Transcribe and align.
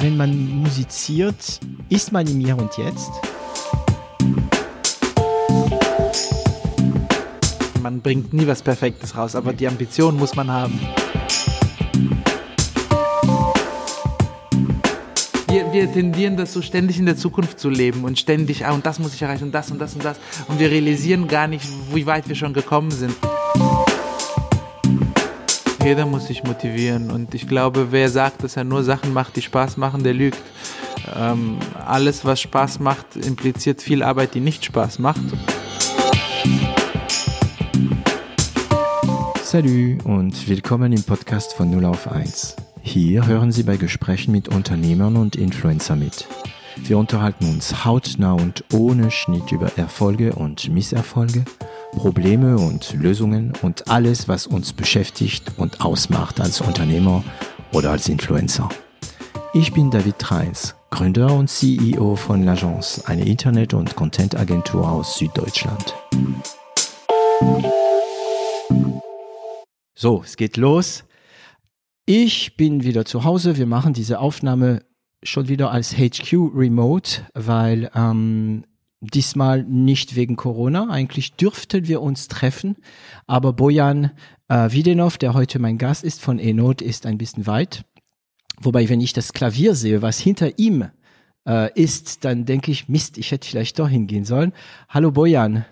wenn 0.00 0.16
man 0.16 0.62
musiziert, 0.62 1.60
ist 1.88 2.12
man 2.12 2.26
im 2.26 2.40
Hier 2.40 2.56
und 2.56 2.76
Jetzt? 2.76 3.10
Man 7.82 8.00
bringt 8.00 8.32
nie 8.32 8.46
was 8.46 8.62
Perfektes 8.62 9.16
raus, 9.16 9.34
aber 9.34 9.52
die 9.52 9.66
Ambition 9.66 10.16
muss 10.16 10.34
man 10.34 10.50
haben. 10.50 10.78
Wir, 15.48 15.72
wir 15.72 15.92
tendieren 15.92 16.36
dazu, 16.36 16.60
ständig 16.60 16.98
in 16.98 17.06
der 17.06 17.16
Zukunft 17.16 17.58
zu 17.58 17.70
leben 17.70 18.04
und 18.04 18.18
ständig, 18.18 18.66
ah, 18.66 18.72
und 18.72 18.84
das 18.84 18.98
muss 18.98 19.14
ich 19.14 19.22
erreichen 19.22 19.44
und 19.44 19.52
das 19.52 19.70
und 19.70 19.78
das 19.78 19.94
und 19.94 20.04
das. 20.04 20.18
Und 20.48 20.58
wir 20.58 20.70
realisieren 20.70 21.28
gar 21.28 21.46
nicht, 21.46 21.66
wie 21.92 22.06
weit 22.06 22.28
wir 22.28 22.34
schon 22.34 22.52
gekommen 22.52 22.90
sind. 22.90 23.14
Jeder 25.86 26.04
muss 26.04 26.26
sich 26.26 26.42
motivieren 26.42 27.12
und 27.12 27.32
ich 27.32 27.46
glaube, 27.46 27.92
wer 27.92 28.10
sagt, 28.10 28.42
dass 28.42 28.56
er 28.56 28.64
nur 28.64 28.82
Sachen 28.82 29.12
macht, 29.12 29.36
die 29.36 29.42
Spaß 29.42 29.76
machen, 29.76 30.02
der 30.02 30.14
lügt. 30.14 30.42
Ähm, 31.16 31.58
alles, 31.86 32.24
was 32.24 32.40
Spaß 32.40 32.80
macht, 32.80 33.14
impliziert 33.14 33.80
viel 33.80 34.02
Arbeit, 34.02 34.34
die 34.34 34.40
nicht 34.40 34.64
Spaß 34.64 34.98
macht. 34.98 35.20
Salut 39.44 40.04
und 40.04 40.48
willkommen 40.48 40.92
im 40.92 41.04
Podcast 41.04 41.54
von 41.54 41.70
0 41.70 41.84
auf 41.84 42.10
1. 42.10 42.56
Hier 42.82 43.24
hören 43.24 43.52
Sie 43.52 43.62
bei 43.62 43.76
Gesprächen 43.76 44.32
mit 44.32 44.48
Unternehmern 44.48 45.14
und 45.14 45.36
Influencer 45.36 45.94
mit. 45.94 46.26
Wir 46.78 46.98
unterhalten 46.98 47.48
uns 47.48 47.84
hautnah 47.84 48.32
und 48.32 48.64
ohne 48.72 49.12
Schnitt 49.12 49.52
über 49.52 49.70
Erfolge 49.78 50.32
und 50.32 50.68
Misserfolge, 50.68 51.44
Probleme 51.96 52.58
und 52.58 52.92
Lösungen 52.92 53.52
und 53.62 53.88
alles, 53.88 54.28
was 54.28 54.46
uns 54.46 54.72
beschäftigt 54.72 55.52
und 55.56 55.80
ausmacht 55.80 56.40
als 56.40 56.60
Unternehmer 56.60 57.24
oder 57.72 57.90
als 57.90 58.08
Influencer. 58.08 58.68
Ich 59.54 59.72
bin 59.72 59.90
David 59.90 60.18
Treins, 60.18 60.76
Gründer 60.90 61.34
und 61.34 61.48
CEO 61.48 62.14
von 62.14 62.44
L'Agence, 62.44 63.06
eine 63.06 63.24
Internet- 63.24 63.74
und 63.74 63.96
Content-Agentur 63.96 64.88
aus 64.88 65.18
Süddeutschland. 65.18 65.94
So, 69.94 70.22
es 70.22 70.36
geht 70.36 70.58
los. 70.58 71.04
Ich 72.04 72.56
bin 72.58 72.84
wieder 72.84 73.06
zu 73.06 73.24
Hause. 73.24 73.56
Wir 73.56 73.66
machen 73.66 73.94
diese 73.94 74.20
Aufnahme 74.20 74.82
schon 75.22 75.48
wieder 75.48 75.70
als 75.70 75.96
HQ 75.96 76.34
Remote, 76.54 77.22
weil 77.34 77.90
ähm, 77.94 78.64
diesmal 79.06 79.62
nicht 79.64 80.16
wegen 80.16 80.36
Corona. 80.36 80.88
Eigentlich 80.90 81.34
dürften 81.34 81.86
wir 81.88 82.02
uns 82.02 82.28
treffen, 82.28 82.76
aber 83.26 83.52
Bojan 83.52 84.12
äh, 84.48 84.70
Widenov, 84.70 85.18
der 85.18 85.34
heute 85.34 85.58
mein 85.58 85.78
Gast 85.78 86.04
ist 86.04 86.20
von 86.20 86.38
Enot, 86.38 86.82
ist 86.82 87.06
ein 87.06 87.18
bisschen 87.18 87.46
weit. 87.46 87.84
Wobei, 88.60 88.88
wenn 88.88 89.00
ich 89.00 89.12
das 89.12 89.32
Klavier 89.32 89.74
sehe, 89.74 90.02
was 90.02 90.18
hinter 90.18 90.58
ihm 90.58 90.88
äh, 91.46 91.72
ist, 91.74 92.24
dann 92.24 92.44
denke 92.44 92.70
ich, 92.70 92.88
Mist, 92.88 93.18
ich 93.18 93.30
hätte 93.30 93.48
vielleicht 93.48 93.78
doch 93.78 93.88
hingehen 93.88 94.24
sollen. 94.24 94.52
Hallo 94.88 95.10
Bojan. 95.10 95.64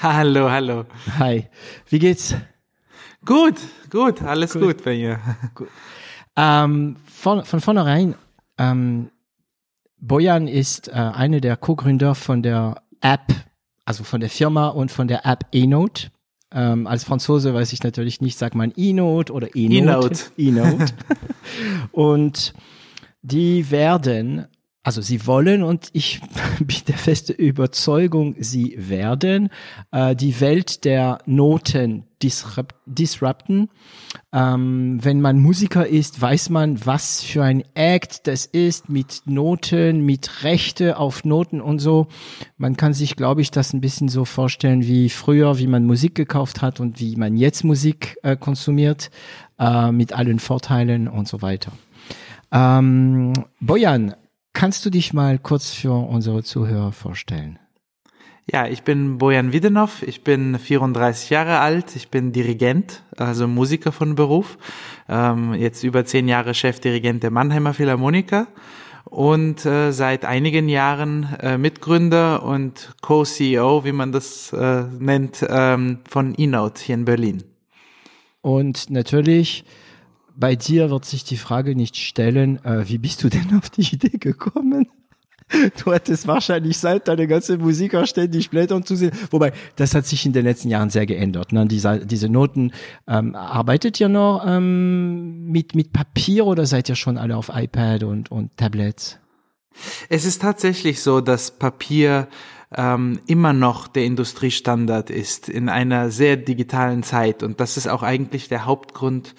Hallo, 0.00 0.50
hallo. 0.50 0.84
Hi. 1.18 1.48
Wie 1.88 1.98
geht's? 1.98 2.34
Gut, 3.24 3.56
gut, 3.90 4.22
alles 4.22 4.52
gut, 4.52 4.62
gut 4.62 4.84
bei 4.84 4.96
mir. 4.96 5.18
Gut. 5.54 5.68
Ähm, 6.36 6.96
von, 7.06 7.44
von 7.44 7.60
vornherein, 7.60 8.14
ähm, 8.58 9.10
Bojan 10.00 10.48
ist 10.48 10.88
äh, 10.88 10.92
einer 10.92 11.40
der 11.40 11.56
Co-Gründer 11.56 12.14
von 12.14 12.42
der 12.42 12.82
App, 13.00 13.26
also 13.84 14.04
von 14.04 14.20
der 14.20 14.30
Firma 14.30 14.68
und 14.68 14.90
von 14.90 15.08
der 15.08 15.26
App 15.26 15.46
eNote. 15.52 16.10
Ähm, 16.52 16.86
als 16.86 17.04
Franzose 17.04 17.52
weiß 17.52 17.72
ich 17.72 17.82
natürlich 17.82 18.20
nicht, 18.20 18.38
sagt 18.38 18.54
man 18.54 18.72
eNote 18.76 19.32
oder 19.32 19.48
eNote. 19.54 20.24
eNote. 20.38 20.94
und 21.92 22.54
die 23.22 23.70
werden 23.70 24.46
also 24.88 25.02
sie 25.02 25.26
wollen 25.26 25.62
und 25.62 25.90
ich 25.92 26.18
bin 26.60 26.78
der 26.86 26.96
feste 26.96 27.34
Überzeugung, 27.34 28.36
sie 28.38 28.74
werden 28.78 29.50
äh, 29.92 30.16
die 30.16 30.40
Welt 30.40 30.86
der 30.86 31.18
Noten 31.26 32.04
disrupt, 32.22 32.74
disrupten. 32.86 33.68
Ähm, 34.32 34.98
wenn 35.02 35.20
man 35.20 35.40
Musiker 35.40 35.86
ist, 35.86 36.22
weiß 36.22 36.48
man, 36.48 36.86
was 36.86 37.22
für 37.22 37.44
ein 37.44 37.64
Act 37.74 38.26
das 38.26 38.46
ist 38.46 38.88
mit 38.88 39.24
Noten, 39.26 40.06
mit 40.06 40.42
Rechte 40.42 40.96
auf 40.96 41.22
Noten 41.22 41.60
und 41.60 41.80
so. 41.80 42.06
Man 42.56 42.78
kann 42.78 42.94
sich, 42.94 43.14
glaube 43.14 43.42
ich, 43.42 43.50
das 43.50 43.74
ein 43.74 43.82
bisschen 43.82 44.08
so 44.08 44.24
vorstellen 44.24 44.86
wie 44.86 45.10
früher, 45.10 45.58
wie 45.58 45.66
man 45.66 45.84
Musik 45.84 46.14
gekauft 46.14 46.62
hat 46.62 46.80
und 46.80 46.98
wie 46.98 47.14
man 47.16 47.36
jetzt 47.36 47.62
Musik 47.62 48.16
äh, 48.22 48.38
konsumiert, 48.38 49.10
äh, 49.58 49.92
mit 49.92 50.14
allen 50.14 50.38
Vorteilen 50.38 51.08
und 51.08 51.28
so 51.28 51.42
weiter. 51.42 51.72
Ähm, 52.50 53.34
Bojan, 53.60 54.14
Kannst 54.58 54.84
du 54.84 54.90
dich 54.90 55.12
mal 55.12 55.38
kurz 55.38 55.70
für 55.70 55.92
unsere 55.92 56.42
Zuhörer 56.42 56.90
vorstellen? 56.90 57.60
Ja, 58.44 58.66
ich 58.66 58.82
bin 58.82 59.18
Bojan 59.18 59.52
Widenov, 59.52 60.02
ich 60.02 60.24
bin 60.24 60.58
34 60.58 61.30
Jahre 61.30 61.60
alt, 61.60 61.94
ich 61.94 62.08
bin 62.08 62.32
Dirigent, 62.32 63.04
also 63.16 63.46
Musiker 63.46 63.92
von 63.92 64.16
Beruf, 64.16 64.58
ähm, 65.08 65.54
jetzt 65.54 65.84
über 65.84 66.04
zehn 66.04 66.26
Jahre 66.26 66.54
Chefdirigent 66.54 67.22
der 67.22 67.30
Mannheimer 67.30 67.72
Philharmoniker 67.72 68.48
und 69.04 69.64
äh, 69.64 69.92
seit 69.92 70.24
einigen 70.24 70.68
Jahren 70.68 71.36
äh, 71.40 71.56
Mitgründer 71.56 72.42
und 72.42 72.96
Co-CEO, 73.00 73.84
wie 73.84 73.92
man 73.92 74.10
das 74.10 74.52
äh, 74.52 74.86
nennt, 74.98 75.46
ähm, 75.48 76.00
von 76.10 76.34
eNote 76.34 76.82
hier 76.82 76.96
in 76.96 77.04
Berlin. 77.04 77.44
Und 78.40 78.90
natürlich 78.90 79.64
bei 80.38 80.54
dir 80.54 80.90
wird 80.90 81.04
sich 81.04 81.24
die 81.24 81.36
Frage 81.36 81.74
nicht 81.74 81.96
stellen, 81.96 82.64
äh, 82.64 82.88
wie 82.88 82.98
bist 82.98 83.22
du 83.24 83.28
denn 83.28 83.58
auf 83.58 83.70
die 83.70 83.94
Idee 83.94 84.18
gekommen? 84.18 84.88
Du 85.82 85.92
hattest 85.92 86.26
wahrscheinlich 86.26 86.76
seit 86.76 87.08
deine 87.08 87.26
ganze 87.26 87.56
Musik 87.56 87.96
ständig 88.06 88.50
blättern 88.50 88.84
zu 88.84 88.96
sehen. 88.96 89.12
Wobei, 89.30 89.52
das 89.76 89.94
hat 89.94 90.04
sich 90.04 90.26
in 90.26 90.34
den 90.34 90.44
letzten 90.44 90.68
Jahren 90.68 90.90
sehr 90.90 91.06
geändert. 91.06 91.52
Ne? 91.52 91.64
Diese, 91.66 92.04
diese 92.04 92.28
Noten, 92.28 92.72
ähm, 93.06 93.34
arbeitet 93.34 93.98
ihr 93.98 94.10
noch 94.10 94.44
ähm, 94.46 95.46
mit, 95.46 95.74
mit 95.74 95.94
Papier 95.94 96.46
oder 96.46 96.66
seid 96.66 96.90
ihr 96.90 96.96
schon 96.96 97.16
alle 97.16 97.34
auf 97.34 97.50
iPad 97.54 98.02
und, 98.02 98.30
und 98.30 98.54
Tablets? 98.58 99.18
Es 100.10 100.26
ist 100.26 100.42
tatsächlich 100.42 101.00
so, 101.00 101.22
dass 101.22 101.52
Papier 101.52 102.28
ähm, 102.76 103.18
immer 103.26 103.54
noch 103.54 103.88
der 103.88 104.04
Industriestandard 104.04 105.08
ist 105.08 105.48
in 105.48 105.70
einer 105.70 106.10
sehr 106.10 106.36
digitalen 106.36 107.02
Zeit. 107.02 107.42
Und 107.42 107.58
das 107.60 107.78
ist 107.78 107.88
auch 107.88 108.02
eigentlich 108.02 108.48
der 108.48 108.66
Hauptgrund, 108.66 109.34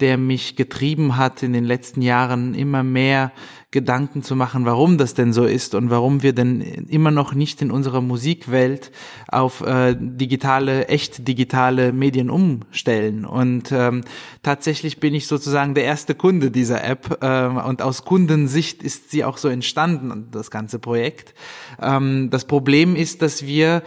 der 0.00 0.18
mich 0.18 0.56
getrieben 0.56 1.16
hat, 1.16 1.42
in 1.42 1.52
den 1.52 1.64
letzten 1.64 2.02
Jahren 2.02 2.54
immer 2.54 2.82
mehr 2.82 3.32
Gedanken 3.76 4.22
zu 4.22 4.36
machen, 4.36 4.64
warum 4.64 4.96
das 4.96 5.12
denn 5.12 5.34
so 5.34 5.44
ist 5.44 5.74
und 5.74 5.90
warum 5.90 6.22
wir 6.22 6.32
denn 6.32 6.62
immer 6.62 7.10
noch 7.10 7.34
nicht 7.34 7.60
in 7.60 7.70
unserer 7.70 8.00
Musikwelt 8.00 8.90
auf 9.28 9.60
äh, 9.60 9.94
digitale, 9.98 10.88
echt 10.88 11.28
digitale 11.28 11.92
Medien 11.92 12.30
umstellen. 12.30 13.26
Und 13.26 13.72
ähm, 13.72 14.04
tatsächlich 14.42 14.98
bin 14.98 15.14
ich 15.14 15.26
sozusagen 15.26 15.74
der 15.74 15.84
erste 15.84 16.14
Kunde 16.14 16.50
dieser 16.50 16.82
App 16.82 17.18
äh, 17.20 17.48
und 17.48 17.82
aus 17.82 18.06
Kundensicht 18.06 18.82
ist 18.82 19.10
sie 19.10 19.24
auch 19.24 19.36
so 19.36 19.48
entstanden, 19.48 20.28
das 20.30 20.50
ganze 20.50 20.78
Projekt. 20.78 21.34
Ähm, 21.78 22.30
das 22.30 22.46
Problem 22.46 22.96
ist, 22.96 23.20
dass 23.20 23.44
wir 23.44 23.82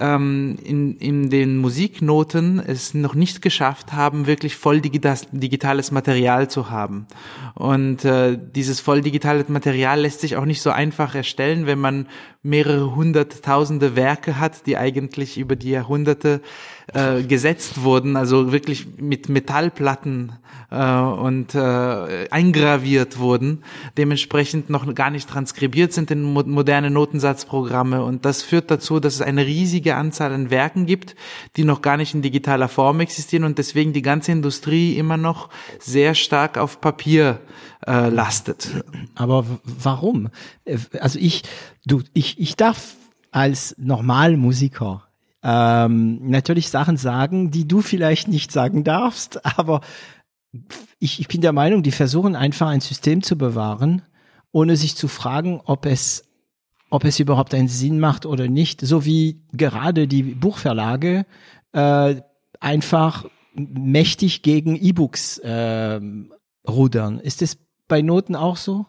ähm, 0.00 0.56
in, 0.64 0.96
in 0.96 1.30
den 1.30 1.56
Musiknoten 1.58 2.60
es 2.60 2.94
noch 2.94 3.14
nicht 3.14 3.42
geschafft 3.42 3.92
haben, 3.92 4.26
wirklich 4.26 4.56
voll 4.56 4.80
digitales 4.80 5.90
Material 5.90 6.48
zu 6.48 6.70
haben. 6.70 7.06
Und 7.54 8.04
äh, 8.04 8.38
dieses 8.38 8.80
voll 8.80 9.00
digitale 9.02 9.33
digitales 9.34 9.48
Material 9.48 10.00
lässt 10.00 10.20
sich 10.20 10.36
auch 10.36 10.44
nicht 10.44 10.62
so 10.62 10.70
einfach 10.70 11.14
erstellen, 11.14 11.66
wenn 11.66 11.78
man 11.78 12.06
mehrere 12.42 12.94
hunderttausende 12.94 13.96
Werke 13.96 14.38
hat, 14.38 14.66
die 14.66 14.76
eigentlich 14.76 15.38
über 15.38 15.56
die 15.56 15.70
Jahrhunderte 15.70 16.40
äh, 16.92 17.22
gesetzt 17.22 17.82
wurden, 17.82 18.16
also 18.16 18.52
wirklich 18.52 18.86
mit 18.98 19.28
Metallplatten 19.28 20.32
äh, 20.70 20.98
und 21.00 21.54
äh, 21.54 22.28
eingraviert 22.30 23.18
wurden, 23.18 23.62
dementsprechend 23.96 24.68
noch 24.70 24.92
gar 24.94 25.10
nicht 25.10 25.28
transkribiert 25.28 25.92
sind 25.92 26.10
in 26.10 26.22
mo 26.22 26.42
moderne 26.44 26.90
Notensatzprogramme. 26.90 28.04
Und 28.04 28.24
das 28.24 28.42
führt 28.42 28.70
dazu, 28.70 29.00
dass 29.00 29.14
es 29.14 29.22
eine 29.22 29.46
riesige 29.46 29.96
Anzahl 29.96 30.32
an 30.32 30.50
Werken 30.50 30.86
gibt, 30.86 31.16
die 31.56 31.64
noch 31.64 31.80
gar 31.80 31.96
nicht 31.96 32.14
in 32.14 32.22
digitaler 32.22 32.68
Form 32.68 33.00
existieren 33.00 33.44
und 33.44 33.58
deswegen 33.58 33.92
die 33.92 34.02
ganze 34.02 34.32
Industrie 34.32 34.98
immer 34.98 35.16
noch 35.16 35.48
sehr 35.78 36.14
stark 36.14 36.58
auf 36.58 36.80
Papier 36.80 37.40
äh, 37.86 38.08
lastet. 38.08 38.84
Aber 39.14 39.46
warum? 39.62 40.28
Äh, 40.64 40.78
also 41.00 41.18
ich, 41.18 41.42
du, 41.86 42.02
ich, 42.12 42.38
ich 42.38 42.56
darf 42.56 42.96
als 43.30 43.74
Normalmusiker 43.78 45.02
ähm, 45.44 46.28
natürlich 46.28 46.70
Sachen 46.70 46.96
sagen, 46.96 47.50
die 47.50 47.68
du 47.68 47.82
vielleicht 47.82 48.28
nicht 48.28 48.50
sagen 48.50 48.82
darfst, 48.82 49.44
aber 49.58 49.82
ich, 50.98 51.20
ich 51.20 51.28
bin 51.28 51.40
der 51.40 51.52
Meinung, 51.52 51.82
die 51.82 51.92
versuchen 51.92 52.34
einfach 52.34 52.68
ein 52.68 52.80
System 52.80 53.22
zu 53.22 53.36
bewahren, 53.36 54.02
ohne 54.52 54.76
sich 54.76 54.96
zu 54.96 55.08
fragen, 55.08 55.60
ob 55.64 55.86
es 55.86 56.24
ob 56.90 57.04
es 57.04 57.18
überhaupt 57.18 57.54
einen 57.54 57.66
Sinn 57.66 57.98
macht 57.98 58.24
oder 58.24 58.46
nicht, 58.46 58.80
so 58.80 59.04
wie 59.04 59.42
gerade 59.52 60.06
die 60.06 60.22
Buchverlage 60.22 61.26
äh, 61.72 62.14
einfach 62.60 63.24
mächtig 63.52 64.42
gegen 64.42 64.76
E-Books 64.76 65.38
äh, 65.38 66.00
rudern. 66.68 67.18
Ist 67.18 67.42
es 67.42 67.58
bei 67.88 68.00
Noten 68.00 68.36
auch 68.36 68.56
so? 68.56 68.86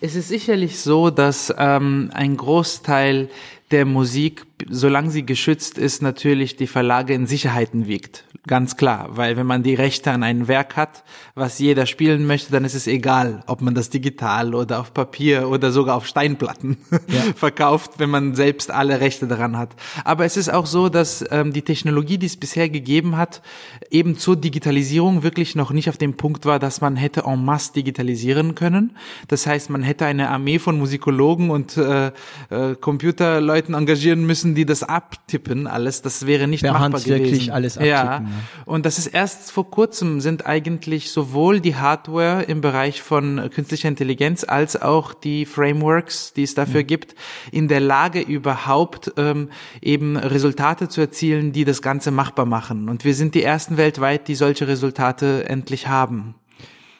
Es 0.00 0.16
ist 0.16 0.26
sicherlich 0.26 0.80
so, 0.80 1.10
dass 1.10 1.54
ähm, 1.56 2.10
ein 2.12 2.36
Großteil 2.36 3.28
der 3.70 3.84
Musik, 3.84 4.47
solange 4.68 5.10
sie 5.10 5.24
geschützt 5.24 5.78
ist, 5.78 6.02
natürlich 6.02 6.56
die 6.56 6.66
Verlage 6.66 7.14
in 7.14 7.26
Sicherheiten 7.26 7.86
wiegt. 7.86 8.24
Ganz 8.46 8.76
klar, 8.76 9.10
weil 9.10 9.36
wenn 9.36 9.46
man 9.46 9.62
die 9.62 9.74
Rechte 9.74 10.10
an 10.10 10.22
ein 10.22 10.48
Werk 10.48 10.74
hat, 10.76 11.04
was 11.34 11.58
jeder 11.58 11.84
spielen 11.84 12.26
möchte, 12.26 12.50
dann 12.50 12.64
ist 12.64 12.74
es 12.74 12.86
egal, 12.86 13.42
ob 13.46 13.60
man 13.60 13.74
das 13.74 13.90
digital 13.90 14.54
oder 14.54 14.80
auf 14.80 14.94
Papier 14.94 15.50
oder 15.50 15.70
sogar 15.70 15.96
auf 15.96 16.06
Steinplatten 16.06 16.78
ja. 17.08 17.20
verkauft, 17.36 17.98
wenn 17.98 18.08
man 18.08 18.34
selbst 18.34 18.70
alle 18.70 19.00
Rechte 19.00 19.26
daran 19.26 19.58
hat. 19.58 19.76
Aber 20.02 20.24
es 20.24 20.38
ist 20.38 20.48
auch 20.48 20.64
so, 20.64 20.88
dass 20.88 21.22
ähm, 21.30 21.52
die 21.52 21.60
Technologie, 21.60 22.16
die 22.16 22.24
es 22.24 22.38
bisher 22.38 22.70
gegeben 22.70 23.18
hat, 23.18 23.42
eben 23.90 24.16
zur 24.16 24.36
Digitalisierung 24.36 25.22
wirklich 25.22 25.54
noch 25.54 25.70
nicht 25.70 25.90
auf 25.90 25.98
dem 25.98 26.14
Punkt 26.14 26.46
war, 26.46 26.58
dass 26.58 26.80
man 26.80 26.96
hätte 26.96 27.24
en 27.26 27.44
masse 27.44 27.74
digitalisieren 27.74 28.54
können. 28.54 28.96
Das 29.28 29.46
heißt, 29.46 29.68
man 29.68 29.82
hätte 29.82 30.06
eine 30.06 30.30
Armee 30.30 30.58
von 30.58 30.78
Musikologen 30.78 31.50
und 31.50 31.76
äh, 31.76 32.12
äh, 32.48 32.74
Computerleuten 32.80 33.74
engagieren 33.74 34.26
müssen, 34.26 34.47
die 34.54 34.66
das 34.66 34.82
abtippen 34.82 35.66
alles. 35.66 36.02
Das 36.02 36.26
wäre 36.26 36.46
nicht 36.46 36.62
per 36.62 36.72
machbar 36.72 36.92
Hand 36.92 37.04
gewesen. 37.04 37.24
wirklich 37.24 37.52
alles 37.52 37.76
abtippen. 37.76 37.88
Ja. 37.96 38.24
Und 38.64 38.86
das 38.86 38.98
ist 38.98 39.08
erst 39.08 39.50
vor 39.50 39.70
kurzem 39.70 40.20
sind 40.20 40.46
eigentlich 40.46 41.10
sowohl 41.10 41.60
die 41.60 41.76
Hardware 41.76 42.42
im 42.42 42.60
Bereich 42.60 43.02
von 43.02 43.50
künstlicher 43.52 43.88
Intelligenz 43.88 44.44
als 44.44 44.80
auch 44.80 45.14
die 45.14 45.46
Frameworks, 45.46 46.32
die 46.32 46.42
es 46.42 46.54
dafür 46.54 46.82
mhm. 46.82 46.86
gibt, 46.86 47.14
in 47.52 47.68
der 47.68 47.80
Lage 47.80 48.20
überhaupt 48.20 49.12
ähm, 49.16 49.50
eben 49.80 50.16
Resultate 50.16 50.88
zu 50.88 51.00
erzielen, 51.00 51.52
die 51.52 51.64
das 51.64 51.82
Ganze 51.82 52.10
machbar 52.10 52.46
machen. 52.46 52.88
Und 52.88 53.04
wir 53.04 53.14
sind 53.14 53.34
die 53.34 53.42
ersten 53.42 53.76
weltweit, 53.76 54.28
die 54.28 54.34
solche 54.34 54.68
Resultate 54.68 55.48
endlich 55.48 55.88
haben. 55.88 56.34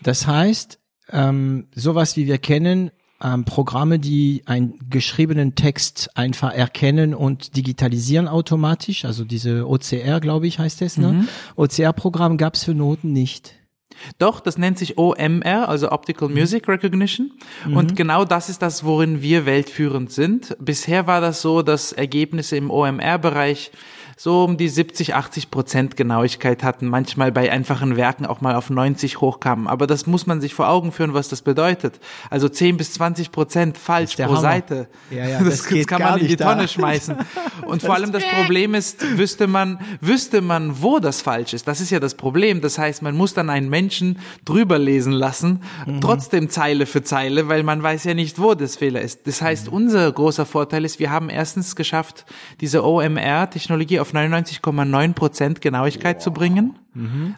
Das 0.02 0.26
heißt, 0.26 0.78
ähm, 1.10 1.68
sowas 1.74 2.16
wie 2.16 2.26
wir 2.26 2.38
kennen, 2.38 2.90
ähm, 3.22 3.44
Programme, 3.44 3.98
die 3.98 4.42
einen 4.46 4.78
geschriebenen 4.90 5.54
Text 5.54 6.10
einfach 6.16 6.52
erkennen 6.52 7.14
und 7.14 7.56
digitalisieren 7.56 8.28
automatisch. 8.28 9.04
Also 9.04 9.24
diese 9.24 9.68
OCR, 9.68 10.20
glaube 10.20 10.46
ich, 10.46 10.58
heißt 10.58 10.82
es. 10.82 10.96
Ne? 10.96 11.12
Mhm. 11.12 11.28
OCR-Programm 11.56 12.36
gab 12.36 12.54
es 12.54 12.64
für 12.64 12.74
Noten 12.74 13.12
nicht. 13.12 13.54
Doch, 14.18 14.40
das 14.40 14.58
nennt 14.58 14.78
sich 14.78 14.96
OMR, 14.96 15.68
also 15.68 15.90
Optical 15.90 16.28
Music 16.28 16.68
Recognition. 16.68 17.32
Mhm. 17.66 17.76
Und 17.76 17.96
genau 17.96 18.24
das 18.24 18.48
ist 18.48 18.62
das, 18.62 18.84
worin 18.84 19.22
wir 19.22 19.46
weltführend 19.46 20.12
sind. 20.12 20.56
Bisher 20.60 21.06
war 21.06 21.20
das 21.20 21.42
so, 21.42 21.62
dass 21.62 21.92
Ergebnisse 21.92 22.56
im 22.56 22.70
OMR-Bereich 22.70 23.72
so 24.18 24.42
um 24.42 24.56
die 24.56 24.68
70, 24.68 25.14
80 25.14 25.50
Prozent 25.52 25.96
Genauigkeit 25.96 26.64
hatten, 26.64 26.88
manchmal 26.88 27.30
bei 27.30 27.52
einfachen 27.52 27.96
Werken 27.96 28.26
auch 28.26 28.40
mal 28.40 28.56
auf 28.56 28.68
90 28.68 29.20
hochkamen. 29.20 29.68
Aber 29.68 29.86
das 29.86 30.08
muss 30.08 30.26
man 30.26 30.40
sich 30.40 30.54
vor 30.54 30.68
Augen 30.68 30.90
führen, 30.90 31.14
was 31.14 31.28
das 31.28 31.42
bedeutet. 31.42 32.00
Also 32.28 32.48
10 32.48 32.76
bis 32.76 32.92
20 32.94 33.30
Prozent 33.30 33.78
falsch 33.78 34.16
pro 34.16 34.24
Hammer. 34.24 34.40
Seite. 34.40 34.88
Ja, 35.10 35.28
ja, 35.28 35.38
das, 35.44 35.62
das 35.62 35.86
kann 35.86 36.02
man 36.02 36.18
in 36.18 36.26
die 36.26 36.36
Tonne 36.36 36.62
da. 36.62 36.68
schmeißen. 36.68 37.16
Und 37.66 37.82
vor 37.82 37.94
allem 37.94 38.10
das 38.10 38.24
Problem 38.24 38.74
ist, 38.74 39.16
wüsste 39.16 39.46
man, 39.46 39.78
wüsste 40.00 40.40
man, 40.40 40.82
wo 40.82 40.98
das 40.98 41.22
falsch 41.22 41.54
ist. 41.54 41.68
Das 41.68 41.80
ist 41.80 41.90
ja 41.90 42.00
das 42.00 42.14
Problem. 42.14 42.60
Das 42.60 42.76
heißt, 42.76 43.02
man 43.02 43.14
muss 43.14 43.34
dann 43.34 43.50
einen 43.50 43.68
Menschen 43.68 44.18
drüber 44.44 44.80
lesen 44.80 45.12
lassen, 45.12 45.62
mhm. 45.86 46.00
trotzdem 46.00 46.50
Zeile 46.50 46.86
für 46.86 47.04
Zeile, 47.04 47.46
weil 47.46 47.62
man 47.62 47.84
weiß 47.84 48.02
ja 48.02 48.14
nicht, 48.14 48.40
wo 48.40 48.54
das 48.54 48.74
Fehler 48.74 49.00
ist. 49.00 49.28
Das 49.28 49.40
heißt, 49.42 49.68
mhm. 49.68 49.74
unser 49.74 50.10
großer 50.10 50.44
Vorteil 50.44 50.84
ist, 50.84 50.98
wir 50.98 51.12
haben 51.12 51.30
erstens 51.30 51.76
geschafft, 51.76 52.24
diese 52.60 52.84
OMR-Technologie 52.84 54.00
auf 54.00 54.07
auf 54.08 54.14
99,9 54.14 55.12
Prozent 55.12 55.60
Genauigkeit 55.60 56.18
Boah. 56.18 56.22
zu 56.22 56.32
bringen. 56.32 56.78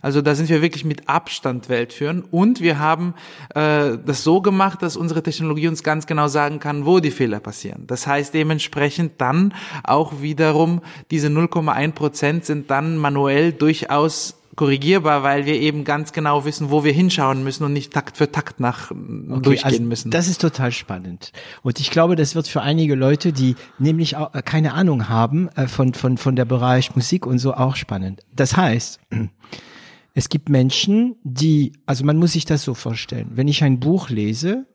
Also 0.01 0.23
da 0.23 0.35
sind 0.35 0.49
wir 0.49 0.63
wirklich 0.63 0.87
mit 0.87 1.09
Abstand 1.09 1.69
weltführend. 1.69 2.33
Und 2.33 2.63
wir 2.63 2.79
haben 2.79 3.15
äh, 3.55 3.99
das 4.05 4.25
so 4.25 4.41
gemacht, 4.41 4.81
dass 4.83 4.97
unsere 4.97 5.23
Technologie 5.23 5.69
uns 5.69 5.83
ganz 5.83 6.07
genau 6.07 6.29
sagen 6.29 6.61
kann, 6.61 6.87
wo 6.87 7.01
die 7.01 7.11
Fehler 7.11 7.41
passieren. 7.41 7.87
Das 7.87 8.07
heißt 8.07 8.33
dementsprechend 8.33 9.21
dann 9.21 9.53
auch 9.85 10.23
wiederum 10.23 10.81
diese 11.11 11.29
0,1 11.29 11.93
Prozent 11.93 12.45
sind 12.47 12.71
dann 12.71 12.97
manuell 12.97 13.53
durchaus 13.53 14.40
korrigierbar, 14.57 15.23
weil 15.23 15.47
wir 15.47 15.55
eben 15.55 15.85
ganz 15.85 16.13
genau 16.13 16.45
wissen, 16.45 16.71
wo 16.71 16.85
wir 16.85 16.93
hinschauen 16.93 17.45
müssen 17.45 17.65
und 17.65 17.73
nicht 17.73 17.93
Takt 17.93 18.17
für 18.17 18.31
Takt 18.31 18.61
nach 18.61 18.91
okay, 18.91 19.41
durchgehen 19.43 19.65
also 19.65 19.83
müssen. 19.83 20.11
Das 20.11 20.29
ist 20.29 20.41
total 20.41 20.73
spannend. 20.73 21.33
Und 21.63 21.81
ich 21.81 21.91
glaube, 21.91 22.17
das 22.17 22.35
wird 22.35 22.49
für 22.49 22.61
einige 22.61 22.95
Leute, 22.95 23.33
die 23.33 23.55
nämlich 23.79 24.17
auch 24.17 24.35
äh, 24.35 24.43
keine 24.43 24.75
Ahnung 24.75 25.09
haben 25.09 25.49
äh, 25.51 25.69
von, 25.69 25.95
von, 25.95 26.19
von 26.19 26.37
der 26.37 26.45
Bereich 26.45 26.95
Musik 26.97 27.27
und 27.27 27.39
so 27.39 27.55
auch 27.55 27.77
spannend. 27.77 28.23
Das 28.35 28.57
heißt, 28.57 29.01
es 30.15 30.29
gibt 30.29 30.49
Menschen, 30.49 31.17
die, 31.23 31.73
also 31.87 32.05
man 32.05 32.17
muss 32.17 32.33
sich 32.33 32.45
das 32.45 32.63
so 32.63 32.75
vorstellen, 32.75 33.31
wenn 33.35 33.49
ich 33.49 33.63
ein 33.63 33.79
Buch 33.79 34.11
lese, 34.11 34.67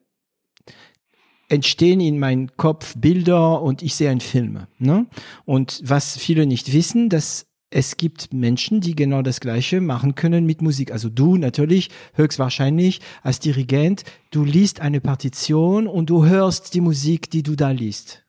entstehen 1.49 1.99
in 1.99 2.17
meinem 2.17 2.55
Kopf 2.57 2.95
Bilder 2.97 3.61
und 3.61 3.83
ich 3.83 3.95
sehe 3.95 4.09
einen 4.09 4.21
Film. 4.21 4.65
Ne? 4.79 5.05
Und 5.45 5.81
was 5.83 6.17
viele 6.17 6.45
nicht 6.45 6.73
wissen, 6.73 7.09
dass 7.09 7.45
es 7.75 7.97
gibt 7.97 8.33
Menschen, 8.33 8.79
die 8.79 8.95
genau 8.95 9.21
das 9.21 9.41
Gleiche 9.41 9.81
machen 9.81 10.15
können 10.15 10.45
mit 10.45 10.61
Musik. 10.61 10.93
Also 10.93 11.09
du 11.09 11.35
natürlich 11.35 11.89
höchstwahrscheinlich 12.13 13.01
als 13.21 13.41
Dirigent, 13.41 14.05
du 14.31 14.45
liest 14.45 14.79
eine 14.79 15.01
Partition 15.01 15.85
und 15.85 16.09
du 16.09 16.25
hörst 16.25 16.73
die 16.73 16.79
Musik, 16.79 17.29
die 17.29 17.43
du 17.43 17.57
da 17.57 17.71
liest. 17.71 18.23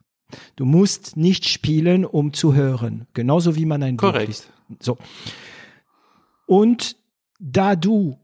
Du 0.57 0.65
musst 0.65 1.17
nicht 1.17 1.49
spielen, 1.49 2.05
um 2.05 2.33
zu 2.33 2.55
hören. 2.55 3.07
Genauso 3.15 3.55
wie 3.55 3.67
man 3.67 3.85
ein 3.85 3.97
Korrekt. 3.97 4.19
Buch 4.19 4.27
liest. 4.27 4.51
So. 4.81 4.99
Und 6.47 6.97
da 7.39 7.77
du 7.77 8.19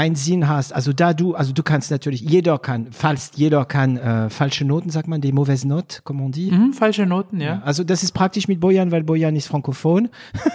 einen 0.00 0.14
Sinn 0.14 0.48
hast, 0.48 0.72
also 0.72 0.94
da 0.94 1.12
du, 1.12 1.34
also 1.34 1.52
du 1.52 1.62
kannst 1.62 1.90
natürlich, 1.90 2.22
jeder 2.22 2.58
kann, 2.58 2.88
falls 2.90 3.32
jeder 3.34 3.66
kann 3.66 3.98
äh, 3.98 4.30
falsche 4.30 4.64
Noten, 4.64 4.88
sagt 4.88 5.08
man, 5.08 5.20
die 5.20 5.30
mauvaise 5.30 5.68
notes, 5.68 6.02
comment 6.04 6.26
on 6.26 6.32
dit? 6.32 6.52
Mhm, 6.52 6.72
falsche 6.72 7.04
Noten, 7.04 7.38
ja. 7.38 7.46
ja. 7.46 7.62
Also 7.62 7.84
das 7.84 8.02
ist 8.02 8.12
praktisch 8.12 8.48
mit 8.48 8.60
Bojan, 8.60 8.90
weil 8.92 9.04
Bojan 9.04 9.36
ist 9.36 9.46
frankophon, 9.46 10.08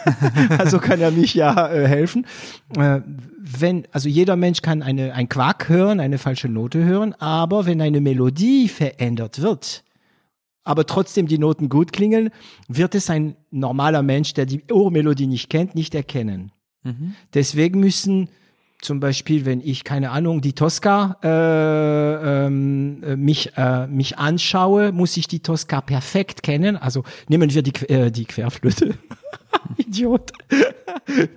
also 0.58 0.80
kann 0.80 1.00
er 1.00 1.12
mich 1.12 1.36
ja 1.36 1.70
äh, 1.70 1.88
helfen. 1.88 2.26
Äh, 2.76 3.02
wenn, 3.38 3.84
also 3.92 4.10
jeder 4.10 4.36
Mensch 4.36 4.64
kann 4.64 4.82
eine, 4.82 5.14
ein 5.14 5.30
Quark 5.30 5.70
hören, 5.70 6.00
eine 6.00 6.18
falsche 6.18 6.50
Note 6.50 6.84
hören, 6.84 7.14
aber 7.14 7.68
wenn 7.68 7.82
eine 7.82 8.02
Melodie 8.02 8.68
verändert 8.68 9.44
wird, 9.44 9.84
aber 10.64 10.88
trotzdem 10.88 11.28
die 11.28 11.38
Noten 11.38 11.70
gut 11.70 11.94
klingen, 11.94 12.32
wird 12.68 12.96
es 12.96 13.12
ein 13.12 13.36
normaler 13.52 14.02
Mensch, 14.02 14.34
der 14.34 14.48
die 14.48 14.64
Ohrmelodie 14.72 15.28
nicht 15.28 15.52
kennt, 15.52 15.76
nicht 15.76 15.94
erkennen. 15.94 16.52
Mhm. 16.82 17.14
Deswegen 17.36 17.80
müssen 17.80 18.30
zum 18.86 19.00
Beispiel, 19.00 19.46
wenn 19.46 19.62
ich, 19.62 19.84
keine 19.84 20.12
Ahnung, 20.12 20.42
die 20.42 20.54
Tosca 20.54 21.18
äh, 21.24 22.46
ähm, 22.46 23.04
äh, 23.04 23.16
mich, 23.16 23.58
äh, 23.58 23.88
mich 23.88 24.18
anschaue, 24.18 24.92
muss 24.92 25.18
ich 25.18 25.28
die 25.28 25.40
Tosca 25.40 25.82
perfekt 25.82 26.44
kennen. 26.44 26.78
Also 26.78 27.04
nehmen 27.28 27.54
wir 27.54 27.64
die, 27.64 27.74
äh, 27.90 28.12
die 28.12 28.26
Querflöte. 28.26 28.94
Idiot. 29.78 30.32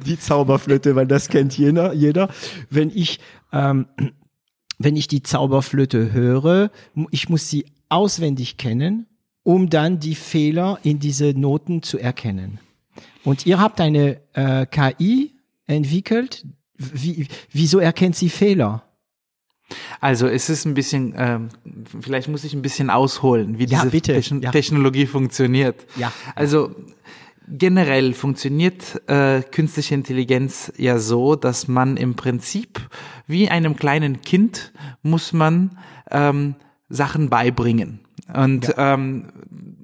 die 0.05 0.19
Zauberflöte, 0.19 0.95
weil 0.95 1.07
das 1.07 1.29
kennt 1.29 1.57
jeder. 1.57 1.93
jeder. 1.95 2.29
Wenn 2.69 2.91
ich, 2.95 3.19
ähm, 3.53 3.87
wenn 4.79 4.97
ich 4.97 5.09
die 5.09 5.23
Zauberflöte 5.23 6.13
höre, 6.13 6.71
ich 7.11 7.29
muss 7.29 7.49
sie 7.49 7.65
auswendig 7.89 8.59
kennen, 8.59 9.07
um 9.43 9.71
dann 9.71 9.99
die 9.99 10.15
Fehler 10.15 10.79
in 10.83 10.99
diese 10.99 11.33
Noten 11.33 11.83
zu 11.83 11.99
erkennen. 11.99 12.61
Und 13.25 13.47
ihr 13.47 13.59
habt 13.59 13.81
eine 13.81 14.21
äh, 14.35 14.67
KI 14.67 15.33
entwickelt, 15.67 16.45
wie, 16.79 17.29
wieso 17.53 17.79
erkennt 17.79 18.17
sie 18.17 18.31
Fehler? 18.31 18.85
Also 20.01 20.27
es 20.27 20.49
ist 20.49 20.65
ein 20.65 20.75
bisschen, 20.75 21.15
ähm, 21.17 21.49
vielleicht 22.01 22.29
muss 22.29 22.45
ich 22.45 22.55
ein 22.55 22.63
bisschen 22.63 22.89
ausholen, 22.89 23.59
wie 23.59 23.67
ja, 23.67 23.85
diese 23.85 24.01
Techn 24.01 24.41
ja. 24.41 24.51
Technologie 24.51 25.07
funktioniert. 25.07 25.87
Ja. 25.97 26.13
Also 26.35 26.75
generell 27.49 28.15
funktioniert 28.15 29.03
äh, 29.09 29.43
künstliche 29.43 29.95
Intelligenz 29.95 30.73
ja 30.77 30.99
so, 30.99 31.35
dass 31.35 31.69
man 31.69 31.97
im 31.97 32.15
Prinzip 32.15 32.81
wie 33.27 33.51
einem 33.51 33.77
kleinen 33.77 34.23
Kind 34.23 34.73
muss 35.03 35.33
man 35.33 35.79
ähm, 36.11 36.55
Sachen 36.89 37.29
beibringen. 37.29 38.01
Und 38.33 38.69
ja. 38.69 38.95
ähm, 38.95 39.29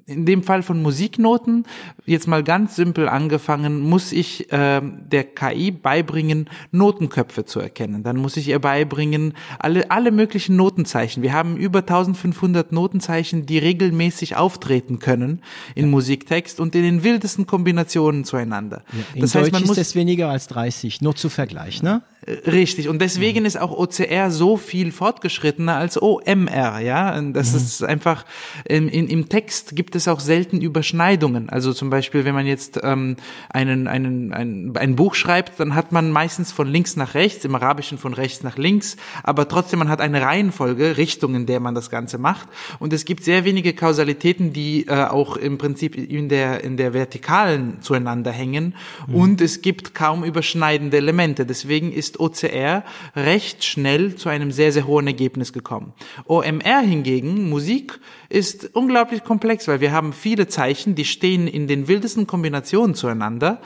in 0.07 0.25
dem 0.27 0.43
Fall 0.43 0.61
von 0.61 0.83
Musiknoten, 0.83 1.65
jetzt 2.05 2.27
mal 2.27 2.43
ganz 2.43 2.75
simpel 2.75 3.09
angefangen, 3.09 3.79
muss 3.79 4.11
ich 4.11 4.51
äh, 4.51 4.79
der 4.83 5.23
KI 5.23 5.71
beibringen, 5.71 6.47
Notenköpfe 6.71 7.45
zu 7.45 7.59
erkennen. 7.59 8.03
Dann 8.03 8.17
muss 8.17 8.37
ich 8.37 8.49
ihr 8.49 8.59
beibringen, 8.59 9.33
alle, 9.57 9.89
alle 9.89 10.11
möglichen 10.11 10.57
Notenzeichen. 10.57 11.23
Wir 11.23 11.33
haben 11.33 11.57
über 11.57 11.79
1500 11.79 12.71
Notenzeichen, 12.71 13.47
die 13.47 13.57
regelmäßig 13.57 14.35
auftreten 14.35 14.99
können 14.99 15.41
in 15.73 15.85
ja. 15.85 15.91
Musiktext 15.91 16.59
und 16.59 16.75
in 16.75 16.83
den 16.83 17.03
wildesten 17.03 17.47
Kombinationen 17.47 18.25
zueinander. 18.25 18.83
Ja, 18.93 19.21
das 19.21 19.33
heißt, 19.33 19.47
Deutsch 19.47 19.53
man 19.53 19.63
muss, 19.63 19.77
ist 19.77 19.87
es 19.87 19.95
weniger 19.95 20.29
als 20.29 20.47
30, 20.47 21.01
nur 21.01 21.15
zu 21.15 21.29
Vergleich, 21.29 21.81
ne? 21.81 22.03
Richtig. 22.27 22.89
Und 22.89 23.01
deswegen 23.01 23.41
mhm. 23.41 23.45
ist 23.45 23.59
auch 23.59 23.71
OCR 23.71 24.31
so 24.31 24.57
viel 24.57 24.91
fortgeschrittener 24.91 25.75
als 25.75 26.01
OMR, 26.01 26.79
ja. 26.79 27.21
Das 27.21 27.51
mhm. 27.51 27.57
ist 27.57 27.83
einfach, 27.83 28.25
in, 28.65 28.87
in, 28.89 29.07
im 29.07 29.29
Text 29.29 29.75
gibt 29.75 29.94
gibt 29.95 30.01
es 30.01 30.07
auch 30.09 30.19
selten 30.19 30.59
Überschneidungen. 30.59 31.47
Also 31.47 31.71
zum 31.71 31.89
Beispiel, 31.89 32.25
wenn 32.25 32.35
man 32.35 32.45
jetzt 32.45 32.81
ähm, 32.83 33.15
einen, 33.49 33.87
einen, 33.87 34.33
ein, 34.33 34.73
ein 34.75 34.97
Buch 34.97 35.15
schreibt, 35.15 35.57
dann 35.57 35.73
hat 35.73 35.93
man 35.93 36.11
meistens 36.11 36.51
von 36.51 36.67
links 36.67 36.97
nach 36.97 37.13
rechts, 37.13 37.45
im 37.45 37.55
Arabischen 37.55 37.97
von 37.97 38.13
rechts 38.13 38.43
nach 38.43 38.57
links, 38.57 38.97
aber 39.23 39.47
trotzdem 39.47 39.79
man 39.79 39.87
hat 39.87 40.01
eine 40.01 40.21
Reihenfolge, 40.21 40.97
Richtung, 40.97 41.33
in 41.33 41.45
der 41.45 41.61
man 41.61 41.75
das 41.75 41.89
Ganze 41.89 42.17
macht. 42.17 42.49
Und 42.79 42.91
es 42.91 43.05
gibt 43.05 43.23
sehr 43.23 43.45
wenige 43.45 43.71
Kausalitäten, 43.71 44.51
die 44.51 44.85
äh, 44.85 45.05
auch 45.05 45.37
im 45.37 45.57
Prinzip 45.57 45.95
in 45.95 46.27
der, 46.27 46.61
in 46.65 46.75
der 46.75 46.93
Vertikalen 46.93 47.77
zueinander 47.79 48.33
hängen. 48.33 48.75
Mhm. 49.07 49.15
Und 49.15 49.39
es 49.39 49.61
gibt 49.61 49.95
kaum 49.95 50.25
überschneidende 50.25 50.97
Elemente. 50.97 51.45
Deswegen 51.45 51.93
ist 51.93 52.19
OCR 52.19 52.83
recht 53.15 53.63
schnell 53.63 54.15
zu 54.15 54.27
einem 54.27 54.51
sehr, 54.51 54.73
sehr 54.73 54.87
hohen 54.87 55.07
Ergebnis 55.07 55.53
gekommen. 55.53 55.93
OMR 56.25 56.81
hingegen, 56.81 57.49
Musik, 57.49 57.97
ist 58.29 58.75
unglaublich 58.75 59.23
komplex, 59.23 59.67
weil 59.67 59.79
wir 59.79 59.84
haben 59.91 60.13
viele 60.13 60.47
Zeichen, 60.47 60.95
die 60.95 61.05
stehen 61.05 61.47
in 61.47 61.67
den 61.67 61.87
wildesten 61.87 62.27
Kombinationen 62.27 62.95
zueinander, 62.95 63.61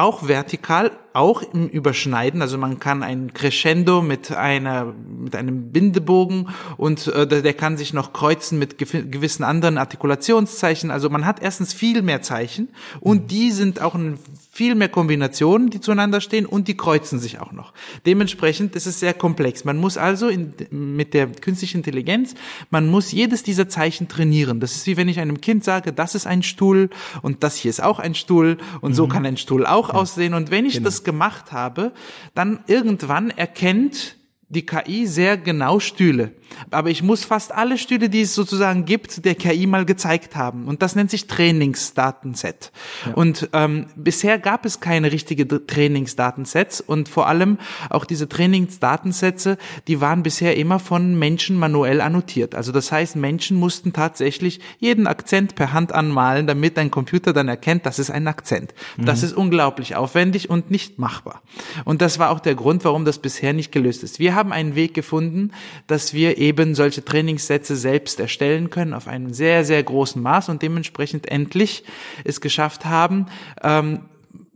auch 0.00 0.26
vertikal, 0.26 0.92
auch 1.12 1.42
im 1.42 1.68
Überschneiden. 1.68 2.40
Also 2.40 2.56
man 2.56 2.78
kann 2.78 3.02
ein 3.02 3.34
Crescendo 3.34 4.00
mit 4.00 4.32
einer 4.32 4.94
mit 4.94 5.36
einem 5.36 5.72
Bindebogen 5.72 6.48
und 6.76 7.08
äh, 7.08 7.26
der 7.26 7.52
kann 7.52 7.76
sich 7.76 7.92
noch 7.92 8.12
kreuzen 8.12 8.58
mit 8.58 8.78
gewissen 8.78 9.44
anderen 9.44 9.76
Artikulationszeichen. 9.76 10.90
Also 10.90 11.10
man 11.10 11.26
hat 11.26 11.42
erstens 11.42 11.74
viel 11.74 12.02
mehr 12.02 12.22
Zeichen 12.22 12.68
und 13.00 13.30
die 13.30 13.50
sind 13.50 13.82
auch 13.82 13.94
in 13.94 14.18
viel 14.60 14.74
mehr 14.74 14.90
Kombinationen, 14.90 15.70
die 15.70 15.80
zueinander 15.80 16.20
stehen 16.20 16.44
und 16.44 16.68
die 16.68 16.76
kreuzen 16.76 17.18
sich 17.18 17.40
auch 17.40 17.52
noch. 17.52 17.72
Dementsprechend 18.04 18.76
ist 18.76 18.84
es 18.84 19.00
sehr 19.00 19.14
komplex. 19.14 19.64
Man 19.64 19.78
muss 19.78 19.96
also 19.96 20.28
in, 20.28 20.52
mit 20.68 21.14
der 21.14 21.28
künstlichen 21.28 21.78
Intelligenz, 21.78 22.34
man 22.68 22.86
muss 22.86 23.10
jedes 23.10 23.42
dieser 23.42 23.70
Zeichen 23.70 24.08
trainieren. 24.08 24.60
Das 24.60 24.76
ist 24.76 24.86
wie 24.86 24.98
wenn 24.98 25.08
ich 25.08 25.18
einem 25.18 25.40
Kind 25.40 25.64
sage, 25.64 25.94
das 25.94 26.14
ist 26.14 26.26
ein 26.26 26.42
Stuhl 26.42 26.90
und 27.22 27.42
das 27.42 27.56
hier 27.56 27.70
ist 27.70 27.82
auch 27.82 28.00
ein 28.00 28.14
Stuhl 28.14 28.58
und 28.82 28.90
mhm. 28.90 28.96
so 28.96 29.08
kann 29.08 29.24
ein 29.24 29.38
Stuhl 29.38 29.64
auch 29.64 29.88
ja. 29.88 29.94
aussehen. 29.94 30.34
Und 30.34 30.50
wenn 30.50 30.66
ich 30.66 30.74
genau. 30.74 30.84
das 30.84 31.04
gemacht 31.04 31.52
habe, 31.52 31.92
dann 32.34 32.58
irgendwann 32.66 33.30
erkennt 33.30 34.16
die 34.50 34.66
KI 34.66 35.06
sehr 35.06 35.36
genau 35.36 35.78
Stühle. 35.78 36.32
Aber 36.72 36.90
ich 36.90 37.04
muss 37.04 37.24
fast 37.24 37.54
alle 37.54 37.78
Stühle, 37.78 38.08
die 38.08 38.22
es 38.22 38.34
sozusagen 38.34 38.84
gibt, 38.84 39.24
der 39.24 39.36
KI 39.36 39.68
mal 39.68 39.84
gezeigt 39.84 40.34
haben. 40.34 40.66
Und 40.66 40.82
das 40.82 40.96
nennt 40.96 41.10
sich 41.10 41.28
Trainingsdatenset. 41.28 42.72
Ja. 43.06 43.14
Und 43.14 43.48
ähm, 43.52 43.86
bisher 43.94 44.40
gab 44.40 44.66
es 44.66 44.80
keine 44.80 45.12
richtige 45.12 45.46
Trainingsdatensets 45.46 46.80
und 46.80 47.08
vor 47.08 47.28
allem 47.28 47.58
auch 47.90 48.04
diese 48.04 48.28
Trainingsdatensätze, 48.28 49.56
die 49.86 50.00
waren 50.00 50.24
bisher 50.24 50.56
immer 50.56 50.80
von 50.80 51.16
Menschen 51.16 51.56
manuell 51.56 52.00
annotiert. 52.00 52.56
Also 52.56 52.72
das 52.72 52.90
heißt, 52.90 53.14
Menschen 53.14 53.56
mussten 53.56 53.92
tatsächlich 53.92 54.58
jeden 54.80 55.06
Akzent 55.06 55.54
per 55.54 55.72
Hand 55.72 55.92
anmalen, 55.92 56.48
damit 56.48 56.76
ein 56.76 56.90
Computer 56.90 57.32
dann 57.32 57.46
erkennt, 57.46 57.86
das 57.86 58.00
ist 58.00 58.10
ein 58.10 58.26
Akzent. 58.26 58.74
Mhm. 58.96 59.04
Das 59.06 59.22
ist 59.22 59.32
unglaublich 59.32 59.94
aufwendig 59.94 60.50
und 60.50 60.72
nicht 60.72 60.98
machbar. 60.98 61.42
Und 61.84 62.02
das 62.02 62.18
war 62.18 62.30
auch 62.30 62.40
der 62.40 62.56
Grund, 62.56 62.84
warum 62.84 63.04
das 63.04 63.20
bisher 63.20 63.52
nicht 63.52 63.70
gelöst 63.70 64.02
ist. 64.02 64.18
Wir 64.18 64.39
haben 64.40 64.52
einen 64.52 64.74
Weg 64.74 64.94
gefunden, 64.94 65.52
dass 65.86 66.14
wir 66.14 66.38
eben 66.38 66.74
solche 66.74 67.04
Trainingssätze 67.04 67.76
selbst 67.76 68.18
erstellen 68.18 68.70
können 68.70 68.94
auf 68.94 69.06
einem 69.06 69.32
sehr, 69.32 69.64
sehr 69.64 69.82
großen 69.82 70.20
Maß 70.20 70.48
und 70.48 70.62
dementsprechend 70.62 71.30
endlich 71.30 71.84
es 72.24 72.40
geschafft 72.40 72.86
haben, 72.86 73.26
ähm, 73.62 74.00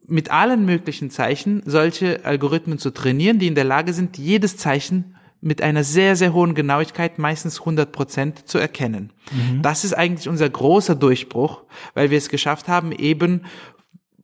mit 0.06 0.30
allen 0.30 0.64
möglichen 0.64 1.10
Zeichen 1.10 1.62
solche 1.64 2.24
Algorithmen 2.24 2.78
zu 2.78 2.90
trainieren, 2.90 3.38
die 3.38 3.46
in 3.46 3.54
der 3.54 3.64
Lage 3.64 3.92
sind, 3.92 4.18
jedes 4.18 4.56
Zeichen 4.56 5.14
mit 5.40 5.60
einer 5.60 5.84
sehr, 5.84 6.16
sehr 6.16 6.32
hohen 6.32 6.54
Genauigkeit, 6.54 7.18
meistens 7.18 7.60
100 7.60 7.92
Prozent, 7.92 8.48
zu 8.48 8.56
erkennen. 8.56 9.12
Mhm. 9.30 9.60
Das 9.60 9.84
ist 9.84 9.92
eigentlich 9.92 10.26
unser 10.26 10.48
großer 10.48 10.94
Durchbruch, 10.94 11.64
weil 11.92 12.10
wir 12.10 12.16
es 12.16 12.30
geschafft 12.30 12.66
haben, 12.66 12.92
eben 12.92 13.42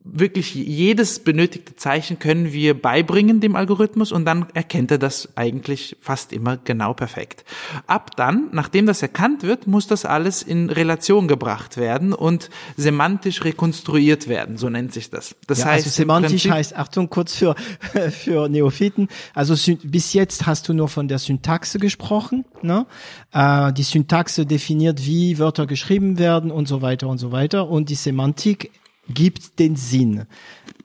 wirklich 0.03 0.55
jedes 0.55 1.19
benötigte 1.19 1.75
Zeichen 1.75 2.17
können 2.17 2.51
wir 2.51 2.79
beibringen 2.79 3.39
dem 3.39 3.55
Algorithmus 3.55 4.11
und 4.11 4.25
dann 4.25 4.47
erkennt 4.53 4.91
er 4.91 4.97
das 4.97 5.29
eigentlich 5.35 5.95
fast 6.01 6.33
immer 6.33 6.57
genau 6.57 6.93
perfekt. 6.93 7.45
Ab 7.85 8.15
dann, 8.15 8.49
nachdem 8.51 8.87
das 8.87 9.01
erkannt 9.01 9.43
wird, 9.43 9.67
muss 9.67 9.87
das 9.87 10.05
alles 10.05 10.41
in 10.41 10.69
Relation 10.69 11.27
gebracht 11.27 11.77
werden 11.77 12.13
und 12.13 12.49
semantisch 12.77 13.43
rekonstruiert 13.43 14.27
werden, 14.27 14.57
so 14.57 14.69
nennt 14.69 14.91
sich 14.91 15.09
das. 15.09 15.35
Das 15.47 15.59
ja, 15.59 15.65
heißt, 15.65 15.85
also 15.85 15.95
semantisch 15.95 16.49
heißt, 16.49 16.75
Achtung 16.75 17.09
kurz 17.09 17.35
für, 17.35 17.55
für 18.11 18.49
Neophyten, 18.49 19.07
also 19.35 19.55
bis 19.83 20.13
jetzt 20.13 20.47
hast 20.47 20.67
du 20.67 20.73
nur 20.73 20.87
von 20.87 21.07
der 21.07 21.19
Syntaxe 21.19 21.77
gesprochen. 21.77 22.45
Ne? 22.63 22.87
Äh, 23.33 23.71
die 23.73 23.83
Syntaxe 23.83 24.45
definiert, 24.45 25.05
wie 25.05 25.37
Wörter 25.37 25.67
geschrieben 25.67 26.17
werden 26.17 26.49
und 26.49 26.67
so 26.67 26.81
weiter 26.81 27.07
und 27.07 27.19
so 27.19 27.31
weiter 27.31 27.69
und 27.69 27.89
die 27.89 27.95
Semantik 27.95 28.71
gibt 29.11 29.59
den 29.59 29.75
Sinn. 29.75 30.25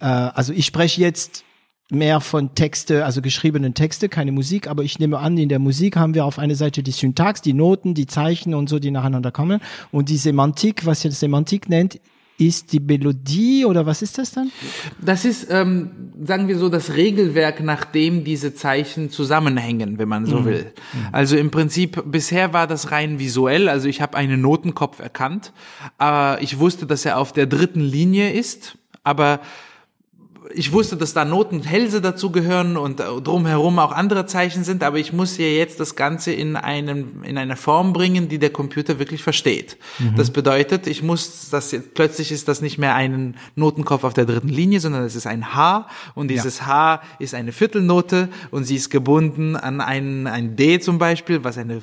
Äh, 0.00 0.04
also 0.06 0.52
ich 0.52 0.66
spreche 0.66 1.00
jetzt 1.00 1.44
mehr 1.90 2.20
von 2.20 2.54
Texte, 2.54 3.04
also 3.04 3.22
geschriebenen 3.22 3.74
Texte, 3.74 4.08
keine 4.08 4.32
Musik, 4.32 4.66
aber 4.68 4.82
ich 4.82 4.98
nehme 4.98 5.18
an, 5.18 5.38
in 5.38 5.48
der 5.48 5.60
Musik 5.60 5.96
haben 5.96 6.14
wir 6.14 6.24
auf 6.24 6.38
einer 6.38 6.56
Seite 6.56 6.82
die 6.82 6.90
Syntax, 6.90 7.42
die 7.42 7.52
Noten, 7.52 7.94
die 7.94 8.06
Zeichen 8.06 8.54
und 8.54 8.68
so, 8.68 8.78
die 8.78 8.90
nacheinander 8.90 9.30
kommen 9.30 9.60
und 9.92 10.08
die 10.08 10.16
Semantik, 10.16 10.84
was 10.84 11.04
ihr 11.04 11.12
Semantik 11.12 11.68
nennt, 11.68 12.00
ist 12.38 12.72
die 12.72 12.80
Melodie 12.80 13.64
oder 13.64 13.86
was 13.86 14.02
ist 14.02 14.18
das 14.18 14.32
dann? 14.32 14.50
Das 15.00 15.24
ist, 15.24 15.48
ähm, 15.50 16.12
sagen 16.22 16.48
wir 16.48 16.58
so, 16.58 16.68
das 16.68 16.94
Regelwerk, 16.94 17.62
nach 17.62 17.84
dem 17.84 18.24
diese 18.24 18.54
Zeichen 18.54 19.10
zusammenhängen, 19.10 19.98
wenn 19.98 20.08
man 20.08 20.26
so 20.26 20.40
mhm. 20.40 20.44
will. 20.44 20.72
Also 21.12 21.36
im 21.36 21.50
Prinzip, 21.50 22.02
bisher 22.06 22.52
war 22.52 22.66
das 22.66 22.90
rein 22.90 23.18
visuell, 23.18 23.68
also 23.68 23.88
ich 23.88 24.00
habe 24.00 24.16
einen 24.16 24.40
Notenkopf 24.40 25.00
erkannt, 25.00 25.52
aber 25.98 26.42
ich 26.42 26.58
wusste, 26.58 26.86
dass 26.86 27.04
er 27.04 27.18
auf 27.18 27.32
der 27.32 27.46
dritten 27.46 27.80
Linie 27.80 28.32
ist, 28.32 28.76
aber 29.02 29.40
ich 30.54 30.72
wusste, 30.72 30.96
dass 30.96 31.12
da 31.12 31.24
Noten 31.24 31.62
Hälse 31.62 32.00
dazugehören 32.00 32.76
und 32.76 33.00
drumherum 33.00 33.78
auch 33.78 33.92
andere 33.92 34.26
Zeichen 34.26 34.64
sind, 34.64 34.82
aber 34.82 34.98
ich 34.98 35.12
muss 35.12 35.36
ja 35.38 35.46
jetzt 35.46 35.80
das 35.80 35.96
Ganze 35.96 36.32
in 36.32 36.56
einem, 36.56 37.22
in 37.22 37.38
eine 37.38 37.56
Form 37.56 37.92
bringen, 37.92 38.28
die 38.28 38.38
der 38.38 38.50
Computer 38.50 38.98
wirklich 38.98 39.22
versteht. 39.22 39.76
Mhm. 39.98 40.16
Das 40.16 40.30
bedeutet, 40.30 40.86
ich 40.86 41.02
muss, 41.02 41.50
das 41.50 41.72
jetzt, 41.72 41.94
plötzlich 41.94 42.32
ist 42.32 42.48
das 42.48 42.60
nicht 42.60 42.78
mehr 42.78 42.94
ein 42.94 43.36
Notenkopf 43.54 44.04
auf 44.04 44.14
der 44.14 44.26
dritten 44.26 44.48
Linie, 44.48 44.80
sondern 44.80 45.04
es 45.04 45.14
ist 45.14 45.26
ein 45.26 45.54
H 45.54 45.88
und 46.14 46.28
dieses 46.28 46.60
ja. 46.60 46.66
H 46.66 47.02
ist 47.18 47.34
eine 47.34 47.52
Viertelnote 47.52 48.28
und 48.50 48.64
sie 48.64 48.76
ist 48.76 48.90
gebunden 48.90 49.56
an 49.56 49.80
ein, 49.80 50.26
ein 50.26 50.56
D 50.56 50.80
zum 50.80 50.98
Beispiel, 50.98 51.44
was 51.44 51.58
eine, 51.58 51.82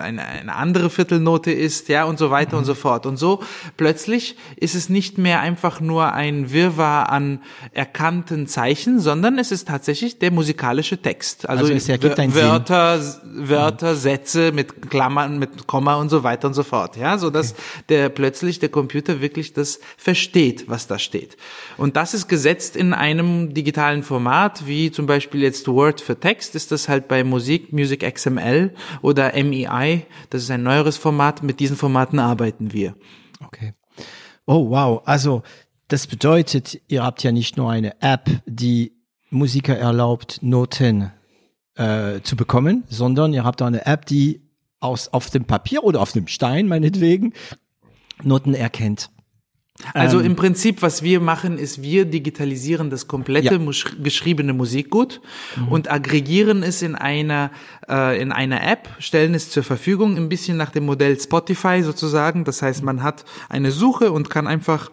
eine, 0.00 0.24
eine 0.24 0.54
andere 0.54 0.90
Viertelnote 0.90 1.50
ist, 1.50 1.88
ja, 1.88 2.04
und 2.04 2.18
so 2.18 2.30
weiter 2.30 2.52
mhm. 2.52 2.58
und 2.58 2.64
so 2.64 2.74
fort. 2.74 3.06
Und 3.06 3.16
so 3.16 3.42
plötzlich 3.76 4.36
ist 4.56 4.74
es 4.74 4.88
nicht 4.88 5.18
mehr 5.18 5.40
einfach 5.40 5.80
nur 5.80 6.12
ein 6.12 6.52
Wirrwarr 6.52 7.10
an 7.10 7.40
erkannten 7.72 8.46
Zeichen, 8.46 9.00
sondern 9.00 9.38
es 9.38 9.52
ist 9.52 9.68
tatsächlich 9.68 10.18
der 10.18 10.30
musikalische 10.30 10.98
Text. 10.98 11.48
Also, 11.48 11.64
also 11.64 11.74
es 11.74 11.88
ergibt 11.88 12.18
ein 12.18 12.34
Wörter, 12.34 13.00
Sinn. 13.00 13.48
Wörter, 13.48 13.92
mhm. 13.92 13.96
Sätze 13.96 14.52
mit 14.52 14.90
Klammern, 14.90 15.38
mit 15.38 15.66
Komma 15.66 15.96
und 15.96 16.08
so 16.08 16.22
weiter 16.22 16.48
und 16.48 16.54
so 16.54 16.62
fort. 16.62 16.96
Ja, 16.96 17.18
so 17.18 17.30
dass 17.30 17.52
okay. 17.52 17.60
der 17.88 18.08
plötzlich 18.08 18.58
der 18.58 18.68
Computer 18.68 19.20
wirklich 19.20 19.52
das 19.52 19.80
versteht, 19.96 20.68
was 20.68 20.86
da 20.86 20.98
steht. 20.98 21.36
Und 21.76 21.96
das 21.96 22.14
ist 22.14 22.28
gesetzt 22.28 22.76
in 22.76 22.94
einem 22.94 23.54
digitalen 23.54 24.02
Format, 24.02 24.66
wie 24.66 24.90
zum 24.90 25.06
Beispiel 25.06 25.42
jetzt 25.42 25.68
Word 25.68 26.00
für 26.00 26.18
Text, 26.18 26.54
ist 26.54 26.72
das 26.72 26.88
halt 26.88 27.08
bei 27.08 27.24
Musik, 27.24 27.72
Music 27.72 28.00
XML 28.14 28.72
oder 29.02 29.32
MEI. 29.34 30.06
Das 30.30 30.42
ist 30.42 30.50
ein 30.50 30.62
neueres 30.62 30.96
Format. 30.96 31.42
Mit 31.42 31.60
diesen 31.60 31.76
Formaten 31.76 32.18
arbeiten 32.18 32.72
wir. 32.72 32.94
Okay. 33.44 33.74
Oh 34.46 34.70
wow, 34.70 35.02
also 35.04 35.42
das 35.88 36.06
bedeutet, 36.06 36.80
ihr 36.88 37.04
habt 37.04 37.22
ja 37.22 37.32
nicht 37.32 37.56
nur 37.56 37.70
eine 37.70 38.00
App, 38.00 38.28
die 38.46 38.92
Musiker 39.30 39.76
erlaubt, 39.76 40.38
Noten 40.42 41.12
äh, 41.74 42.20
zu 42.22 42.36
bekommen, 42.36 42.84
sondern 42.88 43.32
ihr 43.32 43.44
habt 43.44 43.62
auch 43.62 43.66
eine 43.66 43.86
App, 43.86 44.06
die 44.06 44.42
aus, 44.80 45.08
auf 45.08 45.30
dem 45.30 45.44
Papier 45.44 45.84
oder 45.84 46.00
auf 46.00 46.12
dem 46.12 46.26
Stein 46.26 46.68
meinetwegen 46.68 47.32
Noten 48.22 48.54
erkennt. 48.54 49.10
Also 49.92 50.20
ähm, 50.20 50.26
im 50.26 50.36
Prinzip, 50.36 50.80
was 50.82 51.02
wir 51.02 51.20
machen, 51.20 51.58
ist, 51.58 51.82
wir 51.82 52.06
digitalisieren 52.06 52.88
das 52.88 53.08
komplette 53.08 53.54
ja. 53.54 53.58
mus 53.58 53.84
geschriebene 54.02 54.54
Musikgut 54.54 55.20
mhm. 55.56 55.68
und 55.68 55.90
aggregieren 55.90 56.62
es 56.62 56.82
in 56.82 56.94
einer 56.94 57.50
äh, 57.88 58.20
in 58.20 58.32
einer 58.32 58.66
App, 58.66 58.88
stellen 58.98 59.34
es 59.34 59.50
zur 59.50 59.62
Verfügung, 59.62 60.16
ein 60.16 60.28
bisschen 60.28 60.56
nach 60.56 60.70
dem 60.70 60.86
Modell 60.86 61.20
Spotify 61.20 61.82
sozusagen. 61.82 62.44
Das 62.44 62.62
heißt, 62.62 62.82
man 62.82 63.02
hat 63.02 63.24
eine 63.48 63.70
Suche 63.70 64.12
und 64.12 64.30
kann 64.30 64.46
einfach 64.46 64.90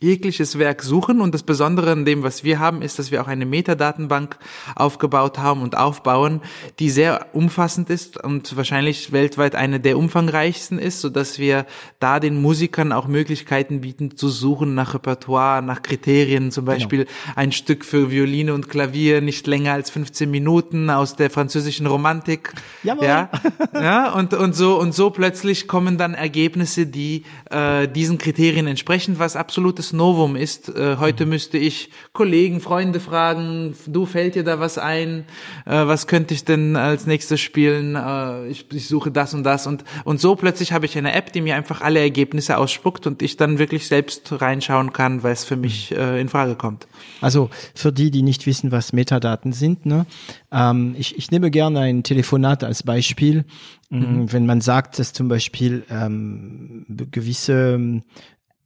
jegliches 0.00 0.58
Werk 0.58 0.82
suchen. 0.82 1.20
Und 1.20 1.34
das 1.34 1.42
Besondere 1.42 1.92
an 1.92 2.04
dem, 2.04 2.22
was 2.22 2.42
wir 2.42 2.58
haben, 2.58 2.82
ist, 2.82 2.98
dass 2.98 3.10
wir 3.10 3.22
auch 3.22 3.28
eine 3.28 3.46
Metadatenbank 3.46 4.38
aufgebaut 4.74 5.38
haben 5.38 5.62
und 5.62 5.76
aufbauen, 5.76 6.40
die 6.78 6.90
sehr 6.90 7.26
umfassend 7.34 7.90
ist 7.90 8.22
und 8.22 8.56
wahrscheinlich 8.56 9.12
weltweit 9.12 9.54
eine 9.54 9.78
der 9.78 9.98
umfangreichsten 9.98 10.78
ist, 10.78 11.00
so 11.00 11.10
dass 11.10 11.38
wir 11.38 11.66
da 11.98 12.18
den 12.18 12.40
Musikern 12.40 12.92
auch 12.92 13.06
Möglichkeiten 13.06 13.82
bieten 13.82 14.16
zu 14.16 14.28
suchen 14.28 14.74
nach 14.74 14.94
Repertoire, 14.94 15.62
nach 15.62 15.82
Kriterien, 15.82 16.50
zum 16.50 16.64
genau. 16.64 16.76
Beispiel 16.76 17.04
genau. 17.04 17.36
ein 17.36 17.52
Stück 17.52 17.84
für 17.84 18.10
Violine 18.10 18.54
und 18.54 18.68
Klavier 18.68 19.20
nicht 19.20 19.46
länger 19.46 19.74
als 19.74 19.90
15 19.90 20.30
Minuten 20.30 20.88
aus 20.88 21.16
der 21.16 21.28
französischen 21.28 21.86
Romantik. 21.86 22.54
Jawohl. 22.82 23.04
Ja, 23.04 23.30
ja 23.74 24.12
und, 24.12 24.32
und 24.32 24.54
so, 24.54 24.80
und 24.80 24.94
so 24.94 25.10
plötzlich 25.10 25.68
kommen 25.68 25.98
dann 25.98 26.14
Ergebnisse, 26.14 26.86
die 26.86 27.24
äh, 27.50 27.86
diesen 27.86 28.16
Kriterien 28.16 28.66
entsprechen, 28.66 29.18
was 29.18 29.36
absolutes 29.36 29.89
Novum 29.92 30.36
ist. 30.36 30.68
Äh, 30.68 30.96
heute 30.98 31.24
mhm. 31.24 31.30
müsste 31.30 31.58
ich 31.58 31.90
Kollegen, 32.12 32.60
Freunde 32.60 33.00
fragen, 33.00 33.74
du 33.86 34.06
fällt 34.06 34.34
dir 34.34 34.44
da 34.44 34.60
was 34.60 34.78
ein? 34.78 35.24
Äh, 35.66 35.86
was 35.86 36.06
könnte 36.06 36.34
ich 36.34 36.44
denn 36.44 36.76
als 36.76 37.06
nächstes 37.06 37.40
spielen? 37.40 37.96
Äh, 37.96 38.48
ich, 38.48 38.66
ich 38.72 38.88
suche 38.88 39.10
das 39.10 39.34
und 39.34 39.44
das 39.44 39.66
und 39.66 39.84
und 40.04 40.20
so 40.20 40.36
plötzlich 40.36 40.72
habe 40.72 40.86
ich 40.86 40.96
eine 40.96 41.12
App, 41.12 41.32
die 41.32 41.40
mir 41.40 41.56
einfach 41.56 41.80
alle 41.80 42.00
Ergebnisse 42.00 42.58
ausspuckt 42.58 43.06
und 43.06 43.22
ich 43.22 43.36
dann 43.36 43.58
wirklich 43.58 43.86
selbst 43.86 44.40
reinschauen 44.40 44.92
kann, 44.92 45.22
weil 45.22 45.32
es 45.32 45.44
für 45.44 45.56
mich 45.56 45.90
mhm. 45.90 45.96
äh, 45.96 46.20
in 46.20 46.28
Frage 46.28 46.54
kommt. 46.56 46.86
Also 47.20 47.50
für 47.74 47.92
die, 47.92 48.10
die 48.10 48.22
nicht 48.22 48.46
wissen, 48.46 48.72
was 48.72 48.92
Metadaten 48.92 49.52
sind, 49.52 49.86
ne? 49.86 50.06
Ähm, 50.52 50.94
ich, 50.98 51.16
ich 51.16 51.30
nehme 51.30 51.50
gerne 51.50 51.80
ein 51.80 52.02
Telefonat 52.02 52.64
als 52.64 52.82
Beispiel. 52.82 53.44
Mhm. 53.90 54.32
Wenn 54.32 54.46
man 54.46 54.60
sagt, 54.60 54.98
dass 54.98 55.12
zum 55.12 55.28
Beispiel 55.28 55.84
ähm, 55.90 56.86
gewisse 57.10 58.02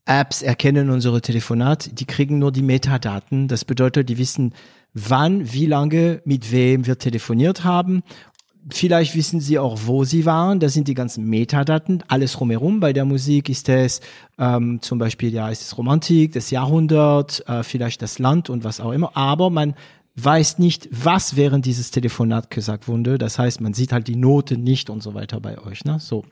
Apps 0.06 0.42
erkennen 0.42 0.90
unsere 0.90 1.20
Telefonat, 1.20 1.98
die 1.98 2.04
kriegen 2.04 2.38
nur 2.38 2.52
die 2.52 2.62
Metadaten. 2.62 3.48
Das 3.48 3.64
bedeutet, 3.64 4.08
die 4.08 4.18
wissen, 4.18 4.54
wann, 4.92 5.52
wie 5.52 5.66
lange, 5.66 6.20
mit 6.24 6.52
wem 6.52 6.86
wir 6.86 6.98
telefoniert 6.98 7.64
haben. 7.64 8.02
Vielleicht 8.70 9.14
wissen 9.14 9.40
sie 9.40 9.58
auch, 9.58 9.80
wo 9.84 10.04
sie 10.04 10.24
waren. 10.24 10.60
Das 10.60 10.72
sind 10.72 10.88
die 10.88 10.94
ganzen 10.94 11.26
Metadaten. 11.26 12.02
Alles 12.08 12.40
rumherum. 12.40 12.80
Bei 12.80 12.92
der 12.92 13.04
Musik 13.04 13.48
ist 13.50 13.68
es 13.68 14.00
ähm, 14.38 14.80
zum 14.80 14.98
Beispiel, 14.98 15.32
ja, 15.32 15.48
ist 15.50 15.62
es 15.62 15.76
Romantik, 15.76 16.32
das 16.32 16.50
Jahrhundert, 16.50 17.46
äh, 17.46 17.62
vielleicht 17.62 18.00
das 18.00 18.18
Land 18.18 18.48
und 18.48 18.64
was 18.64 18.80
auch 18.80 18.92
immer. 18.92 19.16
Aber 19.16 19.50
man 19.50 19.74
weiß 20.16 20.58
nicht, 20.58 20.88
was 20.90 21.36
während 21.36 21.66
dieses 21.66 21.90
Telefonat 21.90 22.50
gesagt 22.50 22.88
wurde. 22.88 23.18
Das 23.18 23.38
heißt, 23.38 23.60
man 23.60 23.74
sieht 23.74 23.92
halt 23.92 24.08
die 24.08 24.16
Noten 24.16 24.62
nicht 24.62 24.88
und 24.88 25.02
so 25.02 25.12
weiter 25.14 25.40
bei 25.40 25.58
euch. 25.58 25.84
Ne? 25.84 25.98
So. 26.00 26.24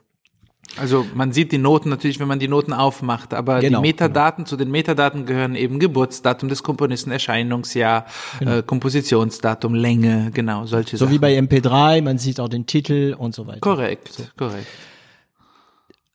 Also 0.77 1.05
man 1.13 1.33
sieht 1.33 1.51
die 1.51 1.59
Noten 1.59 1.89
natürlich, 1.89 2.19
wenn 2.19 2.27
man 2.27 2.39
die 2.39 2.47
Noten 2.47 2.73
aufmacht, 2.73 3.33
aber 3.33 3.59
genau, 3.59 3.79
die 3.79 3.87
Metadaten, 3.87 4.43
genau. 4.43 4.49
zu 4.49 4.57
den 4.57 4.71
Metadaten 4.71 5.25
gehören 5.25 5.55
eben 5.55 5.77
Geburtsdatum 5.77 6.49
des 6.49 6.63
Komponisten, 6.63 7.11
Erscheinungsjahr, 7.11 8.05
genau. 8.39 8.57
äh, 8.57 8.63
Kompositionsdatum, 8.63 9.75
Länge, 9.75 10.31
genau, 10.33 10.65
solche 10.65 10.97
so 10.97 11.05
Sachen. 11.05 11.09
So 11.09 11.13
wie 11.13 11.19
bei 11.19 11.37
MP3, 11.37 12.01
man 12.01 12.17
sieht 12.17 12.39
auch 12.39 12.49
den 12.49 12.65
Titel 12.65 13.15
und 13.17 13.35
so 13.35 13.45
weiter. 13.45 13.59
Korrekt, 13.59 14.13
so. 14.13 14.23
korrekt. 14.35 14.67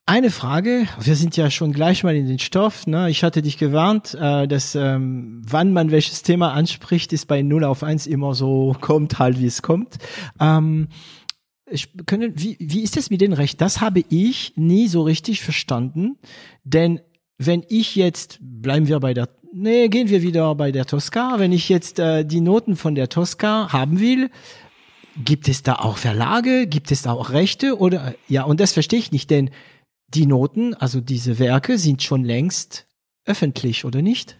Eine 0.06 0.30
Frage, 0.30 0.86
wir 0.98 1.16
sind 1.16 1.36
ja 1.36 1.50
schon 1.50 1.74
gleich 1.74 2.02
mal 2.02 2.16
in 2.16 2.26
den 2.26 2.38
Stoff. 2.38 2.86
Ne? 2.86 3.10
Ich 3.10 3.22
hatte 3.22 3.42
dich 3.42 3.58
gewarnt, 3.58 4.16
äh, 4.18 4.48
dass 4.48 4.74
ähm, 4.74 5.42
wann 5.46 5.70
man 5.74 5.90
welches 5.90 6.22
Thema 6.22 6.54
anspricht, 6.54 7.12
ist 7.12 7.26
bei 7.26 7.42
0 7.42 7.62
auf 7.64 7.82
1 7.82 8.06
immer 8.06 8.34
so, 8.34 8.74
kommt 8.80 9.18
halt 9.18 9.38
wie 9.38 9.44
es 9.44 9.60
kommt. 9.60 9.98
Ähm, 10.40 10.88
ich 11.70 11.90
können, 12.06 12.32
wie, 12.36 12.56
wie 12.60 12.82
ist 12.82 12.96
das 12.96 13.10
mit 13.10 13.20
den 13.20 13.32
Rechten? 13.32 13.58
Das 13.58 13.80
habe 13.80 14.02
ich 14.08 14.52
nie 14.56 14.88
so 14.88 15.02
richtig 15.02 15.42
verstanden, 15.42 16.18
denn 16.64 17.00
wenn 17.38 17.64
ich 17.68 17.94
jetzt, 17.94 18.38
bleiben 18.40 18.88
wir 18.88 19.00
bei 19.00 19.14
der, 19.14 19.28
nee, 19.52 19.88
gehen 19.88 20.08
wir 20.08 20.22
wieder 20.22 20.54
bei 20.54 20.72
der 20.72 20.86
Tosca, 20.86 21.38
wenn 21.38 21.52
ich 21.52 21.68
jetzt 21.68 21.98
äh, 21.98 22.24
die 22.24 22.40
Noten 22.40 22.76
von 22.76 22.94
der 22.94 23.08
Tosca 23.08 23.72
haben 23.72 24.00
will, 24.00 24.30
gibt 25.24 25.48
es 25.48 25.62
da 25.62 25.74
auch 25.74 25.98
Verlage, 25.98 26.66
gibt 26.66 26.90
es 26.90 27.02
da 27.02 27.12
auch 27.12 27.30
Rechte 27.30 27.78
oder, 27.78 28.14
ja, 28.28 28.44
und 28.44 28.60
das 28.60 28.72
verstehe 28.72 28.98
ich 28.98 29.12
nicht, 29.12 29.30
denn 29.30 29.50
die 30.08 30.26
Noten, 30.26 30.74
also 30.74 31.00
diese 31.00 31.38
Werke 31.38 31.78
sind 31.78 32.02
schon 32.02 32.24
längst 32.24 32.86
öffentlich, 33.24 33.84
oder 33.84 34.02
nicht? 34.02 34.38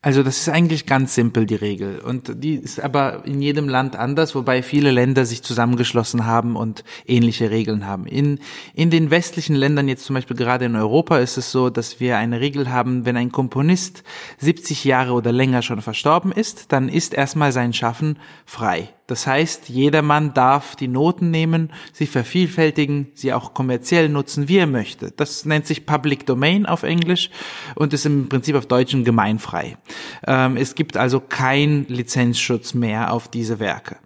Also 0.00 0.22
das 0.22 0.38
ist 0.38 0.48
eigentlich 0.48 0.86
ganz 0.86 1.14
simpel 1.14 1.44
die 1.44 1.56
Regel 1.56 1.98
und 1.98 2.42
die 2.42 2.54
ist 2.54 2.80
aber 2.80 3.24
in 3.26 3.42
jedem 3.42 3.68
Land 3.68 3.96
anders, 3.96 4.34
wobei 4.36 4.62
viele 4.62 4.92
Länder 4.92 5.26
sich 5.26 5.42
zusammengeschlossen 5.42 6.24
haben 6.24 6.54
und 6.54 6.84
ähnliche 7.04 7.50
Regeln 7.50 7.84
haben. 7.84 8.06
In, 8.06 8.38
in 8.74 8.90
den 8.90 9.10
westlichen 9.10 9.56
Ländern, 9.56 9.88
jetzt 9.88 10.04
zum 10.04 10.14
Beispiel 10.14 10.36
gerade 10.36 10.66
in 10.66 10.76
Europa, 10.76 11.18
ist 11.18 11.36
es 11.36 11.50
so, 11.50 11.68
dass 11.68 11.98
wir 11.98 12.16
eine 12.16 12.40
Regel 12.40 12.70
haben, 12.70 13.06
wenn 13.06 13.16
ein 13.16 13.32
Komponist 13.32 14.04
70 14.38 14.84
Jahre 14.84 15.12
oder 15.12 15.32
länger 15.32 15.62
schon 15.62 15.82
verstorben 15.82 16.30
ist, 16.30 16.70
dann 16.70 16.88
ist 16.88 17.12
erstmal 17.12 17.50
sein 17.50 17.72
Schaffen 17.72 18.18
frei. 18.46 18.90
Das 19.08 19.26
heißt, 19.26 19.70
jedermann 19.70 20.34
darf 20.34 20.76
die 20.76 20.86
Noten 20.86 21.30
nehmen, 21.30 21.72
sie 21.94 22.06
vervielfältigen, 22.06 23.08
sie 23.14 23.32
auch 23.32 23.54
kommerziell 23.54 24.10
nutzen, 24.10 24.48
wie 24.48 24.58
er 24.58 24.66
möchte. 24.66 25.12
Das 25.16 25.46
nennt 25.46 25.66
sich 25.66 25.86
Public 25.86 26.26
Domain 26.26 26.66
auf 26.66 26.82
Englisch 26.82 27.30
und 27.74 27.94
ist 27.94 28.04
im 28.04 28.28
Prinzip 28.28 28.54
auf 28.54 28.66
Deutsch 28.66 28.94
gemeinfrei. 29.04 29.78
Ähm, 30.26 30.58
es 30.58 30.74
gibt 30.74 30.98
also 30.98 31.20
kein 31.20 31.86
Lizenzschutz 31.88 32.74
mehr 32.74 33.12
auf 33.12 33.28
diese 33.28 33.58
Werke. 33.58 33.96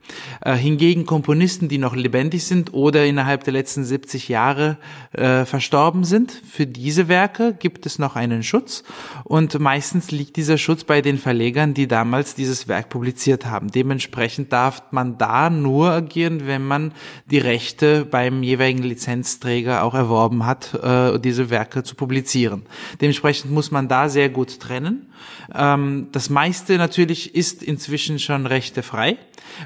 Äh, 0.40 0.54
hingegen 0.54 1.04
Komponisten, 1.04 1.68
die 1.68 1.78
noch 1.78 1.96
lebendig 1.96 2.44
sind 2.44 2.72
oder 2.72 3.04
innerhalb 3.04 3.42
der 3.42 3.54
letzten 3.54 3.84
70 3.84 4.28
Jahre 4.28 4.78
äh, 5.12 5.44
verstorben 5.44 6.04
sind, 6.04 6.30
für 6.30 6.66
diese 6.66 7.08
Werke 7.08 7.54
gibt 7.58 7.86
es 7.86 7.98
noch 7.98 8.14
einen 8.14 8.44
Schutz 8.44 8.84
und 9.24 9.58
meistens 9.58 10.12
liegt 10.12 10.36
dieser 10.36 10.58
Schutz 10.58 10.84
bei 10.84 11.00
den 11.00 11.18
Verlegern, 11.18 11.74
die 11.74 11.88
damals 11.88 12.36
dieses 12.36 12.68
Werk 12.68 12.88
publiziert 12.88 13.46
haben. 13.46 13.70
Dementsprechend 13.72 14.52
darf 14.52 14.91
man 14.92 15.18
da 15.18 15.50
nur 15.50 15.90
agieren, 15.90 16.46
wenn 16.46 16.66
man 16.66 16.92
die 17.26 17.38
Rechte 17.38 18.05
beim 18.05 18.42
jeweiligen 18.42 18.83
Lizenzträger 18.83 19.85
auch 19.85 19.94
erworben 19.94 20.46
hat, 20.46 20.74
äh, 20.74 21.18
diese 21.18 21.50
Werke 21.50 21.83
zu 21.83 21.94
publizieren. 21.94 22.62
Dementsprechend 23.00 23.52
muss 23.52 23.70
man 23.70 23.88
da 23.88 24.09
sehr 24.09 24.28
gut 24.28 24.61
trennen. 24.61 25.12
Ähm, 25.55 26.09
das 26.12 26.31
meiste 26.31 26.76
natürlich 26.76 27.35
ist 27.35 27.62
inzwischen 27.62 28.18
schon 28.18 28.46
rechtefrei, 28.46 29.18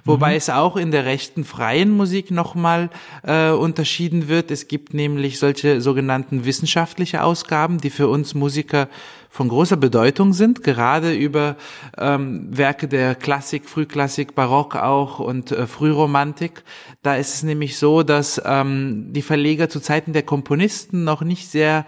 wobei 0.05 0.31
mhm. 0.31 0.37
es 0.37 0.51
auch 0.51 0.77
in 0.77 0.91
der 0.91 1.05
rechten 1.05 1.45
freien 1.45 1.91
Musik 1.91 2.31
nochmal 2.31 2.91
äh, 3.23 3.51
unterschieden 3.51 4.29
wird. 4.29 4.51
Es 4.51 4.69
gibt 4.69 4.95
nämlich 4.95 5.39
solche 5.39 5.81
sogenannten 5.81 6.45
wissenschaftliche 6.45 7.23
Ausgaben, 7.23 7.79
die 7.79 7.91
für 7.91 8.09
uns 8.09 8.35
Musiker 8.35 8.89
von 9.37 9.49
großer 9.51 9.77
Bedeutung 9.77 10.33
sind, 10.33 10.63
gerade 10.63 11.13
über 11.13 11.57
ähm, 11.99 12.49
Werke 12.57 12.89
der 12.89 13.15
Klassik, 13.15 13.69
Frühklassik, 13.69 14.35
Barock 14.35 14.77
auch 14.77 15.19
und 15.19 15.53
äh, 15.53 15.67
Frühromantik. 15.67 16.65
Da 17.03 17.17
ist 17.17 17.35
es 17.35 17.43
nämlich 17.43 17.77
so, 17.77 18.03
dass 18.03 18.41
ähm, 18.47 19.13
die 19.13 19.21
Verleger 19.21 19.69
zu 19.69 19.81
Zeiten 19.81 20.15
der 20.15 20.23
Komponisten 20.23 21.05
noch 21.05 21.21
nicht 21.21 21.49
sehr 21.51 21.85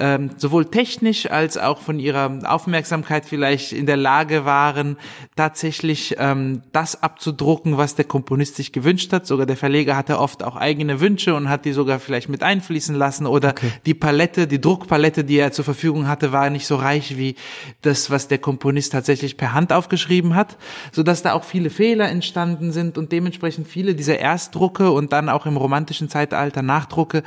ähm, 0.00 0.30
sowohl 0.38 0.66
technisch 0.66 1.30
als 1.30 1.58
auch 1.58 1.78
von 1.78 1.98
ihrer 1.98 2.38
Aufmerksamkeit 2.44 3.26
vielleicht 3.26 3.72
in 3.72 3.84
der 3.86 3.98
Lage 3.98 4.44
waren, 4.44 4.96
tatsächlich 5.36 6.16
ähm, 6.18 6.62
das 6.72 7.02
abzudrucken, 7.02 7.76
was 7.76 7.94
der 7.94 8.06
Komponist 8.06 8.56
sich 8.56 8.72
gewünscht 8.72 9.12
hat. 9.12 9.26
Sogar 9.26 9.44
der 9.44 9.56
Verleger 9.56 9.96
hatte 9.96 10.18
oft 10.18 10.42
auch 10.42 10.56
eigene 10.56 11.00
Wünsche 11.00 11.34
und 11.34 11.48
hat 11.50 11.66
die 11.66 11.72
sogar 11.72 11.98
vielleicht 11.98 12.30
mit 12.30 12.42
einfließen 12.42 12.94
lassen 12.94 13.26
oder 13.26 13.50
okay. 13.50 13.70
die 13.84 13.94
Palette, 13.94 14.46
die 14.46 14.60
Druckpalette, 14.60 15.24
die 15.24 15.36
er 15.36 15.52
zur 15.52 15.64
Verfügung 15.64 16.08
hatte, 16.08 16.32
war 16.32 16.48
nicht 16.48 16.66
so 16.66 16.76
reich 16.76 17.18
wie 17.18 17.36
das, 17.82 18.10
was 18.10 18.28
der 18.28 18.38
Komponist 18.38 18.92
tatsächlich 18.92 19.36
per 19.36 19.52
Hand 19.52 19.72
aufgeschrieben 19.72 20.34
hat, 20.34 20.56
so 20.90 21.02
dass 21.02 21.22
da 21.22 21.34
auch 21.34 21.44
viele 21.44 21.68
Fehler 21.70 22.08
entstanden 22.08 22.72
sind 22.72 22.96
und 22.96 23.12
dementsprechend 23.12 23.68
viele 23.68 23.94
dieser 23.94 24.18
Erstdrucke 24.18 24.90
und 24.90 25.12
dann 25.12 25.28
auch 25.28 25.44
im 25.44 25.56
romantischen 25.56 26.08
Zeitalter 26.08 26.62
Nachdrucke, 26.62 27.22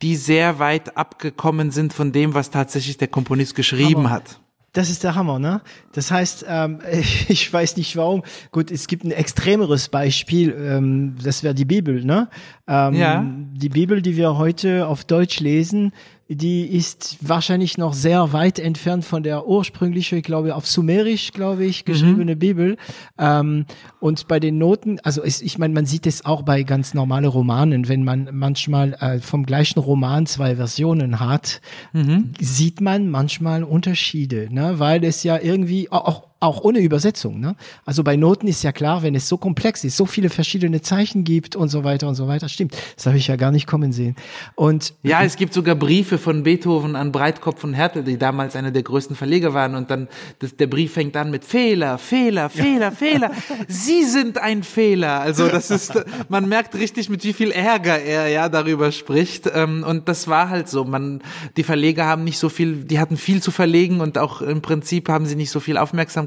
die 0.00 0.16
sehr 0.16 0.58
weit 0.58 0.96
abgekommen 0.96 1.70
sind 1.70 1.92
von 1.92 2.05
dem, 2.12 2.34
was 2.34 2.50
tatsächlich 2.50 2.96
der 2.96 3.08
Komponist 3.08 3.54
geschrieben 3.54 4.06
Aber 4.06 4.10
hat. 4.10 4.40
Das 4.72 4.90
ist 4.90 5.04
der 5.04 5.14
Hammer, 5.14 5.38
ne? 5.38 5.62
Das 5.92 6.10
heißt, 6.10 6.44
ähm, 6.46 6.80
ich 7.28 7.50
weiß 7.50 7.78
nicht 7.78 7.96
warum. 7.96 8.22
Gut, 8.50 8.70
es 8.70 8.86
gibt 8.88 9.04
ein 9.04 9.10
extremeres 9.10 9.88
Beispiel, 9.88 10.54
ähm, 10.54 11.16
das 11.22 11.42
wäre 11.42 11.54
die 11.54 11.64
Bibel, 11.64 12.04
ne? 12.04 12.28
Ähm, 12.68 12.94
ja. 12.94 13.24
Die 13.54 13.70
Bibel, 13.70 14.02
die 14.02 14.16
wir 14.16 14.36
heute 14.36 14.86
auf 14.86 15.04
Deutsch 15.04 15.40
lesen, 15.40 15.92
die 16.28 16.66
ist 16.66 17.18
wahrscheinlich 17.20 17.78
noch 17.78 17.94
sehr 17.94 18.32
weit 18.32 18.58
entfernt 18.58 19.04
von 19.04 19.22
der 19.22 19.46
ursprünglichen, 19.46 20.18
ich 20.18 20.24
glaube, 20.24 20.56
auf 20.56 20.66
Sumerisch, 20.66 21.32
glaube 21.32 21.64
ich, 21.64 21.82
mhm. 21.82 21.92
geschriebene 21.92 22.34
mhm. 22.34 22.38
Bibel. 22.38 22.76
Ähm, 23.16 23.66
und 24.00 24.26
bei 24.26 24.40
den 24.40 24.58
Noten, 24.58 24.98
also 25.04 25.22
es, 25.22 25.40
ich 25.40 25.58
meine, 25.58 25.72
man 25.72 25.86
sieht 25.86 26.06
es 26.06 26.24
auch 26.24 26.42
bei 26.42 26.64
ganz 26.64 26.94
normalen 26.94 27.26
Romanen, 27.26 27.88
wenn 27.88 28.02
man 28.02 28.28
manchmal 28.32 28.94
äh, 28.94 29.20
vom 29.20 29.46
gleichen 29.46 29.78
Roman 29.78 30.26
zwei 30.26 30.56
Versionen 30.56 31.20
hat, 31.20 31.60
mhm. 31.92 32.32
sieht 32.40 32.80
man 32.80 33.08
manchmal 33.08 33.62
Unterschiede, 33.62 34.48
ne? 34.50 34.78
weil 34.78 35.04
es 35.04 35.22
ja 35.22 35.38
irgendwie 35.38 35.92
auch 35.92 36.24
auch 36.38 36.62
ohne 36.62 36.80
Übersetzung. 36.80 37.40
Ne? 37.40 37.56
Also 37.86 38.04
bei 38.04 38.16
Noten 38.16 38.46
ist 38.46 38.62
ja 38.62 38.70
klar, 38.70 39.02
wenn 39.02 39.14
es 39.14 39.26
so 39.26 39.38
komplex 39.38 39.84
ist, 39.84 39.96
so 39.96 40.04
viele 40.04 40.28
verschiedene 40.28 40.82
Zeichen 40.82 41.24
gibt 41.24 41.56
und 41.56 41.70
so 41.70 41.82
weiter 41.82 42.08
und 42.08 42.14
so 42.14 42.28
weiter. 42.28 42.50
Stimmt, 42.50 42.76
das 42.94 43.06
habe 43.06 43.16
ich 43.16 43.26
ja 43.28 43.36
gar 43.36 43.50
nicht 43.50 43.66
kommen 43.66 43.92
sehen. 43.92 44.16
Und 44.54 44.92
ja, 45.02 45.22
es 45.22 45.36
gibt 45.36 45.54
sogar 45.54 45.74
Briefe 45.74 46.18
von 46.18 46.42
Beethoven 46.42 46.94
an 46.94 47.10
Breitkopf 47.10 47.64
und 47.64 47.72
Hertel, 47.72 48.04
die 48.04 48.18
damals 48.18 48.54
einer 48.54 48.70
der 48.70 48.82
größten 48.82 49.16
Verleger 49.16 49.54
waren. 49.54 49.74
Und 49.74 49.90
dann 49.90 50.08
das, 50.38 50.56
der 50.56 50.66
Brief 50.66 50.92
fängt 50.92 51.16
an 51.16 51.30
mit 51.30 51.42
Fehler, 51.42 51.96
Fehler, 51.96 52.50
Fehler, 52.50 52.92
Fehler. 52.92 53.30
Sie 53.68 54.04
sind 54.04 54.36
ein 54.36 54.62
Fehler. 54.62 55.20
Also 55.20 55.48
das 55.48 55.70
ist, 55.70 55.94
man 56.28 56.48
merkt 56.50 56.74
richtig, 56.74 57.08
mit 57.08 57.24
wie 57.24 57.32
viel 57.32 57.50
Ärger 57.50 57.98
er 57.98 58.28
ja 58.28 58.50
darüber 58.50 58.92
spricht. 58.92 59.50
Ähm, 59.54 59.84
und 59.88 60.06
das 60.06 60.28
war 60.28 60.50
halt 60.50 60.68
so. 60.68 60.84
Man, 60.84 61.22
die 61.56 61.62
Verleger 61.62 62.04
haben 62.04 62.24
nicht 62.24 62.38
so 62.38 62.50
viel, 62.50 62.84
die 62.84 62.98
hatten 62.98 63.16
viel 63.16 63.42
zu 63.42 63.50
verlegen 63.50 64.00
und 64.02 64.18
auch 64.18 64.42
im 64.42 64.60
Prinzip 64.60 65.08
haben 65.08 65.24
sie 65.24 65.34
nicht 65.34 65.50
so 65.50 65.60
viel 65.60 65.78
Aufmerksamkeit 65.78 66.25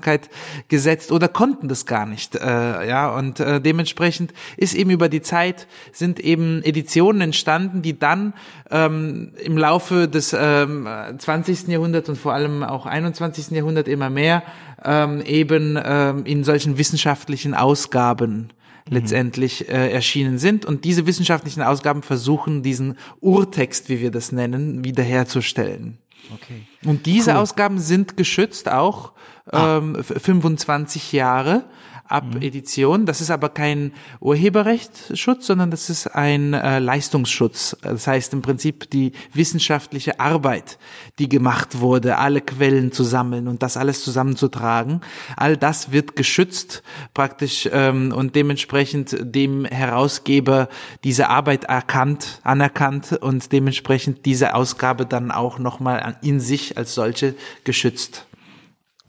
gesetzt 0.67 1.11
oder 1.11 1.27
konnten 1.27 1.67
das 1.67 1.85
gar 1.85 2.05
nicht. 2.05 2.35
Äh, 2.35 2.87
ja, 2.87 3.09
und 3.15 3.39
äh, 3.39 3.61
dementsprechend 3.61 4.33
ist 4.57 4.73
eben 4.73 4.89
über 4.89 5.09
die 5.09 5.21
Zeit 5.21 5.67
sind 5.91 6.19
eben 6.19 6.61
Editionen 6.63 7.21
entstanden, 7.21 7.81
die 7.81 7.97
dann 7.97 8.33
ähm, 8.69 9.33
im 9.43 9.57
Laufe 9.57 10.07
des 10.07 10.35
ähm, 10.37 10.87
20. 11.17 11.67
Jahrhunderts 11.67 12.09
und 12.09 12.17
vor 12.17 12.33
allem 12.33 12.63
auch 12.63 12.85
21. 12.85 13.51
Jahrhundert 13.51 13.87
immer 13.87 14.09
mehr 14.09 14.43
ähm, 14.83 15.21
eben 15.21 15.79
ähm, 15.83 16.25
in 16.25 16.43
solchen 16.43 16.77
wissenschaftlichen 16.77 17.53
Ausgaben 17.53 18.49
letztendlich 18.89 19.69
äh, 19.69 19.91
erschienen 19.91 20.37
sind. 20.37 20.65
Und 20.65 20.83
diese 20.83 21.05
wissenschaftlichen 21.05 21.61
Ausgaben 21.61 22.01
versuchen, 22.01 22.63
diesen 22.63 22.97
Urtext, 23.19 23.89
wie 23.89 23.99
wir 23.99 24.11
das 24.11 24.31
nennen, 24.31 24.83
wiederherzustellen. 24.83 25.97
Okay. 26.33 26.63
Und 26.85 27.05
diese 27.05 27.31
cool. 27.31 27.37
Ausgaben 27.37 27.79
sind 27.79 28.17
geschützt 28.17 28.69
auch 28.69 29.13
ah. 29.51 29.77
ähm, 29.77 30.03
25 30.03 31.11
Jahre 31.11 31.65
ab 32.09 32.25
mhm. 32.35 32.41
Edition. 32.41 33.05
Das 33.05 33.21
ist 33.21 33.31
aber 33.31 33.49
kein 33.49 33.93
Urheberrechtsschutz, 34.19 35.45
sondern 35.47 35.71
das 35.71 35.89
ist 35.89 36.07
ein 36.07 36.53
äh, 36.53 36.79
Leistungsschutz. 36.79 37.77
Das 37.81 38.07
heißt 38.07 38.33
im 38.33 38.41
Prinzip 38.41 38.89
die 38.89 39.13
wissenschaftliche 39.33 40.19
Arbeit, 40.19 40.79
die 41.19 41.29
gemacht 41.29 41.79
wurde, 41.79 42.17
alle 42.17 42.41
Quellen 42.41 42.91
zu 42.91 43.03
sammeln 43.03 43.47
und 43.47 43.63
das 43.63 43.77
alles 43.77 44.03
zusammenzutragen. 44.03 45.01
All 45.37 45.55
das 45.55 45.91
wird 45.91 46.15
geschützt 46.15 46.83
praktisch 47.13 47.69
ähm, 47.71 48.11
und 48.11 48.35
dementsprechend 48.35 49.15
dem 49.21 49.65
Herausgeber 49.65 50.69
diese 51.03 51.29
Arbeit 51.29 51.65
erkannt, 51.65 52.39
anerkannt 52.43 53.13
und 53.13 53.51
dementsprechend 53.51 54.25
diese 54.25 54.55
Ausgabe 54.55 55.05
dann 55.05 55.31
auch 55.31 55.59
nochmal 55.59 56.17
in 56.21 56.39
sich 56.39 56.77
als 56.77 56.95
solche 56.95 57.35
geschützt. 57.63 58.25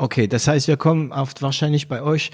Okay, 0.01 0.29
das 0.29 0.49
heißt, 0.49 0.67
wir 0.67 0.79
kommen 0.79 1.13
oft 1.13 1.43
wahrscheinlich 1.43 1.87
bei 1.87 2.03
euch 2.03 2.31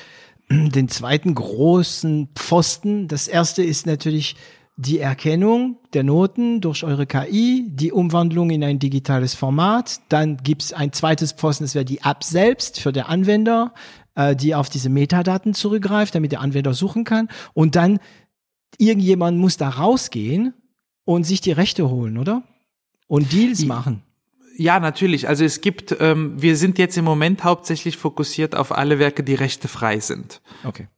den 0.48 0.88
zweiten 0.88 1.35
großen 1.35 2.28
Pfosten. 2.35 3.09
Das 3.09 3.28
erste 3.28 3.62
ist 3.62 3.87
natürlich 3.87 4.37
die 4.76 4.98
Erkennung 4.98 5.78
der 5.94 6.04
Noten 6.04 6.61
durch 6.61 6.85
eure 6.85 7.06
KI, 7.06 7.66
die 7.68 7.92
Umwandlung 7.92 8.50
in 8.50 8.62
ein 8.62 8.78
digitales 8.78 9.35
Format. 9.35 10.00
Dann 10.11 10.37
gibt's 10.38 10.72
ein 10.72 10.92
zweites 10.92 11.32
Pfosten, 11.32 11.64
das 11.64 11.74
wäre 11.74 11.87
die 11.87 12.00
App 12.02 12.22
selbst 12.22 12.80
für 12.80 12.92
den 12.92 13.04
Anwender, 13.04 13.72
äh, 14.14 14.37
die 14.37 14.54
auf 14.54 14.68
diese 14.68 14.90
Metadaten 14.90 15.54
zurückgreift, 15.54 16.14
damit 16.14 16.32
der 16.32 16.42
Anwender 16.42 16.74
suchen 16.74 17.04
kann. 17.04 17.28
Und 17.54 17.74
dann 17.74 17.98
irgendjemand 18.76 19.38
muss 19.38 19.56
da 19.56 19.70
rausgehen 19.70 20.52
und 21.04 21.24
sich 21.24 21.40
die 21.40 21.52
Rechte 21.52 21.88
holen, 21.88 22.18
oder? 22.18 22.42
Und 23.09 23.32
Deals 23.32 23.64
machen. 23.64 24.02
Ja, 24.58 24.80
natürlich. 24.80 25.28
Also 25.28 25.44
es 25.44 25.60
gibt, 25.60 25.96
ähm, 26.00 26.40
wir 26.40 26.56
sind 26.56 26.78
jetzt 26.78 26.96
im 26.96 27.04
Moment 27.04 27.44
hauptsächlich 27.44 27.96
fokussiert 27.96 28.54
auf 28.54 28.72
alle 28.72 28.98
Werke, 28.98 29.22
die 29.22 29.34
rechtefrei 29.34 30.00
sind. 30.00 30.40
Okay. 30.64 30.88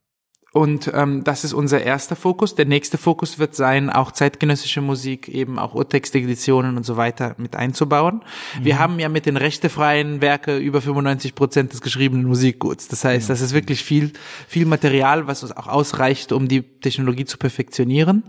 Und 0.58 0.90
ähm, 0.92 1.22
das 1.22 1.44
ist 1.44 1.52
unser 1.52 1.84
erster 1.84 2.16
Fokus. 2.16 2.56
Der 2.56 2.64
nächste 2.64 2.98
Fokus 2.98 3.38
wird 3.38 3.54
sein, 3.54 3.90
auch 3.90 4.10
zeitgenössische 4.10 4.80
Musik, 4.80 5.28
eben 5.28 5.56
auch 5.56 5.76
Urtexteditionen 5.76 6.76
und 6.76 6.82
so 6.82 6.96
weiter 6.96 7.36
mit 7.38 7.54
einzubauen. 7.54 8.22
Mhm. 8.58 8.64
Wir 8.64 8.80
haben 8.80 8.98
ja 8.98 9.08
mit 9.08 9.26
den 9.26 9.36
rechtefreien 9.36 10.20
Werke 10.20 10.56
über 10.58 10.80
95 10.80 11.36
Prozent 11.36 11.74
des 11.74 11.80
geschriebenen 11.80 12.26
Musikguts. 12.26 12.88
Das 12.88 13.04
heißt, 13.04 13.28
ja. 13.28 13.34
das 13.34 13.40
ist 13.40 13.54
wirklich 13.54 13.84
viel, 13.84 14.10
viel 14.48 14.66
Material, 14.66 15.28
was 15.28 15.48
auch 15.56 15.68
ausreicht, 15.68 16.32
um 16.32 16.48
die 16.48 16.62
Technologie 16.62 17.24
zu 17.24 17.38
perfektionieren. 17.38 18.24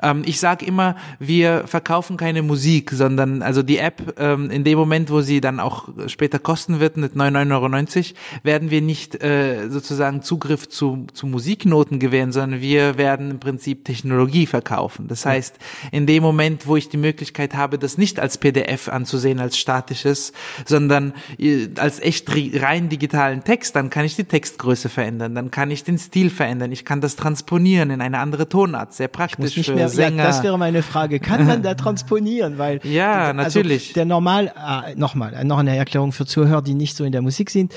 Ähm, 0.00 0.22
ich 0.24 0.38
sage 0.38 0.64
immer, 0.64 0.94
wir 1.18 1.64
verkaufen 1.66 2.16
keine 2.16 2.42
Musik, 2.42 2.92
sondern 2.92 3.42
also 3.42 3.64
die 3.64 3.78
App, 3.78 4.20
ähm, 4.20 4.52
in 4.52 4.62
dem 4.62 4.78
Moment, 4.78 5.10
wo 5.10 5.20
sie 5.20 5.40
dann 5.40 5.58
auch 5.58 5.88
später 6.06 6.38
kosten 6.38 6.78
wird, 6.78 6.96
mit 6.96 7.14
99,90 7.14 7.50
Euro, 7.50 8.16
werden 8.44 8.70
wir 8.70 8.82
nicht 8.82 9.20
äh, 9.20 9.68
sozusagen 9.68 10.22
Zugriff 10.22 10.68
zu, 10.68 11.08
zu 11.12 11.26
Musik 11.26 11.71
Musiknoten 11.72 11.98
gewähren, 11.98 12.32
sondern 12.32 12.60
wir 12.60 12.98
werden 12.98 13.30
im 13.30 13.40
Prinzip 13.40 13.84
Technologie 13.84 14.46
verkaufen. 14.46 15.08
Das 15.08 15.24
heißt, 15.24 15.56
in 15.90 16.06
dem 16.06 16.22
Moment, 16.22 16.66
wo 16.66 16.76
ich 16.76 16.88
die 16.88 16.96
Möglichkeit 16.96 17.54
habe, 17.54 17.78
das 17.78 17.98
nicht 17.98 18.20
als 18.20 18.38
PDF 18.38 18.88
anzusehen, 18.88 19.40
als 19.40 19.56
statisches, 19.56 20.32
sondern 20.66 21.14
äh, 21.38 21.68
als 21.78 22.00
echt 22.00 22.28
rein 22.30 22.88
digitalen 22.88 23.42
Text, 23.44 23.74
dann 23.74 23.88
kann 23.90 24.04
ich 24.04 24.16
die 24.16 24.24
Textgröße 24.24 24.88
verändern, 24.88 25.34
dann 25.34 25.50
kann 25.50 25.70
ich 25.70 25.84
den 25.84 25.98
Stil 25.98 26.30
verändern, 26.30 26.72
ich 26.72 26.84
kann 26.84 27.00
das 27.00 27.16
transponieren 27.16 27.90
in 27.90 28.00
eine 28.00 28.18
andere 28.18 28.48
Tonart, 28.48 28.92
sehr 28.92 29.08
praktisch 29.08 29.54
für 29.54 29.74
mehr, 29.74 29.88
Sänger. 29.88 30.24
Ja, 30.24 30.28
das 30.28 30.42
wäre 30.42 30.58
meine 30.58 30.82
Frage, 30.82 31.20
kann 31.20 31.46
man 31.46 31.62
da 31.62 31.74
transponieren? 31.82 32.58
Weil 32.58 32.80
ja, 32.84 33.28
also 33.28 33.42
natürlich. 33.42 33.92
Der 33.94 34.04
normal, 34.04 34.52
äh, 34.56 34.94
nochmal, 34.94 35.44
noch 35.44 35.58
eine 35.58 35.76
Erklärung 35.76 36.12
für 36.12 36.26
Zuhörer, 36.26 36.62
die 36.62 36.74
nicht 36.74 36.96
so 36.96 37.04
in 37.04 37.12
der 37.12 37.22
Musik 37.22 37.50
sind. 37.50 37.74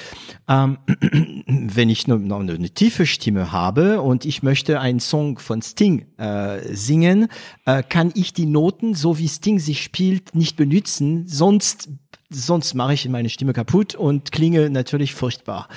Ähm, 0.47 0.77
wenn 1.47 1.89
ich 1.89 2.07
nur 2.07 2.19
noch 2.19 2.39
eine 2.39 2.69
tiefe 2.69 3.05
Stimme 3.05 3.51
habe, 3.51 3.74
habe 3.75 4.01
und 4.01 4.25
ich 4.25 4.41
möchte 4.41 4.79
einen 4.79 4.99
Song 4.99 5.37
von 5.37 5.61
Sting 5.61 6.05
äh, 6.17 6.59
singen, 6.73 7.27
äh, 7.65 7.83
kann 7.83 8.11
ich 8.15 8.33
die 8.33 8.45
Noten, 8.45 8.93
so 8.93 9.17
wie 9.17 9.27
Sting 9.27 9.59
sich 9.59 9.83
spielt, 9.83 10.33
nicht 10.35 10.55
benutzen, 10.55 11.27
sonst 11.27 11.89
sonst 12.31 12.73
mache 12.73 12.93
ich 12.93 13.07
meine 13.07 13.29
Stimme 13.29 13.53
kaputt 13.53 13.93
und 13.93 14.31
klinge 14.31 14.69
natürlich 14.69 15.13
furchtbar. 15.13 15.67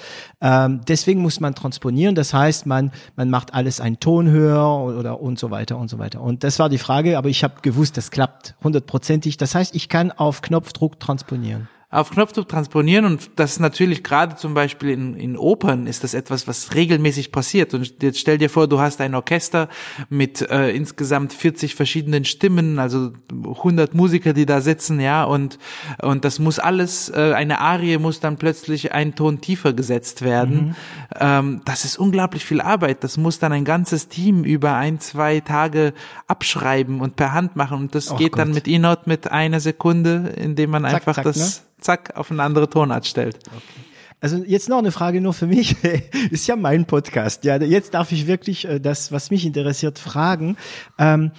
Ähm, 0.40 0.80
deswegen 0.88 1.20
muss 1.20 1.40
man 1.40 1.54
transponieren, 1.54 2.14
das 2.14 2.32
heißt, 2.32 2.64
man 2.66 2.90
man 3.16 3.28
macht 3.28 3.52
alles 3.52 3.80
einen 3.80 4.00
Ton 4.00 4.28
höher 4.28 4.78
oder 4.78 5.20
und 5.20 5.38
so 5.38 5.50
weiter 5.50 5.76
und 5.76 5.88
so 5.88 5.98
weiter. 5.98 6.22
Und 6.22 6.44
das 6.44 6.58
war 6.58 6.68
die 6.68 6.78
Frage, 6.78 7.18
aber 7.18 7.28
ich 7.28 7.44
habe 7.44 7.60
gewusst, 7.60 7.96
das 7.96 8.10
klappt 8.10 8.54
hundertprozentig. 8.64 9.36
Das 9.36 9.54
heißt, 9.54 9.74
ich 9.74 9.88
kann 9.88 10.10
auf 10.10 10.40
Knopfdruck 10.40 10.98
transponieren 10.98 11.68
auf 11.90 12.10
Knopfdruck 12.10 12.46
transponieren 12.46 13.06
und 13.06 13.30
das 13.36 13.52
ist 13.52 13.60
natürlich 13.60 14.04
gerade 14.04 14.36
zum 14.36 14.52
Beispiel 14.52 14.90
in, 14.90 15.16
in 15.16 15.38
Opern 15.38 15.86
ist 15.86 16.04
das 16.04 16.12
etwas, 16.12 16.46
was 16.46 16.74
regelmäßig 16.74 17.32
passiert 17.32 17.72
und 17.72 18.02
jetzt 18.02 18.18
stell 18.18 18.36
dir 18.36 18.50
vor, 18.50 18.68
du 18.68 18.78
hast 18.78 19.00
ein 19.00 19.14
Orchester 19.14 19.70
mit 20.10 20.42
äh, 20.50 20.68
insgesamt 20.72 21.32
40 21.32 21.74
verschiedenen 21.74 22.26
Stimmen, 22.26 22.78
also 22.78 23.12
100 23.32 23.94
Musiker, 23.94 24.34
die 24.34 24.44
da 24.44 24.60
sitzen, 24.60 25.00
ja 25.00 25.24
und 25.24 25.58
und 26.02 26.26
das 26.26 26.38
muss 26.38 26.58
alles, 26.58 27.08
äh, 27.08 27.32
eine 27.34 27.58
Arie 27.58 27.96
muss 27.96 28.20
dann 28.20 28.36
plötzlich 28.36 28.92
einen 28.92 29.14
Ton 29.14 29.40
tiefer 29.40 29.72
gesetzt 29.72 30.20
werden. 30.20 30.58
Mhm. 30.58 30.74
Ähm, 31.18 31.60
das 31.64 31.86
ist 31.86 31.98
unglaublich 31.98 32.44
viel 32.44 32.60
Arbeit, 32.60 33.02
das 33.02 33.16
muss 33.16 33.38
dann 33.38 33.52
ein 33.52 33.64
ganzes 33.64 34.08
Team 34.08 34.44
über 34.44 34.74
ein, 34.74 35.00
zwei 35.00 35.40
Tage 35.40 35.94
abschreiben 36.26 37.00
und 37.00 37.16
per 37.16 37.32
Hand 37.32 37.56
machen 37.56 37.78
und 37.78 37.94
das 37.94 38.10
oh 38.10 38.16
geht 38.16 38.32
Gott. 38.32 38.40
dann 38.40 38.52
mit 38.52 38.68
E-Note 38.68 39.04
mit 39.06 39.32
einer 39.32 39.60
Sekunde, 39.60 40.34
indem 40.36 40.68
man 40.68 40.82
zack, 40.82 40.94
einfach 40.94 41.14
zack, 41.14 41.24
das 41.24 41.38
ne? 41.38 41.68
Zack, 41.80 42.16
auf 42.16 42.30
eine 42.30 42.42
andere 42.42 42.68
Tonart 42.68 43.06
stellt. 43.06 43.38
Okay. 43.46 43.88
Also 44.20 44.42
jetzt 44.44 44.68
noch 44.68 44.78
eine 44.78 44.90
Frage 44.90 45.20
nur 45.20 45.32
für 45.32 45.46
mich. 45.46 45.76
Ist 46.30 46.46
ja 46.48 46.56
mein 46.56 46.86
Podcast. 46.86 47.44
Ja, 47.44 47.56
jetzt 47.56 47.94
darf 47.94 48.10
ich 48.10 48.26
wirklich 48.26 48.64
äh, 48.64 48.80
das, 48.80 49.12
was 49.12 49.30
mich 49.30 49.46
interessiert, 49.46 49.98
fragen. 49.98 50.56
Ähm, 50.98 51.30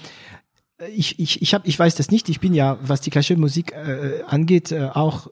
ich, 0.96 1.20
ich, 1.20 1.42
ich, 1.42 1.54
hab, 1.54 1.68
ich 1.68 1.78
weiß 1.78 1.96
das 1.96 2.10
nicht. 2.10 2.30
Ich 2.30 2.40
bin 2.40 2.54
ja, 2.54 2.78
was 2.82 3.02
die 3.02 3.10
klassische 3.10 3.38
Musik 3.38 3.74
äh, 3.74 4.24
angeht, 4.26 4.72
äh, 4.72 4.90
auch 4.94 5.28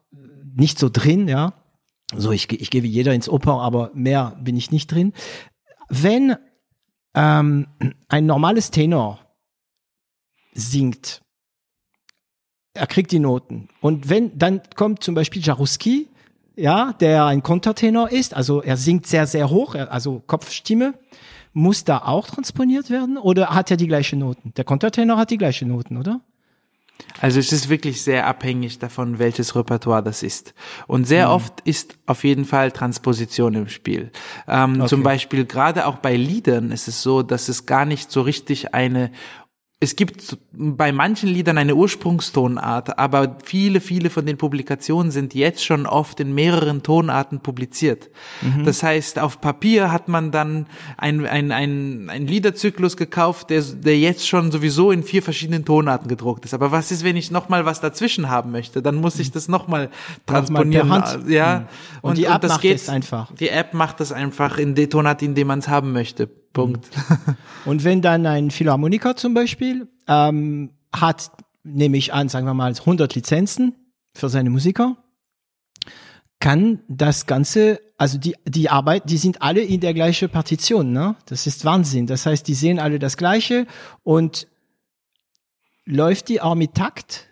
nicht 0.55 0.77
so 0.77 0.89
drin. 0.91 1.29
Ja, 1.29 1.53
so 2.13 2.31
ich, 2.31 2.51
ich 2.51 2.69
gehe 2.69 2.83
wie 2.83 2.89
jeder 2.89 3.13
ins 3.13 3.29
Oper, 3.29 3.61
aber 3.61 3.91
mehr 3.93 4.37
bin 4.41 4.57
ich 4.57 4.71
nicht 4.71 4.91
drin. 4.91 5.13
Wenn 5.87 6.35
ähm, 7.13 7.67
ein 8.09 8.25
normales 8.25 8.71
Tenor 8.71 9.19
singt, 10.53 11.21
er 12.77 12.87
kriegt 12.87 13.11
die 13.11 13.19
Noten. 13.19 13.69
Und 13.81 14.09
wenn, 14.09 14.37
dann 14.37 14.61
kommt 14.75 15.03
zum 15.03 15.15
Beispiel 15.15 15.41
Jaruski, 15.41 16.07
ja, 16.55 16.93
der 16.93 17.25
ein 17.25 17.43
Kontertenor 17.43 18.11
ist, 18.11 18.33
also 18.33 18.61
er 18.61 18.77
singt 18.77 19.05
sehr, 19.05 19.27
sehr 19.27 19.49
hoch, 19.49 19.75
also 19.75 20.23
Kopfstimme, 20.25 20.93
muss 21.53 21.83
da 21.83 21.99
auch 21.99 22.27
transponiert 22.27 22.89
werden 22.89 23.17
oder 23.17 23.49
hat 23.49 23.71
er 23.71 23.77
die 23.77 23.87
gleichen 23.87 24.19
Noten? 24.19 24.53
Der 24.57 24.63
Kontertenor 24.63 25.17
hat 25.17 25.31
die 25.31 25.37
gleichen 25.37 25.69
Noten, 25.69 25.97
oder? 25.97 26.21
Also 27.19 27.39
es 27.39 27.51
ist 27.51 27.69
wirklich 27.69 28.01
sehr 28.01 28.27
abhängig 28.27 28.79
davon, 28.79 29.19
welches 29.19 29.55
Repertoire 29.55 30.03
das 30.03 30.23
ist. 30.23 30.53
Und 30.87 31.05
sehr 31.05 31.27
mhm. 31.27 31.33
oft 31.33 31.61
ist 31.61 31.97
auf 32.05 32.23
jeden 32.23 32.45
Fall 32.45 32.71
Transposition 32.71 33.55
im 33.55 33.69
Spiel. 33.69 34.11
Ähm, 34.47 34.77
okay. 34.77 34.87
Zum 34.87 35.03
Beispiel 35.03 35.45
gerade 35.45 35.87
auch 35.87 35.97
bei 35.97 36.15
Liedern 36.15 36.71
ist 36.71 36.87
es 36.87 37.01
so, 37.01 37.23
dass 37.23 37.49
es 37.49 37.65
gar 37.65 37.85
nicht 37.85 38.11
so 38.11 38.21
richtig 38.21 38.73
eine 38.73 39.11
es 39.79 39.95
gibt 39.95 40.39
bei 40.53 40.91
manchen 40.91 41.29
Liedern 41.29 41.59
eine 41.59 41.75
Ursprungstonart, 41.75 42.97
aber 42.97 43.37
viele, 43.43 43.79
viele 43.79 44.09
von 44.09 44.25
den 44.25 44.35
Publikationen 44.35 45.11
sind 45.11 45.35
jetzt 45.35 45.63
schon 45.63 45.85
oft 45.85 46.19
in 46.19 46.33
mehreren 46.33 46.81
Tonarten 46.81 47.41
publiziert. 47.41 48.09
Mhm. 48.41 48.63
Das 48.65 48.81
heißt, 48.81 49.19
auf 49.19 49.39
Papier 49.39 49.91
hat 49.91 50.07
man 50.07 50.31
dann 50.31 50.65
ein, 50.97 51.27
ein, 51.27 51.51
ein, 51.51 52.09
ein 52.09 52.25
Liederzyklus 52.25 52.97
gekauft, 52.97 53.51
der, 53.51 53.61
der 53.61 53.99
jetzt 53.99 54.27
schon 54.27 54.51
sowieso 54.51 54.89
in 54.89 55.03
vier 55.03 55.21
verschiedenen 55.21 55.63
Tonarten 55.63 56.07
gedruckt 56.07 56.45
ist. 56.45 56.55
Aber 56.55 56.71
was 56.71 56.89
ist, 56.89 57.03
wenn 57.03 57.15
ich 57.15 57.29
nochmal 57.29 57.65
was 57.65 57.79
dazwischen 57.79 58.29
haben 58.29 58.49
möchte? 58.49 58.81
Dann 58.81 58.95
muss 58.95 59.19
ich 59.19 59.29
das 59.29 59.47
nochmal 59.47 59.91
transponieren. 60.25 60.89
Hand. 60.89 61.29
Ja. 61.29 61.59
Mhm. 61.59 61.65
Und, 62.01 62.09
und 62.09 62.17
die 62.17 62.25
App 62.25 62.35
und 62.35 62.43
das 62.45 62.51
macht 62.53 62.61
geht, 62.63 62.77
es 62.77 62.89
einfach. 62.89 63.31
Die 63.35 63.49
App 63.49 63.75
macht 63.75 63.99
das 63.99 64.11
einfach 64.11 64.57
in 64.57 64.73
der 64.73 64.89
Tonart, 64.89 65.21
in 65.21 65.35
dem 65.35 65.45
man 65.45 65.59
es 65.59 65.67
haben 65.67 65.91
möchte. 65.91 66.29
Punkt. 66.57 66.89
Und 67.65 67.83
wenn 67.83 68.01
dann 68.01 68.25
ein 68.25 68.49
Philharmoniker 68.49 69.15
zum 69.15 69.35
Beispiel 69.35 69.87
ähm, 70.07 70.71
hat, 70.91 71.31
nehme 71.63 71.97
ich 71.97 72.13
an, 72.13 72.29
sagen 72.29 72.47
wir 72.47 72.55
mal 72.55 72.73
100 72.73 73.13
Lizenzen 73.13 73.75
für 74.15 74.27
seine 74.27 74.49
Musiker, 74.49 74.97
kann 76.39 76.79
das 76.87 77.27
Ganze, 77.27 77.79
also 77.97 78.17
die, 78.17 78.35
die 78.45 78.69
Arbeit, 78.69 79.03
die 79.07 79.17
sind 79.17 79.41
alle 79.43 79.61
in 79.61 79.81
der 79.81 79.93
gleichen 79.93 80.29
Partition, 80.29 80.91
ne? 80.91 81.15
Das 81.27 81.45
ist 81.45 81.63
Wahnsinn. 81.63 82.07
Das 82.07 82.25
heißt, 82.25 82.47
die 82.47 82.55
sehen 82.55 82.79
alle 82.79 82.97
das 82.97 83.17
Gleiche 83.17 83.67
und 84.03 84.47
läuft 85.85 86.29
die 86.29 86.41
auch 86.41 86.55
mit 86.55 86.73
Takt? 86.73 87.27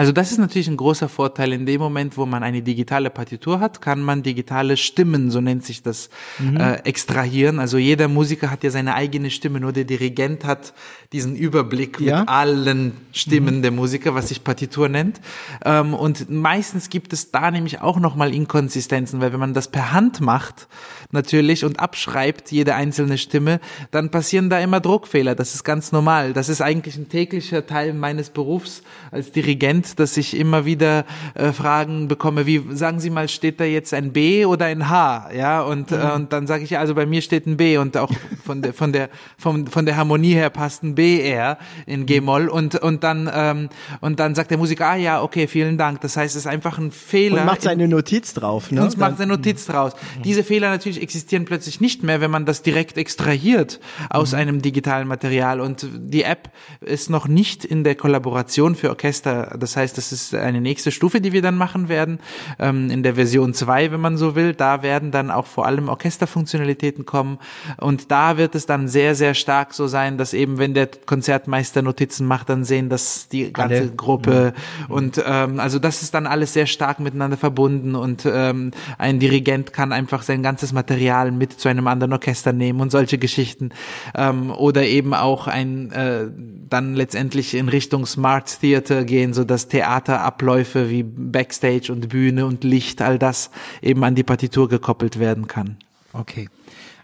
Also 0.00 0.12
das 0.12 0.32
ist 0.32 0.38
natürlich 0.38 0.66
ein 0.66 0.78
großer 0.78 1.10
Vorteil. 1.10 1.52
In 1.52 1.66
dem 1.66 1.78
Moment, 1.78 2.16
wo 2.16 2.24
man 2.24 2.42
eine 2.42 2.62
digitale 2.62 3.10
Partitur 3.10 3.60
hat, 3.60 3.82
kann 3.82 4.00
man 4.00 4.22
digitale 4.22 4.78
Stimmen, 4.78 5.30
so 5.30 5.42
nennt 5.42 5.62
sich 5.62 5.82
das, 5.82 6.08
mhm. 6.38 6.56
äh, 6.56 6.76
extrahieren. 6.84 7.58
Also 7.58 7.76
jeder 7.76 8.08
Musiker 8.08 8.50
hat 8.50 8.64
ja 8.64 8.70
seine 8.70 8.94
eigene 8.94 9.30
Stimme, 9.30 9.60
nur 9.60 9.74
der 9.74 9.84
Dirigent 9.84 10.46
hat 10.46 10.72
diesen 11.12 11.36
Überblick 11.36 12.00
ja. 12.00 12.20
mit 12.20 12.30
allen 12.30 12.92
Stimmen 13.12 13.58
mhm. 13.58 13.62
der 13.62 13.72
Musiker, 13.72 14.14
was 14.14 14.28
sich 14.28 14.42
Partitur 14.42 14.88
nennt. 14.88 15.20
Ähm, 15.66 15.92
und 15.92 16.30
meistens 16.30 16.88
gibt 16.88 17.12
es 17.12 17.30
da 17.30 17.50
nämlich 17.50 17.82
auch 17.82 18.00
nochmal 18.00 18.34
Inkonsistenzen, 18.34 19.20
weil 19.20 19.34
wenn 19.34 19.40
man 19.40 19.52
das 19.52 19.68
per 19.68 19.92
Hand 19.92 20.22
macht, 20.22 20.66
natürlich, 21.12 21.62
und 21.62 21.78
abschreibt 21.78 22.50
jede 22.50 22.74
einzelne 22.74 23.18
Stimme, 23.18 23.60
dann 23.90 24.10
passieren 24.10 24.48
da 24.48 24.60
immer 24.60 24.80
Druckfehler. 24.80 25.34
Das 25.34 25.54
ist 25.54 25.64
ganz 25.64 25.92
normal. 25.92 26.32
Das 26.32 26.48
ist 26.48 26.62
eigentlich 26.62 26.96
ein 26.96 27.10
täglicher 27.10 27.66
Teil 27.66 27.92
meines 27.92 28.30
Berufs 28.30 28.82
als 29.10 29.30
Dirigent 29.32 29.89
Moment, 29.90 30.00
dass 30.00 30.16
ich 30.16 30.36
immer 30.36 30.64
wieder 30.64 31.04
äh, 31.34 31.52
Fragen 31.52 32.08
bekomme, 32.08 32.46
wie 32.46 32.62
sagen 32.70 33.00
Sie 33.00 33.10
mal, 33.10 33.28
steht 33.28 33.60
da 33.60 33.64
jetzt 33.64 33.92
ein 33.94 34.12
B 34.12 34.44
oder 34.44 34.66
ein 34.66 34.88
H? 34.88 35.30
Ja, 35.34 35.62
und, 35.62 35.90
mhm. 35.90 35.98
äh, 35.98 36.12
und 36.12 36.32
dann 36.32 36.46
sage 36.46 36.64
ich 36.64 36.70
ja, 36.70 36.80
also 36.80 36.94
bei 36.94 37.06
mir 37.06 37.22
steht 37.22 37.46
ein 37.46 37.56
B 37.56 37.78
und 37.78 37.96
auch 37.96 38.10
von 38.44 38.62
der 38.62 38.74
von 38.74 38.92
der 38.92 39.10
von, 39.36 39.66
von 39.66 39.86
der 39.86 39.96
Harmonie 39.96 40.34
her 40.34 40.50
passt 40.50 40.82
ein 40.82 40.94
B 40.94 41.20
eher 41.20 41.58
in 41.86 42.06
G-Moll 42.06 42.48
und 42.48 42.76
und 42.76 43.02
dann 43.04 43.30
ähm, 43.32 43.68
und 44.00 44.20
dann 44.20 44.34
sagt 44.34 44.50
der 44.50 44.58
Musiker, 44.58 44.86
ah 44.86 44.96
ja, 44.96 45.22
okay, 45.22 45.46
vielen 45.46 45.78
Dank. 45.78 46.00
Das 46.00 46.16
heißt, 46.16 46.34
es 46.36 46.42
ist 46.42 46.46
einfach 46.46 46.78
ein 46.78 46.90
Fehler. 46.90 47.40
Und 47.40 47.46
macht 47.46 47.62
seine 47.62 47.88
Notiz 47.88 48.34
drauf, 48.34 48.70
ne? 48.70 48.82
Und 48.82 48.96
macht 48.98 49.18
seine 49.18 49.32
Notiz 49.32 49.66
draus. 49.66 49.92
Mhm. 49.94 50.22
Diese 50.22 50.44
Fehler 50.44 50.70
natürlich 50.70 51.02
existieren 51.02 51.44
plötzlich 51.44 51.80
nicht 51.80 52.02
mehr, 52.02 52.20
wenn 52.20 52.30
man 52.30 52.46
das 52.46 52.62
direkt 52.62 52.96
extrahiert 52.96 53.80
aus 54.08 54.32
mhm. 54.32 54.38
einem 54.38 54.62
digitalen 54.62 55.08
Material 55.08 55.60
und 55.60 55.86
die 55.98 56.22
App 56.22 56.50
ist 56.80 57.10
noch 57.10 57.28
nicht 57.28 57.64
in 57.64 57.84
der 57.84 57.94
Kollaboration 57.94 58.74
für 58.74 58.90
Orchester. 58.90 59.56
Das 59.58 59.69
das 59.70 59.76
heißt, 59.76 59.98
das 59.98 60.10
ist 60.10 60.34
eine 60.34 60.60
nächste 60.60 60.90
Stufe, 60.90 61.20
die 61.20 61.32
wir 61.32 61.42
dann 61.42 61.56
machen 61.56 61.88
werden. 61.88 62.18
Ähm, 62.58 62.90
in 62.90 63.02
der 63.04 63.14
Version 63.14 63.54
2, 63.54 63.92
wenn 63.92 64.00
man 64.00 64.16
so 64.16 64.34
will, 64.34 64.52
da 64.52 64.82
werden 64.82 65.12
dann 65.12 65.30
auch 65.30 65.46
vor 65.46 65.66
allem 65.66 65.88
Orchesterfunktionalitäten 65.88 67.06
kommen. 67.06 67.38
Und 67.78 68.10
da 68.10 68.36
wird 68.36 68.56
es 68.56 68.66
dann 68.66 68.88
sehr, 68.88 69.14
sehr 69.14 69.34
stark 69.34 69.72
so 69.72 69.86
sein, 69.86 70.18
dass 70.18 70.34
eben, 70.34 70.58
wenn 70.58 70.74
der 70.74 70.88
Konzertmeister 71.06 71.82
Notizen 71.82 72.26
macht, 72.26 72.48
dann 72.48 72.64
sehen 72.64 72.88
das 72.88 73.28
die 73.28 73.52
ganze 73.52 73.76
Alle. 73.76 73.90
Gruppe. 73.92 74.54
Mhm. 74.88 74.94
Und 74.94 75.22
ähm, 75.24 75.60
also 75.60 75.78
das 75.78 76.02
ist 76.02 76.14
dann 76.14 76.26
alles 76.26 76.52
sehr 76.52 76.66
stark 76.66 76.98
miteinander 76.98 77.36
verbunden 77.36 77.94
und 77.94 78.26
ähm, 78.26 78.72
ein 78.98 79.20
Dirigent 79.20 79.72
kann 79.72 79.92
einfach 79.92 80.22
sein 80.22 80.42
ganzes 80.42 80.72
Material 80.72 81.30
mit 81.30 81.60
zu 81.60 81.68
einem 81.68 81.86
anderen 81.86 82.12
Orchester 82.12 82.52
nehmen 82.52 82.80
und 82.80 82.90
solche 82.90 83.18
Geschichten. 83.18 83.70
Ähm, 84.16 84.50
oder 84.50 84.84
eben 84.84 85.14
auch 85.14 85.46
ein 85.46 85.92
äh, 85.92 86.26
dann 86.70 86.94
letztendlich 86.94 87.54
in 87.54 87.68
Richtung 87.68 88.06
Smart 88.06 88.60
Theater 88.60 89.04
gehen, 89.04 89.34
so 89.34 89.44
dass 89.44 89.59
dass 89.60 89.68
Theaterabläufe 89.68 90.88
wie 90.88 91.02
Backstage 91.02 91.92
und 91.92 92.08
Bühne 92.08 92.46
und 92.46 92.64
Licht, 92.64 93.02
all 93.02 93.18
das 93.18 93.50
eben 93.82 94.02
an 94.04 94.14
die 94.14 94.22
Partitur 94.22 94.68
gekoppelt 94.68 95.18
werden 95.18 95.46
kann. 95.46 95.76
Okay. 96.12 96.48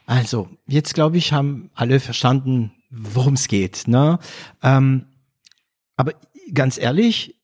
Also, 0.07 0.49
jetzt 0.67 0.95
glaube 0.95 1.19
ich, 1.19 1.33
haben 1.33 1.71
alle 1.75 2.01
verstanden, 2.01 2.73
worum 2.91 3.35
es 3.35 3.49
geht. 3.49 3.89
Ne? 3.89 4.19
Ähm, 4.63 5.07
aber 5.97 6.15
ganz 6.55 6.79
ehrlich, 6.79 7.37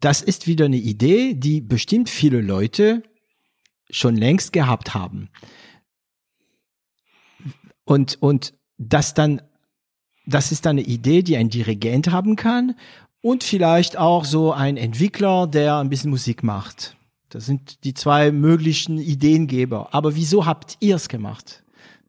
das 0.00 0.22
ist 0.22 0.46
wieder 0.46 0.66
eine 0.66 0.76
Idee, 0.76 1.34
die 1.34 1.60
bestimmt 1.60 2.08
viele 2.08 2.40
Leute 2.40 3.02
schon 3.90 4.14
längst 4.14 4.52
gehabt 4.52 4.94
haben. 4.94 5.30
Und, 7.84 8.18
und 8.20 8.54
das 8.78 9.14
dann, 9.14 9.40
das 10.26 10.52
ist 10.52 10.66
dann 10.66 10.78
eine 10.78 10.86
Idee, 10.86 11.22
die 11.22 11.36
ein 11.36 11.48
Dirigent 11.48 12.10
haben 12.10 12.36
kann 12.36 12.74
und 13.26 13.42
vielleicht 13.42 13.96
auch 13.96 14.24
so 14.24 14.52
ein 14.52 14.76
Entwickler, 14.76 15.48
der 15.48 15.78
ein 15.78 15.88
bisschen 15.88 16.10
Musik 16.10 16.44
macht. 16.44 16.96
Das 17.28 17.44
sind 17.44 17.82
die 17.82 17.92
zwei 17.92 18.30
möglichen 18.30 18.98
Ideengeber. 18.98 19.88
Aber 19.90 20.14
wieso 20.14 20.46
habt 20.46 20.76
ihr 20.78 20.94
es 20.94 21.08
gemacht? 21.08 21.64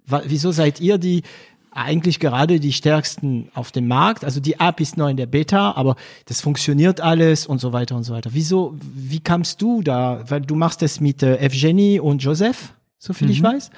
Wieso 0.06 0.52
seid 0.52 0.80
ihr 0.80 1.00
die 1.00 1.24
eigentlich 1.72 2.20
gerade 2.20 2.60
die 2.60 2.72
stärksten 2.72 3.50
auf 3.56 3.72
dem 3.72 3.88
Markt? 3.88 4.26
Also 4.26 4.40
die 4.40 4.60
App 4.60 4.80
ist 4.80 4.96
noch 4.96 5.10
in 5.10 5.18
der 5.18 5.26
Beta, 5.26 5.72
aber 5.72 5.96
das 6.26 6.40
funktioniert 6.40 7.02
alles 7.02 7.48
und 7.48 7.58
so 7.60 7.74
weiter 7.74 7.96
und 7.96 8.04
so 8.04 8.14
weiter. 8.14 8.30
Wieso, 8.34 8.76
wie 8.80 9.20
kamst 9.20 9.60
du 9.60 9.82
da? 9.82 10.24
Weil 10.28 10.42
du 10.42 10.54
machst 10.54 10.84
das 10.84 11.00
mit 11.00 11.24
äh, 11.24 11.38
Evgeny 11.38 12.00
und 12.00 12.22
Joseph, 12.22 12.76
so 13.00 13.14
viel 13.14 13.26
mhm. 13.26 13.34
ich 13.34 13.42
weiß. 13.42 13.72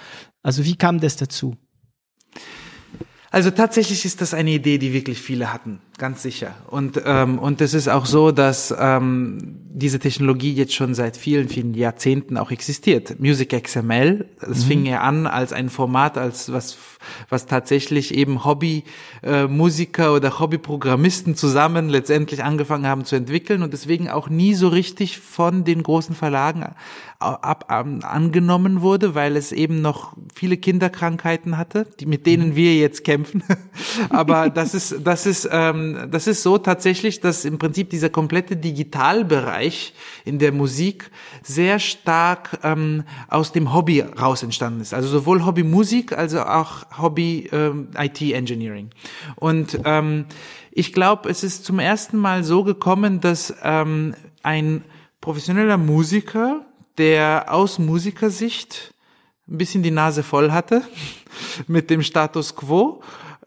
Also 0.43 0.65
wie 0.65 0.75
kam 0.75 0.99
das 0.99 1.15
dazu? 1.15 1.55
Also 3.31 3.49
tatsächlich 3.51 4.03
ist 4.03 4.19
das 4.19 4.33
eine 4.33 4.51
Idee, 4.51 4.77
die 4.77 4.91
wirklich 4.91 5.21
viele 5.21 5.53
hatten, 5.53 5.79
ganz 5.99 6.23
sicher. 6.23 6.55
Und 6.67 7.01
ähm, 7.05 7.37
und 7.37 7.61
es 7.61 7.73
ist 7.73 7.87
auch 7.87 8.05
so, 8.05 8.31
dass 8.31 8.73
ähm, 8.77 9.59
diese 9.71 9.99
Technologie 9.99 10.53
jetzt 10.53 10.73
schon 10.73 10.95
seit 10.95 11.15
vielen, 11.15 11.47
vielen 11.49 11.73
Jahrzehnten 11.73 12.37
auch 12.37 12.51
existiert. 12.51 13.19
Music 13.19 13.49
XML, 13.63 14.25
das 14.39 14.63
mhm. 14.63 14.67
fing 14.67 14.85
ja 14.85 15.01
an 15.01 15.27
als 15.27 15.53
ein 15.53 15.69
Format, 15.69 16.17
als 16.17 16.51
was 16.51 16.77
was 17.29 17.45
tatsächlich 17.45 18.13
eben 18.13 18.43
Hobby-Musiker 18.43 20.05
äh, 20.07 20.09
oder 20.09 20.39
Hobby-Programmisten 20.39 21.35
zusammen 21.35 21.89
letztendlich 21.89 22.43
angefangen 22.43 22.87
haben 22.87 23.05
zu 23.05 23.15
entwickeln 23.15 23.63
und 23.63 23.73
deswegen 23.73 24.09
auch 24.09 24.29
nie 24.29 24.53
so 24.53 24.67
richtig 24.67 25.19
von 25.19 25.63
den 25.63 25.83
großen 25.83 26.15
Verlagen 26.15 26.65
ab, 27.19 27.65
ab, 27.67 27.87
angenommen 28.03 28.81
wurde, 28.81 29.13
weil 29.15 29.35
es 29.35 29.51
eben 29.51 29.81
noch 29.81 30.15
viele 30.33 30.57
Kinderkrankheiten 30.57 31.57
hatte, 31.57 31.87
die, 31.99 32.05
mit 32.05 32.25
denen 32.25 32.55
wir 32.55 32.75
jetzt 32.75 33.03
kämpfen. 33.03 33.43
Aber 34.09 34.49
das 34.49 34.73
ist, 34.73 34.95
das 35.03 35.25
ist, 35.25 35.47
ähm, 35.51 35.88
das 36.11 36.27
ist 36.27 36.43
so 36.43 36.57
tatsächlich, 36.57 37.19
dass 37.19 37.45
im 37.45 37.59
Prinzip 37.59 37.89
dieser 37.89 38.09
komplette 38.09 38.57
Digitalbereich 38.57 39.93
in 40.25 40.39
der 40.39 40.51
Musik 40.51 41.11
sehr 41.43 41.79
stark 41.79 42.59
ähm, 42.63 43.03
aus 43.27 43.51
dem 43.51 43.73
Hobby 43.73 44.01
raus 44.01 44.43
entstanden 44.43 44.81
ist. 44.81 44.93
Also 44.93 45.09
sowohl 45.09 45.45
Hobby 45.45 45.63
Musik 45.63 46.13
als 46.13 46.33
auch 46.35 46.85
Hobby 47.01 47.49
ähm, 47.51 47.89
IT 47.97 48.21
Engineering. 48.21 48.89
Und 49.35 49.79
ähm, 49.85 50.25
ich 50.71 50.93
glaube, 50.93 51.29
es 51.29 51.43
ist 51.43 51.65
zum 51.65 51.79
ersten 51.79 52.17
Mal 52.17 52.43
so 52.43 52.63
gekommen, 52.63 53.19
dass 53.21 53.53
ähm, 53.63 54.15
ein 54.43 54.83
professioneller 55.21 55.77
Musiker 55.77 56.65
der 56.99 57.45
aus 57.53 57.79
Musikersicht 57.79 58.93
ein 59.47 59.57
bisschen 59.57 59.81
die 59.81 59.91
Nase 59.91 60.21
voll 60.21 60.51
hatte 60.51 60.83
mit 61.67 61.89
dem 61.89 62.03
Status 62.03 62.55
quo, 62.55 63.01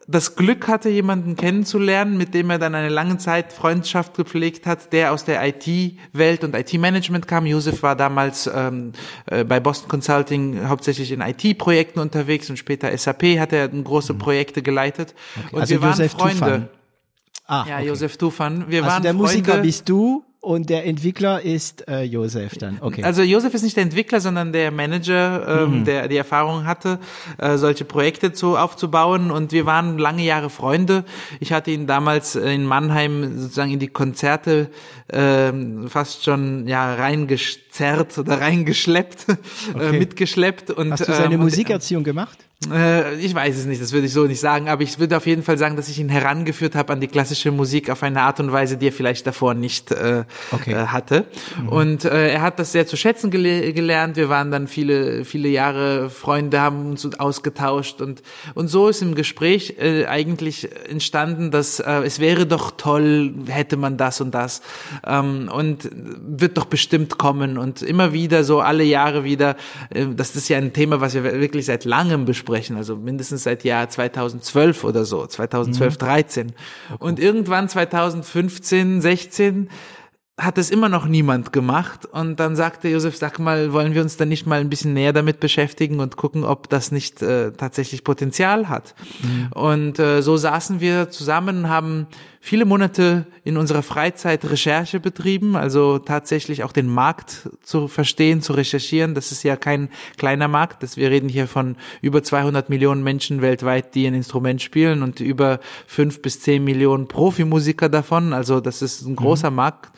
das 0.07 0.35
Glück 0.35 0.67
hatte, 0.67 0.89
jemanden 0.89 1.35
kennenzulernen, 1.35 2.17
mit 2.17 2.33
dem 2.33 2.49
er 2.49 2.59
dann 2.59 2.75
eine 2.75 2.89
lange 2.89 3.17
Zeit 3.17 3.53
Freundschaft 3.53 4.15
gepflegt 4.15 4.65
hat, 4.65 4.91
der 4.91 5.13
aus 5.13 5.23
der 5.23 5.45
IT-Welt 5.47 6.43
und 6.43 6.55
IT-Management 6.55 7.27
kam. 7.27 7.45
Josef 7.45 7.83
war 7.83 7.95
damals 7.95 8.49
ähm, 8.53 8.91
äh, 9.27 9.43
bei 9.43 9.59
Boston 9.59 9.87
Consulting 9.87 10.67
hauptsächlich 10.67 11.11
in 11.11 11.21
IT-Projekten 11.21 11.99
unterwegs 11.99 12.49
und 12.49 12.57
später 12.57 12.95
SAP 12.97 13.39
hat 13.39 13.53
er 13.53 13.67
große 13.69 14.13
mhm. 14.13 14.19
Projekte 14.19 14.61
geleitet. 14.61 15.15
Okay. 15.37 15.55
Und 15.55 15.61
also 15.61 15.71
wir 15.71 15.81
waren 15.81 15.91
Josef 15.91 16.11
Freunde. 16.11 16.39
Tufan. 16.39 16.69
Ah, 17.45 17.65
ja, 17.67 17.75
okay. 17.77 17.87
Josef 17.87 18.17
Tufan. 18.17 18.65
Wir 18.69 18.83
also 18.83 18.93
waren 18.93 19.03
der 19.03 19.13
Freunde. 19.13 19.23
Musiker 19.23 19.57
bist 19.59 19.87
du 19.87 20.23
und 20.43 20.69
der 20.69 20.85
Entwickler 20.85 21.41
ist 21.41 21.87
äh, 21.87 22.03
Josef 22.03 22.57
dann, 22.57 22.77
okay. 22.81 23.01
Also 23.01 23.21
Josef 23.21 23.53
ist 23.53 23.63
nicht 23.63 23.77
der 23.77 23.83
Entwickler, 23.83 24.19
sondern 24.19 24.51
der 24.51 24.71
Manager, 24.71 25.63
ähm, 25.63 25.79
mhm. 25.79 25.85
der 25.85 26.09
die 26.09 26.17
Erfahrung 26.17 26.65
hatte, 26.65 26.99
äh, 27.37 27.55
solche 27.55 27.85
Projekte 27.85 28.33
zu, 28.33 28.57
aufzubauen. 28.57 29.31
Und 29.31 29.53
wir 29.53 29.65
waren 29.65 29.97
lange 29.97 30.21
Jahre 30.21 30.49
Freunde. 30.49 31.05
Ich 31.39 31.53
hatte 31.53 31.71
ihn 31.71 31.87
damals 31.87 32.35
in 32.35 32.65
Mannheim 32.65 33.39
sozusagen 33.39 33.71
in 33.71 33.79
die 33.79 33.87
Konzerte 33.87 34.69
äh, 35.07 35.53
fast 35.87 36.25
schon 36.25 36.67
ja 36.67 36.93
reingezerrt 36.93 38.17
oder 38.17 38.41
reingeschleppt, 38.41 39.29
äh, 39.29 39.35
okay. 39.75 39.95
äh, 39.95 39.99
mitgeschleppt. 39.99 40.71
Und, 40.71 40.91
Hast 40.91 41.07
du 41.07 41.13
seine 41.13 41.35
ähm, 41.35 41.41
Musikerziehung 41.41 42.03
gemacht? 42.03 42.37
Äh, 42.71 43.15
ich 43.15 43.33
weiß 43.33 43.57
es 43.57 43.65
nicht, 43.65 43.81
das 43.81 43.91
würde 43.91 44.07
ich 44.07 44.13
so 44.13 44.25
nicht 44.25 44.39
sagen, 44.39 44.69
aber 44.69 44.83
ich 44.83 44.99
würde 44.99 45.17
auf 45.17 45.25
jeden 45.25 45.43
Fall 45.43 45.57
sagen, 45.57 45.75
dass 45.75 45.89
ich 45.89 45.99
ihn 45.99 46.09
herangeführt 46.09 46.75
habe 46.75 46.93
an 46.93 47.01
die 47.01 47.07
klassische 47.07 47.51
Musik 47.51 47.89
auf 47.89 48.03
eine 48.03 48.21
Art 48.21 48.39
und 48.39 48.51
Weise, 48.51 48.77
die 48.77 48.87
er 48.87 48.91
vielleicht 48.91 49.27
davor 49.27 49.53
nicht 49.53 49.91
äh, 49.91 50.23
okay. 50.51 50.73
äh, 50.73 50.87
hatte. 50.87 51.25
Mhm. 51.61 51.69
Und 51.69 52.05
äh, 52.05 52.31
er 52.33 52.41
hat 52.41 52.59
das 52.59 52.71
sehr 52.71 52.87
zu 52.87 52.95
schätzen 52.95 53.31
gele 53.31 53.73
gelernt. 53.73 54.15
Wir 54.15 54.29
waren 54.29 54.51
dann 54.51 54.67
viele, 54.67 55.25
viele 55.25 55.49
Jahre 55.49 56.09
Freunde, 56.09 56.61
haben 56.61 56.89
uns 56.89 57.03
ausgetauscht 57.19 58.01
und 58.01 58.23
und 58.53 58.67
so 58.67 58.87
ist 58.87 59.01
im 59.01 59.15
Gespräch 59.15 59.75
äh, 59.79 60.05
eigentlich 60.05 60.69
entstanden, 60.89 61.51
dass 61.51 61.79
äh, 61.79 62.01
es 62.03 62.19
wäre 62.19 62.45
doch 62.45 62.71
toll, 62.71 63.33
hätte 63.47 63.77
man 63.77 63.97
das 63.97 64.21
und 64.21 64.31
das 64.31 64.61
ähm, 65.05 65.49
und 65.53 65.89
wird 65.93 66.57
doch 66.57 66.65
bestimmt 66.65 67.17
kommen 67.17 67.57
und 67.57 67.81
immer 67.81 68.13
wieder 68.13 68.43
so 68.43 68.61
alle 68.61 68.83
Jahre 68.83 69.23
wieder. 69.23 69.55
Das 70.15 70.35
ist 70.35 70.49
ja 70.49 70.57
ein 70.57 70.73
Thema, 70.73 71.01
was 71.01 71.13
wir 71.13 71.23
wirklich 71.23 71.65
seit 71.65 71.85
langem 71.85 72.25
besprechen 72.25 72.52
sprechen, 72.53 72.77
also 72.77 72.95
mindestens 72.95 73.43
seit 73.43 73.63
Jahr 73.63 73.89
2012 73.89 74.83
oder 74.83 75.05
so, 75.05 75.25
2012, 75.25 75.93
mhm. 75.93 75.97
13. 75.97 76.47
Okay. 76.47 76.55
Und 76.99 77.19
irgendwann 77.19 77.67
2015, 77.67 79.01
16 79.01 79.69
hat 80.39 80.57
es 80.57 80.69
immer 80.69 80.89
noch 80.89 81.05
niemand 81.05 81.51
gemacht. 81.51 82.05
Und 82.05 82.39
dann 82.39 82.55
sagte 82.55 82.89
Josef, 82.89 83.17
sag 83.17 83.39
mal, 83.39 83.73
wollen 83.73 83.95
wir 83.95 84.03
uns 84.03 84.17
dann 84.17 84.29
nicht 84.29 84.45
mal 84.45 84.59
ein 84.59 84.69
bisschen 84.69 84.93
näher 84.93 85.13
damit 85.13 85.39
beschäftigen 85.39 85.99
und 85.99 86.15
gucken, 86.15 86.43
ob 86.43 86.69
das 86.69 86.91
nicht 86.91 87.23
äh, 87.23 87.51
tatsächlich 87.51 88.03
Potenzial 88.03 88.69
hat. 88.69 88.93
Mhm. 89.21 89.51
Und 89.53 89.99
äh, 89.99 90.21
so 90.21 90.37
saßen 90.37 90.79
wir 90.79 91.09
zusammen, 91.09 91.69
haben 91.69 92.07
viele 92.45 92.65
Monate 92.65 93.25
in 93.45 93.55
unserer 93.55 93.83
Freizeit 93.83 94.43
Recherche 94.43 94.99
betrieben, 94.99 95.55
also 95.55 95.97
tatsächlich 95.97 96.65
auch 96.65 96.73
den 96.73 96.87
Markt 96.87 97.49
zu 97.61 97.87
verstehen, 97.87 98.41
zu 98.41 98.51
recherchieren. 98.51 99.15
Das 99.15 99.31
ist 99.31 99.43
ja 99.43 99.55
kein 99.55 99.87
kleiner 100.17 100.49
Markt. 100.49 100.83
Das, 100.83 100.97
wir 100.97 101.09
reden 101.09 101.29
hier 101.29 101.47
von 101.47 101.77
über 102.01 102.21
200 102.21 102.69
Millionen 102.69 103.01
Menschen 103.01 103.41
weltweit, 103.41 103.95
die 103.95 104.05
ein 104.07 104.13
Instrument 104.13 104.61
spielen 104.61 105.03
und 105.03 105.21
über 105.21 105.61
fünf 105.87 106.21
bis 106.21 106.41
zehn 106.41 106.65
Millionen 106.65 107.07
Profimusiker 107.07 107.87
davon. 107.87 108.33
Also 108.33 108.59
das 108.59 108.81
ist 108.81 109.03
ein 109.03 109.15
großer 109.15 109.49
mhm. 109.49 109.55
Markt. 109.55 109.95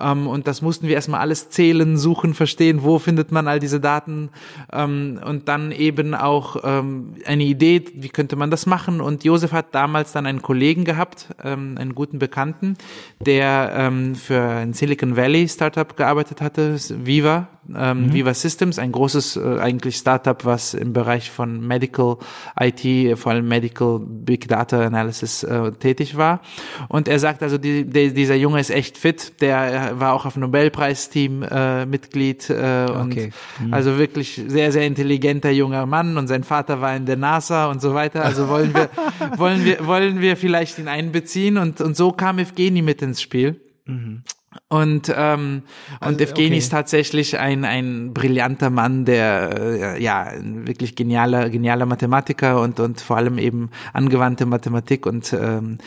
Ähm, 0.00 0.26
und 0.26 0.46
das 0.46 0.62
mussten 0.62 0.88
wir 0.88 0.94
erstmal 0.94 1.20
alles 1.20 1.50
zählen, 1.50 1.96
suchen, 1.96 2.34
verstehen, 2.34 2.82
wo 2.82 2.98
findet 2.98 3.32
man 3.32 3.48
all 3.48 3.58
diese 3.58 3.80
Daten 3.80 4.30
ähm, 4.72 5.20
und 5.24 5.48
dann 5.48 5.72
eben 5.72 6.14
auch 6.14 6.56
ähm, 6.64 7.14
eine 7.24 7.44
Idee, 7.44 7.84
wie 7.94 8.08
könnte 8.08 8.36
man 8.36 8.50
das 8.50 8.66
machen. 8.66 9.00
Und 9.00 9.24
Josef 9.24 9.52
hat 9.52 9.74
damals 9.74 10.12
dann 10.12 10.26
einen 10.26 10.42
Kollegen 10.42 10.84
gehabt, 10.84 11.28
einen 11.38 11.94
guten 11.94 12.18
Bekannten, 12.18 12.76
der 13.20 13.90
für 14.14 14.40
ein 14.40 14.72
Silicon 14.72 15.16
Valley 15.16 15.48
Startup 15.48 15.96
gearbeitet 15.96 16.40
hatte, 16.40 16.76
Viva, 17.04 17.48
ähm, 17.74 18.06
mhm. 18.06 18.12
Viva 18.12 18.34
Systems, 18.34 18.78
ein 18.78 18.92
großes 18.92 19.36
äh, 19.36 19.58
eigentlich 19.60 19.96
Startup, 19.96 20.44
was 20.44 20.74
im 20.74 20.92
Bereich 20.92 21.30
von 21.30 21.66
Medical 21.66 22.16
IT, 22.58 23.18
vor 23.18 23.32
allem 23.32 23.48
Medical 23.48 24.00
Big 24.00 24.48
Data 24.48 24.86
Analysis 24.86 25.42
äh, 25.42 25.72
tätig 25.72 26.16
war. 26.16 26.40
Und 26.88 27.08
er 27.08 27.18
sagt 27.18 27.42
also, 27.42 27.58
die, 27.58 27.84
die, 27.84 28.12
dieser 28.14 28.36
Junge 28.36 28.60
ist 28.60 28.70
echt 28.70 28.98
fit, 28.98 29.40
der 29.40 29.98
war 29.98 30.14
auch 30.14 30.26
auf 30.26 30.36
Nobelpreisteam 30.36 31.42
äh, 31.42 31.86
Mitglied 31.86 32.48
äh, 32.50 32.86
und 32.90 33.12
okay. 33.12 33.30
mhm. 33.60 33.74
also 33.74 33.98
wirklich 33.98 34.40
sehr, 34.46 34.72
sehr 34.72 34.86
intelligenter 34.86 35.50
junger 35.50 35.86
Mann 35.86 36.16
und 36.16 36.28
sein 36.28 36.44
Vater 36.44 36.80
war 36.80 36.96
in 36.96 37.06
der 37.06 37.16
NASA 37.16 37.70
und 37.70 37.80
so 37.80 37.94
weiter. 37.94 38.24
Also 38.24 38.48
wollen 38.48 38.74
wir, 38.74 38.88
wollen 39.36 39.64
wir, 39.64 39.86
wollen 39.86 40.20
wir 40.20 40.36
vielleicht 40.36 40.78
ihn 40.78 40.88
einbeziehen 40.88 41.58
und, 41.58 41.80
und 41.80 41.96
so 41.96 42.12
kam 42.12 42.38
Evgeny 42.38 42.82
mit 42.82 43.02
ins 43.02 43.20
Spiel. 43.20 43.60
Mhm. 43.84 44.22
Und 44.68 45.12
ähm, 45.14 45.62
also, 46.00 46.12
und 46.14 46.20
Evgeny 46.20 46.48
okay. 46.48 46.58
ist 46.58 46.70
tatsächlich 46.70 47.38
ein 47.38 47.66
ein 47.66 48.14
brillanter 48.14 48.70
Mann, 48.70 49.04
der 49.04 49.96
äh, 49.96 50.02
ja 50.02 50.22
ein 50.22 50.66
wirklich 50.66 50.96
genialer 50.96 51.50
genialer 51.50 51.84
Mathematiker 51.84 52.60
und 52.62 52.80
und 52.80 53.00
vor 53.00 53.18
allem 53.18 53.36
eben 53.38 53.70
angewandte 53.92 54.46
Mathematik 54.46 55.04
und 55.04 55.34
ähm, 55.34 55.78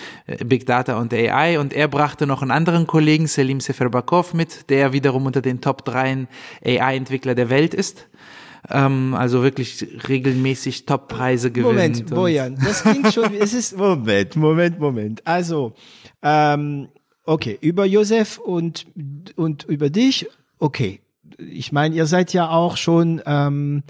Big 0.45 0.67
Data 0.67 0.99
und 0.99 1.11
AI. 1.11 1.59
Und 1.59 1.73
er 1.73 1.87
brachte 1.87 2.27
noch 2.27 2.43
einen 2.43 2.51
anderen 2.51 2.85
Kollegen, 2.85 3.25
Selim 3.25 3.61
Seferbakov, 3.61 4.35
mit, 4.35 4.69
der 4.69 4.93
wiederum 4.93 5.25
unter 5.25 5.41
den 5.41 5.59
Top 5.61 5.83
3 5.83 6.27
AI-Entwickler 6.63 7.33
der 7.33 7.49
Welt 7.49 7.73
ist 7.73 8.07
ähm, 8.69 9.15
also 9.15 9.41
wirklich 9.41 9.87
regelmäßig 10.07 10.85
Top-Preise 10.85 11.51
gewinnt. 11.51 11.73
Moment, 11.73 12.09
Bojan, 12.09 12.57
das 12.63 12.83
klingt 12.83 13.11
schon, 13.13 13.33
es 13.33 13.53
ist, 13.53 13.75
Moment, 13.75 14.35
Moment, 14.35 14.79
Moment. 14.79 15.25
Also, 15.25 15.73
ähm, 16.21 16.89
Okay, 17.31 17.57
über 17.61 17.85
Josef 17.85 18.39
und, 18.39 18.85
und 19.37 19.63
über 19.63 19.89
dich, 19.89 20.27
okay. 20.59 20.99
Ich 21.37 21.71
meine, 21.71 21.95
ihr 21.95 22.05
seid 22.05 22.33
ja 22.33 22.49
auch 22.49 22.75
schon, 22.75 23.21
ähm, 23.25 23.83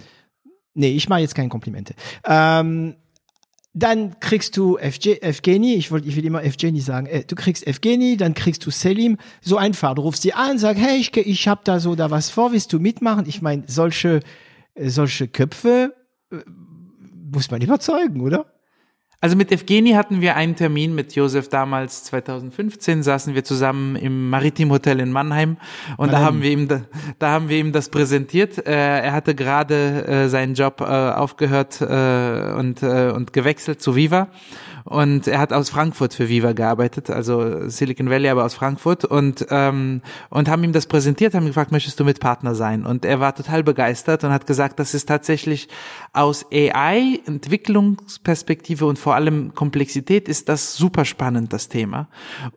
nee, 0.76 0.92
ich 0.92 1.10
mache 1.10 1.22
jetzt 1.22 1.34
keine 1.34 1.50
Komplimente. 1.50 1.96
Ähm, 2.24 2.98
dann 3.74 4.20
kriegst 4.20 4.58
du 4.58 4.78
Evgeny, 4.78 5.74
ich 5.74 5.90
wollte, 5.90 6.08
ich 6.08 6.16
will 6.16 6.26
immer 6.26 6.44
Evgeny 6.44 6.82
sagen, 6.82 7.08
äh, 7.08 7.24
du 7.24 7.34
kriegst 7.34 7.66
Evgeny, 7.66 8.16
dann 8.16 8.36
kriegst 8.36 8.64
du 8.64 8.70
Selim, 8.70 9.18
so 9.42 9.58
einfach, 9.58 9.96
du 9.96 10.04
rufst 10.04 10.22
sie 10.22 10.34
an, 10.34 10.60
sag, 10.60 10.78
hey, 10.78 11.00
ich, 11.00 11.18
ich 11.18 11.48
hab 11.48 11.66
da 11.66 11.80
so 11.80 11.96
da 11.96 12.12
was 12.12 12.30
vor, 12.30 12.52
willst 12.52 12.72
du 12.74 12.80
mitmachen? 12.80 13.26
Ich 13.28 13.42
meine, 13.42 13.64
solche, 13.66 14.20
äh, 14.76 14.90
solche 14.90 15.28
Köpfe 15.28 15.96
äh, 16.32 16.36
muss 17.34 17.50
man 17.50 17.60
überzeugen, 17.60 18.22
oder? 18.22 18.51
Also 19.24 19.36
mit 19.36 19.52
Evgeni 19.52 19.92
hatten 19.92 20.20
wir 20.20 20.36
einen 20.36 20.56
Termin 20.56 20.96
mit 20.96 21.14
Josef 21.14 21.48
damals 21.48 22.06
2015 22.06 23.04
saßen 23.04 23.36
wir 23.36 23.44
zusammen 23.44 23.96
im 23.96 24.32
Maritim 24.32 24.72
Hotel 24.72 25.00
in 25.00 25.12
Mannheim 25.12 25.58
und 25.98 26.12
da 26.12 26.22
haben 26.22 26.42
wir 26.42 26.50
ihm 26.50 26.68
da, 26.68 26.82
da 27.20 27.30
haben 27.30 27.48
wir 27.48 27.60
ihm 27.60 27.72
das 27.72 27.90
präsentiert. 27.90 28.66
Äh, 28.66 28.72
er 28.72 29.12
hatte 29.14 29.36
gerade 29.36 30.08
äh, 30.08 30.28
seinen 30.28 30.56
Job 30.56 30.82
äh, 30.82 30.86
aufgehört 30.86 31.82
äh, 31.82 32.54
und 32.58 32.82
äh, 32.82 33.12
und 33.12 33.32
gewechselt 33.32 33.80
zu 33.80 33.96
Viva 33.96 34.30
und 34.84 35.28
er 35.28 35.40
hat 35.40 35.54
aus 35.54 35.70
Frankfurt 35.70 36.14
für 36.14 36.30
Viva 36.30 36.54
gearbeitet, 36.54 37.10
also 37.10 37.68
Silicon 37.70 38.10
Valley, 38.10 38.30
aber 38.30 38.46
aus 38.46 38.54
Frankfurt. 38.54 39.06
Und 39.06 39.46
ähm, 39.50 40.02
und 40.30 40.50
haben 40.50 40.64
ihm 40.64 40.74
das 40.74 40.86
präsentiert, 40.86 41.34
haben 41.34 41.46
gefragt, 41.46 41.72
möchtest 41.72 42.00
du 42.00 42.04
Mitpartner 42.04 42.56
sein? 42.56 42.86
Und 42.86 43.06
er 43.06 43.20
war 43.20 43.36
total 43.36 43.64
begeistert 43.64 44.24
und 44.24 44.32
hat 44.32 44.48
gesagt, 44.48 44.80
das 44.80 44.94
ist 44.94 45.08
tatsächlich 45.08 45.68
aus 46.14 46.46
AI 46.52 47.20
Entwicklungsperspektive 47.26 48.86
und 48.86 48.98
vor 48.98 49.16
allem 49.16 49.54
Komplexität 49.54 50.28
ist 50.28 50.50
das 50.50 50.76
super 50.76 51.06
spannend 51.06 51.54
das 51.54 51.68
Thema. 51.68 52.08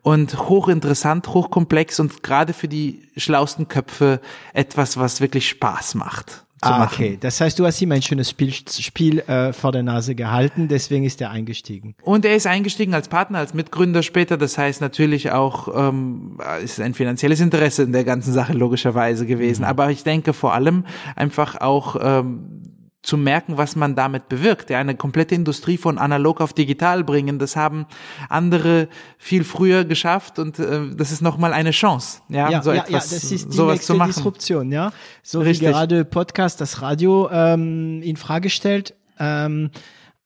Und 0.01 0.49
hochinteressant, 0.49 1.27
hochkomplex 1.27 1.99
und 1.99 2.23
gerade 2.23 2.53
für 2.53 2.67
die 2.67 3.03
schlausten 3.17 3.67
Köpfe 3.67 4.21
etwas, 4.53 4.97
was 4.97 5.21
wirklich 5.21 5.49
Spaß 5.49 5.95
macht 5.95 6.44
ah, 6.61 6.79
machen. 6.79 6.93
Okay, 6.93 7.17
das 7.19 7.39
heißt, 7.41 7.57
du 7.59 7.65
hast 7.65 7.81
ihm 7.81 7.91
ein 7.91 8.01
schönes 8.01 8.29
Spiel, 8.29 8.53
Spiel 8.53 9.19
äh, 9.19 9.53
vor 9.53 9.71
der 9.71 9.83
Nase 9.83 10.15
gehalten, 10.15 10.67
deswegen 10.67 11.05
ist 11.05 11.21
er 11.21 11.31
eingestiegen. 11.31 11.95
Und 12.03 12.25
er 12.25 12.35
ist 12.35 12.47
eingestiegen 12.47 12.93
als 12.93 13.07
Partner, 13.07 13.39
als 13.39 13.53
Mitgründer 13.53 14.03
später. 14.03 14.37
Das 14.37 14.57
heißt 14.57 14.81
natürlich 14.81 15.31
auch, 15.31 15.67
ähm, 15.89 16.37
ist 16.63 16.79
ein 16.79 16.93
finanzielles 16.93 17.39
Interesse 17.39 17.83
in 17.83 17.91
der 17.91 18.03
ganzen 18.03 18.33
Sache 18.33 18.53
logischerweise 18.53 19.25
gewesen. 19.25 19.61
Mhm. 19.61 19.67
Aber 19.67 19.91
ich 19.91 20.03
denke 20.03 20.33
vor 20.33 20.53
allem 20.53 20.85
einfach 21.15 21.61
auch 21.61 21.95
ähm, 21.99 22.64
zu 23.05 23.17
merken, 23.17 23.57
was 23.57 23.75
man 23.75 23.95
damit 23.95 24.29
bewirkt. 24.29 24.69
Ja, 24.69 24.79
eine 24.79 24.95
komplette 24.95 25.35
Industrie 25.35 25.77
von 25.77 25.97
analog 25.97 26.41
auf 26.41 26.53
digital 26.53 27.03
bringen, 27.03 27.39
das 27.39 27.55
haben 27.55 27.85
andere 28.29 28.87
viel 29.17 29.43
früher 29.43 29.85
geschafft 29.85 30.39
und 30.39 30.59
äh, 30.59 30.95
das 30.95 31.11
ist 31.11 31.21
nochmal 31.21 31.53
eine 31.53 31.71
Chance, 31.71 32.21
ja, 32.29 32.49
ja 32.49 32.61
so 32.61 32.71
ja, 32.71 32.81
etwas, 32.81 33.11
ja, 33.11 33.17
das 33.17 33.31
ist 33.31 33.53
die 33.53 33.61
nächste 33.61 33.85
zu 33.85 33.95
machen. 33.95 34.13
Disruption, 34.13 34.71
ja. 34.71 34.91
So 35.21 35.41
Richtig. 35.41 35.67
wie 35.67 35.71
gerade 35.71 36.05
Podcast, 36.05 36.59
das 36.61 36.81
Radio 36.81 37.29
ähm, 37.31 38.01
in 38.01 38.17
Frage 38.17 38.49
stellt. 38.49 38.95
Ähm, 39.19 39.69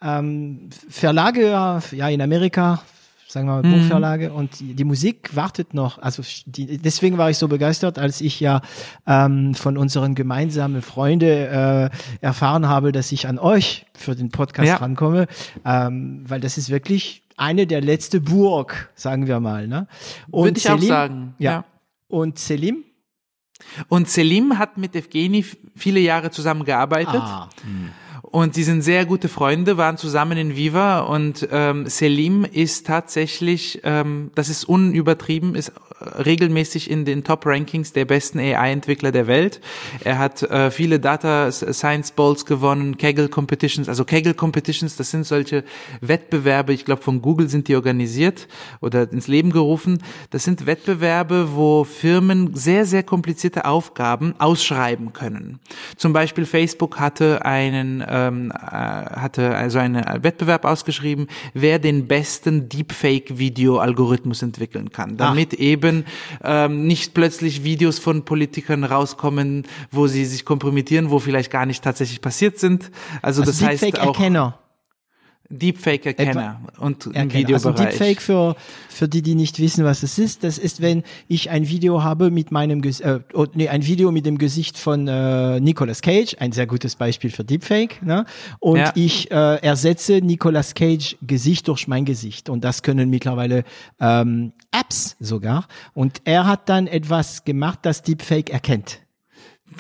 ähm, 0.01 0.69
Verlage, 0.89 1.49
ja, 1.91 2.09
in 2.09 2.21
Amerika 2.21 2.81
sagen 3.29 3.47
wir 3.47 3.61
mal, 3.61 3.63
mhm. 3.63 3.81
Buchverlage 3.81 4.33
und 4.33 4.59
die, 4.59 4.83
Musik 4.83 5.35
wartet 5.35 5.73
noch. 5.73 5.99
Also 5.99 6.23
die, 6.47 6.79
deswegen 6.79 7.17
war 7.17 7.29
ich 7.29 7.37
so 7.37 7.47
begeistert, 7.47 7.99
als 7.99 8.21
ich 8.21 8.39
ja 8.39 8.61
ähm, 9.05 9.53
von 9.53 9.77
unseren 9.77 10.15
gemeinsamen 10.15 10.81
Freunde 10.81 11.91
äh, 11.91 12.25
erfahren 12.25 12.67
habe, 12.67 12.91
dass 12.91 13.11
ich 13.11 13.27
an 13.27 13.37
euch 13.37 13.85
für 13.93 14.15
den 14.15 14.29
Podcast 14.29 14.67
ja. 14.67 14.75
rankomme, 14.77 15.27
ähm, 15.63 16.23
weil 16.27 16.39
das 16.39 16.57
ist 16.57 16.69
wirklich 16.69 17.23
eine 17.37 17.67
der 17.67 17.81
letzte 17.81 18.19
Burg, 18.19 18.89
sagen 18.95 19.27
wir 19.27 19.39
mal. 19.39 19.67
Ne? 19.67 19.87
Und 20.31 20.45
Würde 20.45 20.57
ich 20.57 20.63
Selim, 20.63 20.79
auch 20.79 20.87
sagen. 20.87 21.35
Ja. 21.37 21.51
ja. 21.51 21.65
Und 22.07 22.39
Selim? 22.39 22.83
Und 23.89 24.09
Selim 24.09 24.57
hat 24.57 24.77
mit 24.77 24.95
Evgeni 24.95 25.45
viele 25.75 25.99
Jahre 25.99 26.31
zusammengearbeitet. 26.31 27.21
Ah. 27.21 27.49
Hm. 27.61 27.91
Und 28.31 28.53
sie 28.53 28.63
sind 28.63 28.83
sehr 28.83 29.07
gute 29.07 29.27
Freunde, 29.27 29.77
waren 29.77 29.97
zusammen 29.97 30.37
in 30.37 30.55
Viva 30.55 30.99
und 30.99 31.47
ähm, 31.51 31.87
Selim 31.87 32.45
ist 32.45 32.85
tatsächlich, 32.85 33.81
ähm, 33.83 34.29
das 34.35 34.49
ist 34.49 34.65
unübertrieben, 34.65 35.55
ist 35.55 35.69
äh, 35.69 36.21
regelmäßig 36.21 36.91
in 36.91 37.05
den 37.05 37.23
Top-Rankings 37.23 37.91
der 37.91 38.05
besten 38.05 38.37
AI-Entwickler 38.37 39.11
der 39.11 39.25
Welt. 39.25 39.61
Er 40.03 40.19
hat 40.19 40.43
äh, 40.43 40.69
viele 40.69 40.99
Data 40.99 41.51
Science 41.51 42.11
Bowls 42.11 42.45
gewonnen, 42.45 42.97
Kaggle 42.97 43.29
Competitions, 43.29 43.89
also 43.89 44.05
Kaggle 44.05 44.35
Competitions, 44.35 44.95
das 44.95 45.09
sind 45.09 45.25
solche 45.25 45.63
Wettbewerbe, 46.01 46.71
ich 46.71 46.85
glaube 46.85 47.01
von 47.01 47.23
Google 47.23 47.49
sind 47.49 47.67
die 47.67 47.75
organisiert 47.75 48.47
oder 48.79 49.11
ins 49.11 49.27
Leben 49.27 49.51
gerufen. 49.51 50.03
Das 50.29 50.43
sind 50.43 50.67
Wettbewerbe, 50.67 51.55
wo 51.55 51.83
Firmen 51.83 52.53
sehr, 52.53 52.85
sehr 52.85 53.01
komplizierte 53.01 53.65
Aufgaben 53.65 54.35
ausschreiben 54.37 55.13
können. 55.13 55.59
Zum 55.97 56.13
Beispiel 56.13 56.45
Facebook 56.45 56.99
hatte 56.99 57.43
einen 57.43 58.01
äh, 58.01 58.18
ähm, 58.27 58.51
äh, 58.51 58.55
hatte 58.55 59.55
also 59.55 59.79
einen 59.79 60.03
Wettbewerb 60.23 60.65
ausgeschrieben, 60.65 61.27
wer 61.53 61.79
den 61.79 62.07
besten 62.07 62.69
Deepfake-Video-Algorithmus 62.69 64.41
entwickeln 64.41 64.91
kann, 64.91 65.17
damit 65.17 65.51
Ach. 65.55 65.59
eben 65.59 66.05
ähm, 66.43 66.87
nicht 66.87 67.13
plötzlich 67.13 67.63
Videos 67.63 67.99
von 67.99 68.25
Politikern 68.25 68.83
rauskommen, 68.83 69.63
wo 69.91 70.07
sie 70.07 70.25
sich 70.25 70.45
kompromittieren, 70.45 71.09
wo 71.09 71.19
vielleicht 71.19 71.51
gar 71.51 71.65
nicht 71.65 71.83
tatsächlich 71.83 72.21
passiert 72.21 72.59
sind. 72.59 72.91
Also, 73.21 73.41
also 73.41 73.51
das 73.51 73.61
heißt 73.61 73.99
auch 73.99 74.07
Erkenner. 74.07 74.59
Deepfake-Erkenner 75.49 76.61
und 76.77 77.07
im 77.07 77.13
Erkenner. 77.13 77.33
Videobereich. 77.33 77.65
Also 77.65 77.71
Deepfake 77.71 78.21
für, 78.21 78.55
für 78.87 79.07
die, 79.07 79.23
die 79.23 79.33
nicht 79.33 79.59
wissen, 79.59 79.83
was 79.83 80.03
es 80.03 80.19
ist, 80.19 80.43
das 80.43 80.59
ist, 80.59 80.79
wenn 80.81 81.03
ich 81.27 81.49
ein 81.49 81.67
Video 81.67 82.03
habe 82.03 82.29
mit 82.29 82.51
meinem, 82.51 82.83
äh, 82.83 83.19
oh, 83.33 83.47
nee, 83.55 83.67
ein 83.67 83.85
Video 83.85 84.11
mit 84.11 84.27
dem 84.27 84.37
Gesicht 84.37 84.77
von 84.77 85.07
äh, 85.07 85.59
Nicolas 85.59 86.01
Cage, 86.01 86.35
ein 86.39 86.51
sehr 86.51 86.67
gutes 86.67 86.95
Beispiel 86.95 87.31
für 87.31 87.43
Deepfake, 87.43 88.03
ne? 88.03 88.25
und 88.59 88.77
ja. 88.77 88.91
ich 88.93 89.31
äh, 89.31 89.55
ersetze 89.55 90.21
Nicolas 90.21 90.75
Cage 90.75 91.17
Gesicht 91.21 91.67
durch 91.67 91.87
mein 91.87 92.05
Gesicht 92.05 92.49
und 92.49 92.63
das 92.63 92.83
können 92.83 93.09
mittlerweile 93.09 93.63
ähm, 93.99 94.53
Apps 94.71 95.15
sogar 95.19 95.67
und 95.95 96.21
er 96.25 96.45
hat 96.45 96.69
dann 96.69 96.85
etwas 96.85 97.43
gemacht, 97.43 97.79
das 97.81 98.03
Deepfake 98.03 98.51
erkennt 98.51 98.99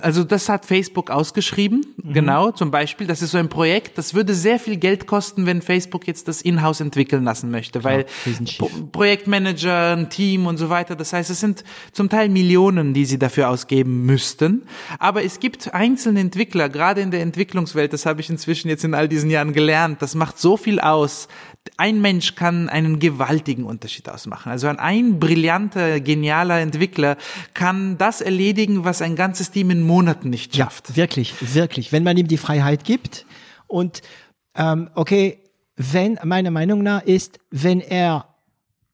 also 0.01 0.23
das 0.23 0.49
hat 0.49 0.65
Facebook 0.65 1.09
ausgeschrieben, 1.09 1.85
mhm. 1.97 2.13
genau, 2.13 2.51
zum 2.51 2.71
Beispiel. 2.71 3.07
Das 3.07 3.21
ist 3.21 3.31
so 3.31 3.37
ein 3.37 3.49
Projekt, 3.49 3.97
das 3.97 4.13
würde 4.13 4.33
sehr 4.33 4.59
viel 4.59 4.77
Geld 4.77 5.07
kosten, 5.07 5.45
wenn 5.45 5.61
Facebook 5.61 6.07
jetzt 6.07 6.27
das 6.27 6.41
Inhouse 6.41 6.81
entwickeln 6.81 7.23
lassen 7.23 7.51
möchte, 7.51 7.83
weil 7.83 8.05
ja, 8.25 8.67
Projektmanager, 8.91 9.95
ein 9.97 10.09
Team 10.09 10.47
und 10.47 10.57
so 10.57 10.69
weiter. 10.69 10.95
Das 10.95 11.13
heißt, 11.13 11.29
es 11.29 11.39
sind 11.39 11.63
zum 11.91 12.09
Teil 12.09 12.29
Millionen, 12.29 12.93
die 12.93 13.05
sie 13.05 13.19
dafür 13.19 13.49
ausgeben 13.49 14.05
müssten. 14.05 14.63
Aber 14.99 15.23
es 15.23 15.39
gibt 15.39 15.73
einzelne 15.73 16.19
Entwickler, 16.19 16.69
gerade 16.69 17.01
in 17.01 17.11
der 17.11 17.21
Entwicklungswelt, 17.21 17.93
das 17.93 18.05
habe 18.05 18.21
ich 18.21 18.29
inzwischen 18.29 18.69
jetzt 18.69 18.83
in 18.83 18.93
all 18.93 19.07
diesen 19.07 19.29
Jahren 19.29 19.53
gelernt, 19.53 20.01
das 20.01 20.15
macht 20.15 20.39
so 20.39 20.57
viel 20.57 20.79
aus. 20.79 21.27
Ein 21.77 22.01
Mensch 22.01 22.35
kann 22.35 22.67
einen 22.67 22.99
gewaltigen 22.99 23.63
Unterschied 23.63 24.09
ausmachen. 24.09 24.51
Also 24.51 24.67
ein 24.67 25.19
brillanter, 25.19 25.99
genialer 25.99 26.59
Entwickler 26.59 27.17
kann 27.53 27.97
das 27.97 28.21
erledigen, 28.21 28.83
was 28.83 29.01
ein 29.01 29.15
ganzes 29.15 29.51
Team 29.51 29.69
in 29.69 29.81
Monaten 29.81 30.29
nicht 30.29 30.55
schafft. 30.55 30.89
Ja, 30.89 30.95
wirklich, 30.97 31.33
wirklich. 31.53 31.91
Wenn 31.91 32.03
man 32.03 32.17
ihm 32.17 32.27
die 32.27 32.37
Freiheit 32.37 32.83
gibt 32.83 33.25
und 33.67 34.01
ähm, 34.55 34.89
okay, 34.95 35.39
wenn 35.75 36.19
meiner 36.23 36.51
Meinung 36.51 36.83
nach 36.83 37.03
ist, 37.03 37.39
wenn 37.51 37.79
er 37.79 38.35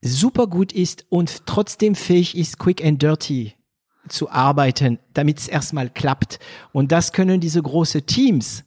super 0.02 0.46
gut 0.46 0.72
ist 0.72 1.06
und 1.10 1.48
trotzdem 1.48 1.96
fähig 1.96 2.38
ist, 2.38 2.60
quick 2.60 2.86
and 2.86 3.02
dirty 3.02 3.56
zu 4.08 4.30
arbeiten, 4.30 5.00
damit 5.14 5.40
es 5.40 5.48
erstmal 5.48 5.90
klappt. 5.90 6.40
Und 6.72 6.92
das 6.92 7.12
können 7.12 7.40
diese 7.40 7.62
große 7.62 8.04
Teams 8.04 8.64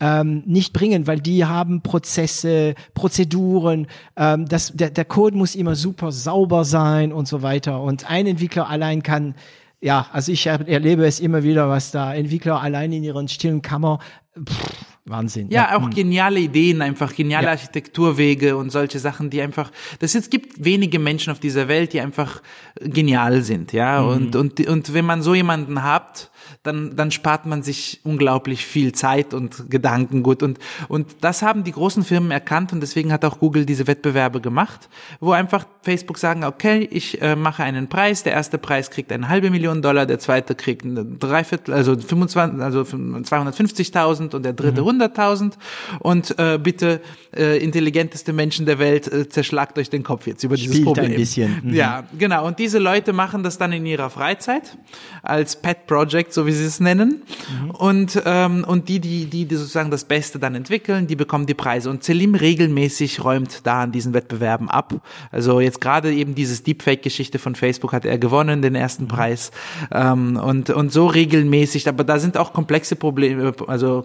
ähm, 0.00 0.42
nicht 0.46 0.72
bringen, 0.72 1.06
weil 1.06 1.20
die 1.20 1.44
haben 1.44 1.82
Prozesse, 1.82 2.74
Prozeduren, 2.94 3.86
ähm, 4.16 4.46
das, 4.46 4.72
der, 4.74 4.90
der 4.90 5.04
Code 5.04 5.36
muss 5.36 5.54
immer 5.54 5.74
super 5.74 6.12
sauber 6.12 6.64
sein 6.64 7.12
und 7.12 7.28
so 7.28 7.42
weiter. 7.42 7.80
Und 7.82 8.10
ein 8.10 8.26
Entwickler 8.26 8.68
allein 8.68 9.02
kann 9.02 9.34
ja, 9.80 10.06
also 10.12 10.32
ich 10.32 10.46
erlebe 10.46 11.04
es 11.04 11.20
immer 11.20 11.42
wieder, 11.42 11.68
was 11.68 11.90
da 11.90 12.14
Entwickler 12.14 12.58
allein 12.62 12.90
in 12.90 13.04
ihren 13.04 13.28
stillen 13.28 13.60
Kammer, 13.60 13.98
pff, 14.34 14.70
Wahnsinn. 15.04 15.50
Ja, 15.50 15.68
ja, 15.70 15.76
auch 15.76 15.82
hm. 15.82 15.90
geniale 15.90 16.40
Ideen, 16.40 16.80
einfach 16.80 17.14
geniale 17.14 17.46
ja. 17.46 17.50
Architekturwege 17.50 18.56
und 18.56 18.70
solche 18.70 18.98
Sachen, 18.98 19.28
die 19.28 19.42
einfach, 19.42 19.70
das 19.98 20.14
es 20.14 20.30
gibt 20.30 20.64
wenige 20.64 20.98
Menschen 20.98 21.30
auf 21.30 21.38
dieser 21.38 21.68
Welt, 21.68 21.92
die 21.92 22.00
einfach 22.00 22.40
genial 22.80 23.42
sind, 23.42 23.74
ja, 23.74 24.00
mhm. 24.00 24.08
und, 24.08 24.36
und, 24.36 24.66
und 24.66 24.94
wenn 24.94 25.04
man 25.04 25.20
so 25.20 25.34
jemanden 25.34 25.82
hat, 25.82 26.30
dann, 26.62 26.96
dann 26.96 27.10
spart 27.10 27.46
man 27.46 27.62
sich 27.62 28.00
unglaublich 28.04 28.64
viel 28.64 28.92
Zeit 28.92 29.34
und 29.34 29.70
Gedankengut. 29.70 30.42
Und, 30.42 30.58
und 30.88 31.16
das 31.20 31.42
haben 31.42 31.64
die 31.64 31.72
großen 31.72 32.04
Firmen 32.04 32.30
erkannt 32.30 32.72
und 32.72 32.80
deswegen 32.80 33.12
hat 33.12 33.24
auch 33.24 33.38
Google 33.38 33.66
diese 33.66 33.86
Wettbewerbe 33.86 34.40
gemacht, 34.40 34.88
wo 35.20 35.32
einfach 35.32 35.66
Facebook 35.82 36.18
sagen, 36.18 36.44
okay, 36.44 36.88
ich 36.90 37.20
äh, 37.22 37.36
mache 37.36 37.62
einen 37.62 37.88
Preis, 37.88 38.22
der 38.22 38.32
erste 38.32 38.58
Preis 38.58 38.90
kriegt 38.90 39.12
eine 39.12 39.28
halbe 39.28 39.50
Million 39.50 39.82
Dollar, 39.82 40.06
der 40.06 40.18
zweite 40.18 40.54
kriegt 40.54 40.84
eine 40.84 41.04
Dreiviertel, 41.04 41.74
also 41.74 41.96
25, 41.96 42.60
also 42.60 42.80
250.000 42.82 44.34
und 44.34 44.44
der 44.44 44.52
dritte 44.52 44.82
mhm. 44.82 45.02
100.000 45.02 45.52
und 46.00 46.38
äh, 46.38 46.58
bitte 46.58 47.00
äh, 47.36 47.58
intelligenteste 47.58 48.32
Menschen 48.32 48.66
der 48.66 48.78
Welt 48.78 49.10
äh, 49.12 49.28
zerschlagt 49.28 49.78
euch 49.78 49.90
den 49.90 50.02
Kopf 50.02 50.26
jetzt 50.26 50.44
über 50.44 50.56
dieses 50.56 50.74
Spielt 50.74 50.86
Problem. 50.86 51.10
ein 51.10 51.16
bisschen. 51.16 51.60
Mhm. 51.64 51.74
Ja, 51.74 52.04
genau. 52.18 52.46
Und 52.46 52.58
diese 52.58 52.78
Leute 52.78 53.12
machen 53.12 53.42
das 53.42 53.58
dann 53.58 53.72
in 53.72 53.86
ihrer 53.86 54.10
Freizeit 54.10 54.76
als 55.22 55.56
Pet 55.56 55.86
Project, 55.86 56.32
so 56.34 56.46
wie 56.46 56.52
sie 56.52 56.64
es 56.64 56.80
nennen. 56.80 57.22
Mhm. 57.62 57.70
Und, 57.70 58.22
ähm, 58.24 58.64
und 58.64 58.88
die, 58.88 59.00
die, 59.00 59.26
die, 59.26 59.46
die 59.46 59.56
sozusagen 59.56 59.90
das 59.90 60.04
Beste 60.04 60.38
dann 60.38 60.54
entwickeln, 60.54 61.06
die 61.06 61.16
bekommen 61.16 61.46
die 61.46 61.54
Preise. 61.54 61.90
Und 61.90 62.04
Selim 62.04 62.34
regelmäßig 62.34 63.24
räumt 63.24 63.60
da 63.64 63.82
an 63.82 63.92
diesen 63.92 64.14
Wettbewerben 64.14 64.68
ab. 64.68 64.94
Also 65.30 65.60
jetzt 65.60 65.80
gerade 65.80 66.12
eben 66.12 66.34
dieses 66.34 66.62
Deepfake-Geschichte 66.62 67.38
von 67.38 67.54
Facebook 67.54 67.92
hat 67.92 68.04
er 68.04 68.18
gewonnen, 68.18 68.62
den 68.62 68.74
ersten 68.74 69.04
mhm. 69.04 69.08
Preis. 69.08 69.50
Ähm, 69.92 70.36
und, 70.36 70.70
und 70.70 70.92
so 70.92 71.06
regelmäßig, 71.06 71.88
aber 71.88 72.04
da 72.04 72.18
sind 72.18 72.36
auch 72.36 72.52
komplexe 72.52 72.96
Probleme, 72.96 73.54
also 73.66 74.04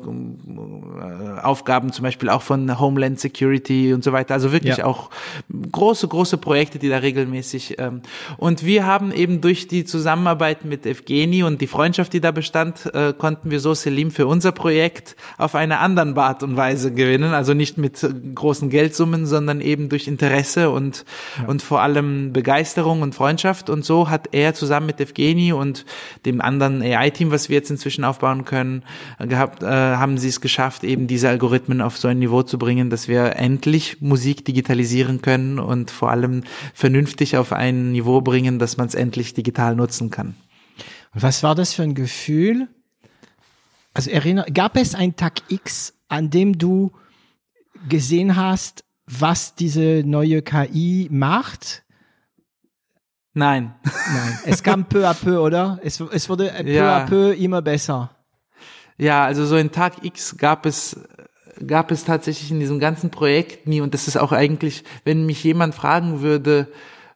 äh, 0.99 1.39
Aufgaben 1.41 1.91
zum 1.91 2.03
Beispiel 2.03 2.29
auch 2.29 2.41
von 2.41 2.79
Homeland 2.79 3.19
Security 3.19 3.93
und 3.93 4.03
so 4.03 4.11
weiter. 4.11 4.33
Also 4.33 4.51
wirklich 4.51 4.77
ja. 4.77 4.85
auch 4.85 5.09
große, 5.71 6.07
große 6.07 6.37
Projekte, 6.37 6.79
die 6.79 6.89
da 6.89 6.97
regelmäßig. 6.97 7.75
Ähm, 7.79 8.01
und 8.37 8.65
wir 8.65 8.85
haben 8.85 9.11
eben 9.11 9.41
durch 9.41 9.67
die 9.67 9.85
Zusammenarbeit 9.85 10.65
mit 10.65 10.85
Evgeni 10.85 11.43
und 11.43 11.61
die 11.61 11.67
Freundschaft, 11.67 12.13
die 12.13 12.18
da 12.21 12.31
bestand, 12.31 12.89
äh, 12.93 13.13
konnten 13.13 13.51
wir 13.51 13.59
so 13.59 13.73
Selim 13.73 14.11
für 14.11 14.27
unser 14.27 14.51
Projekt 14.51 15.15
auf 15.37 15.55
eine 15.55 15.79
anderen 15.79 16.17
Art 16.17 16.43
und 16.43 16.57
Weise 16.57 16.93
gewinnen. 16.93 17.33
Also 17.33 17.53
nicht 17.53 17.77
mit 17.77 18.07
großen 18.35 18.69
Geldsummen, 18.69 19.25
sondern 19.25 19.61
eben 19.61 19.89
durch 19.89 20.07
Interesse 20.07 20.69
und, 20.69 21.05
ja. 21.37 21.47
und 21.47 21.61
vor 21.61 21.81
allem 21.81 22.33
Begeisterung 22.33 23.01
und 23.01 23.15
Freundschaft. 23.15 23.69
Und 23.69 23.85
so 23.85 24.09
hat 24.09 24.29
er 24.31 24.53
zusammen 24.53 24.87
mit 24.87 24.99
Evgeni 24.99 25.53
und 25.53 25.85
dem 26.25 26.41
anderen 26.41 26.81
AI-Team, 26.81 27.31
was 27.31 27.49
wir 27.49 27.57
jetzt 27.57 27.69
inzwischen 27.69 28.03
aufbauen 28.03 28.45
können, 28.45 28.83
gehabt, 29.19 29.63
äh, 29.63 29.67
haben 29.67 30.17
sie 30.17 30.29
es 30.29 30.41
geschafft, 30.41 30.83
eben 30.83 31.07
diese 31.07 31.29
Algorithmen 31.29 31.81
auf 31.81 31.97
so 31.97 32.07
ein 32.07 32.19
Niveau 32.19 32.43
zu 32.43 32.57
bringen, 32.57 32.89
dass 32.89 33.07
wir 33.07 33.35
endlich 33.35 34.01
Musik 34.01 34.45
digitalisieren 34.45 35.21
können 35.21 35.59
und 35.59 35.91
vor 35.91 36.09
allem 36.11 36.43
vernünftig 36.73 37.37
auf 37.37 37.53
ein 37.53 37.91
Niveau 37.91 38.21
bringen, 38.21 38.59
dass 38.59 38.77
man 38.77 38.87
es 38.87 38.95
endlich 38.95 39.33
digital 39.33 39.75
nutzen 39.75 40.09
kann. 40.09 40.35
Was 41.13 41.43
war 41.43 41.55
das 41.55 41.73
für 41.73 41.83
ein 41.83 41.95
Gefühl? 41.95 42.67
Also 43.93 44.11
erinner, 44.11 44.45
gab 44.45 44.77
es 44.77 44.95
einen 44.95 45.15
Tag 45.15 45.41
X, 45.49 45.93
an 46.07 46.29
dem 46.29 46.57
du 46.57 46.91
gesehen 47.87 48.35
hast, 48.35 48.83
was 49.05 49.55
diese 49.55 50.03
neue 50.05 50.41
KI 50.41 51.07
macht? 51.11 51.83
Nein. 53.33 53.73
Nein. 53.83 54.39
Es 54.45 54.63
kam 54.63 54.85
peu 54.85 55.07
à 55.07 55.13
peu, 55.13 55.41
oder? 55.41 55.79
Es, 55.83 55.99
es 55.99 56.29
wurde 56.29 56.49
peu 56.49 56.69
ja. 56.69 56.97
à 56.97 57.05
peu 57.05 57.33
immer 57.33 57.61
besser. 57.61 58.11
Ja, 58.97 59.23
also 59.23 59.45
so 59.45 59.55
ein 59.55 59.71
Tag 59.71 60.03
X 60.03 60.35
gab 60.37 60.65
es 60.65 60.99
gab 61.65 61.91
es 61.91 62.05
tatsächlich 62.05 62.51
in 62.51 62.59
diesem 62.59 62.79
ganzen 62.79 63.09
Projekt 63.09 63.67
nie 63.67 63.81
und 63.81 63.93
das 63.93 64.07
ist 64.07 64.17
auch 64.17 64.31
eigentlich, 64.31 64.83
wenn 65.03 65.25
mich 65.25 65.43
jemand 65.43 65.75
fragen 65.75 66.21
würde, 66.21 66.71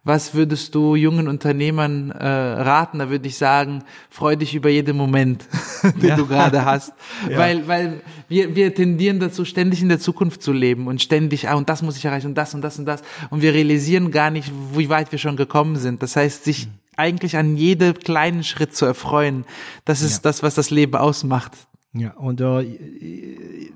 was 0.05 0.33
würdest 0.33 0.75
du 0.75 0.95
jungen 0.95 1.29
Unternehmern 1.29 2.11
äh, 2.11 2.27
raten? 2.27 2.99
Da 2.99 3.09
würde 3.09 3.25
ich 3.27 3.37
sagen, 3.37 3.83
freu 4.09 4.35
dich 4.35 4.53
über 4.53 4.69
jeden 4.69 4.97
Moment, 4.97 5.45
den 6.01 6.09
ja. 6.09 6.15
du 6.17 6.27
gerade 6.27 6.65
hast. 6.65 6.91
ja. 7.29 7.37
Weil, 7.37 7.67
weil 7.69 8.01
wir, 8.27 8.53
wir 8.53 8.75
tendieren 8.75 9.21
dazu, 9.21 9.45
ständig 9.45 9.81
in 9.81 9.87
der 9.87 9.99
Zukunft 9.99 10.43
zu 10.43 10.51
leben 10.51 10.87
und 10.87 11.01
ständig, 11.01 11.47
ah, 11.47 11.55
und 11.55 11.69
das 11.69 11.81
muss 11.81 11.95
ich 11.95 12.03
erreichen 12.03 12.27
und 12.27 12.35
das 12.35 12.53
und 12.53 12.61
das 12.61 12.77
und 12.77 12.85
das. 12.85 13.01
Und 13.29 13.41
wir 13.41 13.53
realisieren 13.53 14.11
gar 14.11 14.29
nicht, 14.29 14.51
wie 14.75 14.89
weit 14.89 15.11
wir 15.13 15.19
schon 15.19 15.37
gekommen 15.37 15.77
sind. 15.77 16.03
Das 16.03 16.17
heißt, 16.17 16.43
sich 16.43 16.67
mhm. 16.67 16.71
eigentlich 16.97 17.37
an 17.37 17.55
jedem 17.55 17.93
kleinen 17.93 18.43
Schritt 18.43 18.75
zu 18.75 18.85
erfreuen, 18.85 19.45
das 19.85 20.01
ist 20.01 20.15
ja. 20.15 20.19
das, 20.23 20.43
was 20.43 20.55
das 20.55 20.69
Leben 20.69 20.95
ausmacht. 20.95 21.53
Ja, 21.93 22.11
und 22.15 22.41
äh, 22.41 23.71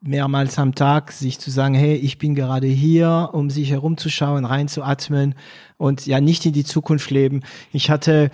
mehrmals 0.00 0.58
am 0.58 0.74
Tag 0.74 1.12
sich 1.12 1.38
zu 1.38 1.50
sagen, 1.50 1.74
hey, 1.74 1.94
ich 1.94 2.18
bin 2.18 2.34
gerade 2.34 2.66
hier, 2.66 3.30
um 3.32 3.50
sich 3.50 3.70
herumzuschauen, 3.70 4.44
reinzuatmen 4.44 5.34
und 5.76 6.06
ja 6.06 6.20
nicht 6.20 6.46
in 6.46 6.52
die 6.52 6.64
Zukunft 6.64 7.10
leben. 7.10 7.42
Ich 7.72 7.90
hatte 7.90 8.30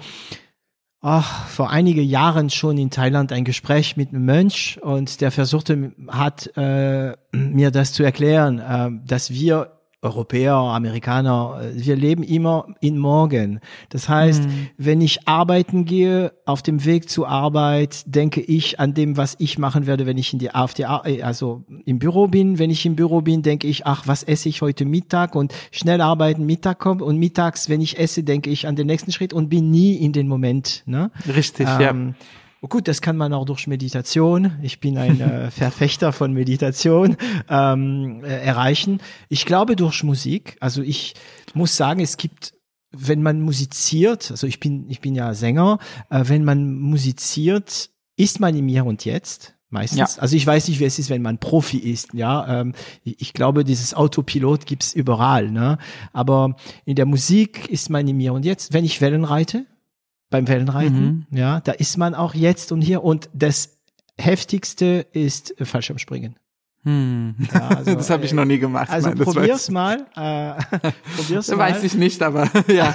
ach, 1.03 1.47
vor 1.49 1.71
einige 1.71 2.01
Jahren 2.01 2.49
schon 2.49 2.79
in 2.79 2.91
Thailand 2.91 3.33
ein 3.33 3.45
Gespräch 3.45 3.97
mit 3.97 4.11
einem 4.11 4.25
Mönch 4.25 4.79
und 4.83 5.21
der 5.21 5.31
versuchte 5.31 5.93
hat 6.09 6.57
äh, 6.57 7.17
mir 7.33 7.71
das 7.71 7.93
zu 7.93 8.03
erklären, 8.03 8.59
äh, 8.61 8.91
dass 9.07 9.31
wir 9.31 9.82
Europäer, 10.03 10.55
Amerikaner, 10.55 11.61
wir 11.75 11.95
leben 11.95 12.25
immer 12.25 12.67
in 12.81 12.99
morgen. 12.99 13.61
Das 13.89 14.09
heißt, 14.09 14.43
mhm. 14.43 14.69
wenn 14.77 15.01
ich 15.01 15.29
arbeiten 15.29 15.85
gehe, 15.85 16.33
auf 16.45 16.61
dem 16.61 16.85
Weg 16.85 17.09
zur 17.09 17.29
Arbeit, 17.29 18.03
denke 18.07 18.41
ich 18.41 18.81
an 18.81 18.95
dem, 18.95 19.17
was 19.17 19.37
ich 19.39 19.59
machen 19.59 19.87
werde, 19.87 20.05
wenn 20.05 20.19
ich 20.19 20.33
in 20.33 20.41
die, 20.41 20.53
auf 20.53 20.75
die, 20.75 20.83
äh, 20.83 21.23
also 21.23 21.63
im 21.85 22.01
Büro 22.01 22.27
bin. 22.27 22.59
Wenn 22.59 22.71
ich 22.71 22.85
im 22.85 22.97
Büro 22.97 23.21
bin, 23.21 23.43
denke 23.43 23.69
ich, 23.69 23.87
ach, 23.87 24.09
was 24.09 24.25
esse 24.25 24.49
ich 24.49 24.61
heute 24.61 24.85
Mittag 24.85 25.37
und 25.37 25.55
schnell 25.71 26.01
arbeiten, 26.01 26.47
Mittag 26.47 26.81
kommt 26.81 27.01
und 27.01 27.19
mittags, 27.19 27.69
wenn 27.69 27.81
ich 27.81 27.97
esse, 27.97 28.25
denke 28.25 28.51
ich 28.51 28.67
an 28.67 28.75
den 28.75 28.89
nächsten 28.89 29.13
Schritt 29.13 29.33
und 29.33 29.51
bin 29.51 29.71
nie 29.71 29.95
in 29.95 30.13
den 30.13 30.27
Moment. 30.27 30.83
Ne? 30.85 31.13
Richtig, 31.33 31.69
ähm, 31.79 31.81
ja. 32.09 32.27
Oh 32.65 32.69
gut, 32.69 32.87
das 32.87 33.03
kann 33.03 33.17
man 33.17 33.33
auch 33.33 33.45
durch 33.45 33.67
Meditation. 33.67 34.53
Ich 34.63 34.79
bin 34.79 34.97
ein 34.97 35.21
äh, 35.21 35.51
Verfechter 35.51 36.13
von 36.13 36.33
Meditation 36.33 37.17
ähm, 37.49 38.23
äh, 38.23 38.45
erreichen. 38.45 39.01
Ich 39.29 39.47
glaube 39.47 39.75
durch 39.75 40.05
Musik. 40.05 40.57
Also 40.61 40.81
ich 40.81 41.15
muss 41.55 41.77
sagen, 41.77 42.01
es 42.01 42.17
gibt 42.17 42.55
wenn 42.95 43.23
man 43.23 43.41
musiziert, 43.41 44.31
also 44.31 44.47
ich 44.47 44.61
bin, 44.61 44.89
ich 44.91 45.01
bin 45.01 45.15
ja 45.15 45.33
Sänger, 45.33 45.79
äh, 46.11 46.25
wenn 46.27 46.45
man 46.45 46.75
musiziert, 46.75 47.91
ist 48.17 48.39
man 48.39 48.55
im 48.55 48.69
Hier 48.69 48.85
und 48.85 49.07
Jetzt 49.07 49.55
meistens. 49.71 50.17
Ja. 50.17 50.23
Also 50.23 50.37
ich 50.37 50.47
weiß 50.47 50.69
nicht, 50.69 50.79
wie 50.79 50.85
es 50.85 50.99
ist, 50.99 51.11
wenn 51.11 51.23
man 51.23 51.39
Profi 51.39 51.79
ist. 51.79 52.13
Ja, 52.13 52.61
ähm, 52.61 52.75
ich 53.03 53.33
glaube, 53.33 53.65
dieses 53.65 53.95
Autopilot 53.95 54.67
gibt's 54.67 54.93
überall. 54.93 55.51
Ne? 55.51 55.79
Aber 56.13 56.57
in 56.85 56.95
der 56.95 57.07
Musik 57.07 57.69
ist 57.69 57.89
man 57.89 58.07
im 58.07 58.21
Hier 58.21 58.35
und 58.35 58.45
Jetzt. 58.45 58.73
Wenn 58.75 58.85
ich 58.85 59.01
Wellen 59.01 59.25
reite, 59.25 59.65
beim 60.33 60.49
Wellenreiten, 60.49 61.27
mhm. 61.31 61.39
ja, 61.39 61.61
da 61.61 61.71
ist 61.71 61.97
man 61.97 62.17
auch 62.17 62.35
jetzt 62.35 62.73
und 62.73 62.81
hier. 62.81 63.05
Und 63.05 63.31
das 63.33 63.79
heftigste 64.19 65.07
ist 65.13 65.55
Fallschirmspringen. 65.63 66.37
Hm. 66.85 67.37
Ja, 67.55 67.69
also, 67.69 67.95
das 67.95 68.11
habe 68.11 68.25
ich 68.25 68.33
noch 68.33 68.45
nie 68.45 68.59
gemacht. 68.59 68.91
Also 68.91 69.11
Nein, 69.11 69.19
probier's 69.19 69.71
mal. 69.71 70.05
Äh, 70.17 70.55
probier's 71.17 71.49
mal. 71.49 71.59
Weiß 71.59 71.85
ich 71.85 71.95
nicht, 71.95 72.21
aber 72.23 72.51
ja. 72.67 72.93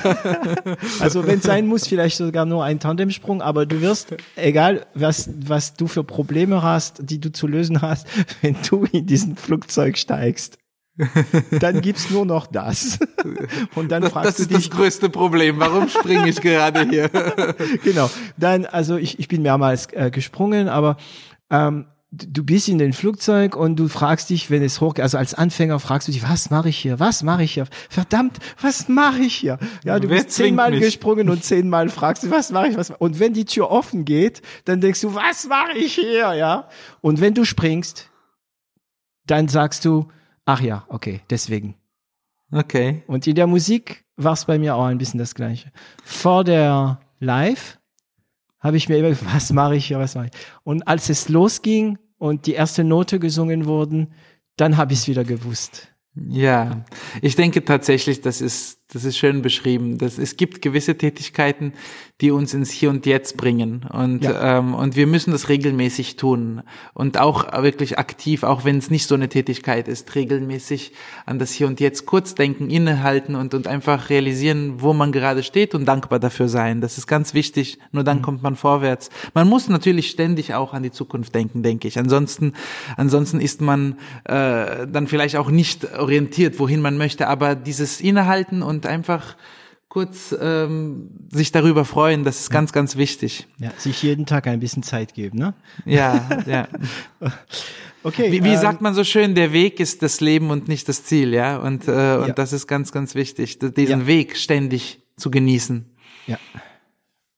also 0.99 1.25
wenn 1.25 1.39
sein 1.39 1.67
muss, 1.67 1.87
vielleicht 1.87 2.17
sogar 2.17 2.45
nur 2.45 2.65
ein 2.65 2.79
Tandemsprung, 2.79 3.41
aber 3.41 3.65
du 3.65 3.79
wirst, 3.79 4.17
egal 4.35 4.85
was 4.93 5.29
was 5.39 5.75
du 5.75 5.87
für 5.87 6.03
Probleme 6.03 6.63
hast, 6.63 7.09
die 7.09 7.21
du 7.21 7.31
zu 7.31 7.47
lösen 7.47 7.81
hast, 7.81 8.07
wenn 8.41 8.57
du 8.69 8.83
in 8.91 9.05
diesen 9.05 9.37
Flugzeug 9.37 9.97
steigst, 9.97 10.57
dann 11.59 11.81
gibt's 11.81 12.09
nur 12.09 12.25
noch 12.25 12.47
das. 12.47 12.99
Und 13.75 13.91
dann 13.91 14.01
das, 14.01 14.11
fragst 14.11 14.29
das 14.29 14.37
du 14.37 14.43
dich, 14.43 14.49
Das 14.53 14.63
ist 14.63 14.71
das 14.71 14.77
größte 14.77 15.09
Problem. 15.09 15.59
Warum 15.59 15.87
springe 15.89 16.27
ich 16.27 16.41
gerade 16.41 16.87
hier? 16.89 17.09
genau. 17.83 18.09
Dann, 18.37 18.65
also 18.65 18.97
ich, 18.97 19.19
ich 19.19 19.27
bin 19.27 19.41
mehrmals 19.41 19.87
äh, 19.93 20.09
gesprungen, 20.11 20.67
aber 20.69 20.97
ähm, 21.49 21.85
du 22.11 22.43
bist 22.43 22.67
in 22.69 22.77
den 22.77 22.93
Flugzeug 22.93 23.55
und 23.55 23.75
du 23.77 23.89
fragst 23.89 24.29
dich, 24.29 24.49
wenn 24.49 24.63
es 24.63 24.81
hoch, 24.81 24.95
also 24.97 25.17
als 25.17 25.33
Anfänger 25.33 25.79
fragst 25.79 26.07
du 26.07 26.11
dich, 26.11 26.23
was 26.23 26.49
mache 26.49 26.69
ich 26.69 26.77
hier? 26.77 26.99
Was 26.99 27.21
mache 27.21 27.43
ich 27.43 27.53
hier? 27.53 27.67
Verdammt, 27.89 28.37
was 28.61 28.87
mache 28.87 29.19
ich 29.19 29.35
hier? 29.35 29.59
Ja, 29.83 29.99
du 29.99 30.09
Wer 30.09 30.23
bist 30.23 30.31
zehnmal 30.31 30.71
mich? 30.71 30.81
gesprungen 30.81 31.29
und 31.29 31.43
zehnmal 31.43 31.89
fragst 31.89 32.23
du, 32.23 32.31
was 32.31 32.51
mache 32.51 32.69
ich? 32.69 32.77
Was 32.77 32.91
und 32.91 33.19
wenn 33.19 33.33
die 33.33 33.45
Tür 33.45 33.69
offen 33.69 34.05
geht, 34.05 34.41
dann 34.65 34.81
denkst 34.81 35.01
du, 35.01 35.13
was 35.13 35.47
mache 35.47 35.77
ich 35.77 35.95
hier? 35.95 36.33
Ja. 36.33 36.69
Und 37.01 37.21
wenn 37.21 37.33
du 37.33 37.45
springst, 37.45 38.09
dann 39.25 39.49
sagst 39.49 39.83
du, 39.85 40.07
ach 40.47 40.61
ja, 40.61 40.85
okay, 40.89 41.21
deswegen. 41.29 41.75
Okay. 42.51 43.03
Und 43.05 43.27
in 43.27 43.35
der 43.35 43.45
Musik 43.45 44.05
war 44.15 44.33
es 44.33 44.45
bei 44.45 44.57
mir 44.57 44.75
auch 44.75 44.85
ein 44.85 44.97
bisschen 44.97 45.19
das 45.19 45.35
Gleiche. 45.35 45.71
Vor 46.03 46.43
der 46.43 46.99
Live 47.19 47.77
habe 48.59 48.77
ich 48.77 48.89
mir 48.89 48.97
immer 48.97 49.09
gefragt, 49.09 49.31
was 49.35 49.51
mache 49.51 49.75
ich 49.75 49.85
hier, 49.87 49.99
was 49.99 50.15
mache 50.15 50.27
ich? 50.27 50.31
Und 50.63 50.87
als 50.87 51.09
es 51.09 51.29
losging 51.29 51.99
und 52.17 52.47
die 52.47 52.53
erste 52.53 52.83
Note 52.83 53.19
gesungen 53.19 53.65
wurden, 53.65 54.13
dann 54.55 54.77
habe 54.77 54.93
ich 54.93 54.99
es 54.99 55.07
wieder 55.07 55.23
gewusst. 55.23 55.93
Ja, 56.29 56.85
ich 57.21 57.35
denke 57.35 57.63
tatsächlich, 57.63 58.21
das 58.21 58.41
ist, 58.41 58.79
das 58.91 59.03
ist 59.03 59.17
schön 59.17 59.41
beschrieben. 59.41 59.97
Dass 59.97 60.17
es 60.17 60.37
gibt 60.37 60.61
gewisse 60.61 60.97
Tätigkeiten, 60.97 61.73
die 62.21 62.31
uns 62.31 62.53
ins 62.53 62.71
Hier 62.71 62.89
und 62.89 63.05
Jetzt 63.05 63.37
bringen. 63.37 63.85
Und, 63.91 64.23
ja. 64.23 64.59
ähm, 64.59 64.73
und 64.73 64.95
wir 64.95 65.05
müssen 65.05 65.31
das 65.31 65.49
regelmäßig 65.49 66.15
tun. 66.15 66.63
Und 66.93 67.19
auch 67.19 67.61
wirklich 67.61 67.99
aktiv, 67.99 68.43
auch 68.43 68.65
wenn 68.65 68.77
es 68.77 68.89
nicht 68.89 69.07
so 69.07 69.15
eine 69.15 69.29
Tätigkeit 69.29 69.87
ist, 69.87 70.15
regelmäßig 70.15 70.93
an 71.25 71.37
das 71.37 71.51
Hier 71.51 71.67
und 71.67 71.79
Jetzt 71.79 72.05
kurz 72.05 72.33
denken, 72.33 72.69
innehalten 72.69 73.35
und, 73.35 73.53
und 73.53 73.67
einfach 73.67 74.09
realisieren, 74.09 74.81
wo 74.81 74.93
man 74.93 75.11
gerade 75.11 75.43
steht 75.43 75.75
und 75.75 75.85
dankbar 75.85 76.19
dafür 76.19 76.47
sein. 76.47 76.81
Das 76.81 76.97
ist 76.97 77.07
ganz 77.07 77.33
wichtig. 77.33 77.79
Nur 77.91 78.03
dann 78.03 78.19
mhm. 78.19 78.21
kommt 78.23 78.43
man 78.43 78.55
vorwärts. 78.55 79.09
Man 79.33 79.47
muss 79.47 79.67
natürlich 79.69 80.09
ständig 80.09 80.53
auch 80.53 80.73
an 80.73 80.83
die 80.83 80.91
Zukunft 80.91 81.35
denken, 81.35 81.61
denke 81.61 81.87
ich. 81.87 81.99
Ansonsten, 81.99 82.53
ansonsten 82.95 83.39
ist 83.41 83.61
man 83.61 83.97
äh, 84.23 84.87
dann 84.87 85.07
vielleicht 85.07 85.35
auch 85.35 85.51
nicht 85.51 85.83
orientiert, 86.07 86.57
wohin 86.57 86.79
man 86.79 86.97
möchte. 86.97 87.27
Aber 87.27 87.53
dieses 87.53 87.99
Innehalten 87.99 88.63
und 88.63 88.85
einfach 88.85 89.35
kurz 89.89 90.33
ähm, 90.39 91.09
sich 91.29 91.51
darüber 91.51 91.83
freuen, 91.83 92.23
das 92.23 92.39
ist 92.39 92.49
ganz, 92.49 92.71
ganz 92.71 92.95
wichtig. 92.95 93.45
Ja, 93.59 93.71
sich 93.77 94.03
jeden 94.03 94.25
Tag 94.25 94.47
ein 94.47 94.61
bisschen 94.61 94.83
Zeit 94.83 95.13
geben, 95.13 95.37
ne? 95.37 95.53
Ja, 95.85 96.29
ja. 96.45 96.67
okay. 98.03 98.31
Wie, 98.31 98.41
wie 98.43 98.53
ähm, 98.53 98.59
sagt 98.59 98.79
man 98.79 98.93
so 98.93 99.03
schön, 99.03 99.35
der 99.35 99.51
Weg 99.51 99.81
ist 99.81 100.01
das 100.01 100.21
Leben 100.21 100.49
und 100.49 100.69
nicht 100.69 100.87
das 100.87 101.03
Ziel, 101.03 101.33
ja? 101.33 101.57
Und, 101.57 101.89
äh, 101.89 101.91
und 101.91 102.27
ja. 102.27 102.33
das 102.33 102.53
ist 102.53 102.67
ganz, 102.67 102.93
ganz 102.93 103.13
wichtig, 103.13 103.59
diesen 103.59 104.01
ja. 104.01 104.07
Weg 104.07 104.37
ständig 104.37 105.01
zu 105.17 105.29
genießen. 105.29 105.85
Ja. 106.27 106.37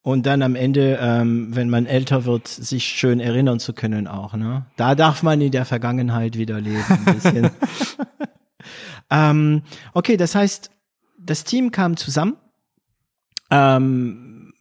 Und 0.04 0.28
dann 0.28 0.44
am 0.44 0.56
Ende, 0.56 1.00
ähm, 1.02 1.56
wenn 1.56 1.72
man 1.72 1.88
älter 1.88 2.26
wird, 2.26 2.48
sich 2.48 2.84
schön 2.84 3.20
erinnern 3.20 3.60
zu 3.60 3.74
können 3.74 4.08
auch, 4.08 4.36
ne? 4.36 4.68
Da 4.76 4.94
darf 4.94 5.24
man 5.24 5.42
in 5.42 5.52
der 5.52 5.66
Vergangenheit 5.66 6.38
wieder 6.38 6.62
leben, 6.62 6.84
ein 6.88 7.16
bisschen. 7.16 7.50
ähm, 9.10 9.64
okay, 9.94 10.18
das 10.18 10.36
heißt, 10.36 10.72
das 11.18 11.44
Team 11.44 11.72
kam 11.72 11.98
zusammen. 11.98 12.38
Ähm, 13.52 14.54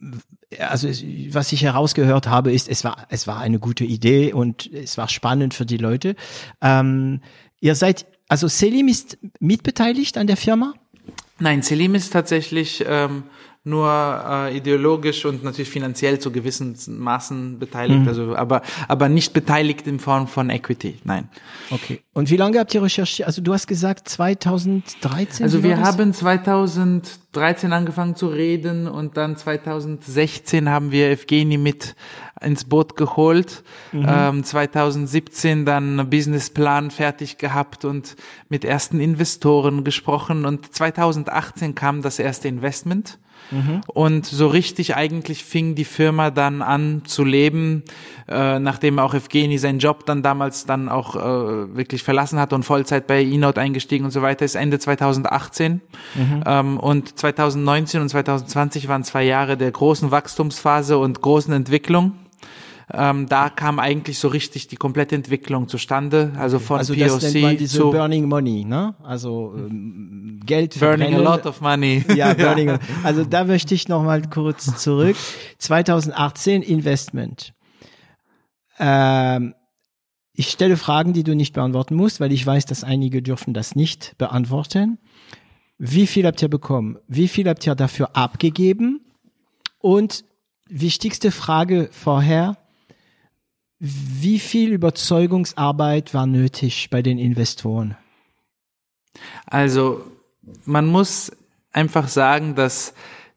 also 0.57 0.87
was 0.87 1.51
ich 1.51 1.61
herausgehört 1.61 2.27
habe, 2.27 2.51
ist, 2.51 2.69
es 2.69 2.83
war, 2.83 3.07
es 3.09 3.27
war 3.27 3.39
eine 3.39 3.59
gute 3.59 3.85
Idee 3.85 4.33
und 4.33 4.65
es 4.71 4.97
war 4.97 5.07
spannend 5.07 5.53
für 5.53 5.65
die 5.65 5.77
Leute. 5.77 6.15
Ähm, 6.61 7.21
ihr 7.59 7.75
seid, 7.75 8.07
also 8.27 8.47
Selim 8.47 8.87
ist 8.87 9.17
mitbeteiligt 9.39 10.17
an 10.17 10.27
der 10.27 10.37
Firma? 10.37 10.73
Nein, 11.39 11.61
Selim 11.61 11.95
ist 11.95 12.11
tatsächlich 12.11 12.83
ähm, 12.87 13.23
nur 13.65 14.23
äh, 14.25 14.55
ideologisch 14.55 15.25
und 15.25 15.43
natürlich 15.43 15.69
finanziell 15.69 16.17
zu 16.19 16.31
gewissen 16.31 16.77
Maßen 16.87 17.59
beteiligt, 17.59 18.01
mhm. 18.01 18.07
also 18.07 18.35
aber 18.35 18.61
aber 18.87 19.09
nicht 19.09 19.33
beteiligt 19.33 19.85
in 19.85 19.99
Form 19.99 20.27
von 20.27 20.49
Equity, 20.49 20.99
nein. 21.03 21.27
Okay. 21.69 22.01
Und 22.13 22.29
wie 22.29 22.37
lange 22.37 22.57
habt 22.59 22.73
ihr 22.73 22.81
recherchiert? 22.81 23.27
Also 23.27 23.41
du 23.41 23.53
hast 23.53 23.67
gesagt 23.67 24.07
2013. 24.07 25.43
Also 25.43 25.61
wir 25.61 25.81
haben 25.81 26.13
2013 26.13 27.73
angefangen 27.73 28.15
zu 28.15 28.27
reden 28.27 28.87
und 28.87 29.17
dann 29.17 29.35
2016 29.35 30.69
haben 30.69 30.91
wir 30.91 31.09
Evgeni 31.09 31.57
mit 31.57 31.95
ins 32.41 32.63
Boot 32.63 32.95
geholt. 32.95 33.63
Mhm. 33.91 34.05
Ähm, 34.07 34.43
2017 34.45 35.65
dann 35.65 36.09
Businessplan 36.09 36.91
fertig 36.91 37.37
gehabt 37.37 37.83
und 37.83 38.15
mit 38.47 38.63
ersten 38.63 39.01
Investoren 39.01 39.83
gesprochen 39.83 40.45
und 40.45 40.73
2018 40.73 41.75
kam 41.75 42.01
das 42.01 42.19
erste 42.19 42.47
Investment. 42.47 43.19
Und 43.87 44.25
so 44.25 44.47
richtig 44.47 44.95
eigentlich 44.95 45.43
fing 45.43 45.75
die 45.75 45.85
Firma 45.85 46.29
dann 46.29 46.61
an 46.61 47.03
zu 47.05 47.23
leben, 47.23 47.83
äh, 48.27 48.59
nachdem 48.59 48.99
auch 48.99 49.13
Evgeni 49.13 49.57
seinen 49.57 49.79
Job 49.79 50.05
dann 50.05 50.21
damals 50.21 50.65
dann 50.65 50.89
auch 50.89 51.15
äh, 51.15 51.75
wirklich 51.75 52.03
verlassen 52.03 52.39
hat 52.39 52.53
und 52.53 52.63
Vollzeit 52.63 53.07
bei 53.07 53.23
eNote 53.23 53.59
eingestiegen 53.61 54.05
und 54.05 54.11
so 54.11 54.21
weiter, 54.21 54.45
ist 54.45 54.55
Ende 54.55 54.79
2018. 54.79 55.81
Mhm. 56.15 56.43
Ähm, 56.45 56.79
und 56.79 57.17
2019 57.17 58.01
und 58.01 58.09
2020 58.09 58.87
waren 58.87 59.03
zwei 59.03 59.23
Jahre 59.23 59.57
der 59.57 59.71
großen 59.71 60.11
Wachstumsphase 60.11 60.97
und 60.97 61.21
großen 61.21 61.53
Entwicklung. 61.53 62.13
Ähm, 62.91 63.27
da 63.27 63.49
kam 63.49 63.79
eigentlich 63.79 64.17
so 64.17 64.29
richtig 64.29 64.67
die 64.67 64.75
komplette 64.75 65.15
Entwicklung 65.15 65.67
zustande, 65.67 66.33
also 66.37 66.57
von 66.57 66.79
also 66.79 66.93
POC 66.93 66.99
das 66.99 67.33
nennt 67.33 67.41
man 67.41 67.57
diese 67.57 67.77
zu 67.77 67.91
Burning 67.91 68.27
Money, 68.27 68.65
ne? 68.65 68.95
Also 69.03 69.53
ähm, 69.55 70.39
Geld 70.43 70.79
Burning 70.79 71.13
a 71.13 71.19
lot 71.19 71.45
of 71.45 71.61
money. 71.61 72.03
Ja, 72.15 72.33
Burning. 72.35 72.79
Also 73.03 73.23
da 73.25 73.43
möchte 73.43 73.75
ich 73.75 73.87
noch 73.87 74.03
mal 74.03 74.23
kurz 74.27 74.81
zurück. 74.81 75.15
2018 75.59 76.63
Investment. 76.63 77.53
Ähm, 78.79 79.53
ich 80.33 80.49
stelle 80.49 80.77
Fragen, 80.77 81.13
die 81.13 81.23
du 81.23 81.35
nicht 81.35 81.53
beantworten 81.53 81.95
musst, 81.95 82.19
weil 82.19 82.31
ich 82.31 82.45
weiß, 82.45 82.65
dass 82.65 82.83
einige 82.83 83.21
dürfen 83.21 83.53
das 83.53 83.75
nicht 83.75 84.17
beantworten. 84.17 84.97
Wie 85.77 86.07
viel 86.07 86.25
habt 86.25 86.41
ihr 86.41 86.49
bekommen? 86.49 86.97
Wie 87.07 87.27
viel 87.27 87.47
habt 87.47 87.67
ihr 87.67 87.75
dafür 87.75 88.15
abgegeben? 88.15 89.01
Und 89.79 90.25
wichtigste 90.67 91.31
Frage 91.31 91.89
vorher, 91.91 92.57
wie 93.79 94.39
viel 94.39 94.73
Überzeugungsarbeit 94.73 96.13
war 96.13 96.25
nötig 96.25 96.89
bei 96.89 97.01
den 97.01 97.17
Investoren? 97.17 97.95
Also, 99.45 100.03
man 100.65 100.87
muss 100.87 101.31
einfach 101.71 102.07
sagen, 102.07 102.55
dass 102.55 102.93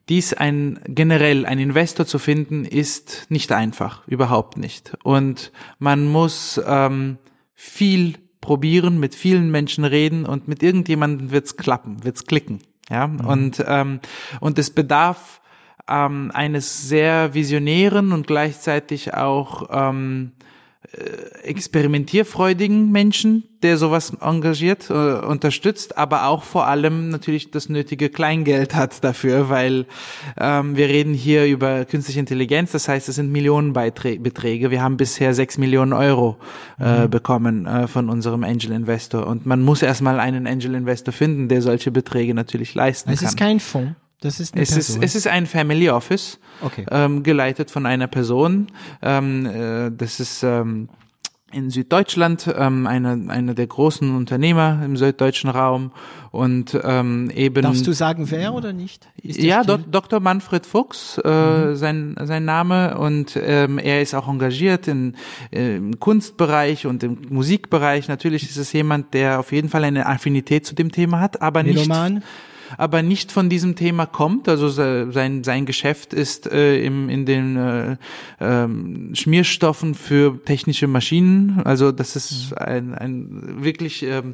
dies 0.09 0.35
ein 0.35 0.81
generell 0.87 1.47
ein 1.47 1.59
Investor 1.59 2.07
zu 2.07 2.19
finden 2.19 2.65
ist 2.65 3.27
nicht 3.29 3.53
einfach, 3.53 4.07
überhaupt 4.09 4.57
nicht. 4.57 4.95
Und 5.05 5.53
man 5.79 6.07
muss 6.07 6.61
ähm, 6.67 7.19
viel 7.55 8.19
probieren, 8.41 8.99
mit 8.99 9.15
vielen 9.15 9.51
Menschen 9.51 9.85
reden 9.85 10.27
und 10.27 10.49
mit 10.49 10.63
irgendjemandem 10.63 11.31
wird's 11.31 11.57
klappen, 11.57 12.03
wird's 12.03 12.27
klicken. 12.27 12.59
Ja, 12.91 13.07
mhm. 13.07 13.21
und 13.21 13.65
ähm, 13.67 14.01
und 14.41 14.59
es 14.59 14.71
bedarf 14.71 15.41
ähm, 15.89 16.31
eines 16.33 16.89
sehr 16.89 17.35
visionären 17.35 18.13
und 18.13 18.27
gleichzeitig 18.27 19.15
auch 19.15 19.69
ähm, 19.71 20.33
äh, 20.93 21.49
experimentierfreudigen 21.49 22.91
Menschen, 22.91 23.45
der 23.63 23.79
sowas 23.79 24.13
engagiert, 24.21 24.91
äh, 24.91 24.93
unterstützt, 24.93 25.97
aber 25.97 26.27
auch 26.27 26.43
vor 26.43 26.67
allem 26.67 27.09
natürlich 27.09 27.51
das 27.51 27.69
nötige 27.69 28.11
Kleingeld 28.11 28.75
hat 28.75 29.03
dafür, 29.03 29.49
weil 29.49 29.87
ähm, 30.39 30.77
wir 30.77 30.89
reden 30.89 31.15
hier 31.15 31.47
über 31.47 31.85
künstliche 31.85 32.21
Intelligenz, 32.21 32.73
das 32.73 32.89
heißt, 32.89 33.09
es 33.09 33.15
sind 33.15 33.33
Millionenbeträge. 33.33 34.71
Wir 34.71 34.83
haben 34.83 34.97
bisher 34.97 35.35
sechs 35.35 35.57
Millionen 35.57 35.93
Euro 35.93 36.37
äh, 36.79 37.05
mhm. 37.05 37.11
bekommen 37.11 37.67
äh, 37.67 37.87
von 37.87 38.11
unserem 38.11 38.45
Angel 38.45 38.73
Investor 38.73 39.27
und 39.27 39.47
man 39.47 39.63
muss 39.63 39.83
erstmal 39.83 40.21
einen 40.21 40.47
Angel 40.47 40.75
Investor 40.75 41.13
finden, 41.13 41.49
der 41.49 41.63
solche 41.63 41.91
Beträge 41.91 42.35
natürlich 42.35 42.75
leisten 42.75 43.11
es 43.11 43.21
kann. 43.21 43.27
Es 43.27 43.33
ist 43.33 43.39
kein 43.39 43.61
Fonds. 43.61 44.02
Das 44.23 44.39
ist 44.39 44.55
eine 44.55 44.63
es 44.63 44.77
ist 44.77 45.03
es 45.03 45.15
ist 45.17 45.27
ein 45.27 45.47
Family 45.47 45.91
Office, 45.91 46.39
okay. 46.63 46.87
ähm, 46.91 47.25
geleitet 47.25 47.73
von 47.73 47.87
einer 47.87 48.07
Person. 48.07 48.69
Ähm, 49.03 49.47
äh, 49.47 49.91
das 49.91 50.21
ist 50.21 50.45
ähm, 50.45 50.89
in 51.51 51.71
Süddeutschland 51.71 52.49
ähm, 52.57 52.87
einer 52.87 53.19
einer 53.31 53.55
der 53.55 53.67
großen 53.67 54.15
Unternehmer 54.15 54.81
im 54.85 54.97
süddeutschen 54.97 55.51
Raum 55.51 55.91
und 56.31 56.79
ähm, 56.85 57.31
eben. 57.35 57.63
Darfst 57.63 57.85
du 57.85 57.93
sagen 57.93 58.31
wer 58.31 58.55
oder 58.55 58.73
nicht? 58.73 59.09
Ja, 59.21 59.65
Do 59.65 59.77
Dr. 59.77 60.21
Manfred 60.21 60.67
Fuchs, 60.67 61.19
äh, 61.19 61.29
mhm. 61.29 61.75
sein 61.75 62.17
sein 62.23 62.45
Name 62.45 62.99
und 62.99 63.37
ähm, 63.43 63.79
er 63.79 64.03
ist 64.03 64.15
auch 64.15 64.29
engagiert 64.29 64.87
in, 64.87 65.17
äh, 65.51 65.77
im 65.77 65.99
Kunstbereich 65.99 66.87
und 66.87 67.03
im 67.03 67.19
Musikbereich. 67.29 68.07
Natürlich 68.07 68.45
ist 68.45 68.57
es 68.57 68.73
jemand, 68.73 69.15
der 69.15 69.41
auf 69.41 69.51
jeden 69.51 69.69
Fall 69.69 69.83
eine 69.83 70.07
Affinität 70.07 70.65
zu 70.65 70.77
dem 70.77 70.93
Thema 70.93 71.19
hat, 71.19 71.43
aber 71.43 71.65
Meloman. 71.65 72.15
nicht 72.15 72.27
aber 72.79 73.03
nicht 73.03 73.33
von 73.33 73.49
diesem 73.49 73.77
Thema 73.77 74.07
kommt. 74.07 74.49
Also 74.49 74.69
sein, 74.69 75.45
sein 75.45 75.67
Geschäft 75.67 76.13
ist 76.15 76.51
äh, 76.51 76.83
im, 76.85 77.09
in 77.09 77.27
den 77.27 77.57
äh, 77.57 77.97
ähm, 78.41 79.15
Schmierstoffen 79.15 79.95
für 79.95 80.43
technische 80.45 80.87
Maschinen. 80.87 81.61
Also 81.65 81.93
das 81.93 82.17
ist 82.17 82.57
ein, 82.59 82.95
ein 82.95 83.63
wirklich 83.63 84.03
ähm, 84.03 84.33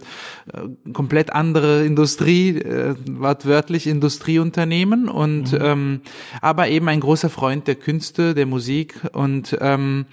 äh, 0.52 0.92
komplett 0.92 1.32
andere 1.32 1.84
Industrie, 1.84 2.58
äh, 2.58 2.94
wortwörtlich 3.10 3.86
Industrieunternehmen 3.86 5.08
und 5.08 5.52
mhm. 5.52 5.58
ähm, 5.60 6.00
aber 6.40 6.68
eben 6.68 6.88
ein 6.88 7.00
großer 7.00 7.30
Freund 7.30 7.66
der 7.66 7.74
Künste, 7.74 8.34
der 8.34 8.46
Musik 8.46 9.00
und 9.12 9.56
ähm, 9.60 10.06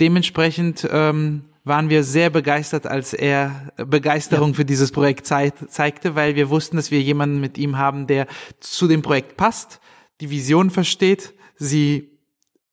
dementsprechend 0.00 0.88
ähm, 0.90 1.42
waren 1.66 1.90
wir 1.90 2.04
sehr 2.04 2.30
begeistert, 2.30 2.86
als 2.86 3.12
er 3.12 3.72
Begeisterung 3.76 4.50
ja. 4.50 4.54
für 4.54 4.64
dieses 4.64 4.92
Projekt 4.92 5.26
zeigte, 5.26 6.14
weil 6.14 6.36
wir 6.36 6.48
wussten, 6.48 6.76
dass 6.76 6.92
wir 6.92 7.02
jemanden 7.02 7.40
mit 7.40 7.58
ihm 7.58 7.76
haben, 7.76 8.06
der 8.06 8.28
zu 8.60 8.86
dem 8.86 9.02
Projekt 9.02 9.36
passt, 9.36 9.80
die 10.20 10.30
Vision 10.30 10.70
versteht, 10.70 11.34
sie 11.56 12.20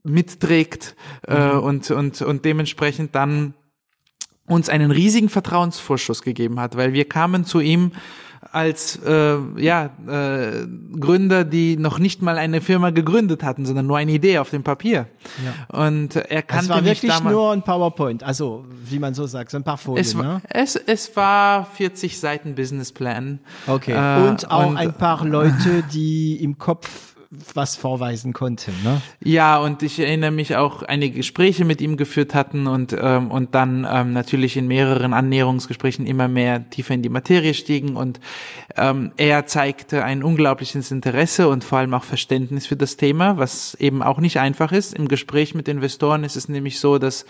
mitträgt 0.03 0.95
äh, 1.27 1.33
mhm. 1.33 1.39
äh, 1.39 1.53
und, 1.55 1.91
und, 1.91 2.21
und 2.21 2.45
dementsprechend 2.45 3.15
dann 3.15 3.55
uns 4.45 4.69
einen 4.69 4.91
riesigen 4.91 5.29
Vertrauensvorschuss 5.29 6.21
gegeben 6.21 6.59
hat, 6.59 6.77
weil 6.77 6.93
wir 6.93 7.09
kamen 7.09 7.45
zu 7.45 7.61
ihm 7.61 7.93
als 8.51 8.99
äh, 9.05 9.37
ja, 9.57 9.89
äh, 10.07 10.67
Gründer, 10.99 11.43
die 11.43 11.77
noch 11.77 11.99
nicht 11.99 12.21
mal 12.21 12.37
eine 12.37 12.61
Firma 12.61 12.89
gegründet 12.89 13.43
hatten, 13.43 13.65
sondern 13.65 13.87
nur 13.87 13.97
eine 13.97 14.11
Idee 14.11 14.39
auf 14.39 14.49
dem 14.49 14.63
Papier. 14.63 15.07
Ja. 15.43 15.79
Und 15.79 16.15
er 16.15 16.41
kannte 16.41 16.65
Es 16.65 16.69
war 16.69 16.85
wirklich 16.85 17.23
nur 17.23 17.51
ein 17.51 17.63
PowerPoint, 17.63 18.23
also 18.23 18.65
wie 18.85 18.99
man 18.99 19.13
so 19.13 19.25
sagt, 19.25 19.51
so 19.51 19.57
ein 19.57 19.63
paar 19.63 19.77
Folien. 19.77 20.01
Es 20.01 20.17
war, 20.17 20.23
ne? 20.23 20.41
es, 20.49 20.75
es 20.75 21.15
war 21.15 21.65
40 21.65 22.19
Seiten 22.19 22.55
Businessplan. 22.55 23.39
Okay. 23.67 23.93
Äh, 23.93 24.27
und 24.27 24.49
auch 24.51 24.67
und, 24.67 24.77
ein 24.77 24.93
paar 24.93 25.25
Leute, 25.25 25.83
die 25.91 26.43
im 26.43 26.57
Kopf 26.57 27.12
was 27.53 27.75
vorweisen 27.75 28.33
konnte. 28.33 28.71
Ne? 28.83 29.01
Ja, 29.23 29.57
und 29.57 29.83
ich 29.83 29.99
erinnere 29.99 30.31
mich 30.31 30.55
auch 30.55 30.83
einige 30.83 31.17
Gespräche 31.17 31.65
mit 31.65 31.81
ihm 31.81 31.97
geführt 31.97 32.33
hatten 32.33 32.67
und 32.67 32.95
ähm, 32.99 33.31
und 33.31 33.55
dann 33.55 33.87
ähm, 33.89 34.13
natürlich 34.13 34.57
in 34.57 34.67
mehreren 34.67 35.13
Annäherungsgesprächen 35.13 36.05
immer 36.05 36.27
mehr 36.27 36.69
tiefer 36.69 36.93
in 36.93 37.01
die 37.01 37.09
Materie 37.09 37.53
stiegen 37.53 37.95
und 37.95 38.19
ähm, 38.75 39.11
er 39.17 39.45
zeigte 39.45 40.03
ein 40.03 40.23
unglaubliches 40.23 40.91
Interesse 40.91 41.47
und 41.47 41.63
vor 41.63 41.79
allem 41.79 41.93
auch 41.93 42.03
Verständnis 42.03 42.67
für 42.67 42.75
das 42.75 42.97
Thema, 42.97 43.37
was 43.37 43.75
eben 43.75 44.03
auch 44.03 44.19
nicht 44.19 44.39
einfach 44.39 44.71
ist. 44.71 44.93
Im 44.93 45.07
Gespräch 45.07 45.55
mit 45.55 45.67
Investoren 45.67 46.23
ist 46.23 46.35
es 46.35 46.49
nämlich 46.49 46.79
so, 46.79 46.97
dass 46.97 47.25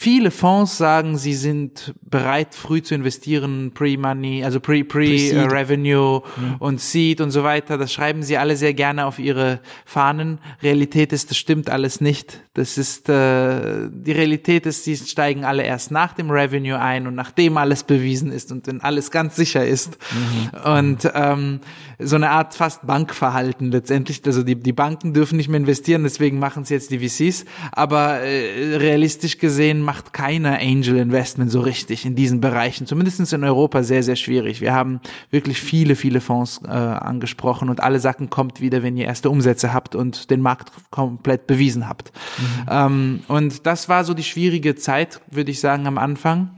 Viele 0.00 0.30
Fonds 0.30 0.78
sagen, 0.78 1.18
sie 1.18 1.34
sind 1.34 1.92
bereit, 2.02 2.54
früh 2.54 2.80
zu 2.82 2.94
investieren, 2.94 3.72
Pre-Money, 3.74 4.44
also 4.44 4.60
Pre-Pre-Revenue 4.60 6.20
Pre 6.20 6.40
mhm. 6.40 6.54
und 6.60 6.80
Seed 6.80 7.20
und 7.20 7.32
so 7.32 7.42
weiter. 7.42 7.78
Das 7.78 7.92
schreiben 7.92 8.22
sie 8.22 8.38
alle 8.38 8.56
sehr 8.56 8.74
gerne 8.74 9.06
auf 9.06 9.18
ihre 9.18 9.58
Fahnen. 9.84 10.38
Realität 10.62 11.12
ist, 11.12 11.30
das 11.30 11.36
stimmt 11.36 11.68
alles 11.68 12.00
nicht. 12.00 12.44
Das 12.54 12.78
ist 12.78 13.08
äh, 13.08 13.88
die 13.90 14.12
Realität 14.12 14.66
ist, 14.66 14.84
sie 14.84 14.96
steigen 14.96 15.44
alle 15.44 15.64
erst 15.64 15.90
nach 15.90 16.12
dem 16.12 16.30
Revenue 16.30 16.78
ein 16.78 17.08
und 17.08 17.16
nachdem 17.16 17.56
alles 17.56 17.82
bewiesen 17.82 18.30
ist 18.30 18.52
und 18.52 18.68
wenn 18.68 18.80
alles 18.80 19.10
ganz 19.10 19.34
sicher 19.34 19.66
ist. 19.66 19.98
Mhm. 20.12 20.72
Und 20.76 21.10
ähm, 21.12 21.60
so 21.98 22.14
eine 22.14 22.30
Art 22.30 22.54
fast 22.54 22.86
Bankverhalten 22.86 23.72
letztendlich. 23.72 24.22
Also 24.24 24.44
die, 24.44 24.54
die 24.54 24.72
Banken 24.72 25.12
dürfen 25.12 25.36
nicht 25.36 25.48
mehr 25.48 25.58
investieren, 25.58 26.04
deswegen 26.04 26.38
machen 26.38 26.62
es 26.62 26.68
jetzt 26.68 26.92
die 26.92 27.00
VCs. 27.00 27.44
Aber 27.72 28.20
äh, 28.20 28.76
realistisch 28.76 29.38
gesehen 29.38 29.87
macht 29.88 30.12
keiner 30.12 30.58
Angel 30.60 30.98
Investment 30.98 31.50
so 31.50 31.60
richtig 31.62 32.04
in 32.04 32.14
diesen 32.14 32.42
Bereichen. 32.42 32.86
Zumindest 32.86 33.32
in 33.32 33.42
Europa 33.42 33.82
sehr, 33.82 34.02
sehr 34.02 34.16
schwierig. 34.16 34.60
Wir 34.60 34.74
haben 34.74 35.00
wirklich 35.30 35.62
viele, 35.62 35.96
viele 35.96 36.20
Fonds 36.20 36.60
äh, 36.62 36.68
angesprochen 36.68 37.70
und 37.70 37.82
alle 37.82 37.98
Sachen 37.98 38.28
kommt 38.28 38.60
wieder, 38.60 38.82
wenn 38.82 38.98
ihr 38.98 39.06
erste 39.06 39.30
Umsätze 39.30 39.72
habt 39.72 39.94
und 39.94 40.28
den 40.28 40.42
Markt 40.42 40.72
komplett 40.90 41.46
bewiesen 41.46 41.88
habt. 41.88 42.12
Mhm. 42.36 42.66
Ähm, 42.70 43.20
und 43.28 43.64
das 43.64 43.88
war 43.88 44.04
so 44.04 44.12
die 44.12 44.24
schwierige 44.24 44.74
Zeit, 44.74 45.22
würde 45.30 45.52
ich 45.52 45.60
sagen, 45.60 45.86
am 45.86 45.96
Anfang. 45.96 46.50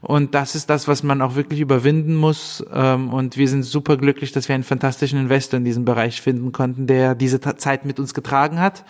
Und 0.00 0.36
das 0.36 0.54
ist 0.54 0.70
das, 0.70 0.86
was 0.86 1.02
man 1.02 1.22
auch 1.22 1.34
wirklich 1.34 1.58
überwinden 1.58 2.14
muss. 2.14 2.64
Ähm, 2.72 3.12
und 3.12 3.36
wir 3.36 3.48
sind 3.48 3.64
super 3.64 3.96
glücklich, 3.96 4.30
dass 4.30 4.46
wir 4.46 4.54
einen 4.54 4.62
fantastischen 4.62 5.18
Investor 5.18 5.58
in 5.58 5.64
diesem 5.64 5.84
Bereich 5.84 6.22
finden 6.22 6.52
konnten, 6.52 6.86
der 6.86 7.16
diese 7.16 7.40
Zeit 7.40 7.84
mit 7.84 7.98
uns 7.98 8.14
getragen 8.14 8.60
hat. 8.60 8.84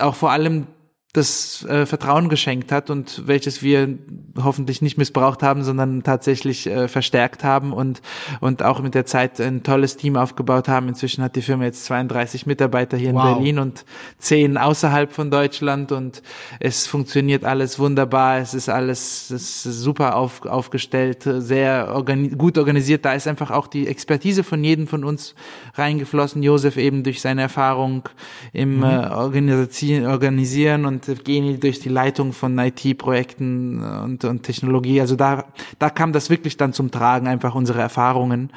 Auch 0.00 0.16
vor 0.16 0.32
allem 0.32 0.66
das 1.14 1.66
äh, 1.66 1.84
Vertrauen 1.84 2.30
geschenkt 2.30 2.72
hat 2.72 2.88
und 2.88 3.26
welches 3.26 3.62
wir 3.62 3.98
hoffentlich 4.42 4.80
nicht 4.80 4.96
missbraucht 4.96 5.42
haben, 5.42 5.62
sondern 5.62 6.02
tatsächlich 6.02 6.66
äh, 6.66 6.88
verstärkt 6.88 7.44
haben 7.44 7.74
und 7.74 8.00
und 8.40 8.62
auch 8.62 8.80
mit 8.80 8.94
der 8.94 9.04
Zeit 9.04 9.38
ein 9.38 9.62
tolles 9.62 9.98
Team 9.98 10.16
aufgebaut 10.16 10.68
haben. 10.68 10.88
Inzwischen 10.88 11.22
hat 11.22 11.36
die 11.36 11.42
Firma 11.42 11.64
jetzt 11.64 11.84
32 11.84 12.46
Mitarbeiter 12.46 12.96
hier 12.96 13.12
wow. 13.12 13.24
in 13.24 13.34
Berlin 13.34 13.58
und 13.58 13.84
10 14.18 14.56
außerhalb 14.56 15.12
von 15.12 15.30
Deutschland 15.30 15.92
und 15.92 16.22
es 16.60 16.86
funktioniert 16.86 17.44
alles 17.44 17.78
wunderbar. 17.78 18.38
Es 18.38 18.54
ist 18.54 18.70
alles 18.70 19.30
es 19.30 19.66
ist 19.66 19.82
super 19.82 20.16
auf, 20.16 20.46
aufgestellt, 20.46 21.24
sehr 21.24 21.94
organi 21.94 22.30
gut 22.30 22.56
organisiert. 22.56 23.04
Da 23.04 23.12
ist 23.12 23.28
einfach 23.28 23.50
auch 23.50 23.66
die 23.66 23.86
Expertise 23.86 24.44
von 24.44 24.64
jedem 24.64 24.86
von 24.86 25.04
uns 25.04 25.34
reingeflossen. 25.74 26.42
Josef 26.42 26.78
eben 26.78 27.02
durch 27.02 27.20
seine 27.20 27.42
Erfahrung 27.42 28.08
im 28.54 28.78
mhm. 28.78 28.84
äh, 28.84 29.06
Organisieren, 29.08 30.06
Organisieren 30.06 30.86
und 31.08 31.22
und 31.22 31.24
Geni 31.24 31.58
durch 31.58 31.80
die 31.80 31.88
Leitung 31.88 32.32
von 32.32 32.58
IT-Projekten 32.58 33.82
und, 33.82 34.24
und 34.24 34.42
Technologie. 34.42 35.00
Also 35.00 35.16
da, 35.16 35.44
da 35.78 35.90
kam 35.90 36.12
das 36.12 36.30
wirklich 36.30 36.56
dann 36.56 36.72
zum 36.72 36.90
Tragen, 36.90 37.26
einfach 37.26 37.54
unsere 37.54 37.80
Erfahrungen. 37.80 38.50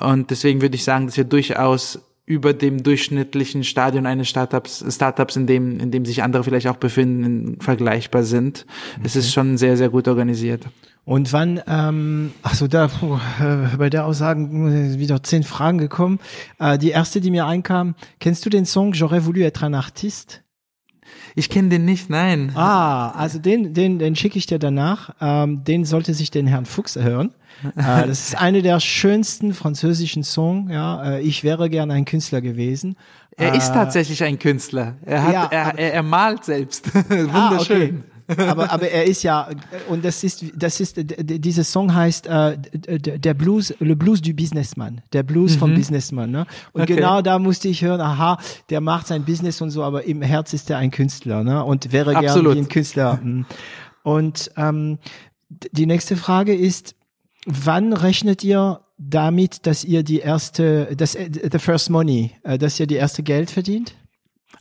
Und 0.00 0.30
deswegen 0.30 0.62
würde 0.62 0.76
ich 0.76 0.84
sagen, 0.84 1.06
dass 1.06 1.16
wir 1.16 1.24
durchaus 1.24 2.00
über 2.24 2.54
dem 2.54 2.82
durchschnittlichen 2.82 3.64
Stadion 3.64 4.06
eines 4.06 4.28
Startups, 4.28 4.84
Startups, 4.88 5.36
in 5.36 5.46
dem, 5.46 5.80
in 5.80 5.90
dem 5.90 6.04
sich 6.04 6.22
andere 6.22 6.44
vielleicht 6.44 6.68
auch 6.68 6.76
befinden, 6.76 7.56
vergleichbar 7.60 8.22
sind. 8.22 8.64
Okay. 8.94 9.02
Es 9.04 9.16
ist 9.16 9.32
schon 9.32 9.58
sehr, 9.58 9.76
sehr 9.76 9.88
gut 9.88 10.06
organisiert. 10.06 10.62
Und 11.04 11.32
wann, 11.32 11.60
ähm, 11.66 12.32
ach 12.42 12.54
so, 12.54 12.68
da, 12.68 12.86
puh, 12.86 13.18
äh, 13.40 13.76
bei 13.76 13.90
der 13.90 14.06
Aussagen 14.06 14.98
wieder 15.00 15.20
zehn 15.24 15.42
Fragen 15.42 15.78
gekommen. 15.78 16.20
Äh, 16.60 16.78
die 16.78 16.90
erste, 16.90 17.20
die 17.20 17.32
mir 17.32 17.46
einkam, 17.46 17.96
kennst 18.20 18.46
du 18.46 18.50
den 18.50 18.66
Song 18.66 18.92
J'aurais 18.92 19.26
voulu 19.26 19.40
être 19.40 19.64
un 19.64 19.74
artiste? 19.74 20.42
Ich 21.34 21.48
kenne 21.48 21.68
den 21.68 21.84
nicht, 21.84 22.10
nein. 22.10 22.52
Ah, 22.54 23.10
also 23.10 23.38
den, 23.38 23.74
den, 23.74 23.98
den 23.98 24.16
schicke 24.16 24.38
ich 24.38 24.46
dir 24.46 24.58
danach. 24.58 25.14
Ähm, 25.20 25.64
den 25.64 25.84
sollte 25.84 26.14
sich 26.14 26.30
den 26.30 26.46
Herrn 26.46 26.66
Fuchs 26.66 26.96
hören. 26.96 27.32
äh, 27.76 28.06
das 28.06 28.28
ist 28.28 28.40
eine 28.40 28.62
der 28.62 28.80
schönsten 28.80 29.54
französischen 29.54 30.24
Songs. 30.24 30.70
Ja, 30.70 31.02
äh, 31.04 31.20
ich 31.20 31.44
wäre 31.44 31.70
gern 31.70 31.90
ein 31.90 32.04
Künstler 32.04 32.40
gewesen. 32.40 32.96
Er 33.36 33.54
äh, 33.54 33.58
ist 33.58 33.72
tatsächlich 33.72 34.22
ein 34.24 34.38
Künstler. 34.38 34.96
Er 35.04 35.22
hat, 35.22 35.32
ja, 35.32 35.44
er, 35.50 35.78
er, 35.78 35.94
er, 35.94 36.02
malt 36.02 36.44
selbst. 36.44 36.94
Wunderschön. 36.94 37.30
Ah, 37.32 37.56
okay 37.60 38.11
aber, 38.38 38.70
aber 38.72 38.88
er 38.88 39.04
ist 39.04 39.22
ja, 39.22 39.48
und 39.88 40.04
das 40.04 40.24
ist, 40.24 40.44
das 40.54 40.80
ist, 40.80 40.96
dieser 40.98 41.64
Song 41.64 41.94
heißt 41.94 42.26
äh, 42.26 42.58
der 42.58 43.34
Blues, 43.34 43.74
Le 43.80 43.96
Blues 43.96 44.20
du 44.22 44.32
Businessman, 44.32 45.00
der 45.12 45.22
Blues 45.22 45.54
mhm. 45.54 45.58
vom 45.58 45.74
Businessman. 45.74 46.30
Ne? 46.30 46.46
Und 46.72 46.82
okay. 46.82 46.96
genau 46.96 47.22
da 47.22 47.38
musste 47.38 47.68
ich 47.68 47.82
hören, 47.82 48.00
aha, 48.00 48.38
der 48.70 48.80
macht 48.80 49.06
sein 49.06 49.24
Business 49.24 49.60
und 49.60 49.70
so, 49.70 49.82
aber 49.82 50.04
im 50.04 50.22
Herz 50.22 50.52
ist 50.52 50.70
er 50.70 50.78
ein 50.78 50.90
Künstler 50.90 51.44
ne? 51.44 51.64
und 51.64 51.92
wäre 51.92 52.12
gerne 52.14 52.54
wie 52.54 52.58
ein 52.58 52.68
Künstler. 52.68 53.20
Hm. 53.22 53.46
Und 54.02 54.50
ähm, 54.56 54.98
die 55.72 55.86
nächste 55.86 56.16
Frage 56.16 56.54
ist, 56.54 56.96
wann 57.46 57.92
rechnet 57.92 58.42
ihr 58.42 58.80
damit, 58.98 59.66
dass 59.66 59.84
ihr 59.84 60.02
die 60.02 60.18
erste, 60.18 60.94
das, 60.96 61.12
the 61.12 61.58
first 61.58 61.90
money, 61.90 62.32
äh, 62.42 62.58
dass 62.58 62.78
ihr 62.78 62.86
die 62.86 62.94
erste 62.94 63.22
Geld 63.22 63.50
verdient? 63.50 63.94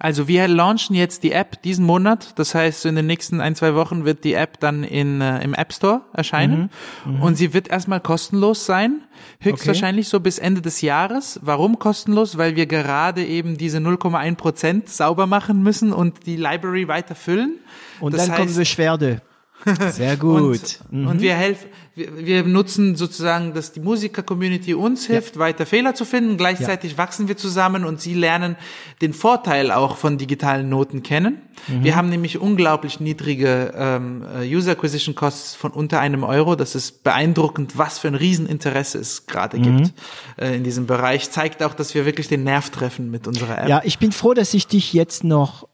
Also 0.03 0.27
wir 0.27 0.47
launchen 0.47 0.95
jetzt 0.95 1.21
die 1.21 1.31
App 1.31 1.61
diesen 1.61 1.85
Monat. 1.85 2.33
Das 2.39 2.55
heißt, 2.55 2.87
in 2.87 2.95
den 2.95 3.05
nächsten 3.05 3.39
ein, 3.39 3.53
zwei 3.53 3.75
Wochen 3.75 4.03
wird 4.03 4.23
die 4.23 4.33
App 4.33 4.59
dann 4.59 4.83
in, 4.83 5.21
äh, 5.21 5.43
im 5.43 5.53
App 5.53 5.71
Store 5.71 6.01
erscheinen. 6.11 6.71
Mhm, 7.05 7.17
mhm. 7.17 7.21
und 7.21 7.35
sie 7.35 7.53
wird 7.53 7.67
erstmal 7.67 7.99
kostenlos 7.99 8.65
sein. 8.65 9.03
Höchstwahrscheinlich 9.41 10.07
okay. 10.07 10.11
so 10.11 10.19
bis 10.19 10.39
Ende 10.39 10.63
des 10.63 10.81
Jahres. 10.81 11.39
Warum 11.43 11.77
kostenlos? 11.77 12.39
Weil 12.39 12.55
wir 12.55 12.65
gerade 12.65 13.23
eben 13.23 13.59
diese 13.59 13.77
0,1 13.77 14.35
Prozent 14.37 14.89
sauber 14.89 15.27
machen 15.27 15.61
müssen 15.61 15.93
und 15.93 16.25
die 16.25 16.35
Library 16.35 16.87
weiter 16.87 17.13
füllen. 17.13 17.59
Und 17.99 18.15
das 18.15 18.23
dann 18.23 18.31
heißt, 18.31 18.41
kommen 18.41 18.55
Beschwerde. 18.55 19.21
Sehr 19.91 20.17
gut. 20.17 20.41
und, 20.41 20.79
mhm. 20.91 21.07
und 21.07 21.21
wir 21.21 21.35
helfen, 21.35 21.67
wir, 21.93 22.25
wir 22.25 22.43
nutzen 22.43 22.95
sozusagen, 22.95 23.53
dass 23.53 23.73
die 23.73 23.81
Musiker-Community 23.81 24.73
uns 24.73 25.07
hilft, 25.07 25.35
ja. 25.35 25.41
weiter 25.41 25.65
Fehler 25.65 25.93
zu 25.93 26.05
finden. 26.05 26.37
Gleichzeitig 26.37 26.93
ja. 26.93 26.97
wachsen 26.97 27.27
wir 27.27 27.35
zusammen 27.35 27.83
und 27.83 27.99
sie 27.99 28.13
lernen 28.13 28.55
den 29.01 29.13
Vorteil 29.13 29.71
auch 29.71 29.97
von 29.97 30.17
digitalen 30.17 30.69
Noten 30.69 31.03
kennen. 31.03 31.41
Mhm. 31.67 31.83
Wir 31.83 31.95
haben 31.95 32.09
nämlich 32.09 32.39
unglaublich 32.39 32.99
niedrige 32.99 33.73
ähm, 33.75 34.23
äh, 34.39 34.55
User 34.55 34.71
Acquisition 34.71 35.15
Costs 35.15 35.53
von 35.53 35.71
unter 35.71 35.99
einem 35.99 36.23
Euro. 36.23 36.55
Das 36.55 36.75
ist 36.75 37.03
beeindruckend, 37.03 37.77
was 37.77 37.99
für 37.99 38.07
ein 38.07 38.15
Rieseninteresse 38.15 38.97
es 38.97 39.25
gerade 39.25 39.57
mhm. 39.57 39.63
gibt 39.63 39.93
äh, 40.37 40.55
in 40.55 40.63
diesem 40.63 40.87
Bereich. 40.87 41.29
Zeigt 41.29 41.61
auch, 41.61 41.73
dass 41.73 41.93
wir 41.93 42.05
wirklich 42.05 42.29
den 42.29 42.43
Nerv 42.43 42.69
treffen 42.69 43.11
mit 43.11 43.27
unserer 43.27 43.59
App. 43.59 43.67
Ja, 43.67 43.81
ich 43.83 43.99
bin 43.99 44.13
froh, 44.13 44.33
dass 44.33 44.53
ich 44.53 44.67
dich 44.67 44.93
jetzt 44.93 45.25
noch 45.25 45.67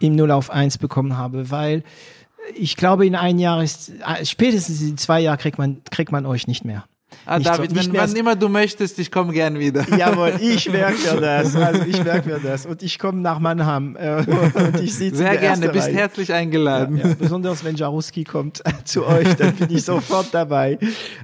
im 0.00 0.16
0 0.16 0.30
auf 0.32 0.50
1 0.50 0.78
bekommen 0.78 1.16
habe, 1.16 1.50
weil 1.50 1.82
ich 2.54 2.76
glaube, 2.76 3.06
in 3.06 3.14
ein 3.14 3.38
Jahr 3.38 3.62
ist, 3.62 3.90
äh, 3.90 4.24
spätestens 4.24 4.82
in 4.82 4.96
zwei 4.96 5.20
Jahren 5.20 5.38
kriegt 5.38 5.58
man, 5.58 5.82
kriegt 5.90 6.12
man 6.12 6.26
euch 6.26 6.46
nicht 6.46 6.64
mehr. 6.64 6.84
Ah, 7.24 7.38
nicht 7.38 7.48
David, 7.48 7.70
so, 7.70 7.76
wenn, 7.76 7.92
wann 7.94 8.16
immer 8.16 8.34
du 8.34 8.48
möchtest, 8.48 8.98
ich 8.98 9.10
komme 9.10 9.32
gern 9.32 9.58
wieder. 9.58 9.86
Jawohl, 9.96 10.34
ich 10.40 10.70
merke 10.70 11.14
mir 11.14 11.20
das. 11.20 11.54
Also 11.54 11.82
ich 11.82 12.02
merke 12.02 12.28
mir 12.28 12.40
das. 12.40 12.66
Und 12.66 12.82
ich 12.82 12.98
komme 12.98 13.20
nach 13.20 13.38
Mannheim. 13.38 13.96
Äh, 13.96 14.24
und 14.56 14.80
ich 14.80 14.94
sitze 14.94 15.18
Sehr 15.18 15.36
gerne, 15.36 15.68
bist 15.68 15.88
Reihe. 15.88 15.94
herzlich 15.94 16.32
eingeladen. 16.32 16.96
Ja, 16.96 17.08
ja. 17.08 17.14
Besonders 17.14 17.64
wenn 17.64 17.76
Jaruski 17.76 18.24
kommt 18.24 18.62
zu 18.84 19.06
euch, 19.06 19.34
dann 19.34 19.54
bin 19.54 19.70
ich 19.70 19.84
sofort 19.84 20.28
dabei. 20.32 20.78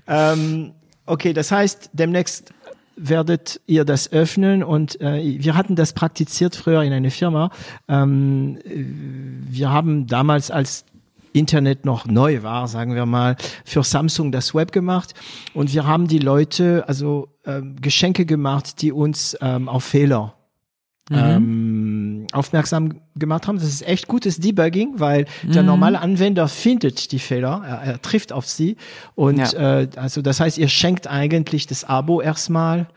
Ähm, 0.06 0.72
okay, 1.06 1.32
das 1.32 1.50
heißt, 1.50 1.90
demnächst 1.92 2.52
werdet 2.96 3.60
ihr 3.66 3.84
das 3.84 4.12
öffnen 4.12 4.62
und 4.62 5.00
äh, 5.00 5.38
wir 5.40 5.54
hatten 5.54 5.76
das 5.76 5.92
praktiziert 5.92 6.56
früher 6.56 6.82
in 6.82 6.92
einer 6.92 7.10
Firma. 7.10 7.50
Ähm, 7.86 8.58
wir 8.64 9.70
haben 9.70 10.06
damals 10.06 10.50
als 10.50 10.84
Internet 11.38 11.84
noch 11.84 12.06
neu 12.06 12.42
war, 12.42 12.68
sagen 12.68 12.94
wir 12.94 13.06
mal, 13.06 13.36
für 13.64 13.82
Samsung 13.82 14.32
das 14.32 14.54
Web 14.54 14.72
gemacht. 14.72 15.14
Und 15.54 15.72
wir 15.72 15.86
haben 15.86 16.08
die 16.08 16.18
Leute, 16.18 16.84
also 16.86 17.28
ähm, 17.46 17.76
Geschenke 17.80 18.26
gemacht, 18.26 18.82
die 18.82 18.92
uns 18.92 19.36
ähm, 19.40 19.68
auf 19.68 19.84
Fehler 19.84 20.34
mhm. 21.10 21.16
ähm, 21.16 22.26
aufmerksam 22.32 23.00
gemacht 23.16 23.46
haben. 23.46 23.56
Das 23.56 23.68
ist 23.68 23.86
echt 23.86 24.08
gutes 24.08 24.38
Debugging, 24.38 24.94
weil 24.96 25.26
mhm. 25.42 25.52
der 25.52 25.62
normale 25.62 26.00
Anwender 26.00 26.48
findet 26.48 27.12
die 27.12 27.18
Fehler, 27.18 27.62
er, 27.66 27.92
er 27.92 28.02
trifft 28.02 28.32
auf 28.32 28.46
sie. 28.46 28.76
Und 29.14 29.38
ja. 29.38 29.80
äh, 29.80 29.88
also 29.96 30.22
das 30.22 30.40
heißt, 30.40 30.58
ihr 30.58 30.68
schenkt 30.68 31.06
eigentlich 31.06 31.66
das 31.66 31.84
Abo 31.84 32.20
erstmal 32.20 32.88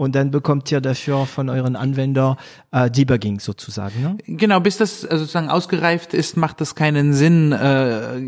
und 0.00 0.14
dann 0.14 0.30
bekommt 0.30 0.72
ihr 0.72 0.80
dafür 0.80 1.26
von 1.26 1.50
euren 1.50 1.76
Anwender 1.76 2.38
äh, 2.72 2.90
Debugging 2.90 3.38
sozusagen. 3.38 4.00
Ne? 4.00 4.16
Genau, 4.26 4.58
bis 4.58 4.78
das 4.78 5.04
also 5.04 5.18
sozusagen 5.18 5.50
ausgereift 5.50 6.14
ist, 6.14 6.38
macht 6.38 6.62
das 6.62 6.74
keinen 6.74 7.12
Sinn, 7.12 7.52
äh, 7.52 8.18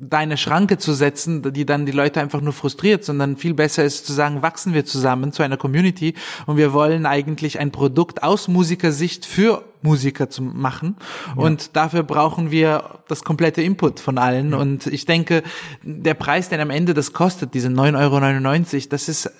deine 0.00 0.36
Schranke 0.36 0.76
zu 0.76 0.92
setzen, 0.92 1.52
die 1.52 1.64
dann 1.66 1.86
die 1.86 1.92
Leute 1.92 2.20
einfach 2.20 2.40
nur 2.40 2.52
frustriert, 2.52 3.04
sondern 3.04 3.36
viel 3.36 3.54
besser 3.54 3.84
ist 3.84 4.08
zu 4.08 4.12
sagen, 4.12 4.42
wachsen 4.42 4.74
wir 4.74 4.86
zusammen 4.86 5.30
zu 5.30 5.44
einer 5.44 5.56
Community 5.56 6.14
und 6.46 6.56
wir 6.56 6.72
wollen 6.72 7.06
eigentlich 7.06 7.60
ein 7.60 7.70
Produkt 7.70 8.24
aus 8.24 8.48
Musikersicht 8.48 9.24
für 9.24 9.62
Musiker 9.82 10.30
zu 10.30 10.42
machen. 10.42 10.96
Ja. 11.36 11.44
Und 11.44 11.76
dafür 11.76 12.02
brauchen 12.02 12.50
wir 12.50 12.98
das 13.06 13.22
komplette 13.22 13.62
Input 13.62 14.00
von 14.00 14.18
allen. 14.18 14.50
Ja. 14.50 14.56
Und 14.56 14.88
ich 14.88 15.06
denke, 15.06 15.44
der 15.84 16.14
Preis, 16.14 16.48
den 16.48 16.58
am 16.58 16.70
Ende 16.70 16.92
das 16.92 17.12
kostet, 17.12 17.54
diese 17.54 17.68
9,99 17.68 18.74
Euro, 18.74 18.86
das 18.90 19.08
ist 19.08 19.30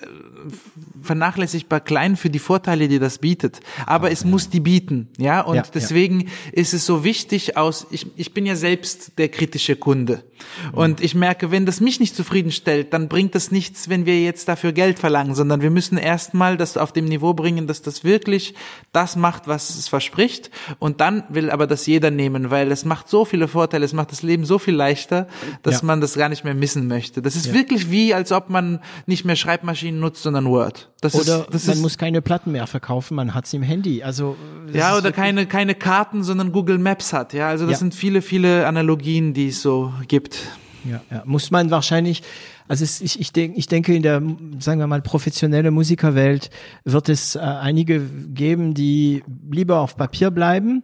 vernachlässigbar 1.05 1.79
klein 1.79 2.17
für 2.17 2.29
die 2.29 2.39
Vorteile, 2.39 2.87
die 2.87 2.99
das 2.99 3.19
bietet. 3.19 3.59
Aber 3.85 4.11
es 4.11 4.25
muss 4.25 4.49
die 4.49 4.59
bieten, 4.59 5.07
ja. 5.17 5.41
Und 5.41 5.55
ja, 5.55 5.63
deswegen 5.73 6.21
ja. 6.21 6.27
ist 6.51 6.73
es 6.73 6.85
so 6.85 7.03
wichtig 7.03 7.57
aus, 7.57 7.87
ich, 7.91 8.07
ich 8.15 8.33
bin 8.33 8.45
ja 8.45 8.55
selbst 8.55 9.17
der 9.17 9.29
kritische 9.29 9.75
Kunde. 9.75 10.23
Mhm. 10.71 10.77
Und 10.77 11.01
ich 11.01 11.15
merke, 11.15 11.51
wenn 11.51 11.65
das 11.65 11.79
mich 11.79 11.99
nicht 11.99 12.15
zufriedenstellt, 12.15 12.93
dann 12.93 13.07
bringt 13.07 13.35
das 13.35 13.51
nichts, 13.51 13.89
wenn 13.89 14.05
wir 14.05 14.21
jetzt 14.21 14.47
dafür 14.47 14.73
Geld 14.73 14.99
verlangen, 14.99 15.35
sondern 15.35 15.61
wir 15.61 15.69
müssen 15.69 15.97
erstmal 15.97 16.57
das 16.57 16.77
auf 16.77 16.91
dem 16.91 17.05
Niveau 17.05 17.33
bringen, 17.33 17.67
dass 17.67 17.81
das 17.81 18.03
wirklich 18.03 18.55
das 18.91 19.15
macht, 19.15 19.47
was 19.47 19.69
es 19.75 19.87
verspricht. 19.87 20.51
Und 20.79 21.01
dann 21.01 21.23
will 21.29 21.49
aber 21.49 21.67
das 21.67 21.85
jeder 21.85 22.11
nehmen, 22.11 22.51
weil 22.51 22.71
es 22.71 22.85
macht 22.85 23.09
so 23.09 23.25
viele 23.25 23.47
Vorteile, 23.47 23.85
es 23.85 23.93
macht 23.93 24.11
das 24.11 24.23
Leben 24.23 24.45
so 24.45 24.59
viel 24.59 24.75
leichter, 24.75 25.27
dass 25.63 25.81
ja. 25.81 25.85
man 25.85 26.01
das 26.01 26.15
gar 26.15 26.29
nicht 26.29 26.43
mehr 26.43 26.53
missen 26.53 26.87
möchte. 26.87 27.21
Das 27.21 27.35
ist 27.35 27.53
wirklich 27.53 27.91
wie, 27.91 28.13
als 28.13 28.31
ob 28.31 28.49
man 28.49 28.79
nicht 29.05 29.25
mehr 29.25 29.35
Schreibmaschinen 29.35 29.99
nutzt, 29.99 30.23
sondern 30.23 30.45
Word. 30.45 30.89
Das 31.05 31.15
oder 31.15 31.41
ist, 31.41 31.53
das 31.53 31.67
man 31.67 31.77
ist, 31.77 31.81
muss 31.81 31.97
keine 31.97 32.21
Platten 32.21 32.51
mehr 32.51 32.67
verkaufen, 32.67 33.15
man 33.15 33.33
hat's 33.33 33.53
im 33.53 33.63
Handy. 33.63 34.03
Also 34.03 34.35
ja, 34.73 34.97
oder 34.97 35.11
keine 35.11 35.45
keine 35.45 35.75
Karten, 35.75 36.23
sondern 36.23 36.51
Google 36.51 36.77
Maps 36.77 37.13
hat. 37.13 37.33
Ja, 37.33 37.49
also 37.49 37.65
das 37.65 37.73
ja. 37.73 37.77
sind 37.79 37.95
viele 37.95 38.21
viele 38.21 38.67
Analogien, 38.67 39.33
die 39.33 39.49
es 39.49 39.61
so 39.61 39.93
gibt. 40.07 40.39
Ja, 40.83 41.01
ja. 41.11 41.23
muss 41.25 41.51
man 41.51 41.71
wahrscheinlich. 41.71 42.23
Also 42.67 42.83
es, 42.83 42.99
ich, 43.01 43.19
ich, 43.19 43.31
denk, 43.31 43.57
ich 43.57 43.67
denke, 43.67 43.93
in 43.93 44.01
der, 44.01 44.21
sagen 44.59 44.79
wir 44.79 44.87
mal, 44.87 45.01
professionelle 45.01 45.69
Musikerwelt 45.69 46.49
wird 46.83 47.09
es 47.09 47.35
äh, 47.35 47.39
einige 47.39 47.99
geben, 48.01 48.73
die 48.73 49.23
lieber 49.51 49.81
auf 49.81 49.97
Papier 49.97 50.31
bleiben. 50.31 50.83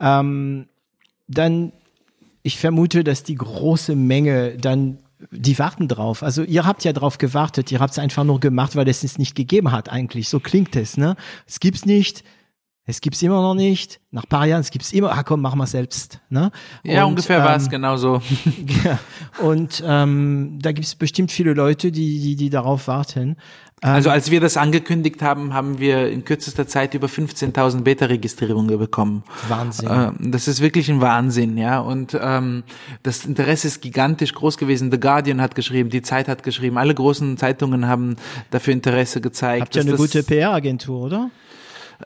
Ähm, 0.00 0.68
dann, 1.26 1.72
ich 2.42 2.58
vermute, 2.58 3.04
dass 3.04 3.24
die 3.24 3.34
große 3.34 3.94
Menge 3.94 4.56
dann 4.56 4.98
die 5.30 5.58
warten 5.58 5.88
drauf. 5.88 6.22
Also 6.22 6.42
ihr 6.42 6.64
habt 6.64 6.84
ja 6.84 6.92
drauf 6.92 7.18
gewartet, 7.18 7.72
ihr 7.72 7.80
habt 7.80 7.92
es 7.92 7.98
einfach 7.98 8.24
nur 8.24 8.40
gemacht, 8.40 8.76
weil 8.76 8.88
es 8.88 9.02
es 9.02 9.18
nicht 9.18 9.34
gegeben 9.34 9.72
hat 9.72 9.90
eigentlich. 9.90 10.28
So 10.28 10.40
klingt 10.40 10.76
es, 10.76 10.96
ne? 10.96 11.16
Es 11.46 11.60
gibt's 11.60 11.84
nicht, 11.86 12.24
es 12.88 13.02
gibt's 13.02 13.22
immer 13.22 13.42
noch 13.42 13.54
nicht. 13.54 14.00
Nach 14.12 14.26
paar 14.26 14.46
Jahren, 14.46 14.62
es 14.62 14.70
gibt's 14.70 14.94
immer, 14.94 15.12
ah 15.12 15.22
komm, 15.22 15.42
machen 15.42 15.58
wir 15.58 15.66
selbst. 15.66 16.20
Ne? 16.30 16.50
Ja, 16.84 17.04
und, 17.04 17.10
ungefähr 17.10 17.36
ähm, 17.36 17.44
war 17.44 17.56
es 17.56 17.68
genau 17.68 17.98
so. 17.98 18.22
ja, 18.84 18.98
und 19.42 19.84
ähm, 19.86 20.58
da 20.62 20.72
gibt's 20.72 20.94
bestimmt 20.94 21.30
viele 21.30 21.52
Leute, 21.52 21.92
die, 21.92 22.18
die, 22.18 22.34
die 22.34 22.48
darauf 22.48 22.88
warten. 22.88 23.36
Ähm, 23.82 23.90
also 23.90 24.08
als 24.08 24.30
wir 24.30 24.40
das 24.40 24.56
angekündigt 24.56 25.20
haben, 25.20 25.52
haben 25.52 25.80
wir 25.80 26.08
in 26.08 26.24
kürzester 26.24 26.66
Zeit 26.66 26.94
über 26.94 27.08
15.000 27.08 27.82
Beta-Registrierungen 27.82 28.78
bekommen. 28.78 29.22
Wahnsinn. 29.48 29.90
Äh, 29.90 30.12
das 30.30 30.48
ist 30.48 30.62
wirklich 30.62 30.88
ein 30.88 31.02
Wahnsinn, 31.02 31.58
ja. 31.58 31.80
Und 31.80 32.18
ähm, 32.18 32.64
das 33.02 33.26
Interesse 33.26 33.68
ist 33.68 33.82
gigantisch 33.82 34.32
groß 34.32 34.56
gewesen. 34.56 34.90
The 34.90 34.98
Guardian 34.98 35.42
hat 35.42 35.54
geschrieben, 35.54 35.90
die 35.90 36.00
Zeit 36.00 36.26
hat 36.26 36.42
geschrieben, 36.42 36.78
alle 36.78 36.94
großen 36.94 37.36
Zeitungen 37.36 37.86
haben 37.86 38.16
dafür 38.50 38.72
Interesse 38.72 39.20
gezeigt. 39.20 39.60
Habt 39.60 39.76
ihr 39.76 39.82
eine 39.82 39.94
gute 39.94 40.22
PR-Agentur, 40.22 41.02
oder? 41.02 41.30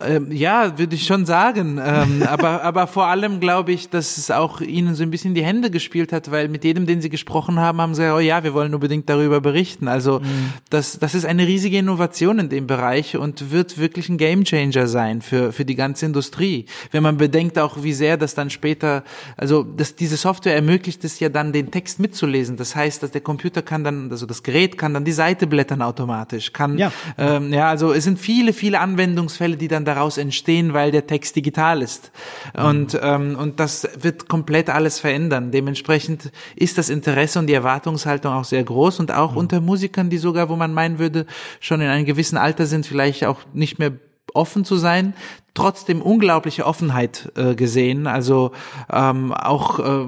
Ähm, 0.00 0.32
ja, 0.32 0.78
würde 0.78 0.94
ich 0.94 1.06
schon 1.06 1.26
sagen. 1.26 1.80
Ähm, 1.84 2.22
aber, 2.26 2.62
aber 2.62 2.86
vor 2.86 3.06
allem 3.06 3.40
glaube 3.40 3.72
ich, 3.72 3.90
dass 3.90 4.16
es 4.16 4.30
auch 4.30 4.60
ihnen 4.60 4.94
so 4.94 5.02
ein 5.02 5.10
bisschen 5.10 5.34
die 5.34 5.44
Hände 5.44 5.70
gespielt 5.70 6.12
hat, 6.12 6.30
weil 6.30 6.48
mit 6.48 6.64
jedem, 6.64 6.86
den 6.86 7.02
sie 7.02 7.10
gesprochen 7.10 7.58
haben, 7.58 7.80
haben 7.80 7.94
sie, 7.94 8.12
oh 8.14 8.18
ja, 8.18 8.42
wir 8.42 8.54
wollen 8.54 8.74
unbedingt 8.74 9.08
darüber 9.08 9.40
berichten. 9.40 9.88
Also 9.88 10.20
mhm. 10.20 10.52
das, 10.70 10.98
das 10.98 11.14
ist 11.14 11.26
eine 11.26 11.46
riesige 11.46 11.78
Innovation 11.78 12.38
in 12.38 12.48
dem 12.48 12.66
Bereich 12.66 13.16
und 13.16 13.50
wird 13.50 13.78
wirklich 13.78 14.08
ein 14.08 14.16
Gamechanger 14.16 14.86
sein 14.86 15.20
für, 15.20 15.52
für 15.52 15.64
die 15.64 15.74
ganze 15.74 16.06
Industrie. 16.06 16.66
Wenn 16.90 17.02
man 17.02 17.18
bedenkt 17.18 17.58
auch, 17.58 17.82
wie 17.82 17.92
sehr 17.92 18.16
das 18.16 18.34
dann 18.34 18.48
später, 18.48 19.04
also 19.36 19.62
dass 19.62 19.94
diese 19.94 20.16
Software 20.16 20.54
ermöglicht 20.54 21.04
es 21.04 21.20
ja 21.20 21.28
dann, 21.28 21.52
den 21.52 21.70
Text 21.70 22.00
mitzulesen. 22.00 22.56
Das 22.56 22.74
heißt, 22.74 23.02
dass 23.02 23.10
der 23.10 23.20
Computer 23.20 23.60
kann 23.60 23.84
dann, 23.84 24.10
also 24.10 24.24
das 24.24 24.42
Gerät 24.42 24.78
kann 24.78 24.94
dann 24.94 25.04
die 25.04 25.12
Seite 25.12 25.46
blättern 25.46 25.82
automatisch, 25.82 26.52
kann, 26.52 26.78
ja, 26.78 26.92
ähm, 27.18 27.52
ja 27.52 27.68
also 27.68 27.92
es 27.92 28.04
sind 28.04 28.18
viele, 28.18 28.54
viele 28.54 28.80
Anwendungsfälle, 28.80 29.56
die 29.56 29.68
dann 29.68 29.81
dann 29.84 29.96
daraus 29.96 30.18
entstehen, 30.18 30.72
weil 30.72 30.90
der 30.90 31.06
Text 31.06 31.36
digital 31.36 31.82
ist. 31.82 32.12
Mhm. 32.56 32.64
Und, 32.64 33.00
ähm, 33.02 33.36
und 33.36 33.60
das 33.60 33.88
wird 34.00 34.28
komplett 34.28 34.70
alles 34.70 34.98
verändern. 35.00 35.50
Dementsprechend 35.50 36.30
ist 36.56 36.78
das 36.78 36.88
Interesse 36.88 37.38
und 37.38 37.46
die 37.46 37.54
Erwartungshaltung 37.54 38.32
auch 38.32 38.44
sehr 38.44 38.64
groß 38.64 39.00
und 39.00 39.12
auch 39.12 39.32
mhm. 39.32 39.38
unter 39.38 39.60
Musikern, 39.60 40.10
die 40.10 40.18
sogar, 40.18 40.48
wo 40.48 40.56
man 40.56 40.72
meinen 40.72 40.98
würde, 40.98 41.26
schon 41.60 41.80
in 41.80 41.88
einem 41.88 42.06
gewissen 42.06 42.36
Alter 42.36 42.66
sind, 42.66 42.86
vielleicht 42.86 43.24
auch 43.24 43.40
nicht 43.52 43.78
mehr 43.78 43.92
offen 44.34 44.64
zu 44.64 44.76
sein, 44.76 45.14
trotzdem 45.54 46.00
unglaubliche 46.00 46.64
Offenheit 46.64 47.30
äh, 47.36 47.54
gesehen. 47.54 48.06
Also 48.06 48.52
ähm, 48.90 49.32
auch 49.32 49.78
äh, 49.78 50.06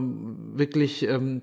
wirklich 0.54 1.06
ähm, 1.06 1.42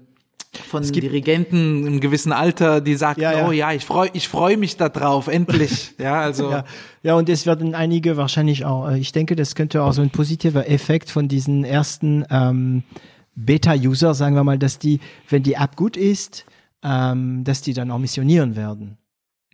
von 0.54 0.84
Dirigenten 0.84 1.88
im 1.88 2.00
gewissen 2.02 2.34
Alter, 2.34 2.82
die 2.82 2.96
sagen, 2.96 3.22
ja, 3.22 3.32
ja. 3.32 3.48
oh 3.48 3.52
ja, 3.52 3.72
ich 3.72 3.86
freue 3.86 4.10
ich 4.14 4.28
freu 4.28 4.58
mich 4.58 4.76
da 4.76 4.90
drauf, 4.90 5.28
endlich. 5.28 5.94
ja, 5.98 6.20
also. 6.22 6.52
Ja. 6.52 6.66
ja, 7.04 7.16
und 7.16 7.30
es 7.30 7.46
werden 7.46 7.74
einige 7.74 8.18
wahrscheinlich 8.18 8.66
auch, 8.66 8.90
äh, 8.90 9.00
ich 9.00 9.14
denke, 9.14 9.38
das 9.38 9.56
könnte 9.56 9.82
auch 9.82 9.94
so 9.94 10.02
ein 10.02 10.10
positiver 10.10 10.70
Effekt 10.70 11.10
von 11.10 11.30
diesen 11.30 11.64
ersten 11.64 12.26
ähm, 12.30 12.84
Beta-User, 13.36 14.14
sagen 14.14 14.36
wir 14.36 14.44
mal, 14.44 14.58
dass 14.58 14.78
die, 14.78 15.00
wenn 15.30 15.42
die 15.44 15.54
App 15.54 15.78
gut 15.78 15.96
ist, 15.96 16.46
ähm, 16.84 17.46
dass 17.46 17.62
die 17.62 17.74
dann 17.74 17.90
auch 17.90 18.00
missionieren 18.00 18.58
werden. 18.58 18.98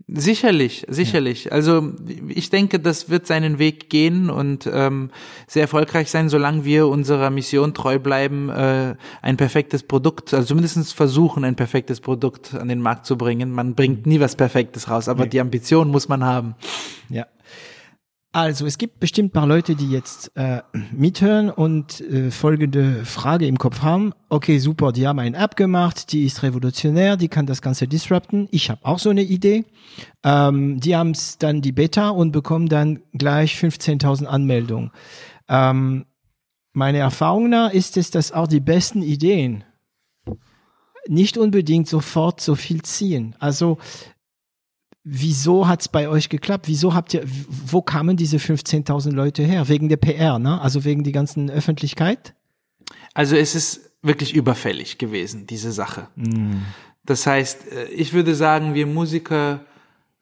Sicherlich, 0.10 0.86
sicherlich. 0.88 1.46
Ja. 1.46 1.52
Also 1.52 1.92
ich 2.30 2.50
denke, 2.50 2.80
das 2.80 3.10
wird 3.10 3.28
seinen 3.28 3.60
Weg 3.60 3.90
gehen 3.90 4.30
und 4.30 4.70
ähm, 4.72 5.10
sehr 5.48 5.64
erfolgreich 5.64 6.10
sein, 6.10 6.30
solange 6.30 6.64
wir 6.64 6.88
unserer 6.88 7.30
Mission 7.30 7.74
treu 7.74 8.00
bleiben, 8.00 8.50
äh, 8.50 8.96
ein 9.22 9.36
perfektes 9.36 9.84
Produkt, 9.84 10.34
also 10.34 10.48
zumindest 10.48 10.94
versuchen, 10.94 11.44
ein 11.44 11.56
perfektes 11.56 12.00
Produkt 12.00 12.54
an 12.54 12.70
den 12.70 12.80
Markt 12.80 13.06
zu 13.06 13.18
bringen. 13.18 13.52
Man 13.52 13.76
bringt 13.76 14.06
nie 14.06 14.22
was 14.22 14.38
Perfektes 14.38 14.90
raus, 14.90 15.10
aber 15.10 15.24
nee. 15.24 15.30
die 15.30 15.42
Ambition 15.42 15.90
muss 15.90 16.08
man 16.08 16.24
haben. 16.24 16.56
Ja. 17.10 17.26
Also 18.34 18.66
es 18.66 18.78
gibt 18.78 19.00
bestimmt 19.00 19.34
paar 19.34 19.48
Leute, 19.48 19.76
die 19.76 19.90
jetzt 19.90 20.32
äh, 20.36 20.62
mithören 20.92 21.50
und 21.50 22.02
äh, 22.02 22.30
folgende 22.30 23.06
Frage 23.06 23.48
im 23.48 23.58
Kopf 23.58 23.82
haben. 23.82 24.14
Okay, 24.30 24.60
super, 24.60 24.92
die 24.92 25.08
haben 25.08 25.20
eine 25.20 25.38
App 25.38 25.56
gemacht, 25.56 26.12
die 26.12 26.26
ist 26.26 26.44
revolutionär, 26.44 27.18
die 27.18 27.30
kann 27.30 27.46
das 27.46 27.62
Ganze 27.62 27.88
disrupten. 27.88 28.48
Ich 28.52 28.70
habe 28.70 28.86
auch 28.86 29.00
so 29.00 29.10
eine 29.10 29.24
Idee. 29.24 29.66
Ähm, 30.24 30.80
die 30.80 30.96
haben 30.96 31.14
dann 31.40 31.62
die 31.62 31.72
Beta 31.72 32.10
und 32.10 32.32
bekommen 32.32 32.68
dann 32.68 33.02
gleich 33.14 33.56
15.000 33.56 34.26
Anmeldungen. 34.26 34.92
Ähm, 35.48 36.06
meine 36.74 37.00
Erfahrung 37.00 37.50
nach 37.50 37.72
ist 37.72 37.98
es, 37.98 38.12
dass 38.12 38.34
auch 38.34 38.48
die 38.48 38.60
besten 38.60 39.02
Ideen 39.02 39.64
nicht 41.08 41.38
unbedingt 41.38 41.88
sofort 41.88 42.42
so 42.42 42.56
viel 42.56 42.82
ziehen. 42.82 43.36
Also 43.40 43.78
wieso 45.10 45.68
hat's 45.68 45.88
bei 45.88 46.10
euch 46.10 46.30
geklappt? 46.30 46.68
Wieso 46.68 46.94
habt 46.94 47.14
ihr, 47.14 47.24
wo 47.26 47.82
kamen 47.82 48.18
diese 48.18 48.38
15.000 48.38 49.12
Leute 49.12 49.44
her? 49.44 49.70
Wegen 49.70 49.88
der 49.88 49.98
PR, 49.98 50.38
ne? 50.38 50.60
Also 50.62 50.84
wegen 50.84 51.04
die 51.04 51.14
ganzen 51.14 51.50
Öffentlichkeit? 51.50 52.34
Also 53.14 53.36
es 53.36 53.56
ist 53.56 53.92
wirklich 54.02 54.36
überfällig 54.36 54.98
gewesen, 54.98 55.48
diese 55.48 55.72
Sache. 55.72 56.08
Mm. 56.16 56.58
Das 57.06 57.26
heißt, 57.26 57.72
äh, 57.72 57.86
ich 57.88 58.14
würde 58.14 58.36
sagen, 58.36 58.74
wir 58.74 58.86
Musiker 58.86 59.62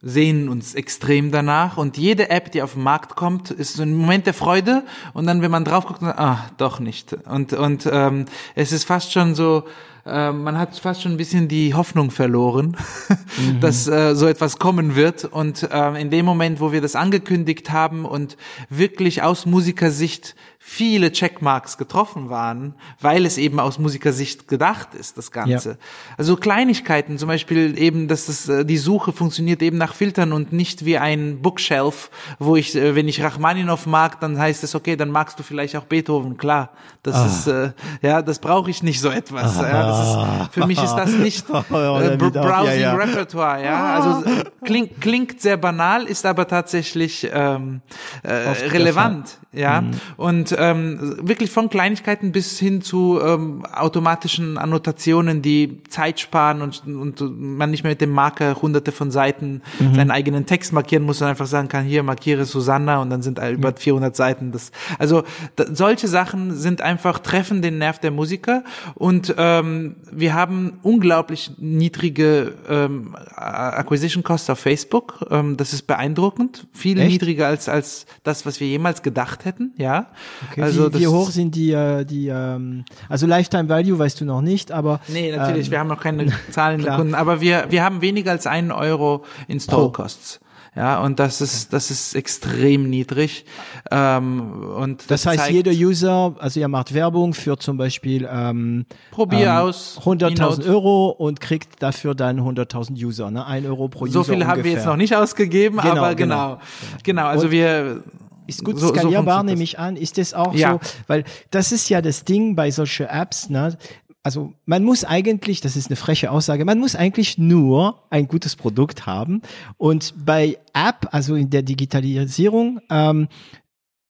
sehen 0.02 0.50
uns 0.50 0.76
extrem 0.76 1.32
danach 1.32 1.78
und 1.78 1.98
jede 1.98 2.30
App, 2.30 2.52
die 2.52 2.62
auf 2.62 2.74
den 2.74 2.84
Markt 2.84 3.16
kommt, 3.16 3.50
ist 3.50 3.74
so 3.74 3.82
ein 3.82 3.96
Moment 3.96 4.28
der 4.28 4.36
Freude 4.36 4.84
und 5.14 5.26
dann, 5.26 5.42
wenn 5.42 5.50
man 5.50 5.66
drauf 5.66 5.88
guckt, 5.88 6.04
ah, 6.04 6.46
doch 6.58 6.80
nicht. 6.80 7.14
Und, 7.14 7.54
und 7.54 7.90
ähm, 7.92 8.26
es 8.54 8.72
ist 8.72 8.84
fast 8.84 9.12
schon 9.12 9.34
so, 9.34 9.64
äh, 10.06 10.32
man 10.32 10.58
hat 10.58 10.78
fast 10.78 11.02
schon 11.02 11.14
ein 11.14 11.18
bisschen 11.18 11.48
die 11.48 11.74
Hoffnung 11.74 12.12
verloren, 12.12 12.78
mhm. 13.38 13.60
dass 13.60 13.88
äh, 13.88 14.16
so 14.16 14.28
etwas 14.28 14.60
kommen 14.60 14.96
wird. 14.96 15.26
Und 15.26 15.64
äh, 15.64 16.02
in 16.02 16.10
dem 16.10 16.26
Moment, 16.26 16.60
wo 16.60 16.72
wir 16.72 16.82
das 16.82 16.96
angekündigt 16.96 17.72
haben 17.72 18.06
und 18.06 18.38
wirklich 18.70 19.24
aus 19.24 19.46
Musikersicht 19.46 20.36
viele 20.68 21.12
Checkmarks 21.12 21.78
getroffen 21.78 22.32
waren, 22.32 22.74
weil 23.00 23.28
es 23.28 23.38
eben 23.38 23.60
aus 23.60 23.78
Musikersicht 23.78 24.48
gedacht 24.48 24.96
ist, 24.96 25.16
das 25.16 25.32
Ganze. 25.32 25.70
Ja. 25.70 25.76
Also 26.18 26.36
Kleinigkeiten, 26.38 27.20
zum 27.20 27.28
Beispiel 27.28 27.78
eben, 27.78 28.08
dass 28.08 28.26
das, 28.26 28.50
äh, 28.50 28.66
die 28.66 28.78
Suche 28.78 29.12
funktioniert 29.12 29.62
eben 29.62 29.78
nach 29.78 29.94
Filtern 29.94 30.34
und 30.34 30.54
nicht 30.54 30.84
wie 30.84 30.98
ein 30.98 31.40
Bookshelf, 31.44 32.10
wo 32.40 32.56
ich, 32.56 32.76
äh, 32.76 32.96
wenn 32.96 33.08
ich 33.08 33.22
Rachmaninow 33.22 33.86
mag, 33.86 34.20
dann 34.22 34.40
heißt 34.40 34.64
es, 34.64 34.74
okay, 34.74 34.96
dann 34.96 35.12
magst 35.12 35.38
du 35.38 35.44
vielleicht 35.44 35.76
auch 35.76 35.84
Beethoven, 35.84 36.36
klar. 36.36 36.72
Das 37.04 37.16
ah. 37.16 37.26
ist, 37.28 37.48
äh, 37.48 37.72
ja, 38.02 38.24
das 38.24 38.40
brauche 38.40 38.72
ich 38.72 38.82
nicht 38.82 39.00
so 39.00 39.12
etwas. 39.12 39.60
Ah. 39.60 39.70
Ja, 39.70 40.42
ist, 40.42 40.54
für 40.56 40.66
mich 40.66 40.82
ist 40.82 40.96
das 40.96 41.12
nicht 41.12 41.48
äh, 41.50 42.18
Browsing 42.18 42.82
ja, 42.82 42.96
Repertoire, 42.96 43.64
ja. 43.64 43.94
Also 44.00 44.24
klingt, 44.66 45.00
klingt 45.00 45.42
sehr 45.42 45.58
banal, 45.58 46.06
ist 46.06 46.26
aber 46.26 46.48
tatsächlich 46.48 47.30
ähm, 47.32 47.82
äh, 48.24 48.32
relevant, 48.32 49.38
ja. 49.54 49.82
Mhm. 49.82 49.92
Und 50.18 50.55
ähm, 50.58 51.18
wirklich 51.22 51.52
von 51.52 51.70
Kleinigkeiten 51.70 52.32
bis 52.32 52.60
hin 52.60 52.82
zu 52.82 53.20
ähm, 53.22 53.66
automatischen 53.66 54.58
Annotationen, 54.58 55.42
die 55.42 55.84
Zeit 55.90 56.20
sparen 56.20 56.62
und, 56.62 56.86
und 56.86 57.22
man 57.40 57.72
nicht 57.72 57.84
mehr 57.84 57.92
mit 57.92 58.02
dem 58.02 58.12
Marker 58.12 58.62
hunderte 58.62 58.92
von 58.92 59.12
Seiten 59.12 59.62
mhm. 59.80 59.96
seinen 59.96 60.12
eigenen 60.12 60.46
Text 60.46 60.74
markieren 60.74 61.04
muss 61.04 61.22
und 61.22 61.28
einfach 61.28 61.46
sagen 61.46 61.68
kann, 61.68 61.86
hier 61.86 62.04
markiere 62.04 62.46
Susanna 62.46 63.02
und 63.02 63.10
dann 63.10 63.22
sind 63.22 63.40
über 63.40 63.74
400 63.76 64.16
Seiten. 64.16 64.52
Das, 64.52 64.72
also 64.98 65.24
da, 65.56 65.66
solche 65.74 66.08
Sachen 66.08 66.56
sind 66.56 66.82
einfach 66.82 67.20
treffen 67.20 67.62
den 67.62 67.78
Nerv 67.78 68.00
der 68.00 68.12
Musiker 68.12 68.64
und 68.96 69.34
ähm, 69.38 69.96
wir 70.12 70.34
haben 70.34 70.80
unglaublich 70.82 71.52
niedrige 71.58 72.54
ähm, 72.70 73.16
Acquisition 73.36 74.24
Costs 74.24 74.50
auf 74.50 74.60
Facebook. 74.60 75.26
Ähm, 75.30 75.58
das 75.58 75.74
ist 75.74 75.88
beeindruckend, 75.88 76.68
viel 76.74 77.00
Echt? 77.00 77.12
niedriger 77.12 77.48
als 77.48 77.70
als 77.70 78.06
das, 78.24 78.46
was 78.46 78.60
wir 78.60 78.68
jemals 78.68 79.02
gedacht 79.02 79.46
hätten. 79.46 79.74
Ja, 79.78 80.08
Okay, 80.52 80.62
also 80.62 80.94
wie, 80.94 81.00
wie 81.00 81.08
hoch 81.08 81.30
sind 81.30 81.56
die, 81.56 81.72
äh, 81.72 82.06
die 82.06 82.28
ähm, 82.28 82.86
also 83.10 83.28
Lifetime 83.28 83.70
Value 83.70 83.98
weißt 83.98 84.22
du 84.22 84.26
noch 84.26 84.42
nicht, 84.42 84.72
aber 84.72 85.00
Nee, 85.08 85.36
natürlich, 85.36 85.68
ähm, 85.68 85.72
wir 85.72 85.80
haben 85.80 85.88
noch 85.88 86.02
keine 86.02 86.32
Zahlen 86.52 86.82
der 86.82 86.96
Kunden, 86.96 87.16
aber 87.16 87.42
wir, 87.42 87.66
wir 87.70 87.84
haben 87.84 88.02
weniger 88.02 88.32
als 88.32 88.48
einen 88.48 88.72
Euro 88.72 89.24
in 89.48 89.60
Store 89.60 89.92
Costs. 89.92 90.40
Ja, 90.76 91.02
und 91.02 91.20
das 91.20 91.40
ist, 91.40 91.72
das 91.72 91.90
ist 91.90 92.16
extrem 92.16 92.90
niedrig. 92.90 93.46
Ähm, 93.92 94.62
und 94.76 95.10
das, 95.10 95.24
das 95.24 95.40
heißt, 95.40 95.50
jeder 95.50 95.72
User, 95.72 96.36
also 96.38 96.60
ihr 96.60 96.68
macht 96.68 96.94
Werbung 96.94 97.34
für 97.34 97.58
zum 97.58 97.78
Beispiel 97.78 98.28
ähm, 98.30 98.86
Probier 99.12 99.48
ähm, 99.48 99.58
aus 99.58 99.98
100.000 100.04 100.68
Euro 100.68 101.10
und 101.12 101.40
kriegt 101.40 101.82
dafür 101.82 102.14
dann 102.14 102.42
100.000 102.42 102.92
User, 103.02 103.32
ne? 103.32 103.46
Ein 103.46 103.66
Euro 103.66 103.88
pro 103.88 104.04
User. 104.04 104.12
So 104.12 104.24
viel 104.26 104.46
haben 104.46 104.66
wir 104.66 104.72
jetzt 104.72 104.86
noch 104.86 104.98
nicht 104.98 105.16
ausgegeben, 105.16 105.78
genau, 105.78 105.96
aber 105.96 106.16
genau, 106.16 106.48
genau, 106.48 106.62
genau 107.04 107.26
also 107.28 107.46
und, 107.46 107.52
wir 107.52 108.04
ist 108.48 108.64
gut 108.64 108.80
so, 108.80 108.90
skalierbar, 108.90 109.40
so 109.40 109.46
nehme 109.46 109.64
ich 109.64 109.80
an. 109.80 109.96
Ist 109.98 110.18
das 110.18 110.34
auch 110.34 110.54
ja. 110.54 110.74
so? 110.74 110.80
Weil 111.08 111.24
das 111.52 111.72
ist 111.72 111.90
ja 111.90 112.02
das 112.02 112.26
Ding 112.26 112.56
bei 112.56 112.72
solchen 112.72 113.08
Apps, 113.08 113.50
ne? 113.50 113.78
Also 114.24 114.54
man 114.66 114.84
muss 114.84 115.04
eigentlich, 115.04 115.62
das 115.62 115.76
ist 115.76 115.88
eine 115.88 115.96
freche 115.96 116.32
Aussage, 116.32 116.66
man 116.66 116.80
muss 116.80 116.96
eigentlich 116.96 117.38
nur 117.38 118.02
ein 118.10 118.28
gutes 118.28 118.56
Produkt 118.56 119.06
haben. 119.06 119.44
Und 119.78 120.16
bei 120.18 120.58
App, 120.74 121.10
also 121.12 121.36
in 121.36 121.52
der 121.52 121.62
Digitalisierung, 121.62 122.80
ähm, 122.90 123.28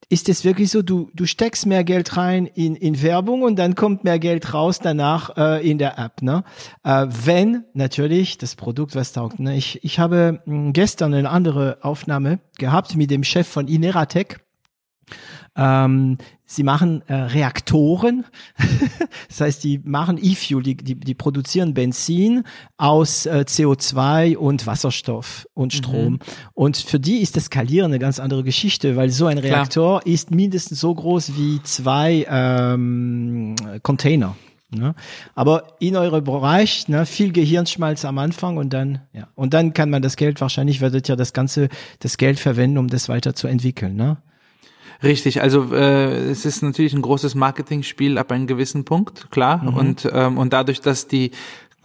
ist 0.10 0.30
es 0.30 0.43
wirklich 0.43 0.72
so, 0.72 0.82
du, 0.82 1.10
du 1.14 1.26
steckst 1.26 1.66
mehr 1.66 1.84
Geld 1.84 2.18
rein 2.18 2.45
in, 2.45 2.76
in 2.76 3.01
Werbung 3.01 3.41
und 3.41 3.58
dann 3.58 3.76
kommt 3.76 4.03
mehr 4.03 4.20
Geld 4.20 4.53
raus 4.53 4.80
danach 4.80 5.36
äh, 5.38 5.70
in 5.70 5.78
der 5.78 5.97
App. 5.97 6.22
Ne? 6.22 6.43
Äh, 6.84 7.08
wenn 7.10 7.64
natürlich 7.74 8.38
das 8.38 8.56
Produkt 8.56 8.95
was 8.95 9.14
taugt. 9.14 9.39
Ne? 9.39 9.56
Ich, 9.56 9.84
ich 9.84 9.99
habe 9.99 10.41
hm, 10.45 10.74
gestern 10.74 11.14
eine 11.14 11.30
andere 11.30 11.80
Aufnahme 11.82 12.39
gehabt 12.58 12.95
mit 12.95 13.12
dem 13.12 13.24
Chef 13.24 13.47
von 13.47 13.68
Ineratec. 13.68 14.39
Ähm, 15.56 16.18
sie 16.46 16.64
machen 16.64 17.02
äh, 17.08 17.14
Reaktoren, 17.14 18.26
das 19.28 19.41
heißt, 19.41 19.64
die 19.64 19.80
machen 19.84 20.20
E-Fuel, 20.22 20.64
die, 20.64 20.76
die, 20.76 20.96
die 20.96 21.14
produzieren 21.14 21.74
Benzin 21.74 22.43
aus 22.78 23.26
äh, 23.26 23.46
CO2 23.48 24.38
und 24.38 24.68
Wasserstoff 24.68 25.48
und 25.54 25.74
mhm. 25.74 25.78
Strom. 25.78 26.14
Mhm. 26.14 26.20
Und 26.54 26.78
für 26.78 27.00
die 27.00 27.18
ist 27.18 27.36
das 27.36 27.46
Skalieren 27.46 27.91
eine 27.91 28.00
ganz 28.00 28.20
andere 28.20 28.43
Geschichte, 28.43 28.96
weil 28.96 29.10
so 29.10 29.26
ein 29.26 29.38
Reaktor 29.38 30.02
Klar. 30.02 30.14
ist 30.14 30.32
mindestens 30.32 30.80
so 30.80 30.93
groß 30.93 31.36
wie 31.38 31.62
zwei 31.64 32.26
ähm, 32.30 33.56
Container. 33.82 34.36
Ne? 34.72 34.96
Aber 35.36 35.76
in 35.80 35.96
eurem 35.96 36.24
Bereich 36.24 36.88
ne, 36.88 37.06
viel 37.06 37.32
Gehirnschmalz 37.32 38.04
am 38.04 38.18
Anfang 38.18 38.58
und 38.58 38.74
dann 38.74 39.02
ja 39.14 39.28
und 39.36 39.54
dann 39.54 39.74
kann 39.74 39.89
man 39.89 40.02
das 40.02 40.16
Geld 40.18 40.41
wahrscheinlich 40.41 40.82
werdet 40.82 41.08
ihr 41.08 41.16
das 41.16 41.34
ganze 41.34 41.70
das 42.00 42.18
Geld 42.18 42.39
verwenden, 42.39 42.80
um 42.80 42.88
das 42.88 43.08
weiterzuentwickeln. 43.08 43.96
Ne? 43.96 44.18
Richtig, 45.04 45.41
also 45.41 45.74
äh, 45.74 46.30
es 46.30 46.46
ist 46.46 46.62
natürlich 46.62 46.93
ein 46.93 47.02
großes 47.02 47.36
Marketingspiel 47.36 48.18
ab 48.18 48.32
einem 48.32 48.48
gewissen 48.48 48.86
Punkt, 48.86 49.30
klar. 49.32 49.64
Mhm. 49.64 49.74
Und, 49.74 50.10
ähm, 50.12 50.38
und 50.38 50.54
dadurch, 50.54 50.82
dass 50.82 51.08
die 51.08 51.32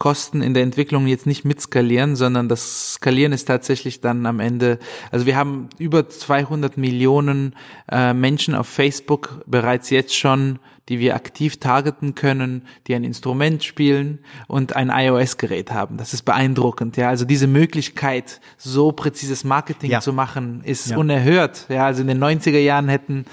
Kosten 0.01 0.41
in 0.41 0.55
der 0.55 0.63
Entwicklung 0.63 1.05
jetzt 1.05 1.27
nicht 1.27 1.45
mitskalieren, 1.45 2.15
sondern 2.15 2.49
das 2.49 2.93
Skalieren 2.93 3.33
ist 3.33 3.45
tatsächlich 3.45 4.01
dann 4.01 4.25
am 4.25 4.39
Ende, 4.39 4.79
also 5.11 5.27
wir 5.27 5.35
haben 5.35 5.69
über 5.77 6.09
200 6.09 6.75
Millionen 6.75 7.55
äh, 7.91 8.11
Menschen 8.13 8.55
auf 8.55 8.67
Facebook 8.67 9.43
bereits 9.45 9.91
jetzt 9.91 10.17
schon 10.17 10.57
die 10.89 10.99
wir 10.99 11.15
aktiv 11.15 11.57
targeten 11.57 12.15
können, 12.15 12.63
die 12.87 12.95
ein 12.95 13.03
Instrument 13.03 13.63
spielen 13.63 14.19
und 14.47 14.75
ein 14.75 14.89
iOS-Gerät 14.89 15.71
haben. 15.71 15.97
Das 15.97 16.13
ist 16.13 16.23
beeindruckend. 16.23 16.97
Ja, 16.97 17.09
also 17.09 17.23
diese 17.23 17.47
Möglichkeit, 17.47 18.41
so 18.57 18.91
präzises 18.91 19.43
Marketing 19.43 19.91
ja. 19.91 20.01
zu 20.01 20.11
machen, 20.11 20.61
ist 20.63 20.89
ja. 20.89 20.97
unerhört. 20.97 21.67
Ja, 21.69 21.85
also 21.85 22.01
in 22.01 22.07
den 22.07 22.21
90er 22.21 22.59
Jahren 22.59 22.89
hätten 22.89 23.25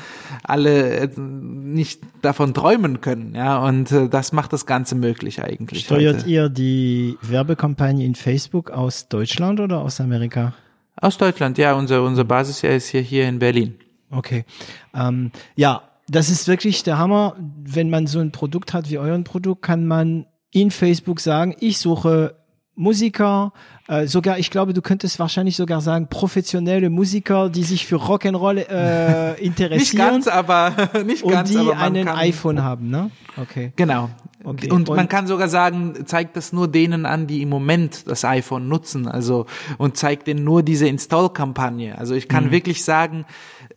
alle 0.45 0.99
äh, 0.99 1.09
nicht 1.19 2.01
davon 2.23 2.55
träumen 2.55 3.01
können. 3.01 3.35
Ja, 3.35 3.59
und 3.59 3.91
äh, 3.93 4.09
das 4.09 4.33
macht 4.33 4.53
das 4.53 4.67
Ganze 4.67 4.95
möglich 4.95 5.43
eigentlich. 5.43 5.85
Steuert 5.85 6.19
heute. 6.19 6.29
ihr 6.29 6.49
die 6.49 7.17
Werbekampagne 7.23 8.05
in 8.05 8.15
Facebook 8.15 8.71
aus 8.71 9.09
Deutschland 9.09 9.61
oder 9.61 9.81
aus 9.81 10.01
Amerika? 10.01 10.55
Aus 10.97 11.17
Deutschland, 11.17 11.59
ja. 11.59 11.75
Unser, 11.75 12.03
unser 12.03 12.25
Basis 12.25 12.63
ist 12.63 12.89
hier, 12.89 13.01
hier 13.01 13.29
in 13.29 13.39
Berlin. 13.39 13.79
Okay. 14.11 14.45
Ähm, 14.95 15.33
ja, 15.55 15.83
das 16.09 16.31
ist 16.31 16.49
wirklich 16.49 16.83
der 16.83 16.99
Hammer. 16.99 17.37
Wenn 17.39 17.91
man 17.91 18.07
so 18.07 18.19
ein 18.19 18.33
Produkt 18.33 18.73
hat 18.73 18.91
wie 18.91 18.99
euren 18.99 19.25
Produkt, 19.25 19.63
kann 19.63 19.87
man 19.87 20.27
in 20.51 20.71
Facebook 20.71 21.21
sagen, 21.21 21.55
ich 21.61 21.79
suche 21.79 22.35
Musiker, 22.75 23.53
äh, 23.89 24.07
sogar, 24.07 24.39
ich 24.39 24.51
glaube, 24.51 24.73
du 24.73 24.83
könntest 24.83 25.19
wahrscheinlich 25.19 25.57
sogar 25.57 25.81
sagen, 25.81 26.07
professionelle 26.09 26.91
Musiker, 26.91 27.51
die 27.51 27.65
sich 27.65 27.87
für 27.87 27.97
Rock'n'Roll 27.97 28.59
äh, 28.59 29.45
interessieren. 29.45 29.79
nicht 29.79 29.97
ganz, 29.97 30.29
aber 30.29 30.73
nicht 31.05 31.25
und 31.25 31.33
ganz, 31.33 31.51
die 31.51 31.73
einen 31.73 32.07
iPhone 32.07 32.63
haben, 32.63 32.89
ne? 32.89 33.11
Okay. 33.37 33.73
Genau. 33.75 34.11
Okay. 34.45 34.71
Und, 34.71 34.89
und, 34.89 34.97
man 34.97 35.09
kann 35.09 35.27
sogar 35.27 35.49
sagen, 35.49 36.07
zeigt 36.07 36.37
das 36.37 36.53
nur 36.53 36.69
denen 36.69 37.05
an, 37.05 37.27
die 37.27 37.43
im 37.43 37.49
Moment 37.49 38.07
das 38.07 38.25
iPhone 38.25 38.69
nutzen, 38.69 39.09
also 39.09 39.47
und 39.79 39.97
zeigt 39.97 40.29
denen 40.29 40.45
nur 40.45 40.63
diese 40.63 40.87
Install-Kampagne. 40.87 41.99
Also 41.99 42.15
ich 42.15 42.29
kann 42.29 42.47
mhm. 42.47 42.51
wirklich 42.53 42.85
sagen, 42.85 43.27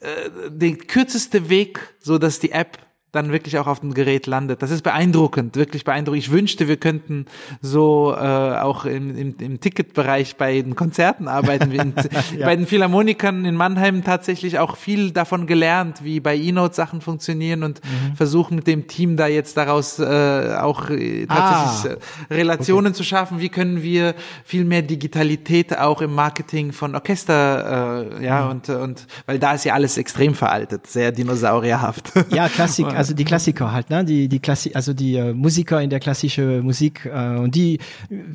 äh, 0.01 0.29
der 0.49 0.75
kürzeste 0.75 1.49
Weg, 1.49 1.95
so 1.99 2.17
dass 2.17 2.39
die 2.39 2.51
App 2.51 2.77
dann 3.11 3.31
wirklich 3.31 3.57
auch 3.57 3.67
auf 3.67 3.81
dem 3.81 3.93
Gerät 3.93 4.25
landet. 4.25 4.61
Das 4.61 4.71
ist 4.71 4.83
beeindruckend, 4.83 5.55
wirklich 5.55 5.83
beeindruckend. 5.83 6.23
Ich 6.23 6.31
wünschte, 6.31 6.67
wir 6.67 6.77
könnten 6.77 7.25
so 7.61 8.15
äh, 8.15 8.19
auch 8.19 8.85
im, 8.85 9.17
im, 9.17 9.35
im 9.39 9.59
Ticketbereich 9.59 10.37
bei 10.37 10.61
den 10.61 10.75
Konzerten 10.75 11.27
arbeiten. 11.27 11.71
Ja. 12.37 12.45
Bei 12.45 12.55
den 12.55 12.65
Philharmonikern 12.65 13.45
in 13.45 13.55
Mannheim 13.55 14.03
tatsächlich 14.03 14.59
auch 14.59 14.77
viel 14.77 15.11
davon 15.11 15.47
gelernt, 15.47 16.03
wie 16.03 16.19
bei 16.19 16.35
E-Note 16.35 16.73
Sachen 16.75 17.01
funktionieren 17.01 17.63
und 17.63 17.81
mhm. 17.83 18.15
versuchen 18.15 18.55
mit 18.55 18.67
dem 18.67 18.87
Team 18.87 19.17
da 19.17 19.27
jetzt 19.27 19.57
daraus 19.57 19.99
äh, 19.99 20.55
auch 20.59 20.89
äh, 20.89 21.25
tatsächlich 21.25 21.97
ah. 21.97 22.33
Relationen 22.33 22.87
okay. 22.87 22.95
zu 22.95 23.03
schaffen. 23.03 23.39
Wie 23.39 23.49
können 23.49 23.83
wir 23.83 24.15
viel 24.43 24.65
mehr 24.65 24.81
Digitalität 24.81 25.77
auch 25.77 26.01
im 26.01 26.13
Marketing 26.13 26.71
von 26.71 26.95
Orchester, 26.95 28.11
äh, 28.19 28.25
ja, 28.25 28.45
mhm. 28.45 28.51
und, 28.51 28.69
und 28.69 29.07
weil 29.25 29.39
da 29.39 29.53
ist 29.53 29.65
ja 29.65 29.73
alles 29.73 29.97
extrem 29.97 30.35
veraltet, 30.35 30.87
sehr 30.87 31.11
dinosaurierhaft. 31.11 32.11
Ja, 32.29 32.49
Klassik. 32.49 32.87
also 33.01 33.15
die 33.15 33.25
Klassiker 33.25 33.71
halt, 33.71 33.89
ne? 33.89 34.05
Die 34.05 34.27
die 34.27 34.39
Klassi 34.39 34.73
also 34.75 34.93
die 34.93 35.15
äh, 35.15 35.33
Musiker 35.33 35.81
in 35.81 35.89
der 35.89 35.99
klassischen 35.99 36.61
Musik 36.61 37.05
äh, 37.05 37.37
und 37.37 37.55
die 37.55 37.79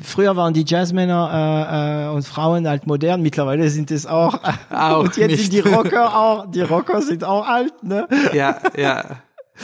früher 0.01 0.35
waren 0.35 0.53
die 0.53 0.65
Jazzmänner 0.67 1.23
äh, 1.31 2.07
äh, 2.07 2.15
und 2.15 2.23
Frauen 2.27 2.67
halt 2.67 2.85
modern, 2.85 3.21
mittlerweile 3.21 3.69
sind 3.69 3.91
es 3.91 4.05
auch, 4.05 4.41
auch 4.69 5.05
und 5.05 5.15
jetzt 5.15 5.31
nicht. 5.31 5.41
sind 5.43 5.53
die 5.53 5.59
Rocker 5.61 6.13
auch, 6.17 6.51
die 6.51 6.61
Rocker 6.61 7.01
sind 7.01 7.23
auch 7.23 7.47
alt, 7.47 7.81
ne? 7.81 8.09
Ja, 8.33 8.59
ja. 8.75 9.21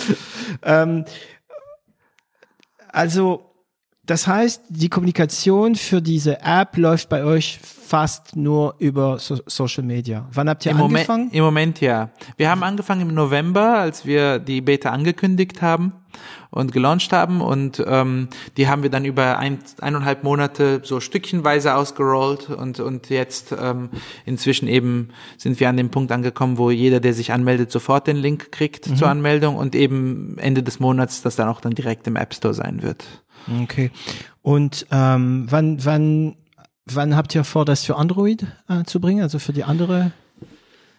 ähm, 0.63 1.03
also 2.87 3.52
das 4.05 4.27
heißt, 4.27 4.63
die 4.67 4.89
Kommunikation 4.89 5.75
für 5.75 6.01
diese 6.01 6.41
App 6.41 6.75
läuft 6.75 7.07
bei 7.07 7.23
euch 7.23 7.57
fast 7.61 8.35
nur 8.35 8.75
über 8.79 9.17
so 9.17 9.39
Social 9.45 9.83
Media. 9.83 10.27
Wann 10.33 10.49
habt 10.49 10.65
ihr 10.65 10.71
Im 10.73 10.81
angefangen? 10.81 11.25
Moment, 11.25 11.35
Im 11.35 11.43
Moment 11.43 11.81
ja. 11.81 12.09
Wir 12.35 12.49
haben 12.49 12.63
angefangen 12.63 13.01
im 13.01 13.13
November, 13.13 13.77
als 13.77 14.05
wir 14.05 14.39
die 14.39 14.59
Beta 14.59 14.89
angekündigt 14.89 15.61
haben 15.61 15.93
und 16.49 16.73
gelauncht 16.73 17.13
haben 17.13 17.39
und 17.39 17.81
ähm, 17.85 18.27
die 18.57 18.67
haben 18.67 18.83
wir 18.83 18.89
dann 18.89 19.05
über 19.05 19.37
ein, 19.37 19.59
eineinhalb 19.79 20.23
Monate 20.23 20.81
so 20.83 20.99
stückchenweise 20.99 21.75
ausgerollt 21.75 22.49
und 22.49 22.79
und 22.79 23.09
jetzt 23.09 23.55
ähm, 23.57 23.89
inzwischen 24.25 24.67
eben 24.67 25.09
sind 25.37 25.59
wir 25.59 25.69
an 25.69 25.77
dem 25.77 25.89
Punkt 25.89 26.11
angekommen, 26.11 26.57
wo 26.57 26.69
jeder, 26.71 26.99
der 26.99 27.13
sich 27.13 27.31
anmeldet, 27.31 27.71
sofort 27.71 28.07
den 28.07 28.17
Link 28.17 28.51
kriegt 28.51 28.89
mhm. 28.89 28.97
zur 28.97 29.07
Anmeldung 29.07 29.55
und 29.55 29.75
eben 29.75 30.37
Ende 30.39 30.61
des 30.61 30.79
Monats 30.79 31.21
das 31.21 31.35
dann 31.35 31.47
auch 31.47 31.61
dann 31.61 31.73
direkt 31.73 32.05
im 32.07 32.17
App 32.17 32.33
Store 32.33 32.53
sein 32.53 32.83
wird. 32.83 33.05
Okay. 33.63 33.91
Und 34.41 34.87
ähm, 34.91 35.47
wann 35.49 35.83
wann 35.85 36.35
wann 36.85 37.15
habt 37.15 37.33
ihr 37.35 37.43
vor, 37.43 37.65
das 37.65 37.83
für 37.83 37.95
Android 37.95 38.45
äh, 38.67 38.83
zu 38.83 38.99
bringen, 38.99 39.21
also 39.21 39.39
für 39.39 39.53
die 39.53 39.63
andere 39.63 40.11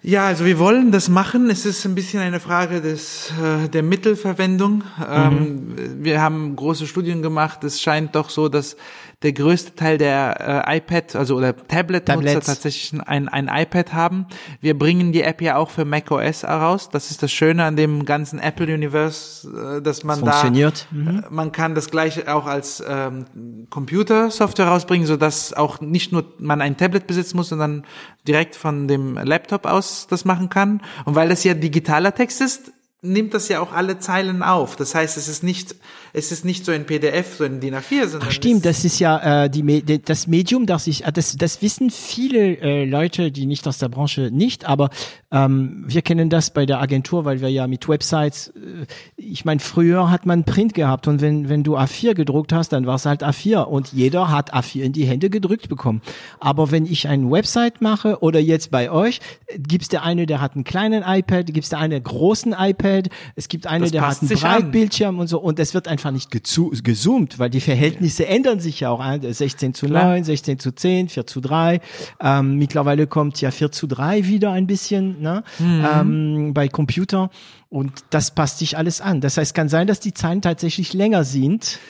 ja, 0.06 0.26
also 0.26 0.44
wir 0.44 0.58
wollen 0.58 0.92
das 0.92 1.08
machen. 1.08 1.48
Es 1.48 1.64
ist 1.64 1.86
ein 1.86 1.94
bisschen 1.94 2.20
eine 2.20 2.38
Frage 2.38 2.82
des, 2.82 3.32
äh, 3.42 3.70
der 3.70 3.82
Mittelverwendung. 3.82 4.84
Ähm, 5.08 5.38
mhm. 5.38 6.04
wir 6.04 6.20
haben 6.20 6.54
große 6.56 6.86
Studien 6.86 7.22
gemacht. 7.22 7.64
Es 7.64 7.80
scheint 7.80 8.14
doch 8.14 8.28
so, 8.28 8.50
dass 8.50 8.76
der 9.24 9.32
größte 9.32 9.74
Teil 9.74 9.96
der 9.96 10.64
äh, 10.68 10.76
iPad, 10.76 11.16
also 11.16 11.36
oder 11.36 11.56
Tablet-Nutzer 11.56 12.40
tatsächlich 12.42 13.00
ein, 13.06 13.28
ein 13.28 13.48
iPad 13.48 13.94
haben. 13.94 14.26
Wir 14.60 14.78
bringen 14.78 15.12
die 15.12 15.22
App 15.22 15.40
ja 15.40 15.56
auch 15.56 15.70
für 15.70 15.86
macOS 15.86 16.42
heraus. 16.42 16.90
Das 16.90 17.10
ist 17.10 17.22
das 17.22 17.32
Schöne 17.32 17.64
an 17.64 17.74
dem 17.74 18.04
ganzen 18.04 18.38
Apple-Universe, 18.38 19.78
äh, 19.78 19.82
dass 19.82 20.04
man 20.04 20.20
Funktioniert. 20.20 20.86
da, 20.90 20.96
mhm. 20.96 21.24
man 21.30 21.52
kann 21.52 21.74
das 21.74 21.90
gleiche 21.90 22.32
auch 22.32 22.44
als 22.44 22.84
ähm, 22.86 23.24
Computer-Software 23.70 24.68
rausbringen, 24.68 25.06
so 25.06 25.16
dass 25.16 25.54
auch 25.54 25.80
nicht 25.80 26.12
nur 26.12 26.24
man 26.38 26.60
ein 26.60 26.76
Tablet 26.76 27.06
besitzen 27.06 27.38
muss, 27.38 27.48
sondern 27.48 27.86
direkt 28.28 28.54
von 28.54 28.88
dem 28.88 29.14
Laptop 29.16 29.64
aus 29.64 30.06
das 30.06 30.26
machen 30.26 30.50
kann. 30.50 30.82
Und 31.06 31.14
weil 31.14 31.30
das 31.30 31.44
ja 31.44 31.54
digitaler 31.54 32.14
Text 32.14 32.42
ist, 32.42 32.72
nimmt 33.04 33.34
das 33.34 33.48
ja 33.48 33.60
auch 33.60 33.72
alle 33.72 33.98
Zeilen 33.98 34.42
auf. 34.42 34.76
Das 34.76 34.94
heißt, 34.94 35.16
es 35.16 35.28
ist 35.28 35.42
nicht, 35.42 35.76
es 36.12 36.32
ist 36.32 36.44
nicht 36.44 36.64
so 36.64 36.72
ein 36.72 36.86
PDF, 36.86 37.36
so 37.36 37.44
ein 37.44 37.60
DIN 37.60 37.74
A4, 37.74 38.08
sondern. 38.08 38.28
Ach, 38.28 38.32
stimmt, 38.32 38.64
das 38.64 38.84
ist 38.84 38.98
ja 38.98 39.44
äh, 39.44 39.50
die, 39.50 40.02
das 40.02 40.26
Medium, 40.26 40.66
das 40.66 40.86
ich, 40.86 41.04
das, 41.12 41.36
das 41.36 41.62
wissen 41.62 41.90
viele 41.90 42.58
äh, 42.58 42.84
Leute, 42.84 43.30
die 43.30 43.46
nicht 43.46 43.68
aus 43.68 43.78
der 43.78 43.88
Branche 43.88 44.30
nicht, 44.32 44.64
aber 44.64 44.90
ähm, 45.34 45.82
wir 45.84 46.02
kennen 46.02 46.30
das 46.30 46.52
bei 46.52 46.64
der 46.64 46.80
Agentur, 46.80 47.24
weil 47.24 47.40
wir 47.40 47.48
ja 47.48 47.66
mit 47.66 47.88
Websites, 47.88 48.48
äh, 48.48 48.86
ich 49.16 49.44
meine, 49.44 49.58
früher 49.58 50.08
hat 50.08 50.26
man 50.26 50.44
Print 50.44 50.74
gehabt 50.74 51.08
und 51.08 51.20
wenn, 51.20 51.48
wenn 51.48 51.64
du 51.64 51.76
A4 51.76 52.14
gedruckt 52.14 52.52
hast, 52.52 52.68
dann 52.68 52.86
war 52.86 52.94
es 52.94 53.04
halt 53.04 53.24
A4 53.24 53.64
und 53.64 53.92
jeder 53.92 54.30
hat 54.30 54.54
A4 54.54 54.82
in 54.82 54.92
die 54.92 55.06
Hände 55.06 55.30
gedrückt 55.30 55.68
bekommen. 55.68 56.02
Aber 56.38 56.70
wenn 56.70 56.86
ich 56.86 57.08
ein 57.08 57.32
Website 57.32 57.80
mache 57.80 58.22
oder 58.22 58.38
jetzt 58.38 58.70
bei 58.70 58.92
euch, 58.92 59.18
gibt's 59.58 59.88
der 59.88 60.04
eine, 60.04 60.26
der 60.26 60.40
hat 60.40 60.54
einen 60.54 60.62
kleinen 60.62 61.02
iPad, 61.04 61.52
gibt's 61.52 61.70
der 61.70 61.80
eine 61.80 62.00
großen 62.00 62.54
iPad, 62.56 63.08
es 63.34 63.48
gibt 63.48 63.66
eine, 63.66 63.86
das 63.86 63.90
der 63.90 64.06
hat 64.06 64.22
einen 64.22 64.28
Breitbildschirm 64.28 65.18
und 65.18 65.26
so 65.26 65.40
und 65.40 65.58
es 65.58 65.74
wird 65.74 65.88
einfach 65.88 66.12
nicht 66.12 66.30
gezoomt, 66.30 67.40
weil 67.40 67.50
die 67.50 67.60
Verhältnisse 67.60 68.26
ändern 68.28 68.60
sich 68.60 68.80
ja 68.80 68.90
auch. 68.90 69.04
16 69.04 69.74
zu 69.74 69.86
Klar. 69.86 70.10
9, 70.10 70.24
16 70.24 70.58
zu 70.60 70.72
10, 70.72 71.08
4 71.08 71.26
zu 71.26 71.40
3. 71.40 71.80
Ähm, 72.20 72.54
mittlerweile 72.56 73.08
kommt 73.08 73.40
ja 73.40 73.50
4 73.50 73.72
zu 73.72 73.88
3 73.88 74.26
wieder 74.26 74.52
ein 74.52 74.68
bisschen 74.68 75.23
ne? 75.24 75.42
Mhm. 75.58 75.84
Ähm, 75.92 76.54
bei 76.54 76.68
Computer 76.68 77.30
und 77.74 78.04
das 78.10 78.30
passt 78.30 78.60
sich 78.60 78.78
alles 78.78 79.00
an. 79.00 79.20
Das 79.20 79.36
heißt, 79.36 79.52
kann 79.52 79.68
sein, 79.68 79.88
dass 79.88 79.98
die 79.98 80.14
Zahlen 80.14 80.42
tatsächlich 80.42 80.92
länger 80.92 81.24
sind. 81.24 81.80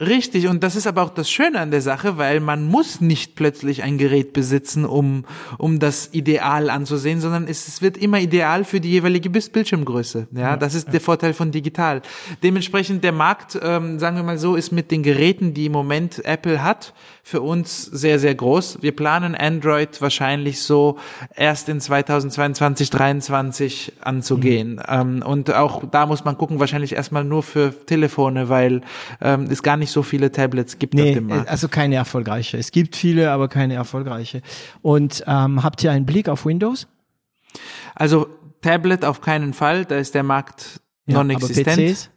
Richtig, 0.00 0.48
und 0.48 0.64
das 0.64 0.74
ist 0.74 0.86
aber 0.86 1.02
auch 1.02 1.10
das 1.10 1.30
Schöne 1.30 1.60
an 1.60 1.70
der 1.70 1.80
Sache, 1.80 2.16
weil 2.16 2.40
man 2.40 2.64
muss 2.64 3.00
nicht 3.00 3.36
plötzlich 3.36 3.82
ein 3.82 3.96
Gerät 3.96 4.32
besitzen, 4.32 4.84
um, 4.84 5.24
um 5.56 5.78
das 5.78 6.12
Ideal 6.12 6.68
anzusehen, 6.68 7.20
sondern 7.20 7.46
es, 7.46 7.68
es 7.68 7.80
wird 7.80 7.96
immer 7.96 8.18
ideal 8.18 8.64
für 8.64 8.80
die 8.80 8.90
jeweilige 8.90 9.30
Bildschirmgröße. 9.30 10.28
Ja, 10.34 10.56
das 10.56 10.74
ist 10.74 10.92
der 10.92 11.00
Vorteil 11.00 11.32
von 11.32 11.52
digital. 11.52 12.02
Dementsprechend 12.42 13.04
der 13.04 13.12
Markt, 13.12 13.58
ähm, 13.62 13.98
sagen 14.00 14.16
wir 14.16 14.24
mal 14.24 14.38
so, 14.38 14.56
ist 14.56 14.72
mit 14.72 14.90
den 14.90 15.02
Geräten, 15.04 15.54
die 15.54 15.66
im 15.66 15.72
Moment 15.72 16.24
Apple 16.24 16.64
hat, 16.64 16.92
für 17.22 17.40
uns 17.40 17.84
sehr, 17.84 18.18
sehr 18.18 18.34
groß. 18.34 18.78
Wir 18.82 18.94
planen 18.94 19.34
Android 19.34 20.02
wahrscheinlich 20.02 20.60
so 20.60 20.98
erst 21.34 21.68
in 21.68 21.80
2022, 21.80 22.90
2023 22.90 23.92
anzugehen. 24.00 24.74
Mhm. 24.74 24.82
Ähm, 24.88 25.22
und 25.34 25.52
auch 25.52 25.82
da 25.90 26.06
muss 26.06 26.24
man 26.24 26.38
gucken, 26.38 26.60
wahrscheinlich 26.60 26.94
erstmal 26.94 27.24
nur 27.24 27.42
für 27.42 27.74
Telefone, 27.86 28.48
weil 28.48 28.82
ähm, 29.20 29.48
es 29.50 29.62
gar 29.62 29.76
nicht 29.76 29.90
so 29.90 30.02
viele 30.02 30.30
Tablets 30.32 30.78
gibt 30.78 30.94
nee, 30.94 31.10
auf 31.10 31.14
dem 31.14 31.26
Markt. 31.26 31.48
Also 31.48 31.68
keine 31.68 31.96
erfolgreiche. 31.96 32.56
Es 32.56 32.70
gibt 32.70 32.96
viele, 32.96 33.30
aber 33.30 33.48
keine 33.48 33.74
erfolgreiche. 33.74 34.42
Und 34.80 35.24
ähm, 35.26 35.62
habt 35.62 35.82
ihr 35.82 35.90
einen 35.90 36.06
Blick 36.06 36.28
auf 36.28 36.46
Windows? 36.46 36.86
Also 37.94 38.28
Tablet 38.62 39.04
auf 39.04 39.20
keinen 39.20 39.52
Fall, 39.52 39.84
da 39.84 39.96
ist 39.96 40.14
der 40.14 40.22
Markt 40.22 40.80
ja, 41.06 41.18
non-existent. 41.18 42.10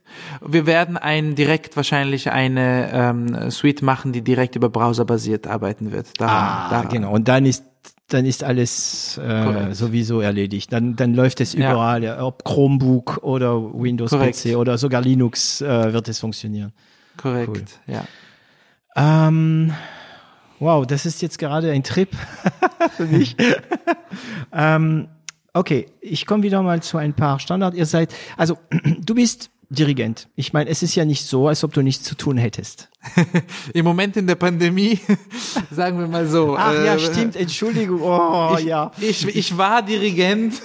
Wir 0.46 0.66
werden 0.66 0.96
ein 0.96 1.36
direkt 1.36 1.76
wahrscheinlich 1.76 2.32
eine 2.32 2.90
ähm, 2.94 3.52
Suite 3.52 3.82
machen, 3.82 4.14
die 4.14 4.22
direkt 4.22 4.56
über 4.56 4.70
Browser 4.70 5.04
basiert 5.04 5.46
arbeiten 5.46 5.92
wird. 5.92 6.20
Da, 6.20 6.28
ah, 6.28 6.70
da, 6.70 6.82
genau. 6.84 7.12
Und 7.12 7.28
dann 7.28 7.46
ist 7.46 7.66
dann 8.08 8.26
ist 8.26 8.44
alles 8.44 9.18
äh, 9.18 9.74
sowieso 9.74 10.22
erledigt. 10.22 10.72
Dann, 10.72 10.96
dann 10.96 11.14
läuft 11.14 11.42
es 11.42 11.54
überall, 11.54 12.04
ja. 12.04 12.24
ob 12.24 12.46
Chromebook 12.46 13.20
oder 13.22 13.56
Windows 13.74 14.12
Korrekt. 14.12 14.42
PC 14.44 14.56
oder 14.56 14.78
sogar 14.78 15.02
Linux 15.02 15.62
äh, 15.62 15.92
wird 15.92 16.08
es 16.08 16.20
funktionieren. 16.20 16.72
Korrekt, 17.18 17.50
cool. 17.50 17.94
ja. 17.94 18.06
Ähm, 18.96 19.74
wow, 20.60 20.86
das 20.86 21.06
ist 21.06 21.22
jetzt 21.22 21.38
gerade 21.38 21.72
ein 21.72 21.84
Trip 21.84 22.10
für 22.96 23.06
mich. 23.06 23.36
ähm, 24.54 25.10
okay, 25.54 25.88
ich 26.00 26.26
komme 26.26 26.44
wieder 26.44 26.62
mal 26.62 26.82
zu 26.82 26.98
ein 26.98 27.14
paar 27.14 27.40
Standard. 27.40 27.76
Ihr 27.76 27.86
seid, 27.86 28.14
also 28.38 28.58
du 29.00 29.16
bist 29.16 29.52
Dirigent. 29.70 30.30
Ich 30.36 30.54
meine, 30.54 30.70
es 30.70 30.82
ist 30.82 30.96
ja 30.96 31.04
nicht 31.04 31.26
so, 31.26 31.50
als 31.50 31.64
ob 31.66 31.74
du 31.74 31.82
nichts 31.82 32.06
zu 32.06 32.16
tun 32.16 32.38
hättest. 32.38 32.90
Im 33.74 33.86
Moment 33.86 34.18
in 34.18 34.28
der 34.28 34.36
Pandemie, 34.36 35.00
sagen 35.72 36.00
wir 36.00 36.08
mal 36.08 36.28
so. 36.28 36.56
Ach 36.58 36.74
äh, 36.74 36.86
ja, 36.86 37.00
stimmt, 37.00 37.36
Entschuldigung. 37.36 38.02
Oh, 38.02 38.56
ich, 38.58 38.66
ja. 38.66 38.92
Ich, 39.00 39.28
ich 39.28 39.58
war 39.58 39.82
Dirigent. 39.82 40.62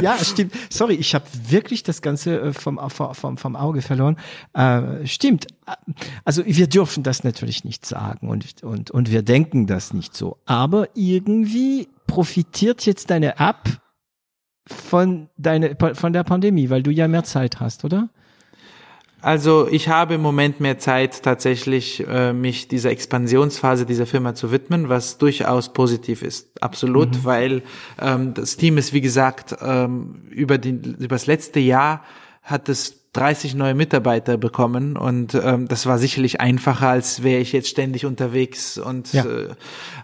Ja, 0.00 0.16
stimmt. 0.18 0.52
Sorry, 0.70 0.94
ich 0.94 1.14
habe 1.14 1.24
wirklich 1.48 1.82
das 1.82 2.02
Ganze 2.02 2.40
äh, 2.40 2.52
vom, 2.52 2.80
vom, 2.90 3.36
vom 3.36 3.56
Auge 3.56 3.82
verloren. 3.82 4.16
Äh, 4.54 5.06
stimmt. 5.06 5.46
Also 6.24 6.42
wir 6.44 6.66
dürfen 6.66 7.02
das 7.02 7.24
natürlich 7.24 7.64
nicht 7.64 7.86
sagen 7.86 8.28
und, 8.28 8.62
und, 8.62 8.90
und 8.90 9.10
wir 9.10 9.22
denken 9.22 9.66
das 9.66 9.92
nicht 9.92 10.16
so. 10.16 10.38
Aber 10.46 10.88
irgendwie 10.94 11.88
profitiert 12.06 12.84
jetzt 12.84 13.10
deine 13.10 13.38
App 13.38 13.80
von 14.66 15.28
deine, 15.36 15.76
von 15.94 16.12
der 16.12 16.24
Pandemie, 16.24 16.70
weil 16.70 16.82
du 16.82 16.90
ja 16.90 17.08
mehr 17.08 17.24
Zeit 17.24 17.60
hast, 17.60 17.84
oder? 17.84 18.08
Also 19.22 19.68
ich 19.70 19.88
habe 19.88 20.14
im 20.14 20.20
Moment 20.20 20.58
mehr 20.58 20.78
Zeit, 20.78 21.22
tatsächlich 21.22 22.04
äh, 22.08 22.32
mich 22.32 22.66
dieser 22.66 22.90
Expansionsphase 22.90 23.86
dieser 23.86 24.04
Firma 24.04 24.34
zu 24.34 24.50
widmen, 24.50 24.88
was 24.88 25.16
durchaus 25.16 25.72
positiv 25.72 26.22
ist. 26.22 26.50
Absolut, 26.60 27.14
mhm. 27.14 27.24
weil 27.24 27.62
ähm, 28.00 28.34
das 28.34 28.56
Team 28.56 28.78
ist, 28.78 28.92
wie 28.92 29.00
gesagt, 29.00 29.56
ähm, 29.62 30.22
über, 30.30 30.58
die, 30.58 30.70
über 30.70 31.14
das 31.14 31.26
letzte 31.26 31.60
Jahr 31.60 32.02
hat 32.42 32.68
es 32.68 33.02
30 33.12 33.54
neue 33.54 33.74
Mitarbeiter 33.74 34.38
bekommen 34.38 34.96
und 34.96 35.34
ähm, 35.34 35.68
das 35.68 35.86
war 35.86 35.98
sicherlich 35.98 36.40
einfacher, 36.40 36.88
als 36.88 37.22
wäre 37.22 37.40
ich 37.40 37.52
jetzt 37.52 37.68
ständig 37.68 38.06
unterwegs 38.06 38.76
und 38.78 39.12
Ja. 39.12 39.24
äh, 39.24 39.48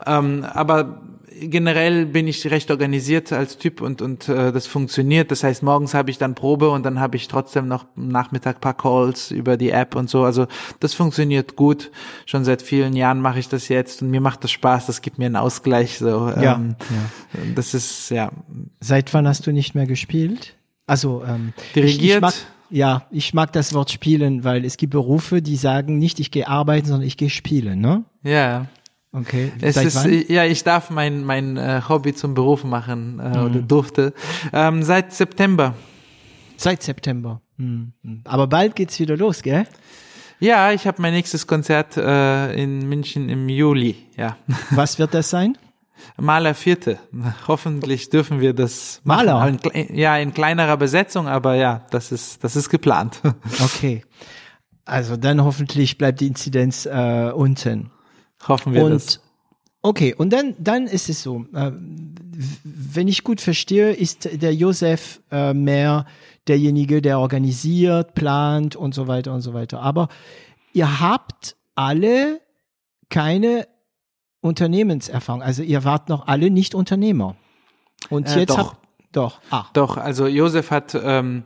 ähm, 0.07 0.45
aber 0.45 1.01
generell 1.41 2.07
bin 2.07 2.27
ich 2.27 2.51
recht 2.51 2.71
organisiert 2.71 3.33
als 3.33 3.59
Typ 3.59 3.81
und 3.81 4.03
und 4.03 4.29
äh, 4.29 4.53
das 4.53 4.67
funktioniert. 4.67 5.31
Das 5.31 5.45
heißt, 5.45 5.63
morgens 5.63 5.95
habe 5.95 6.11
ich 6.11 6.19
dann 6.19 6.35
Probe 6.35 6.71
und 6.71 6.85
dann 6.85 7.01
habe 7.01 7.17
ich 7.17 7.29
trotzdem 7.29 7.69
noch 7.69 7.87
am 7.97 8.09
Nachmittag 8.09 8.61
paar 8.61 8.75
Calls 8.75 9.31
über 9.31 9.57
die 9.57 9.71
App 9.71 9.95
und 9.95 10.11
so. 10.11 10.25
Also 10.25 10.47
das 10.81 10.95
funktioniert 10.95 11.57
gut. 11.57 11.91
Schon 12.27 12.45
seit 12.45 12.63
vielen 12.63 12.95
Jahren 12.95 13.21
mache 13.21 13.39
ich 13.39 13.49
das 13.49 13.69
jetzt 13.69 14.03
und 14.03 14.11
mir 14.11 14.21
macht 14.21 14.45
das 14.45 14.51
Spaß. 14.51 14.87
Das 14.87 15.03
gibt 15.03 15.19
mir 15.19 15.27
einen 15.27 15.37
Ausgleich. 15.37 15.99
So, 15.99 16.33
Ja, 16.41 16.57
ähm, 16.57 16.77
das 17.55 17.75
ist 17.75 18.11
ja 18.11 18.31
Seit 18.81 19.13
wann 19.15 19.27
hast 19.27 19.47
du 19.47 19.53
nicht 19.53 19.75
mehr 19.75 19.87
gespielt? 19.87 20.57
Also 20.87 21.23
ähm, 21.27 21.53
Dirigiert? 21.75 22.01
Ich, 22.01 22.15
ich 22.15 22.21
mag, 22.21 22.35
ja, 22.71 23.07
ich 23.11 23.35
mag 23.35 23.53
das 23.53 23.75
Wort 23.75 23.91
spielen, 23.91 24.45
weil 24.45 24.65
es 24.65 24.77
gibt 24.77 24.93
Berufe, 24.93 25.43
die 25.43 25.57
sagen 25.57 25.99
nicht, 25.99 26.21
ich 26.21 26.31
gehe 26.31 26.49
arbeiten, 26.49 26.87
sondern 26.87 27.07
ich 27.07 27.17
gehe 27.17 27.31
spielen, 27.31 27.81
ne? 27.81 28.05
ja. 28.23 28.67
Okay. 29.13 29.53
Es 29.61 29.77
Seit 29.77 29.87
ist, 29.87 30.05
wann? 30.05 30.25
ja, 30.29 30.45
ich 30.45 30.65
darf 30.65 30.91
mein, 30.91 31.25
mein 31.25 31.57
äh, 31.57 31.81
Hobby 31.89 32.15
zum 32.15 32.35
Beruf 32.35 32.65
machen 32.65 33.19
äh, 33.19 33.29
Mhm. 33.39 33.45
oder 33.47 33.63
durfte. 33.63 34.13
Ähm, 34.53 34.83
seit 34.83 35.13
September. 35.13 35.75
Seit 36.57 36.83
September. 36.83 37.41
Hm. 37.59 37.93
hm. 38.05 38.21
Aber 38.25 38.47
bald 38.47 38.77
geht's 38.77 38.99
wieder 39.01 39.17
los, 39.17 39.43
gell? 39.43 39.67
Ja, 40.41 40.73
ich 40.73 40.87
habe 40.87 41.01
mein 41.03 41.15
nächstes 41.15 41.47
Konzert 41.47 41.97
äh, 41.97 42.53
in 42.55 42.89
München 42.89 43.29
im 43.29 43.49
Juli. 43.49 43.97
Ja, 44.17 44.37
Was 44.71 44.99
wird 44.99 45.15
das 45.15 45.31
sein? 45.31 45.57
Maler 46.17 46.55
Vierte. 46.55 46.99
Hoffentlich 47.49 48.09
dürfen 48.11 48.41
wir 48.41 48.53
das 48.55 49.01
Maler? 49.03 49.35
machen. 49.35 49.49
In, 49.49 49.59
kle- 49.89 49.95
ja, 49.95 50.17
in 50.19 50.33
kleinerer 50.33 50.77
Besetzung, 50.77 51.27
aber 51.27 51.55
ja, 51.57 51.85
das 51.91 52.13
ist 52.13 52.45
das 52.45 52.55
ist 52.57 52.69
geplant. 52.69 53.21
Okay. 53.65 54.05
Also 54.85 55.17
dann 55.17 55.43
hoffentlich 55.43 55.99
bleibt 55.99 56.21
die 56.21 56.29
Inzidenz 56.29 56.87
äh, 56.87 57.31
unten. 57.35 57.91
Hoffen 58.47 58.73
wir 58.75 58.85
und 58.85 58.91
das. 58.93 59.21
okay, 59.83 60.15
und 60.15 60.33
dann 60.33 60.55
dann 60.59 60.87
ist 60.87 61.09
es 61.09 61.23
so, 61.23 61.45
äh, 61.55 61.73
wenn 62.63 63.09
ich 63.09 63.25
gut 63.25 63.41
verstehe, 63.41 63.93
ist 63.93 64.29
der 64.41 64.55
Josef 64.55 65.21
äh, 65.31 65.53
mehr 65.55 66.07
derjenige, 66.47 67.03
der 67.03 67.19
organisiert, 67.19 68.15
plant 68.15 68.77
und 68.77 68.95
so 68.95 69.07
weiter 69.09 69.35
und 69.35 69.41
so 69.41 69.55
weiter. 69.55 69.83
Aber 69.83 70.09
ihr 70.73 71.01
habt 71.01 71.57
alle 71.75 72.41
keine 73.11 73.67
Unternehmenserfahrung. 74.41 75.43
Also 75.43 75.63
ihr 75.63 75.85
wart 75.85 76.09
noch 76.09 76.27
alle 76.27 76.51
nicht 76.51 76.75
Unternehmer. 76.75 77.37
Und 78.09 78.29
Äh, 78.29 78.41
jetzt 78.41 78.51
doch. 78.51 78.59
habt 78.59 78.77
doch. 79.13 79.41
Ah, 79.51 79.65
Doch, 79.73 79.97
also 79.97 80.27
Josef 80.27 80.71
hat, 80.71 80.97
ähm, 81.03 81.45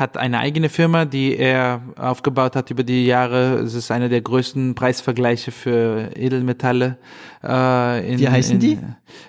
hat 0.00 0.16
eine 0.16 0.38
eigene 0.38 0.68
Firma, 0.68 1.04
die 1.04 1.36
er 1.36 1.82
aufgebaut 1.96 2.56
hat 2.56 2.70
über 2.70 2.82
die 2.82 3.06
Jahre. 3.06 3.58
Es 3.58 3.74
ist 3.74 3.90
einer 3.90 4.08
der 4.08 4.22
größten 4.22 4.74
Preisvergleiche 4.74 5.52
für 5.52 6.10
Edelmetalle. 6.16 6.96
Äh, 7.44 8.12
in, 8.12 8.18
Wie 8.18 8.28
heißen 8.28 8.54
in, 8.54 8.60
die? 8.60 8.78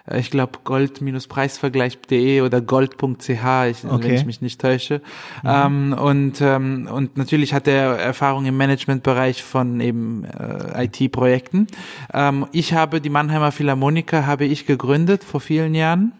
äh, 0.09 0.19
Ich 0.19 0.31
glaube 0.31 0.59
gold-preisvergleich.de 0.63 2.41
oder 2.41 2.61
gold.ch, 2.61 3.29
ich, 3.29 3.83
wenn 3.83 3.91
Okay. 3.91 4.15
ich 4.15 4.25
mich 4.25 4.41
nicht 4.41 4.59
täusche. 4.61 5.01
Ähm, 5.45 5.93
und, 5.93 6.41
ähm, 6.41 6.87
und 6.91 7.17
natürlich 7.17 7.53
hat 7.53 7.67
er 7.67 7.97
Erfahrung 7.97 8.45
im 8.45 8.57
Managementbereich 8.57 9.43
von 9.43 9.79
eben 9.79 10.25
äh, 10.25 10.85
IT-Projekten. 10.85 11.67
Ähm, 12.13 12.47
ich 12.51 12.73
habe 12.73 13.01
die 13.01 13.09
Mannheimer 13.09 13.51
Philharmoniker 13.51 14.25
habe 14.25 14.45
ich 14.45 14.65
gegründet 14.65 15.23
vor 15.23 15.39
vielen 15.41 15.75
Jahren. 15.75 16.13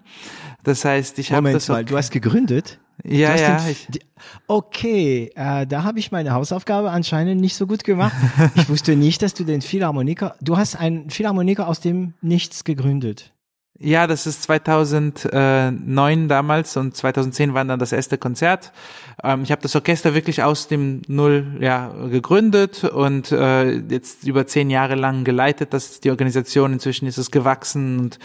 Das 0.64 0.86
heißt, 0.86 1.18
ich 1.20 1.32
habe 1.32 1.42
Moment 1.42 1.56
das 1.56 1.68
mal, 1.70 1.84
du 1.86 1.98
hast 1.98 2.12
gegründet? 2.12 2.80
ja, 3.04 3.36
ja. 3.36 3.58
den- 3.58 3.72
Ich, 3.72 3.88
okay, 4.48 5.32
äh, 5.36 5.66
da 5.66 5.84
habe 5.84 6.00
ich 6.00 6.12
meine 6.12 6.34
Hausaufgabe 6.34 6.92
anscheinend 6.92 7.42
nicht 7.42 7.56
so 7.56 7.66
gut 7.68 7.84
gemacht. 7.84 8.14
ich 8.56 8.70
wusste 8.70 8.96
nicht, 8.96 9.22
dass 9.22 9.34
du 9.34 9.44
den 9.44 9.62
Philharmoniker, 9.62 10.36
du 10.42 10.58
hast 10.58 10.76
einen 10.76 11.10
Philharmoniker 11.10 11.68
aus 11.68 11.80
dem 11.80 12.14
Nichts 12.22 12.64
gegründet. 12.64 13.34
Ja, 13.84 14.06
das 14.06 14.28
ist 14.28 14.44
2009 14.44 16.28
damals 16.28 16.78
und 16.78 16.96
2010 16.96 17.54
war 17.54 17.66
dann 17.66 17.80
das 17.80 17.92
erste 17.92 18.18
Konzert. 18.18 18.72
Ähm, 19.24 19.44
ich 19.44 19.52
habe 19.52 19.62
das 19.62 19.76
Orchester 19.76 20.14
wirklich 20.14 20.44
aus 20.44 20.68
dem 20.68 21.02
Null 21.08 21.58
ja, 21.60 21.92
gegründet 22.10 22.84
und 22.84 23.32
äh, 23.32 23.78
jetzt 23.80 24.24
über 24.26 24.46
zehn 24.46 24.70
Jahre 24.70 24.96
lang 24.96 25.24
geleitet. 25.24 25.74
Das 25.74 26.00
die 26.00 26.12
Organisation. 26.12 26.74
Inzwischen 26.74 27.08
ist 27.08 27.18
es 27.18 27.32
gewachsen 27.32 28.00
und 28.00 28.20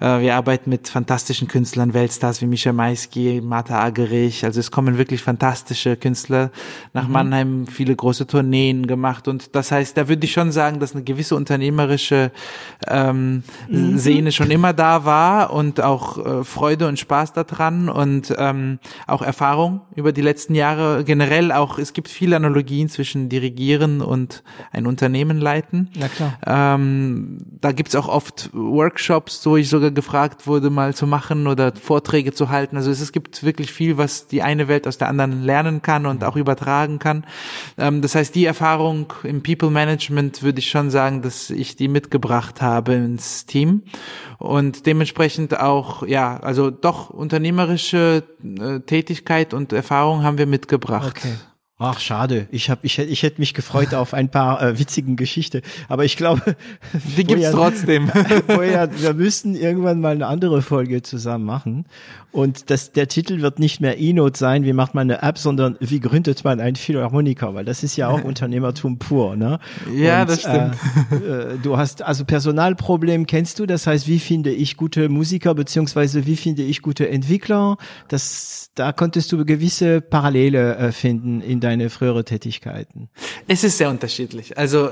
äh, 0.00 0.20
wir 0.20 0.34
arbeiten 0.34 0.70
mit 0.70 0.88
fantastischen 0.88 1.48
Künstlern, 1.48 1.94
Weltstars 1.94 2.40
wie 2.40 2.46
Mischa 2.46 2.72
Maisky, 2.72 3.40
Martha 3.42 3.80
Agerich. 3.80 4.44
Also 4.44 4.60
es 4.60 4.70
kommen 4.70 4.98
wirklich 4.98 5.22
fantastische 5.22 5.96
Künstler 5.96 6.50
nach 6.92 7.08
Mannheim, 7.08 7.66
viele 7.66 7.94
große 7.94 8.26
Tourneen 8.26 8.86
gemacht 8.86 9.28
und 9.28 9.54
das 9.54 9.72
heißt, 9.72 9.96
da 9.96 10.08
würde 10.08 10.24
ich 10.24 10.32
schon 10.32 10.52
sagen, 10.52 10.80
dass 10.80 10.94
eine 10.94 11.04
gewisse 11.04 11.36
unternehmerische 11.36 12.32
ähm, 12.88 13.42
Sehne 13.70 14.32
schon 14.32 14.50
immer 14.50 14.72
da 14.72 15.01
war 15.04 15.52
und 15.52 15.80
auch 15.82 16.18
äh, 16.18 16.44
Freude 16.44 16.88
und 16.88 16.98
Spaß 16.98 17.32
daran 17.32 17.88
und 17.88 18.34
ähm, 18.38 18.78
auch 19.06 19.22
Erfahrung 19.22 19.82
über 19.94 20.12
die 20.12 20.20
letzten 20.20 20.54
Jahre 20.54 21.04
generell 21.04 21.52
auch, 21.52 21.78
es 21.78 21.92
gibt 21.92 22.08
viele 22.08 22.36
Analogien 22.36 22.88
zwischen 22.88 23.28
Dirigieren 23.28 24.00
und 24.00 24.42
ein 24.70 24.86
Unternehmen 24.86 25.38
leiten. 25.38 25.90
Na 25.96 26.08
klar. 26.08 26.38
Ähm, 26.46 27.38
da 27.60 27.72
gibt's 27.72 27.94
auch 27.94 28.08
oft 28.08 28.50
Workshops, 28.52 29.44
wo 29.46 29.56
ich 29.56 29.68
sogar 29.68 29.90
gefragt 29.90 30.46
wurde, 30.46 30.70
mal 30.70 30.94
zu 30.94 31.06
machen 31.06 31.46
oder 31.46 31.72
Vorträge 31.74 32.32
zu 32.32 32.48
halten. 32.48 32.76
Also 32.76 32.90
es, 32.90 33.00
es 33.00 33.12
gibt 33.12 33.44
wirklich 33.44 33.72
viel, 33.72 33.98
was 33.98 34.26
die 34.26 34.42
eine 34.42 34.68
Welt 34.68 34.86
aus 34.86 34.98
der 34.98 35.08
anderen 35.08 35.42
lernen 35.42 35.82
kann 35.82 36.06
und 36.06 36.24
auch 36.24 36.36
übertragen 36.36 36.98
kann. 36.98 37.24
Ähm, 37.78 38.02
das 38.02 38.14
heißt, 38.14 38.34
die 38.34 38.44
Erfahrung 38.44 39.12
im 39.22 39.42
People 39.42 39.70
Management 39.70 40.42
würde 40.42 40.58
ich 40.58 40.70
schon 40.70 40.90
sagen, 40.90 41.22
dass 41.22 41.50
ich 41.50 41.76
die 41.76 41.88
mitgebracht 41.88 42.62
habe 42.62 42.94
ins 42.94 43.46
Team 43.46 43.82
und 44.42 44.86
dementsprechend 44.86 45.58
auch, 45.60 46.04
ja, 46.04 46.36
also 46.38 46.72
doch 46.72 47.10
unternehmerische 47.10 48.24
äh, 48.42 48.80
Tätigkeit 48.80 49.54
und 49.54 49.72
Erfahrung 49.72 50.24
haben 50.24 50.36
wir 50.36 50.46
mitgebracht. 50.46 51.14
Okay. 51.16 51.34
Ach, 51.82 51.98
schade. 51.98 52.46
Ich 52.50 52.70
hab, 52.70 52.84
ich, 52.84 52.98
ich 52.98 53.22
hätte 53.22 53.40
mich 53.40 53.54
gefreut 53.54 53.92
auf 53.92 54.14
ein 54.14 54.28
paar 54.30 54.62
äh, 54.62 54.78
witzigen 54.78 55.16
Geschichten. 55.16 55.62
Aber 55.88 56.04
ich 56.04 56.16
glaube, 56.16 56.56
Die 57.16 57.24
gibt's 57.24 57.46
Bojan- 57.46 57.52
trotzdem. 57.52 58.10
Bojan, 58.46 58.90
wir 59.00 59.14
müssen 59.14 59.54
irgendwann 59.56 60.00
mal 60.00 60.12
eine 60.14 60.26
andere 60.26 60.62
Folge 60.62 61.02
zusammen 61.02 61.44
machen. 61.44 61.84
Und 62.30 62.70
das, 62.70 62.92
der 62.92 63.08
Titel 63.08 63.42
wird 63.42 63.58
nicht 63.58 63.80
mehr 63.80 63.98
E-Note 63.98 64.38
sein, 64.38 64.64
wie 64.64 64.72
macht 64.72 64.94
man 64.94 65.10
eine 65.10 65.22
App, 65.22 65.36
sondern 65.36 65.76
wie 65.80 66.00
gründet 66.00 66.44
man 66.44 66.60
einen 66.60 66.76
Philharmoniker, 66.76 67.52
weil 67.54 67.64
das 67.66 67.82
ist 67.82 67.96
ja 67.96 68.08
auch 68.08 68.24
Unternehmertum 68.24 68.98
pur, 68.98 69.36
ne? 69.36 69.58
Ja, 69.94 70.22
Und, 70.22 70.30
das 70.30 70.40
stimmt. 70.40 70.76
Äh, 71.10 71.16
äh, 71.16 71.58
du 71.62 71.76
hast, 71.76 72.00
also 72.02 72.24
Personalproblem 72.24 73.26
kennst 73.26 73.58
du, 73.58 73.66
das 73.66 73.86
heißt, 73.86 74.08
wie 74.08 74.18
finde 74.18 74.50
ich 74.50 74.78
gute 74.78 75.10
Musiker, 75.10 75.54
beziehungsweise 75.54 76.24
wie 76.26 76.36
finde 76.36 76.62
ich 76.62 76.80
gute 76.80 77.06
Entwickler? 77.10 77.76
Das, 78.08 78.70
da 78.76 78.92
konntest 78.92 79.30
du 79.32 79.44
gewisse 79.44 80.00
Parallele 80.00 80.76
äh, 80.76 80.92
finden 80.92 81.42
in 81.42 81.60
deine 81.72 81.90
frühere 81.90 82.24
Tätigkeiten. 82.24 83.08
Es 83.48 83.64
ist 83.64 83.78
sehr 83.78 83.88
unterschiedlich. 83.88 84.58
Also 84.58 84.90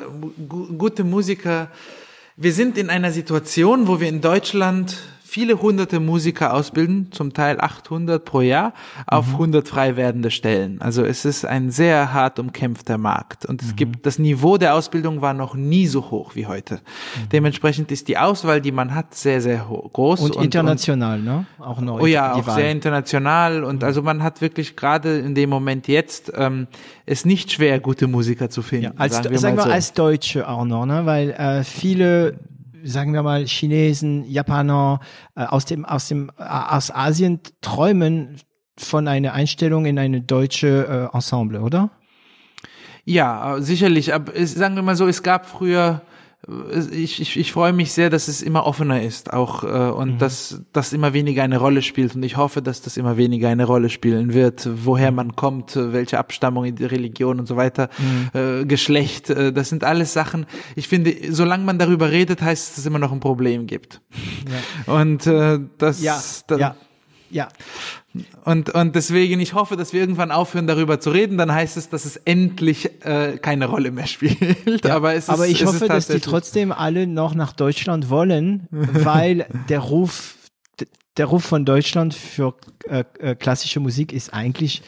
gu 0.49 0.73
gute 0.79 1.05
Musiker, 1.05 1.71
wir 2.37 2.53
sind 2.53 2.79
in 2.79 2.89
einer 2.89 3.13
Situation, 3.13 3.87
wo 3.87 4.01
wir 4.01 4.09
in 4.09 4.23
Deutschland 4.23 4.97
viele 5.31 5.63
hunderte 5.63 6.01
Musiker 6.01 6.53
ausbilden, 6.53 7.13
zum 7.13 7.33
Teil 7.33 7.61
800 7.61 8.25
pro 8.25 8.41
Jahr, 8.41 8.75
auf 9.07 9.29
100 9.29 9.67
frei 9.67 9.97
werdende 9.97 10.33
Stellen. 10.33 10.83
Also 10.83 11.05
es 11.05 11.25
ist 11.25 11.45
ein 11.45 11.71
sehr 11.71 12.13
hart 12.13 12.41
umkämpfter 12.41 12.99
Markt 12.99 13.47
und 13.47 13.63
es 13.63 13.77
gibt, 13.77 14.07
das 14.07 14.19
Niveau 14.19 14.57
der 14.57 14.75
Ausbildung 14.75 15.23
war 15.23 15.33
noch 15.33 15.55
nie 15.55 15.87
so 15.87 16.11
hoch 16.11 16.35
wie 16.35 16.47
heute. 16.47 16.81
Dementsprechend 17.31 17.93
ist 17.93 18.09
die 18.09 18.19
Auswahl, 18.19 18.61
die 18.61 18.73
man 18.73 18.93
hat, 18.93 19.15
sehr, 19.15 19.41
sehr 19.41 19.69
groß. 19.93 20.21
Und, 20.21 20.37
international, 20.37 21.21
ne? 21.21 21.47
Auch 21.61 21.81
noch. 21.81 22.01
Oh 22.01 22.07
ja, 22.07 22.35
auch 22.35 22.47
Wahl. 22.49 22.57
sehr 22.57 22.73
international 22.73 23.63
und 23.63 23.85
also 23.85 24.03
man 24.03 24.25
hat 24.25 24.41
wirklich 24.41 24.75
gerade 24.75 25.19
in 25.19 25.37
dem 25.37 25.49
Moment 25.49 25.87
jetzt 25.87 26.33
ähm, 26.35 26.67
es 27.07 27.25
nicht 27.25 27.53
schwer, 27.53 27.79
gute 27.79 28.09
Musiker 28.09 28.51
zu 28.51 28.63
finden. 28.63 28.87
Ja, 28.87 28.93
als, 28.97 29.15
sagen 29.15 29.31
wir 29.31 29.39
sagen 29.39 29.57
wir 29.57 29.63
so. 29.63 29.71
als 29.71 29.93
Deutsche 29.93 30.49
auch 30.49 30.65
noch, 30.65 30.87
ne? 30.87 31.07
Weil 31.07 31.31
äh, 31.31 31.63
viele, 31.63 32.41
sagen 32.85 33.13
wir 33.13 33.23
mal, 33.23 33.47
Chinesen, 33.47 34.25
Japaner 34.25 35.01
äh, 35.37 35.45
aus 35.45 35.65
dem, 35.65 35.85
aus 35.85 36.09
dem, 36.09 36.31
äh, 36.39 36.43
aus 36.43 36.91
Asien 36.91 37.41
träumen 37.61 38.37
von 38.77 39.09
einer 39.09 39.33
Einstellung 39.33 39.87
in 39.87 39.99
eine 39.99 40.23
deutsche 40.23 41.11
äh, 41.13 41.17
Ensemble, 41.17 41.61
oder? 41.61 41.91
Ja, 43.05 43.61
sicherlich. 43.61 44.15
Aber 44.15 44.33
sagen 44.47 44.77
wir 44.77 44.83
mal 44.83 44.97
so, 44.97 45.07
es 45.07 45.23
gab 45.23 45.47
früher. 45.47 46.03
Ich, 46.93 47.21
ich, 47.21 47.39
ich 47.39 47.53
freue 47.53 47.73
mich 47.73 47.93
sehr, 47.93 48.11
dass 48.11 48.29
es 48.29 48.43
immer 48.43 48.67
offener 48.67 49.03
ist, 49.03 49.33
auch 49.33 49.65
äh, 49.65 49.91
und 49.91 50.19
dass 50.19 50.63
das 50.73 50.93
immer 50.93 51.13
weniger 51.13 51.43
eine 51.43 51.59
Rolle 51.59 51.83
spielt. 51.83 52.15
Und 52.15 52.23
ich 52.23 52.37
hoffe, 52.37 52.63
dass 52.63 52.83
das 52.83 52.97
immer 52.97 53.17
weniger 53.17 53.49
eine 53.49 53.65
Rolle 53.65 53.89
spielen 53.89 54.35
wird, 54.35 54.69
woher 54.85 55.13
man 55.13 55.37
kommt, 55.37 55.77
welche 55.77 56.19
Abstammung, 56.19 56.75
die 56.75 56.85
Religion 56.85 57.41
und 57.41 57.47
so 57.47 57.57
weiter, 57.57 57.89
äh, 58.33 58.65
Geschlecht. 58.65 59.31
Äh, 59.31 59.53
das 59.53 59.69
sind 59.69 59.85
alles 59.85 60.13
Sachen. 60.13 60.47
Ich 60.77 60.89
finde, 60.89 61.15
solange 61.31 61.65
man 61.65 61.79
darüber 61.79 62.11
redet, 62.11 62.43
heißt 62.43 62.63
es, 62.63 62.71
dass 62.71 62.79
es 62.79 62.87
immer 62.87 62.99
noch 62.99 63.13
ein 63.13 63.21
Problem 63.21 63.67
gibt. 63.67 64.01
Und 64.87 65.27
äh, 65.27 65.61
das, 65.79 66.03
Ja, 66.03 66.21
dann, 66.47 66.59
ja. 66.59 66.77
Ja. 67.31 67.49
Und, 68.45 68.71
und 68.71 68.97
deswegen, 68.97 69.41
ich 69.41 69.55
hoffe, 69.55 69.77
dass 69.77 69.93
wir 69.93 70.01
irgendwann 70.01 70.33
aufhören, 70.33 70.67
darüber 70.67 70.99
zu 70.99 71.11
reden. 71.11 71.39
Dann 71.39 71.53
heißt 71.53 71.77
es, 71.77 71.89
dass 71.89 72.05
es 72.05 72.17
endlich 72.17 73.05
äh, 73.05 73.39
keine 73.39 73.67
Rolle 73.67 73.93
mehr 73.93 74.07
spielt. 74.07 74.85
Ja, 74.85 74.97
aber 74.97 75.15
es 75.15 75.25
ist, 75.25 75.31
aber 75.31 75.47
ich 75.47 75.63
es 75.63 75.69
hoffe, 75.69 75.87
dass 75.87 76.09
die 76.09 76.21
trotzdem 76.21 76.73
alle 76.73 77.07
noch 77.07 77.35
nach 77.35 77.53
Deutschland 77.53 78.11
wollen, 78.11 78.67
weil 78.71 79.47
der 79.69 79.79
Ruf, 79.79 80.37
der 81.17 81.27
Ruf 81.27 81.45
von 81.45 81.65
Deutschland 81.65 82.15
für 82.15 82.55
äh, 82.89 83.05
äh, 83.21 83.35
klassische 83.37 83.79
Musik 83.79 84.13
ist 84.13 84.35
eigentlich, 84.35 84.83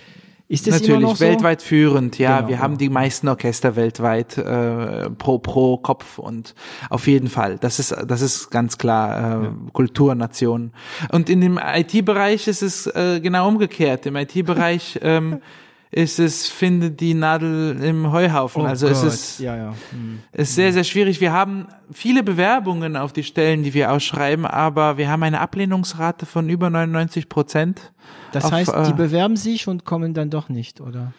ist 0.52 0.66
das 0.66 0.80
immer 0.80 0.98
Natürlich, 0.98 1.02
noch 1.02 1.16
so? 1.16 1.24
weltweit 1.24 1.62
führend, 1.62 2.18
ja. 2.18 2.36
Genau, 2.36 2.48
wir 2.50 2.58
haben 2.58 2.74
ja. 2.74 2.78
die 2.78 2.88
meisten 2.90 3.26
Orchester 3.28 3.74
weltweit 3.74 4.36
äh, 4.36 5.08
pro, 5.08 5.38
pro 5.38 5.78
Kopf 5.78 6.18
und 6.18 6.54
auf 6.90 7.06
jeden 7.06 7.28
Fall. 7.28 7.56
Das 7.58 7.78
ist, 7.78 7.96
das 8.06 8.20
ist 8.20 8.50
ganz 8.50 8.76
klar 8.76 9.44
äh, 9.44 9.48
Kulturnation. 9.72 10.72
Und 11.10 11.30
in 11.30 11.40
dem 11.40 11.58
IT-Bereich 11.58 12.48
ist 12.48 12.60
es 12.60 12.86
äh, 12.86 13.20
genau 13.20 13.48
umgekehrt. 13.48 14.04
Im 14.04 14.14
IT-Bereich 14.14 14.98
ähm, 15.00 15.40
ist 15.92 16.18
es, 16.18 16.48
findet 16.48 17.00
die 17.00 17.12
Nadel 17.12 17.78
im 17.82 18.10
Heuhaufen. 18.10 18.62
Oh 18.62 18.64
also 18.64 18.88
es 18.88 19.02
Gott, 19.02 19.12
ist, 19.12 19.40
ja, 19.40 19.56
ja. 19.56 19.74
Hm. 19.90 20.20
ist 20.32 20.54
sehr, 20.54 20.72
sehr 20.72 20.84
schwierig. 20.84 21.20
Wir 21.20 21.32
haben 21.32 21.68
viele 21.92 22.22
Bewerbungen 22.22 22.96
auf 22.96 23.12
die 23.12 23.22
Stellen, 23.22 23.62
die 23.62 23.74
wir 23.74 23.92
ausschreiben, 23.92 24.46
aber 24.46 24.96
wir 24.96 25.10
haben 25.10 25.22
eine 25.22 25.40
Ablehnungsrate 25.40 26.24
von 26.24 26.48
über 26.48 26.70
99 26.70 27.28
Prozent. 27.28 27.92
Das 28.32 28.46
Auf, 28.46 28.52
heißt, 28.52 28.74
äh, 28.74 28.84
die 28.84 28.94
bewerben 28.94 29.36
sich 29.36 29.68
und 29.68 29.84
kommen 29.84 30.14
dann 30.14 30.30
doch 30.30 30.48
nicht, 30.48 30.80
oder? 30.80 31.12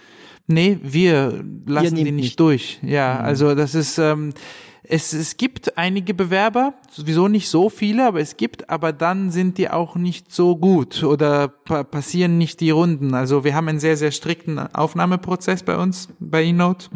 Nee, 0.48 0.78
wir 0.82 1.44
lassen 1.66 1.96
die 1.96 2.04
nicht, 2.04 2.14
nicht. 2.14 2.40
durch. 2.40 2.80
Ja, 2.82 3.18
also 3.20 3.56
das 3.56 3.76
ist, 3.76 3.98
ähm, 3.98 4.34
es, 4.84 5.14
es 5.14 5.38
gibt 5.38 5.78
einige 5.78 6.14
Bewerber, 6.14 6.74
sowieso 6.92 7.30
nicht 7.30 7.48
so 7.48 7.70
viele, 7.70 8.06
aber 8.06 8.20
es 8.20 8.36
gibt, 8.36 8.70
aber 8.70 8.92
dann 8.92 9.32
sind 9.32 9.58
die 9.58 9.70
auch 9.70 9.96
nicht 9.96 10.34
so 10.34 10.58
gut 10.58 11.04
oder 11.04 11.48
pa 11.48 11.84
passieren 11.84 12.38
nicht 12.38 12.60
die 12.60 12.72
Runden. 12.72 13.14
Also 13.14 13.46
wir 13.46 13.56
haben 13.56 13.70
einen 13.70 13.80
sehr, 13.80 13.96
sehr 13.96 14.12
strikten 14.12 14.60
Aufnahmeprozess 14.60 15.64
bei 15.64 15.78
uns, 15.78 16.10
bei 16.20 16.44
eNote. 16.44 16.90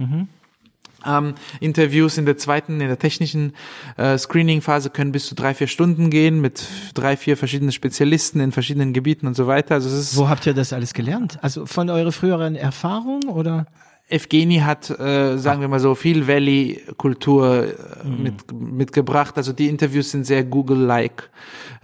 Ähm, 1.05 1.35
Interviews 1.59 2.17
in 2.17 2.25
der 2.25 2.37
zweiten, 2.37 2.81
in 2.81 2.87
der 2.87 2.99
technischen 2.99 3.53
äh, 3.97 4.17
Screening-Phase 4.17 4.89
können 4.89 5.11
bis 5.11 5.27
zu 5.27 5.35
drei, 5.35 5.53
vier 5.53 5.67
Stunden 5.67 6.09
gehen 6.09 6.41
mit 6.41 6.63
drei, 6.93 7.15
vier 7.17 7.37
verschiedenen 7.37 7.71
Spezialisten 7.71 8.39
in 8.39 8.51
verschiedenen 8.51 8.93
Gebieten 8.93 9.27
und 9.27 9.35
so 9.35 9.47
weiter. 9.47 9.75
Also 9.75 9.89
es 9.89 10.11
ist 10.11 10.17
Wo 10.17 10.29
habt 10.29 10.45
ihr 10.45 10.53
das 10.53 10.73
alles 10.73 10.93
gelernt? 10.93 11.37
Also 11.41 11.65
von 11.65 11.89
eurer 11.89 12.11
früheren 12.11 12.55
Erfahrung 12.55 13.23
oder? 13.29 13.67
Evgeni 14.09 14.59
hat, 14.59 14.89
äh, 14.89 15.38
sagen 15.38 15.59
wir 15.59 15.67
mal 15.67 15.81
so, 15.81 15.93
viel 15.93 16.27
Valley-Kultur 16.27 17.65
äh, 17.67 18.07
mit, 18.07 18.53
mitgebracht. 18.53 19.34
Also 19.35 19.51
die 19.51 19.67
Interviews 19.67 20.11
sind 20.11 20.25
sehr 20.25 20.43
Google-like. 20.43 21.29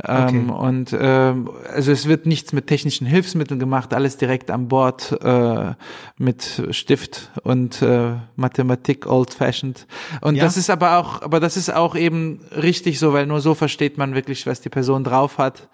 Ähm, 0.08 0.24
Okay. 0.24 0.52
Und 0.52 0.98
ähm, 1.00 1.50
also 1.72 1.92
es 1.92 2.08
wird 2.08 2.26
nichts 2.26 2.54
mit 2.54 2.68
technischen 2.68 3.06
Hilfsmitteln 3.06 3.60
gemacht, 3.60 3.94
alles 3.94 4.18
direkt 4.18 4.52
an 4.52 4.68
Bord 4.70 5.12
äh, 5.22 5.74
mit 6.18 6.64
Stift 6.72 7.30
und 7.44 7.82
äh, 7.82 8.14
Mathematik 8.36 9.06
old-fashioned. 9.06 9.86
Und 10.22 10.36
Ja. 10.36 10.44
das 10.46 10.56
ist 10.56 10.70
aber 10.70 10.98
auch, 10.98 11.22
aber 11.22 11.40
das 11.42 11.58
ist 11.58 11.74
auch 11.74 11.96
eben 11.96 12.40
richtig 12.56 13.00
so, 13.00 13.12
weil 13.12 13.26
nur 13.28 13.42
so 13.42 13.54
versteht 13.54 13.98
man 13.98 14.16
wirklich, 14.16 14.48
was 14.48 14.62
die 14.62 14.70
Person 14.70 15.04
drauf 15.04 15.38
hat. 15.38 15.68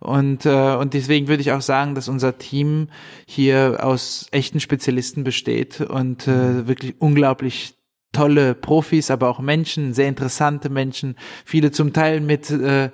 Und, 0.00 0.44
äh, 0.44 0.76
und 0.76 0.92
deswegen 0.92 1.28
würde 1.28 1.40
ich 1.40 1.52
auch 1.52 1.62
sagen, 1.62 1.94
dass 1.94 2.08
unser 2.08 2.36
Team 2.36 2.88
hier 3.26 3.78
aus 3.80 4.26
echten 4.32 4.60
Spezialisten 4.60 5.24
besteht 5.24 5.80
und 5.94 6.26
äh, 6.26 6.66
wirklich 6.66 7.00
unglaublich 7.00 7.78
tolle 8.14 8.54
Profis, 8.54 9.10
aber 9.10 9.28
auch 9.28 9.40
Menschen, 9.40 9.92
sehr 9.92 10.08
interessante 10.08 10.70
Menschen, 10.70 11.16
viele 11.44 11.70
zum 11.70 11.92
Teil 11.92 12.22
mit 12.22 12.50
äh, 12.50 12.90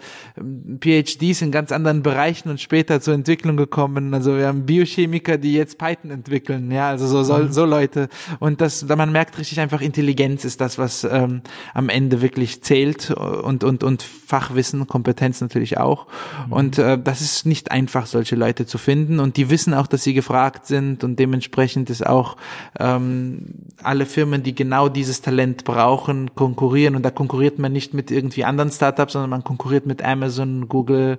PhDs 0.81 1.43
in 1.43 1.53
ganz 1.53 1.71
anderen 1.71 2.03
Bereichen 2.03 2.49
und 2.49 2.61
später 2.61 3.01
zur 3.01 3.15
Entwicklung 3.15 3.57
gekommen. 3.57 4.13
Also 4.15 4.37
wir 4.37 4.49
haben 4.49 4.67
Biochemiker, 4.67 5.39
die 5.39 5.53
jetzt 5.53 5.79
Python 5.79 6.11
entwickeln, 6.11 6.73
ja, 6.73 6.89
also 6.89 7.07
so, 7.07 7.23
so, 7.23 7.47
so 7.53 7.65
Leute. 7.65 8.09
Und 8.41 8.61
das, 8.61 8.85
man 8.89 9.13
merkt 9.13 9.39
richtig 9.39 9.61
einfach, 9.61 9.81
Intelligenz 9.81 10.45
ist 10.45 10.61
das, 10.61 10.79
was 10.79 11.05
ähm, 11.05 11.43
am 11.75 11.89
Ende 11.89 12.23
wirklich 12.23 12.63
zählt 12.63 13.11
und, 13.11 13.63
und, 13.63 13.85
und 13.85 14.03
Fachwissen, 14.03 14.87
Kompetenz 14.87 15.41
natürlich 15.41 15.79
auch. 15.79 16.07
Und 16.49 16.79
äh, 16.79 16.99
das 16.99 17.21
ist 17.21 17.47
nicht 17.47 17.71
einfach, 17.71 18.07
solche 18.07 18.37
Leute 18.37 18.67
zu 18.67 18.79
finden. 18.79 19.21
Und 19.21 19.37
die 19.37 19.51
wissen 19.51 19.75
auch, 19.75 19.87
dass 19.87 20.03
sie 20.03 20.15
gefragt 20.15 20.67
sind 20.67 21.05
und 21.05 21.19
dementsprechend 21.19 21.91
ist 21.91 22.07
auch 22.07 22.37
ähm, 22.79 23.47
alle 23.83 24.07
Firmen, 24.07 24.43
die 24.43 24.55
genau 24.55 24.89
dieses 25.11 25.23
Talent 25.23 25.65
brauchen, 25.65 26.35
konkurrieren. 26.35 26.95
Und 26.95 27.03
da 27.03 27.11
konkurriert 27.11 27.59
man 27.59 27.73
nicht 27.73 27.93
mit 27.95 28.11
irgendwie 28.11 28.45
anderen 28.45 28.70
Startups, 28.70 29.15
sondern 29.15 29.31
man 29.31 29.45
konkurriert 29.45 29.85
mit 29.87 30.03
Amazon, 30.03 30.69
Google, 30.69 31.19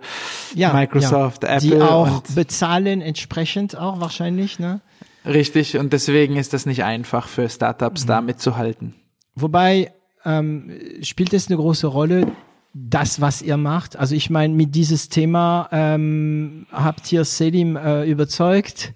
Microsoft, 0.56 1.44
ja. 1.44 1.58
Apple. 1.58 1.70
Die 1.70 1.82
auch 1.82 2.22
bezahlen 2.34 3.02
entsprechend 3.02 3.78
auch 3.78 4.00
wahrscheinlich, 4.00 4.60
ne? 4.60 4.80
richtig. 5.26 5.78
Und 5.78 5.94
deswegen 5.94 6.38
ist 6.38 6.54
das 6.54 6.66
nicht 6.66 6.84
einfach 6.84 7.28
für 7.28 7.50
Startups, 7.50 8.06
da 8.06 8.22
mitzuhalten. 8.22 8.96
Wobei 9.36 9.92
ähm, 10.26 10.72
spielt 11.02 11.34
es 11.34 11.48
eine 11.48 11.58
große 11.58 11.88
Rolle, 11.88 12.28
das, 12.74 13.20
was 13.20 13.42
ihr 13.42 13.58
macht? 13.58 13.98
Also 13.98 14.16
ich 14.16 14.30
meine, 14.30 14.54
mit 14.54 14.74
dieses 14.74 15.10
Thema 15.10 15.68
ähm, 15.74 16.66
habt 16.72 17.12
ihr 17.12 17.26
Selim 17.26 17.76
äh, 17.76 18.10
überzeugt. 18.10 18.94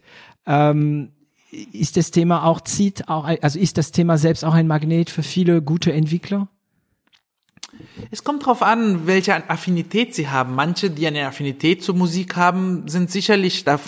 Ähm, 0.47 1.11
ist 1.51 1.97
das 1.97 2.11
Thema 2.11 2.45
auch 2.45 2.61
zieht 2.61 3.07
auch, 3.07 3.25
also 3.25 3.59
ist 3.59 3.77
das 3.77 3.91
Thema 3.91 4.17
selbst 4.17 4.43
auch 4.43 4.53
ein 4.53 4.67
Magnet 4.67 5.09
für 5.09 5.23
viele 5.23 5.61
gute 5.61 5.93
Entwickler? 5.93 6.47
Es 8.11 8.23
kommt 8.23 8.45
drauf 8.45 8.61
an, 8.61 9.07
welche 9.07 9.49
Affinität 9.49 10.15
sie 10.15 10.29
haben. 10.29 10.55
Manche, 10.55 10.89
die 10.89 11.07
eine 11.07 11.27
Affinität 11.27 11.83
zur 11.83 11.95
Musik 11.95 12.35
haben, 12.35 12.87
sind 12.87 13.11
sicherlich 13.11 13.63
da 13.63 13.79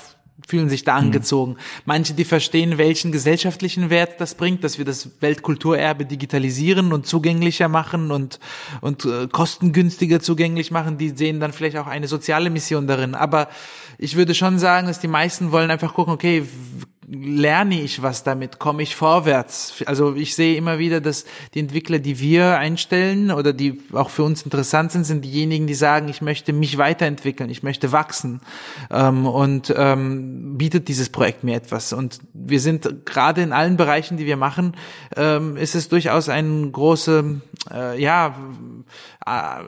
fühlen 0.47 0.69
sich 0.69 0.83
da 0.83 0.95
angezogen. 0.95 1.57
Manche, 1.85 2.13
die 2.13 2.23
verstehen, 2.23 2.77
welchen 2.77 3.11
gesellschaftlichen 3.11 3.89
Wert 3.89 4.21
das 4.21 4.35
bringt, 4.35 4.63
dass 4.63 4.77
wir 4.77 4.85
das 4.85 5.21
Weltkulturerbe 5.21 6.05
digitalisieren 6.05 6.93
und 6.93 7.07
zugänglicher 7.07 7.67
machen 7.67 8.11
und 8.11 8.39
und 8.81 9.05
äh, 9.05 9.27
kostengünstiger 9.27 10.19
zugänglich 10.19 10.69
machen, 10.69 10.97
die 10.97 11.09
sehen 11.09 11.39
dann 11.39 11.53
vielleicht 11.53 11.77
auch 11.77 11.87
eine 11.87 12.07
soziale 12.07 12.49
Mission 12.49 12.87
darin. 12.87 13.15
Aber 13.15 13.49
ich 13.97 14.15
würde 14.15 14.35
schon 14.35 14.59
sagen, 14.59 14.87
dass 14.87 14.99
die 14.99 15.07
meisten 15.07 15.51
wollen 15.51 15.71
einfach 15.71 15.95
gucken, 15.95 16.13
okay, 16.13 16.43
lerne 17.09 17.81
ich 17.81 18.01
was 18.01 18.23
damit, 18.23 18.59
komme 18.59 18.83
ich 18.83 18.95
vorwärts. 18.95 19.81
Also 19.85 20.15
ich 20.15 20.35
sehe 20.35 20.57
immer 20.57 20.77
wieder, 20.77 20.99
dass 20.99 21.23
die 21.53 21.61
Entwickler, 21.61 21.99
die 21.99 22.19
wir 22.19 22.57
einstellen 22.57 23.31
oder 23.31 23.53
die 23.53 23.81
auch 23.93 24.09
für 24.09 24.23
uns 24.23 24.41
interessant 24.41 24.91
sind, 24.91 25.05
sind 25.05 25.23
diejenigen, 25.23 25.67
die 25.67 25.73
sagen, 25.73 26.09
ich 26.09 26.21
möchte 26.21 26.51
mich 26.51 26.77
weiterentwickeln, 26.77 27.49
ich 27.49 27.63
möchte 27.63 27.93
wachsen 27.93 28.41
ähm, 28.91 29.25
und 29.25 29.73
ähm, 29.75 30.57
bietet 30.57 30.89
dieses 30.89 31.09
Projekt 31.09 31.45
mir 31.45 31.55
etwas. 31.55 31.93
Und 31.93 32.19
wir 32.33 32.59
sind 32.59 33.05
gerade 33.05 33.41
in 33.41 33.53
allen 33.53 33.77
Bereichen, 33.77 34.17
die 34.17 34.25
wir 34.25 34.37
machen, 34.37 34.75
ähm, 35.15 35.55
ist 35.55 35.75
es 35.75 35.87
durchaus 35.87 36.27
ein 36.27 36.73
große, 36.73 37.41
äh, 37.73 38.01
ja, 38.01 38.35
äh, 39.25 39.63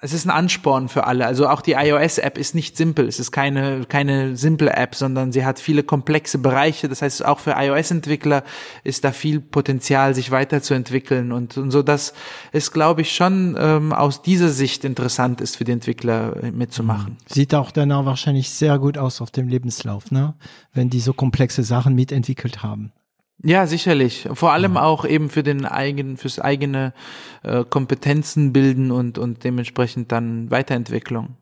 es 0.00 0.12
ist 0.12 0.26
ein 0.26 0.30
Ansporn 0.30 0.88
für 0.88 1.06
alle. 1.06 1.26
Also 1.26 1.48
auch 1.48 1.60
die 1.60 1.72
iOS-App 1.72 2.38
ist 2.38 2.54
nicht 2.54 2.76
simpel. 2.76 3.08
Es 3.08 3.18
ist 3.18 3.32
keine, 3.32 3.84
keine 3.86 4.36
simple 4.36 4.72
App, 4.72 4.94
sondern 4.94 5.32
sie 5.32 5.44
hat 5.44 5.58
viele 5.58 5.82
komplexe 5.82 6.38
Bereiche. 6.38 6.88
Das 6.88 7.02
heißt, 7.02 7.24
auch 7.24 7.40
für 7.40 7.54
iOS-Entwickler 7.56 8.44
ist 8.84 9.04
da 9.04 9.12
viel 9.12 9.40
Potenzial, 9.40 10.14
sich 10.14 10.30
weiterzuentwickeln. 10.30 11.32
Und, 11.32 11.56
und 11.56 11.70
so, 11.70 11.82
dass 11.82 12.14
es, 12.52 12.72
glaube 12.72 13.02
ich, 13.02 13.14
schon 13.14 13.56
ähm, 13.58 13.92
aus 13.92 14.22
dieser 14.22 14.50
Sicht 14.50 14.84
interessant 14.84 15.40
ist 15.40 15.56
für 15.56 15.64
die 15.64 15.72
Entwickler 15.72 16.42
äh, 16.42 16.50
mitzumachen. 16.50 17.16
Sieht 17.26 17.54
auch 17.54 17.70
danach 17.70 18.04
wahrscheinlich 18.04 18.50
sehr 18.50 18.78
gut 18.78 18.98
aus 18.98 19.20
auf 19.20 19.30
dem 19.30 19.48
Lebenslauf, 19.48 20.10
ne? 20.10 20.34
Wenn 20.72 20.90
die 20.90 21.00
so 21.00 21.12
komplexe 21.12 21.64
Sachen 21.64 21.94
mitentwickelt 21.94 22.62
haben. 22.62 22.92
Ja, 23.42 23.66
sicherlich. 23.66 24.28
Vor 24.32 24.52
allem 24.52 24.76
auch 24.76 25.04
eben 25.04 25.30
für 25.30 25.42
den 25.44 25.64
eigenen, 25.64 26.16
fürs 26.16 26.40
eigene 26.40 26.92
äh, 27.44 27.64
Kompetenzen 27.64 28.52
bilden 28.52 28.90
und, 28.90 29.16
und 29.16 29.44
dementsprechend 29.44 30.10
dann 30.10 30.50
Weiterentwicklung. 30.50 31.36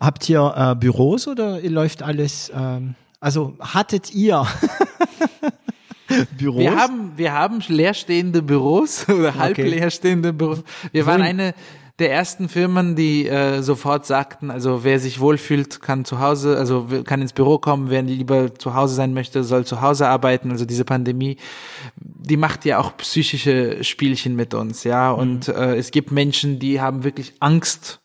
Habt 0.00 0.28
ihr 0.30 0.54
äh, 0.56 0.74
Büros 0.74 1.28
oder 1.28 1.60
läuft 1.60 2.02
alles? 2.02 2.50
Ähm, 2.56 2.94
also 3.20 3.56
hattet 3.60 4.14
ihr 4.14 4.46
Büros? 6.38 6.60
Wir 6.60 6.76
haben, 6.76 7.12
wir 7.16 7.32
haben 7.32 7.62
leerstehende 7.68 8.42
Büros 8.42 9.08
oder 9.08 9.34
halb 9.34 9.58
Okay. 9.58 9.68
leerstehende 9.68 10.32
Büros. 10.32 10.62
Wir 10.92 11.06
waren 11.06 11.22
eine 11.22 11.54
der 11.98 12.12
ersten 12.12 12.48
Firmen, 12.48 12.96
die 12.96 13.28
äh, 13.28 13.62
sofort 13.62 14.04
sagten, 14.04 14.50
also 14.50 14.82
wer 14.82 14.98
sich 14.98 15.20
wohlfühlt, 15.20 15.80
kann 15.80 16.04
zu 16.04 16.18
Hause, 16.18 16.56
also 16.58 16.88
kann 17.04 17.22
ins 17.22 17.32
Büro 17.32 17.58
kommen, 17.58 17.88
wer 17.88 18.02
lieber 18.02 18.54
zu 18.54 18.74
Hause 18.74 18.96
sein 18.96 19.14
möchte, 19.14 19.44
soll 19.44 19.64
zu 19.64 19.80
Hause 19.80 20.08
arbeiten. 20.08 20.50
Also 20.50 20.64
diese 20.64 20.84
Pandemie, 20.84 21.36
die 21.96 22.36
macht 22.36 22.64
ja 22.64 22.78
auch 22.78 22.96
psychische 22.96 23.84
Spielchen 23.84 24.34
mit 24.34 24.54
uns, 24.54 24.82
ja. 24.82 25.12
Und 25.12 25.48
äh, 25.48 25.76
es 25.76 25.92
gibt 25.92 26.10
Menschen, 26.10 26.58
die 26.58 26.80
haben 26.80 27.04
wirklich 27.04 27.34
Angst, 27.38 28.00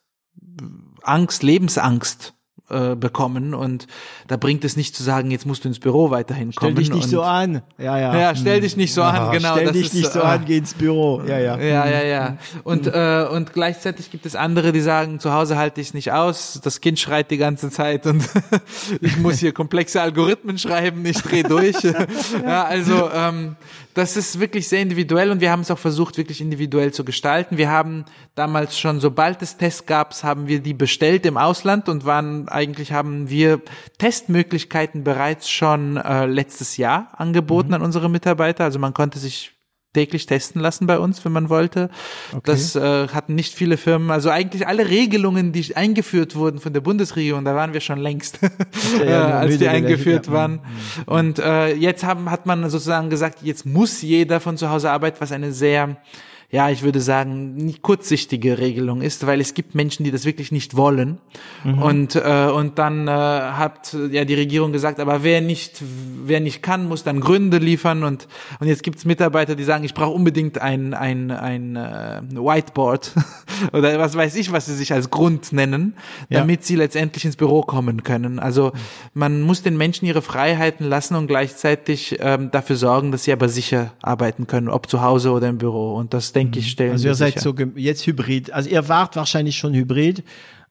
Angst, 1.02 1.42
Lebensangst 1.42 2.36
äh, 2.70 2.96
bekommen 2.96 3.54
und 3.54 3.88
da 4.28 4.38
bringt 4.38 4.64
es 4.64 4.78
nicht 4.78 4.96
zu 4.96 5.04
sagen, 5.04 5.32
jetzt 5.32 5.46
musst 5.46 5.64
du 5.64 5.68
ins 5.68 5.80
Büro 5.80 6.12
weiterhin 6.12 6.54
kommen. 6.54 6.74
Stell 6.74 6.84
dich 6.84 6.94
nicht 6.94 7.10
so 7.10 7.22
an. 7.22 7.62
Ja, 7.78 7.98
ja. 7.98 8.18
Ja, 8.18 8.36
stell 8.36 8.62
dich 8.62 8.78
nicht 8.78 8.94
so 8.94 9.02
ja, 9.02 9.10
an, 9.10 9.32
genau. 9.32 9.54
Stell 9.54 9.72
dich 9.72 9.88
ist, 9.88 9.94
nicht 9.94 10.12
so 10.12 10.20
äh, 10.20 10.24
an, 10.24 10.46
geh 10.46 10.58
ins 10.58 10.74
Büro. 10.74 11.22
Ja, 11.26 11.40
ja. 11.40 11.58
Ja, 11.58 11.90
ja, 11.90 12.04
ja. 12.04 12.38
Und, 12.64 12.88
äh, 12.88 13.28
und 13.32 13.54
gleichzeitig 13.54 14.12
gibt 14.12 14.26
es 14.26 14.36
andere, 14.36 14.72
die 14.72 14.82
sagen, 14.82 15.20
zu 15.20 15.34
Hause 15.34 15.58
halte 15.58 15.82
ich 15.82 15.88
es 15.88 15.94
nicht 15.94 16.12
aus, 16.12 16.60
das 16.64 16.82
Kind 16.82 17.00
schreit 17.00 17.32
die 17.32 17.38
ganze 17.38 17.70
Zeit 17.70 18.06
und 18.06 18.28
ich 19.02 19.18
muss 19.18 19.40
hier 19.40 19.52
komplexe 19.52 20.02
Algorithmen 20.02 20.58
schreiben, 20.58 21.06
ich 21.06 21.22
dreh 21.22 21.44
durch. 21.44 21.82
ja, 22.44 22.66
also 22.66 23.10
ähm, 23.14 23.56
das 23.94 24.16
ist 24.16 24.40
wirklich 24.40 24.68
sehr 24.68 24.82
individuell 24.82 25.32
und 25.32 25.42
wir 25.42 25.52
haben 25.52 25.62
es 25.62 25.72
auch 25.72 25.80
versucht, 25.80 26.18
wirklich 26.18 26.42
individuell 26.42 26.94
zu 26.94 27.04
gestalten. 27.04 27.58
Wir 27.58 27.70
haben 27.70 28.06
damals 28.36 28.80
schon, 28.80 29.00
sobald 29.00 29.42
es 29.42 29.58
Tests 29.58 29.86
gab, 29.86 30.14
haben 30.24 30.48
wir 30.48 30.60
die 30.60 30.74
bestellt 30.74 31.26
im 31.26 31.38
Ausland 31.38 31.90
und 31.90 32.06
waren 32.06 32.48
eigentlich 32.50 32.92
haben 32.92 33.30
wir 33.30 33.62
Testmöglichkeiten 33.98 35.04
bereits 35.04 35.50
schon 35.50 35.98
äh, 35.98 36.26
letztes 36.26 36.78
Jahr 36.78 37.10
angeboten 37.18 37.74
an 37.74 37.82
unsere 37.82 38.10
Mitarbeiter. 38.10 38.64
Also 38.64 38.80
man 38.80 38.94
konnte 38.94 39.20
sich 39.20 39.59
täglich 39.94 40.26
testen 40.28 40.62
lassen 40.62 40.86
bei 40.86 41.00
uns, 41.00 41.24
wenn 41.26 41.32
man 41.32 41.50
wollte. 41.50 41.90
Okay. 42.32 42.42
Das 42.44 42.76
äh, 42.76 43.08
hatten 43.08 43.36
nicht 43.36 43.56
viele 43.56 43.78
Firmen. 43.78 44.12
Also 44.12 44.30
eigentlich 44.30 44.68
alle 44.68 44.88
Regelungen, 44.88 45.52
die 45.52 45.76
eingeführt 45.76 46.36
wurden 46.36 46.60
von 46.60 46.74
der 46.74 46.82
Bundesregierung, 46.82 47.44
da 47.44 47.56
waren 47.56 47.74
wir 47.74 47.82
schon 47.82 48.00
längst, 48.00 48.40
ja, 49.00 49.30
äh, 49.30 49.34
als 49.34 49.58
die 49.58 49.68
eingeführt 49.68 50.28
ja. 50.28 50.34
waren. 50.34 50.60
Und 51.06 51.40
äh, 51.40 51.74
jetzt 51.74 52.04
haben, 52.04 52.30
hat 52.30 52.46
man 52.46 52.70
sozusagen 52.70 53.10
gesagt, 53.10 53.40
jetzt 53.42 53.66
muss 53.66 54.02
jeder 54.02 54.40
von 54.40 54.58
zu 54.58 54.70
Hause 54.70 54.92
arbeiten, 54.92 55.18
was 55.20 55.32
eine 55.32 55.52
sehr 55.52 55.98
ja, 56.52 56.70
ich 56.72 56.82
würde 56.82 57.00
sagen, 57.00 57.54
nicht 57.56 57.84
kurzsichtige 57.84 58.58
Regelung 58.58 59.02
ist, 59.02 59.28
weil 59.28 59.40
es 59.40 59.54
gibt 59.54 59.76
Menschen, 59.76 60.04
die 60.04 60.10
das 60.12 60.26
wirklich 60.26 60.52
nicht 60.52 60.76
wollen. 60.76 61.20
Und 61.64 62.16
äh, 62.16 62.48
und 62.52 62.80
dann 62.80 63.08
äh, 63.08 63.12
hat 63.12 63.96
ja 64.12 64.26
die 64.26 64.34
Regierung 64.34 64.72
gesagt, 64.72 65.00
aber 65.00 65.24
wer 65.24 65.42
nicht 65.42 65.82
wer 66.26 66.40
nicht 66.40 66.64
kann, 66.64 66.88
muss 66.88 67.04
dann 67.04 67.20
Gründe 67.20 67.58
liefern 67.60 68.04
und 68.04 68.28
und 68.60 68.68
jetzt 68.68 68.82
gibt's 68.82 69.06
Mitarbeiter, 69.06 69.56
die 69.56 69.64
sagen, 69.64 69.84
ich 69.84 69.94
brauche 69.94 70.14
unbedingt 70.14 70.60
ein 70.60 70.94
ein 70.94 71.30
ein 71.32 71.76
äh, 71.76 72.22
Whiteboard 72.32 73.14
oder 73.74 74.00
was 74.00 74.16
weiß 74.16 74.36
ich, 74.36 74.52
was 74.52 74.66
sie 74.66 74.76
sich 74.76 74.92
als 74.94 75.10
Grund 75.12 75.52
nennen, 75.54 75.96
Ja. 76.30 76.40
damit 76.40 76.64
sie 76.64 76.76
letztendlich 76.76 77.26
ins 77.26 77.36
Büro 77.36 77.62
kommen 77.62 78.04
können. 78.04 78.40
Also 78.40 78.72
man 79.14 79.42
muss 79.42 79.62
den 79.62 79.78
Menschen 79.78 80.06
ihre 80.08 80.22
Freiheiten 80.24 80.88
lassen 80.88 81.16
und 81.16 81.28
gleichzeitig 81.28 82.18
ähm, 82.22 82.50
dafür 82.52 82.76
sorgen, 82.76 83.12
dass 83.12 83.26
sie 83.26 83.34
aber 83.34 83.50
sicher 83.50 83.92
arbeiten 84.02 84.48
können, 84.48 84.70
ob 84.70 84.90
zu 84.90 85.02
Hause 85.02 85.32
oder 85.32 85.48
im 85.50 85.58
Büro. 85.60 85.94
Und 85.96 86.14
das 86.14 86.32
denke 86.40 86.60
ich 86.60 86.72
stellen 86.72 86.92
Also 86.94 87.08
ihr 87.08 87.16
seid 87.16 87.40
sicher. 87.40 87.54
so 87.58 87.66
jetzt 87.76 88.06
Hybrid. 88.06 88.52
Also 88.52 88.70
ihr 88.70 88.88
wart 88.88 89.16
wahrscheinlich 89.16 89.58
schon 89.58 89.74
Hybrid 89.74 90.24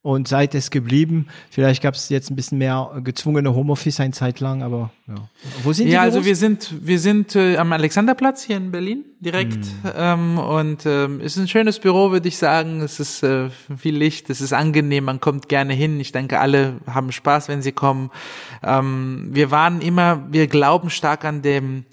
und 0.03 0.29
seid 0.29 0.55
es 0.55 0.71
geblieben. 0.71 1.27
Vielleicht 1.51 1.83
gab 1.83 1.95
es 1.95 2.09
jetzt 2.09 2.31
ein 2.31 2.37
bisschen 2.37 2.59
mehr 2.59 3.01
gezwungene 3.03 3.55
Homeoffice 3.55 4.01
eine 4.01 4.13
Zeit 4.13 4.41
lang, 4.41 4.63
aber 4.63 4.91
ja. 5.09 5.17
Wo 5.65 5.73
sind 5.73 5.87
die 5.87 5.93
Ja, 5.93 6.03
also 6.03 6.25
wir 6.25 6.37
sind 6.37 6.73
wir 6.83 6.99
sind 6.99 7.35
äh, 7.35 7.57
am 7.57 7.73
Alexanderplatz 7.73 8.45
hier 8.45 8.57
in 8.57 8.71
Berlin 8.71 9.05
direkt 9.21 9.65
Hm. 9.83 9.93
ähm, 9.97 10.39
und 10.39 10.87
ähm, 10.87 11.21
es 11.21 11.37
ist 11.37 11.43
ein 11.43 11.49
schönes 11.49 11.81
Büro, 11.81 12.13
würde 12.13 12.29
ich 12.29 12.39
sagen. 12.39 12.81
Es 12.81 13.01
ist 13.01 13.23
äh, 13.23 13.51
viel 13.77 13.97
Licht, 13.97 14.31
es 14.31 14.41
ist 14.41 14.53
angenehm, 14.53 15.05
man 15.05 15.21
kommt 15.21 15.49
gerne 15.49 15.75
hin. 15.75 15.99
Ich 15.99 16.13
denke, 16.13 16.39
alle 16.39 16.77
haben 16.87 17.11
Spaß, 17.11 17.49
wenn 17.49 17.61
sie 17.61 17.73
kommen. 17.73 18.11
Ähm, 18.63 19.29
wir 19.31 19.51
waren 19.51 19.81
immer, 19.81 20.27
wir 20.31 20.47
glauben 20.47 20.91
stark 20.91 21.25
an 21.25 21.43
dem 21.43 21.85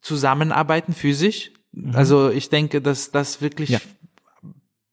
Zusammenarbeiten 0.00 0.92
physisch. 0.92 1.50
Also 1.92 2.30
ich 2.30 2.48
denke, 2.50 2.80
dass 2.80 3.10
das 3.10 3.40
wirklich 3.40 3.70
Mhm. 3.70 3.74
Ja. 3.74 3.80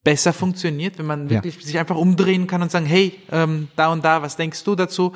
besser 0.04 0.34
funktioniert, 0.34 1.00
wenn 1.00 1.08
man 1.08 1.24
Ja. 1.30 1.44
wirklich 1.44 1.66
sich 1.66 1.80
einfach 1.80 1.96
umdrehen 1.96 2.46
kann 2.46 2.62
und 2.62 2.70
sagen, 2.70 2.86
hey, 2.86 3.14
ähm, 3.32 3.70
da 3.76 3.92
und 3.92 4.06
da, 4.06 4.22
was 4.22 4.36
denkst 4.36 4.64
du 4.64 4.76
dazu? 4.76 5.14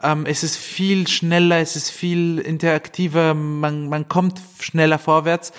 Ähm, 0.00 0.26
es 0.26 0.44
ist 0.44 0.56
viel 0.56 1.08
schneller, 1.08 1.58
es 1.58 1.74
ist 1.74 1.90
viel 1.90 2.38
interaktiver, 2.38 3.34
man, 3.34 3.88
man 3.88 4.06
kommt 4.08 4.40
schneller 4.60 4.98
vorwärts. 5.00 5.52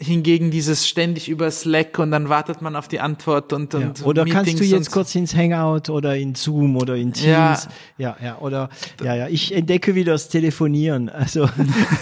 Hingegen 0.00 0.52
dieses 0.52 0.86
ständig 0.86 1.28
über 1.28 1.50
Slack 1.50 1.98
und 1.98 2.12
dann 2.12 2.28
wartet 2.28 2.62
man 2.62 2.76
auf 2.76 2.86
die 2.86 3.00
Antwort 3.00 3.52
und, 3.52 3.74
ja. 3.74 3.80
und 3.80 4.04
Oder 4.06 4.24
kannst 4.24 4.52
du 4.52 4.54
Meetings 4.54 4.70
jetzt 4.70 4.90
kurz 4.92 5.12
ins 5.16 5.34
Hangout 5.34 5.90
oder 5.90 6.16
in 6.16 6.36
Zoom 6.36 6.76
oder 6.76 6.94
in 6.94 7.12
Teams? 7.12 7.26
Ja. 7.26 7.58
ja, 7.98 8.16
ja, 8.22 8.38
oder 8.38 8.68
ja, 9.02 9.16
ja. 9.16 9.26
Ich 9.28 9.52
entdecke 9.52 9.96
wieder 9.96 10.12
das 10.12 10.28
Telefonieren. 10.28 11.08
Also, 11.08 11.48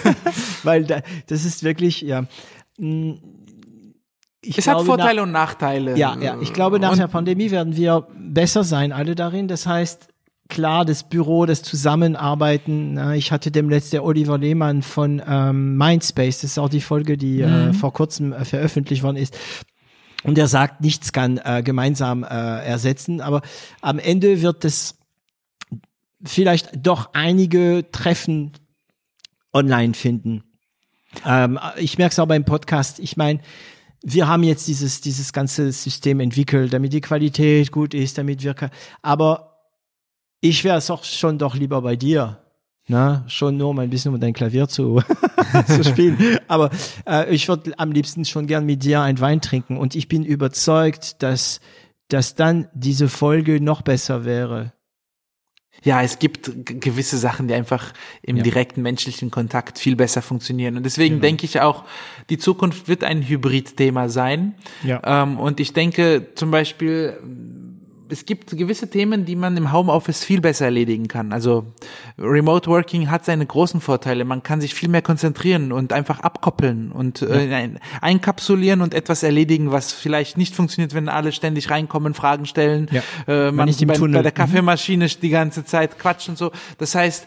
weil 0.62 0.84
da, 0.84 1.00
das 1.26 1.44
ist 1.46 1.62
wirklich 1.62 2.02
ja. 2.02 2.24
Ich 2.78 4.58
Es 4.58 4.66
hat 4.68 4.74
glaube, 4.76 4.80
nach- 4.88 4.96
Vorteile 4.96 5.22
und 5.22 5.32
Nachteile. 5.32 5.96
Ja, 5.96 6.16
ja. 6.20 6.38
Ich 6.40 6.52
glaube, 6.52 6.78
nach 6.78 6.92
Und- 6.92 6.98
der 6.98 7.08
Pandemie 7.08 7.50
werden 7.50 7.76
wir 7.76 8.06
besser 8.18 8.62
sein, 8.64 8.92
alle 8.92 9.14
darin. 9.14 9.48
Das 9.48 9.66
heißt, 9.66 10.08
klar, 10.48 10.84
das 10.84 11.08
Büro, 11.08 11.46
das 11.46 11.62
Zusammenarbeiten. 11.62 12.94
na, 12.94 13.14
Ich 13.14 13.32
hatte 13.32 13.50
dem 13.50 13.68
letzten 13.68 13.92
der 13.92 14.04
Oliver 14.04 14.38
Lehmann 14.38 14.82
von 14.82 15.20
ähm, 15.26 15.76
Mindspace, 15.76 16.42
das 16.42 16.50
ist 16.52 16.58
auch 16.58 16.68
die 16.68 16.80
Folge, 16.80 17.16
die 17.16 17.40
äh, 17.40 17.72
vor 17.72 17.92
kurzem 17.92 18.32
äh, 18.32 18.44
veröffentlicht 18.44 19.02
worden 19.02 19.16
ist. 19.16 19.36
Und 20.22 20.38
er 20.38 20.48
sagt, 20.48 20.80
nichts 20.80 21.12
kann 21.12 21.38
äh, 21.44 21.62
gemeinsam 21.64 22.22
äh, 22.24 22.26
ersetzen, 22.28 23.20
aber 23.20 23.42
am 23.80 23.98
Ende 23.98 24.42
wird 24.42 24.64
es 24.64 24.98
vielleicht 26.24 26.70
doch 26.86 27.10
einige 27.12 27.84
Treffen 27.92 28.52
online 29.52 29.94
finden. 29.94 30.42
Ähm, 31.24 31.58
ich 31.76 31.98
merke 31.98 32.12
es 32.12 32.18
auch 32.18 32.26
beim 32.26 32.44
Podcast. 32.44 32.98
Ich 32.98 33.16
meine, 33.16 33.40
wir 34.02 34.28
haben 34.28 34.42
jetzt 34.42 34.68
dieses, 34.68 35.00
dieses 35.00 35.32
ganze 35.32 35.72
System 35.72 36.20
entwickelt, 36.20 36.72
damit 36.72 36.92
die 36.92 37.00
Qualität 37.00 37.72
gut 37.72 37.94
ist, 37.94 38.18
damit 38.18 38.42
wir, 38.42 38.54
aber 39.02 39.56
ich 40.40 40.64
wäre 40.64 40.78
es 40.78 40.90
auch 40.90 41.04
schon 41.04 41.38
doch 41.38 41.54
lieber 41.54 41.82
bei 41.82 41.96
dir. 41.96 42.38
Na, 42.88 43.24
schon 43.26 43.56
nur 43.56 43.70
um 43.70 43.78
ein 43.80 43.90
bisschen 43.90 44.14
um 44.14 44.20
dein 44.20 44.32
Klavier 44.32 44.68
zu, 44.68 45.02
zu 45.66 45.82
spielen. 45.82 46.38
Aber 46.46 46.70
äh, 47.04 47.34
ich 47.34 47.48
würde 47.48 47.76
am 47.78 47.90
liebsten 47.90 48.24
schon 48.24 48.46
gern 48.46 48.64
mit 48.64 48.84
dir 48.84 49.00
einen 49.00 49.18
Wein 49.18 49.40
trinken. 49.40 49.76
Und 49.76 49.96
ich 49.96 50.06
bin 50.06 50.24
überzeugt, 50.24 51.20
dass, 51.20 51.58
dass 52.06 52.36
dann 52.36 52.68
diese 52.74 53.08
Folge 53.08 53.60
noch 53.60 53.82
besser 53.82 54.24
wäre. 54.24 54.72
Ja, 55.82 56.02
es 56.02 56.18
gibt 56.18 56.50
gewisse 56.64 57.16
Sachen, 57.18 57.48
die 57.48 57.54
einfach 57.54 57.92
im 58.22 58.36
Ja. 58.38 58.42
direkten 58.42 58.82
menschlichen 58.82 59.30
Kontakt 59.30 59.78
viel 59.78 59.94
besser 59.96 60.22
funktionieren. 60.22 60.76
Und 60.76 60.82
deswegen 60.84 61.16
Genau. 61.16 61.22
denke 61.22 61.44
ich 61.44 61.60
auch, 61.60 61.84
die 62.30 62.38
Zukunft 62.38 62.88
wird 62.88 63.04
ein 63.04 63.22
Hybrid-Thema 63.22 64.08
sein. 64.08 64.54
Ja. 64.82 65.00
Ähm, 65.22 65.38
und 65.38 65.60
ich 65.60 65.72
denke 65.72 66.28
zum 66.34 66.50
Beispiel, 66.50 67.18
es 68.08 68.24
gibt 68.26 68.56
gewisse 68.56 68.88
Themen, 68.88 69.24
die 69.24 69.36
man 69.36 69.56
im 69.56 69.72
Homeoffice 69.72 70.24
viel 70.24 70.40
besser 70.40 70.66
erledigen 70.66 71.08
kann. 71.08 71.32
Also 71.32 71.66
Remote 72.18 72.70
Working 72.70 73.10
hat 73.10 73.24
seine 73.24 73.46
großen 73.46 73.80
Vorteile. 73.80 74.24
Man 74.24 74.42
kann 74.42 74.60
sich 74.60 74.74
viel 74.74 74.88
mehr 74.88 75.02
konzentrieren 75.02 75.72
und 75.72 75.92
einfach 75.92 76.20
abkoppeln 76.20 76.92
und 76.92 77.22
äh, 77.22 77.52
ein- 77.54 77.78
einkapsulieren 78.00 78.80
und 78.80 78.94
etwas 78.94 79.22
erledigen, 79.22 79.72
was 79.72 79.92
vielleicht 79.92 80.36
nicht 80.36 80.54
funktioniert, 80.54 80.94
wenn 80.94 81.08
alle 81.08 81.32
ständig 81.32 81.70
reinkommen, 81.70 82.14
Fragen 82.14 82.46
stellen. 82.46 82.88
Ja. 82.90 83.02
Äh, 83.26 83.52
man 83.52 83.66
nicht 83.66 83.82
im 83.82 83.88
bei, 83.88 83.94
Tunnel. 83.94 84.14
bei 84.18 84.22
der 84.22 84.32
Kaffeemaschine 84.32 85.06
die 85.06 85.30
ganze 85.30 85.64
Zeit 85.64 85.98
quatscht 85.98 86.28
und 86.28 86.38
so. 86.38 86.52
Das 86.78 86.94
heißt, 86.94 87.26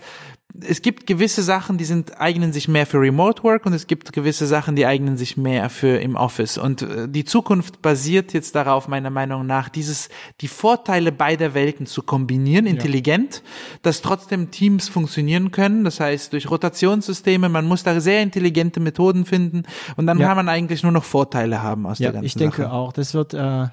es 0.62 0.82
gibt 0.82 1.06
gewisse 1.06 1.44
Sachen, 1.44 1.78
die 1.78 1.86
sind 1.86 2.20
eignen 2.20 2.52
sich 2.52 2.68
mehr 2.68 2.88
für 2.88 3.00
Remote 3.00 3.44
Work 3.44 3.68
und 3.68 3.74
es 3.74 3.86
gibt 3.86 4.12
gewisse 4.14 4.48
Sachen, 4.48 4.76
die 4.76 4.86
eignen 4.88 5.16
sich 5.16 5.38
mehr 5.38 5.70
für 5.70 6.00
im 6.02 6.16
Office. 6.16 6.58
Und 6.58 6.82
äh, 6.82 7.08
die 7.08 7.24
Zukunft 7.24 7.82
basiert 7.84 8.34
jetzt 8.34 8.56
darauf, 8.56 8.88
meiner 8.88 9.12
Meinung 9.12 9.46
nach, 9.46 9.70
dieses 9.70 10.10
die 10.42 10.48
Vorteile 10.48 11.12
beider 11.12 11.54
Welten 11.54 11.86
zu 11.86 12.02
kombinieren, 12.02 12.66
intelligent, 12.66 13.44
dass 13.84 14.02
trotzdem 14.02 14.50
Teams 14.50 14.90
funktionieren 14.90 15.52
können. 15.52 15.84
Das 15.84 16.00
heißt 16.00 16.34
durch 16.34 16.50
Rotationssysteme. 16.50 17.48
Man 17.48 17.66
muss 17.66 17.84
da 17.84 18.00
sehr 18.00 18.24
intelligente 18.24 18.80
Methoden 18.80 19.26
finden 19.26 19.64
und 19.98 20.08
dann 20.08 20.18
Ja. 20.20 20.28
kann 20.30 20.38
man 20.38 20.50
eigentlich 20.50 20.82
nur 20.82 20.92
noch 20.92 21.04
Vorteile 21.04 21.62
haben 21.62 21.86
aus 21.86 22.00
der 22.00 22.06
Ja, 22.08 22.12
ganzen 22.14 22.26
ich 22.26 22.34
denke 22.34 22.64
Sache. 22.64 22.74
auch. 22.74 22.92
Das 22.92 23.14
wird 23.14 23.36
äh, 23.36 23.68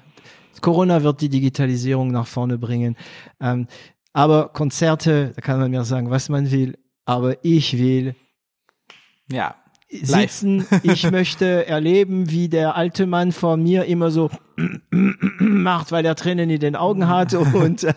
Corona 0.61 1.03
wird 1.03 1.21
die 1.21 1.29
Digitalisierung 1.29 2.11
nach 2.11 2.27
vorne 2.27 2.57
bringen. 2.57 2.95
Ähm, 3.39 3.67
aber 4.17 4.49
Konzerte, 4.49 5.31
da 5.35 5.41
kann 5.41 5.59
man 5.59 5.69
mir 5.69 5.83
sagen, 5.83 6.09
was 6.09 6.27
man 6.27 6.49
will. 6.49 6.75
Aber 7.05 7.35
ich 7.45 7.77
will 7.77 8.15
Ja. 9.31 9.53
Sitzen. 9.89 10.65
Ich 10.81 11.09
möchte 11.11 11.67
erleben, 11.67 12.29
wie 12.31 12.49
der 12.49 12.75
alte 12.75 13.05
Mann 13.05 13.31
vor 13.31 13.57
mir 13.57 13.85
immer 13.85 14.09
so 14.09 14.31
macht, 15.39 15.91
weil 15.91 16.03
er 16.03 16.15
Tränen 16.15 16.49
in 16.49 16.59
den 16.59 16.75
Augen 16.75 17.07
hat 17.07 17.35
und 17.35 17.83
äh, 17.83 17.93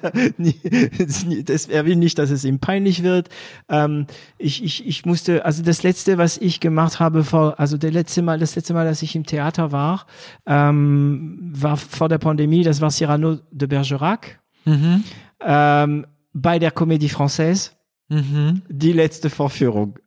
das, 1.42 1.66
er 1.66 1.86
will 1.86 1.96
nicht, 1.96 2.18
dass 2.18 2.30
es 2.30 2.44
ihm 2.44 2.60
peinlich 2.60 3.02
wird. 3.02 3.30
Ähm, 3.70 4.06
ich, 4.36 4.62
ich, 4.62 4.86
ich 4.86 5.06
musste, 5.06 5.46
also 5.46 5.62
das 5.62 5.82
letzte, 5.82 6.18
was 6.18 6.36
ich 6.36 6.60
gemacht 6.60 7.00
habe 7.00 7.24
vor, 7.24 7.58
also 7.58 7.78
der 7.78 7.92
letzte 7.92 8.20
Mal, 8.20 8.38
das 8.38 8.54
letzte 8.56 8.74
Mal, 8.74 8.84
dass 8.84 9.02
ich 9.02 9.16
im 9.16 9.24
Theater 9.24 9.72
war, 9.72 10.06
ähm, 10.46 11.50
war 11.54 11.78
vor 11.78 12.10
der 12.10 12.18
Pandemie. 12.18 12.62
Das 12.62 12.82
war 12.82 12.90
Cyrano 12.90 13.38
de 13.50 13.66
Bergerac 13.66 14.38
Mhm. 14.64 15.04
Ähm, 15.44 16.06
bei 16.32 16.58
der 16.58 16.72
Comédie 16.72 17.10
Française 17.12 17.70
Mhm. 18.08 18.62
die 18.68 18.92
letzte 18.92 19.30
Vorführung. 19.30 19.98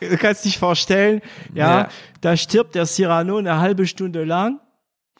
Du 0.00 0.16
kannst 0.16 0.44
dich 0.44 0.58
vorstellen, 0.58 1.20
ja, 1.54 1.82
Ja. 1.82 1.88
da 2.20 2.36
stirbt 2.36 2.74
der 2.74 2.86
Cyrano 2.86 3.36
eine 3.36 3.60
halbe 3.60 3.86
Stunde 3.86 4.24
lang. 4.24 4.58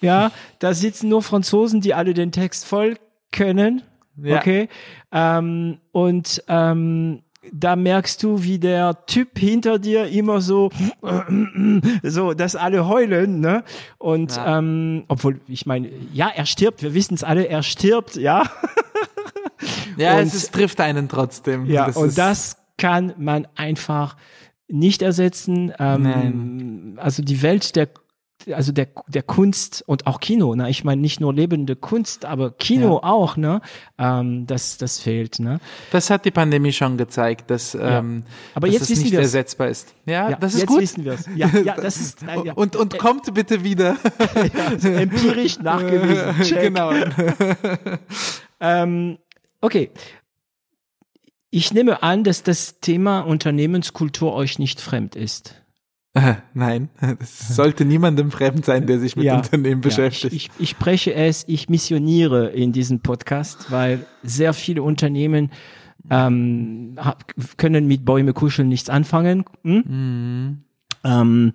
Ja, 0.00 0.32
da 0.58 0.74
sitzen 0.74 1.08
nur 1.08 1.22
Franzosen, 1.22 1.80
die 1.80 1.94
alle 1.94 2.12
den 2.12 2.32
Text 2.32 2.64
voll 2.64 2.96
können. 3.30 3.82
Ja. 4.20 4.38
Okay. 4.38 4.68
Ähm, 5.12 5.78
und 5.92 6.42
ähm, 6.48 7.22
da 7.52 7.76
merkst 7.76 8.20
du, 8.24 8.42
wie 8.42 8.58
der 8.58 9.06
Typ 9.06 9.38
hinter 9.38 9.78
dir 9.78 10.06
immer 10.08 10.40
so, 10.40 10.70
so, 12.02 12.34
dass 12.34 12.56
alle 12.56 12.88
heulen, 12.88 13.40
ne? 13.40 13.62
Und 13.98 14.34
Ja. 14.36 14.58
ähm, 14.58 15.04
obwohl, 15.08 15.40
ich 15.46 15.66
meine, 15.66 15.88
ja, 16.12 16.28
er 16.34 16.46
stirbt, 16.46 16.82
wir 16.82 16.94
wissen 16.94 17.14
es 17.14 17.22
alle, 17.24 17.46
er 17.48 17.62
stirbt, 17.62 18.16
ja. 18.16 18.42
Ja, 19.96 20.16
Und- 20.16 20.22
es 20.26 20.34
ist, 20.34 20.52
trifft 20.52 20.80
einen 20.80 21.08
trotzdem. 21.08 21.66
Ja, 21.66 21.86
Das 21.86 21.96
und 21.96 22.16
das 22.18 22.56
kann 22.78 23.14
man 23.18 23.46
einfach 23.54 24.16
nicht 24.68 25.02
ersetzen. 25.02 25.72
Ähm. 25.78 26.94
Also 27.00 27.22
die 27.22 27.42
Welt 27.42 27.76
der 27.76 27.88
also 28.52 28.72
der, 28.72 28.88
der 29.06 29.22
Kunst 29.22 29.84
und 29.86 30.08
auch 30.08 30.18
Kino, 30.18 30.56
ne? 30.56 30.68
Ich 30.68 30.82
meine 30.82 31.00
nicht 31.00 31.20
nur 31.20 31.32
lebende 31.32 31.76
Kunst, 31.76 32.24
aber 32.24 32.50
Kino 32.50 32.96
auch, 32.96 33.36
ne? 33.36 33.60
Ähm, 33.98 34.48
das, 34.48 34.78
das 34.78 34.98
fehlt, 34.98 35.38
ne? 35.38 35.60
Das 35.92 36.10
hat 36.10 36.24
die 36.24 36.32
Pandemie 36.32 36.72
schon 36.72 36.96
gezeigt, 36.96 37.52
dass, 37.52 37.76
ähm, 37.80 38.24
Aber 38.56 38.66
dass 38.66 38.74
jetzt 38.74 38.82
es 38.82 38.90
wissen 38.90 39.02
nicht 39.04 39.12
wir's. 39.12 39.20
ersetzbar 39.26 39.68
ist. 39.68 39.94
Ja, 40.06 40.30
Ja, 40.30 40.36
das 40.38 40.54
ist 40.54 40.60
jetzt 40.62 40.68
gut. 40.70 40.80
wissen 40.80 41.04
wir 41.04 41.12
es. 41.12 41.28
Ja, 41.36 41.48
ja, 41.64 41.76
das 41.76 41.98
ist 41.98 42.22
äh, 42.26 42.46
ja, 42.46 42.52
Und, 42.54 42.74
und 42.74 42.98
kommt 42.98 43.32
bitte 43.32 43.62
wieder. 43.62 43.94
empirisch 44.82 45.60
nachgewiesen. 45.60 46.34
Check. 46.42 46.62
genau. 46.62 46.90
Ähm, 48.60 49.18
okay. 49.62 49.90
Ich 51.50 51.72
nehme 51.72 52.02
an, 52.02 52.24
dass 52.24 52.42
das 52.42 52.80
Thema 52.80 53.20
Unternehmenskultur 53.20 54.32
euch 54.34 54.58
nicht 54.58 54.80
fremd 54.80 55.16
ist. 55.16 55.62
Äh, 56.14 56.34
Nein, 56.54 56.88
es 57.20 57.54
sollte 57.56 57.84
niemandem 57.84 58.30
fremd 58.30 58.64
sein, 58.64 58.86
der 58.86 58.98
sich 59.00 59.16
mit 59.16 59.24
Ja. 59.24 59.36
Unternehmen 59.36 59.80
Ja, 59.82 59.88
beschäftigt. 59.88 60.32
ich, 60.34 60.46
ich, 60.46 60.50
ich 60.58 60.70
spreche 60.70 61.14
es, 61.14 61.44
ich 61.48 61.68
missioniere 61.68 62.48
in 62.50 62.72
diesem 62.72 63.00
Podcast, 63.00 63.70
weil 63.70 64.04
sehr 64.22 64.52
viele 64.52 64.82
Unternehmen 64.82 65.50
ähm, 66.10 66.98
können 67.56 67.86
mit 67.86 68.04
Bäume 68.04 68.32
kuscheln 68.32 68.68
nichts 68.68 68.90
anfangen. 68.90 69.44
Hm? 69.62 69.84
Mhm. 69.86 70.58
Ähm, 71.04 71.52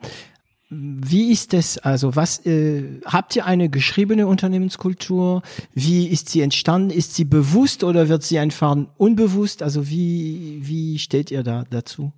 wie 0.69 1.31
ist 1.31 1.53
es, 1.53 1.77
also 1.77 2.15
was, 2.15 2.45
äh, 2.45 2.99
habt 3.05 3.35
ihr 3.35 3.45
eine 3.45 3.69
geschriebene 3.69 4.27
Unternehmenskultur? 4.27 5.41
Wie 5.73 6.07
ist 6.07 6.29
sie 6.29 6.41
entstanden? 6.41 6.89
Ist 6.89 7.15
sie 7.15 7.23
bewusst 7.23 7.83
oder 7.83 8.09
wird 8.09 8.23
sie 8.23 8.37
einfach 8.37 8.75
unbewusst? 8.97 9.63
Also 9.63 9.89
wie, 9.89 10.59
wie 10.63 10.99
steht 10.99 11.31
ihr 11.31 11.43
da 11.43 11.63
dazu? 11.69 12.11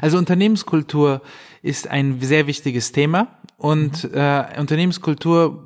Also 0.00 0.18
Unternehmenskultur 0.18 1.22
ist 1.62 1.86
ein 1.86 2.20
sehr 2.20 2.48
wichtiges 2.48 2.90
Thema 2.90 3.28
und 3.56 4.04
Mhm. 4.04 4.10
äh, 4.18 4.60
Unternehmenskultur 4.60 5.64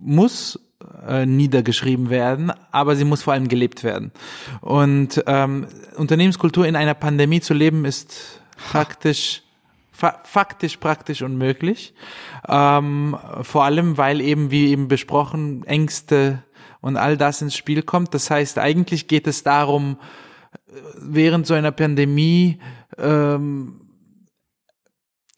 muss 0.00 0.58
äh, 1.06 1.26
niedergeschrieben 1.26 2.10
werden, 2.10 2.52
aber 2.72 2.96
sie 2.96 3.04
muss 3.04 3.22
vor 3.22 3.34
allem 3.34 3.46
gelebt 3.46 3.84
werden. 3.84 4.10
Und 4.60 5.22
ähm, 5.26 5.68
Unternehmenskultur 5.96 6.66
in 6.66 6.74
einer 6.74 6.94
Pandemie 6.94 7.40
zu 7.40 7.54
leben 7.54 7.84
ist 7.84 8.40
praktisch 8.56 9.42
fa 10.02 10.18
faktisch 10.24 10.78
praktisch 10.78 11.22
unmöglich. 11.22 11.94
Ähm, 12.48 13.16
vor 13.42 13.62
allem, 13.62 13.96
weil 13.98 14.20
eben, 14.20 14.50
wie 14.50 14.70
eben 14.70 14.88
besprochen, 14.88 15.62
Ängste 15.64 16.42
und 16.80 16.96
all 16.96 17.16
das 17.16 17.40
ins 17.40 17.54
Spiel 17.54 17.84
kommt. 17.84 18.12
Das 18.12 18.28
heißt, 18.28 18.58
eigentlich 18.58 19.06
geht 19.06 19.28
es 19.28 19.44
darum, 19.44 19.98
während 20.98 21.46
so 21.46 21.54
einer 21.54 21.70
Pandemie 21.70 22.58
ähm, 22.98 23.81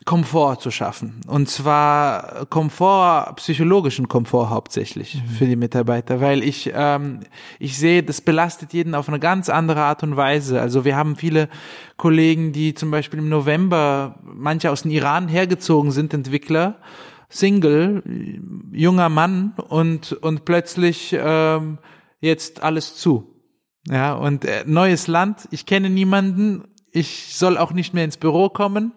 Komfort 0.05 0.61
zu 0.61 0.71
schaffen. 0.71 1.23
Und 1.27 1.49
zwar 1.49 2.45
Komfort, 2.47 3.37
psychologischen 3.37 4.09
Komfort 4.09 4.51
hauptsächlich 4.51 5.23
für 5.39 5.47
die 5.47 5.57
Mitarbeiter, 5.57 6.21
weil 6.21 6.43
ich, 6.43 6.71
ähm, 6.75 7.21
ich 7.59 7.79
sehe, 7.79 8.03
das 8.03 8.21
belastet 8.21 8.75
jeden 8.75 8.95
auf 8.95 9.09
eine 9.09 9.19
ganz 9.19 9.49
andere 9.49 9.81
Art 9.83 10.03
und 10.03 10.17
Weise. 10.17 10.61
Also 10.61 10.85
wir 10.85 10.97
haben 10.97 11.17
viele 11.17 11.49
Kollegen, 11.97 12.53
die 12.53 12.75
zum 12.75 12.91
Beispiel 12.91 13.21
im 13.21 13.31
November, 13.31 14.19
manche 14.23 14.71
aus 14.71 14.83
dem 14.83 14.91
Iran 14.91 15.29
hergezogen 15.29 15.91
sind, 15.91 16.13
Entwickler, 16.13 16.77
Single, 17.31 18.03
junger 18.73 19.09
Mann 19.09 19.55
und, 19.69 20.13
und 20.13 20.45
plötzlich 20.45 21.17
ähm, 21.19 21.79
jetzt 22.21 22.63
alles 22.63 22.95
zu. 22.97 23.31
Ja, 23.89 24.15
und 24.15 24.45
äh, 24.45 24.65
neues 24.67 25.07
Land, 25.09 25.49
ich 25.51 25.67
kenne 25.67 25.89
niemanden, 25.91 26.65
ich 26.91 27.35
soll 27.35 27.59
auch 27.59 27.73
nicht 27.73 27.93
mehr 27.95 28.05
ins 28.05 28.17
Büro 28.19 28.49
kommen. 28.49 28.93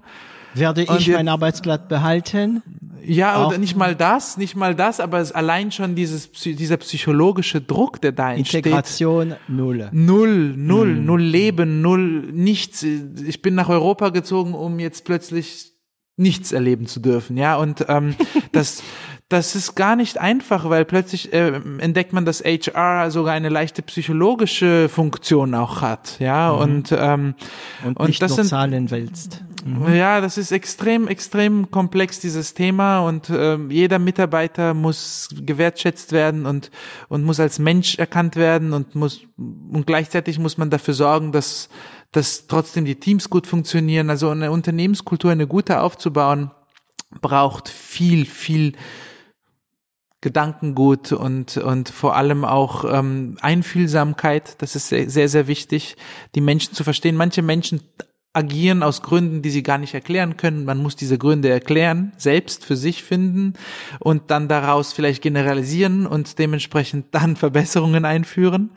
Werde 0.59 0.83
ich 0.83 1.07
jetzt- 1.07 1.15
mein 1.15 1.27
Arbeitsblatt 1.27 1.87
behalten? 1.89 2.63
Ja, 3.05 3.37
Auch- 3.37 3.47
oder 3.49 3.57
nicht 3.57 3.77
mal 3.77 3.95
das, 3.95 4.35
nicht 4.37 4.55
mal 4.55 4.75
das, 4.75 4.99
aber 4.99 5.19
es 5.19 5.31
allein 5.31 5.71
schon 5.71 5.95
dieses, 5.95 6.29
dieser 6.31 6.75
psychologische 6.77 7.61
Druck, 7.61 8.01
der 8.01 8.11
da 8.11 8.33
entsteht. 8.33 8.65
Integration 8.65 9.35
null. 9.47 9.87
Null, 9.93 10.53
null, 10.57 10.93
null 10.95 11.21
Leben, 11.21 11.81
null 11.81 12.01
nichts. 12.33 12.83
Ich 12.83 13.41
bin 13.41 13.55
nach 13.55 13.69
Europa 13.69 14.09
gezogen, 14.09 14.53
um 14.53 14.79
jetzt 14.79 15.05
plötzlich 15.05 15.71
nichts 16.17 16.51
erleben 16.51 16.85
zu 16.87 16.99
dürfen, 16.99 17.37
ja. 17.37 17.55
Und 17.55 17.85
ähm, 17.87 18.15
das, 18.51 18.83
das 19.29 19.55
ist 19.55 19.75
gar 19.75 19.97
nicht 19.97 20.19
einfach, 20.19 20.69
weil 20.69 20.85
plötzlich 20.85 21.33
äh, 21.33 21.59
entdeckt 21.79 22.13
man, 22.13 22.23
dass 22.23 22.41
HR 22.45 23.11
sogar 23.11 23.33
eine 23.33 23.49
leichte 23.49 23.81
psychologische 23.81 24.87
Funktion 24.87 25.53
auch 25.53 25.81
hat, 25.81 26.17
ja. 26.19 26.49
Und 26.51 26.93
ähm, 26.97 27.35
Und, 27.85 27.99
Und 27.99 28.07
nicht 28.07 28.21
das 28.21 28.31
nur 28.31 28.37
sind- 28.37 28.47
Zahlen 28.47 28.89
wälzt. 28.89 29.43
ja, 29.93 30.21
das 30.21 30.37
ist 30.37 30.51
extrem, 30.53 31.09
extrem 31.09 31.69
komplex, 31.71 32.21
dieses 32.21 32.53
Thema 32.53 32.99
und 33.01 33.29
ähm, 33.29 33.69
jeder 33.69 33.99
Mitarbeiter 33.99 34.73
muss 34.73 35.27
gewertschätzt 35.41 36.13
werden 36.13 36.45
und, 36.45 36.71
und 37.09 37.25
muss 37.25 37.41
als 37.41 37.59
Mensch 37.59 37.97
erkannt 37.99 38.37
werden 38.37 38.71
und 38.71 38.95
muss, 38.95 39.21
und 39.37 39.85
gleichzeitig 39.85 40.39
muss 40.39 40.57
man 40.57 40.69
dafür 40.69 40.93
sorgen, 40.93 41.33
dass, 41.33 41.67
dass 42.13 42.47
trotzdem 42.47 42.85
die 42.85 42.95
Teams 42.95 43.29
gut 43.29 43.45
funktionieren. 43.45 44.09
Also 44.09 44.29
eine 44.29 44.51
Unternehmenskultur, 44.51 45.31
eine 45.31 45.47
gute 45.47 45.81
aufzubauen, 45.81 46.51
braucht 47.21 47.67
viel, 47.67 48.25
viel 48.25 48.73
Gedankengut 50.27 51.13
und, 51.13 51.55
und 51.55 51.87
vor 51.87 52.17
allem 52.17 52.43
auch 52.43 52.83
ähm, 52.83 53.37
Einfühlsamkeit. 53.39 54.61
Das 54.61 54.75
ist 54.75 54.89
sehr, 54.89 55.09
sehr, 55.09 55.29
sehr 55.29 55.47
wichtig, 55.47 55.95
die 56.35 56.41
Menschen 56.41 56.73
zu 56.73 56.83
verstehen. 56.83 57.15
Manche 57.15 57.41
Menschen 57.41 57.79
agieren 58.37 58.83
aus 58.83 59.01
Gründen, 59.01 59.41
die 59.41 59.49
sie 59.49 59.63
gar 59.63 59.79
nicht 59.79 59.95
erklären 59.95 60.37
können. 60.37 60.63
Man 60.63 60.77
muss 60.77 60.95
diese 60.95 61.17
Gründe 61.17 61.49
erklären, 61.49 62.11
selbst 62.17 62.63
für 62.63 62.75
sich 62.75 63.03
finden 63.03 63.53
und 63.99 64.29
dann 64.29 64.47
daraus 64.47 64.93
vielleicht 64.93 65.23
generalisieren 65.23 66.05
und 66.05 66.37
dementsprechend 66.37 67.07
dann 67.11 67.35
Verbesserungen 67.35 68.05
einführen. 68.05 68.69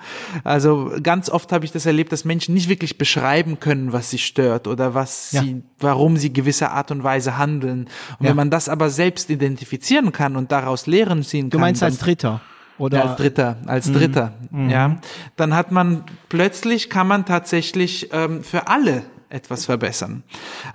Also 0.45 0.93
ganz 1.03 1.28
oft 1.28 1.53
habe 1.53 1.66
ich 1.66 1.73
das 1.73 1.85
erlebt, 1.85 2.11
dass 2.11 2.24
Menschen 2.24 2.55
nicht 2.55 2.70
wirklich 2.70 2.97
beschreiben 2.97 3.61
können, 3.61 3.93
was 3.93 4.09
sie 4.11 4.19
stört 4.19 4.66
oder 4.66 4.95
was 4.95 5.32
Ja. 5.32 5.43
sie, 5.43 5.62
warum 5.78 6.16
sie 6.16 6.32
gewisse 6.32 6.70
Art 6.70 6.91
und 6.91 7.05
Weise 7.05 7.37
handeln. 7.37 7.81
Und 8.19 8.24
Ja. 8.24 8.31
wenn 8.31 8.37
man 8.37 8.51
das 8.51 8.69
aber 8.70 8.89
selbst 8.89 9.28
identifizieren 9.28 10.11
kann 10.12 10.37
und 10.37 10.51
daraus 10.53 10.87
Lehren 10.87 11.23
ziehen 11.23 11.51
Du 11.51 11.59
kann, 11.59 11.66
meinst 11.66 11.82
dann 11.82 11.91
als 11.91 11.99
Dritter? 11.99 12.41
Oder 12.78 12.97
ja, 12.97 13.05
als 13.11 13.16
Dritter, 13.19 13.57
als 13.66 13.93
Dritter, 13.93 14.32
ja. 14.70 14.97
Dann 15.37 15.55
hat 15.55 15.70
man 15.70 16.05
plötzlich 16.31 16.89
kann 16.89 17.07
man 17.07 17.27
tatsächlich 17.27 18.09
ähm, 18.15 18.43
für 18.43 18.69
alle 18.69 19.03
etwas 19.31 19.65
verbessern. 19.65 20.23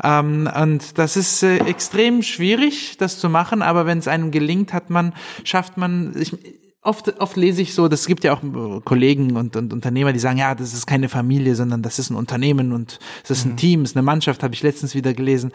Ähm, 0.04 0.50
und 0.62 0.98
das 0.98 1.18
ist 1.18 1.44
äh, 1.44 1.58
extrem 1.58 2.24
schwierig, 2.24 2.98
das 2.98 3.20
zu 3.20 3.30
machen, 3.30 3.62
aber 3.62 3.86
wenn 3.86 4.00
es 4.00 4.08
einem 4.08 4.32
gelingt, 4.32 4.74
hat 4.74 4.90
man, 4.90 5.14
schafft 5.44 5.78
man, 5.78 6.16
ich, 6.20 6.34
oft, 6.82 7.20
oft 7.20 7.36
lese 7.36 7.62
ich 7.62 7.74
so, 7.74 7.88
das 7.88 8.06
gibt 8.06 8.24
ja 8.24 8.34
auch 8.34 8.44
äh, 8.44 8.82
Kollegen 8.84 9.36
und, 9.36 9.56
und 9.56 9.74
Unternehmer, 9.74 10.14
die 10.14 10.20
sagen, 10.20 10.38
ja, 10.38 10.56
das 10.56 10.74
ist 10.74 10.86
keine 10.86 11.10
Familie, 11.10 11.56
sondern 11.56 11.82
das 11.82 12.00
ist 12.00 12.10
ein 12.10 12.16
Unternehmen 12.16 12.72
und 12.72 13.00
es 13.24 13.32
ist 13.32 13.46
ein 13.46 13.58
Team, 13.58 13.82
es 13.82 13.92
ist 13.92 13.98
eine 13.98 14.04
Mannschaft, 14.04 14.44
habe 14.44 14.54
ich 14.54 14.64
letztens 14.64 14.96
wieder 14.96 15.14
gelesen. 15.14 15.52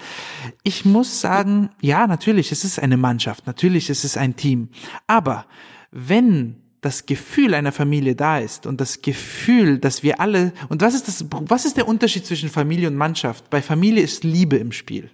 Ich 0.63 0.85
muss 0.85 1.21
sagen, 1.21 1.71
ja, 1.81 2.07
natürlich, 2.07 2.53
es 2.53 2.65
ist 2.65 2.79
eine 2.79 2.97
Mannschaft, 2.97 3.47
natürlich, 3.47 3.89
es 3.91 4.05
ist 4.05 4.19
ein 4.19 4.37
Team. 4.37 4.69
Aber 5.07 5.47
wenn 5.91 6.57
das 6.81 7.07
Gefühl 7.07 7.55
einer 7.55 7.73
Familie 7.73 8.15
da 8.15 8.39
ist 8.39 8.67
und 8.67 8.81
das 8.81 9.03
Gefühl, 9.03 9.79
dass 9.79 10.03
wir 10.03 10.21
alle, 10.21 10.53
und 10.69 10.83
was 10.83 10.95
ist 10.95 11.09
das, 11.09 11.25
was 11.31 11.65
ist 11.65 11.77
der 11.77 11.89
Unterschied 11.89 12.27
zwischen 12.27 12.49
Familie 12.49 12.89
und 12.89 12.97
Mannschaft? 12.97 13.51
Bei 13.51 13.63
Familie 13.63 14.03
ist 14.03 14.25
Liebe 14.25 14.57
im 14.57 14.73
Spiel. 14.73 15.11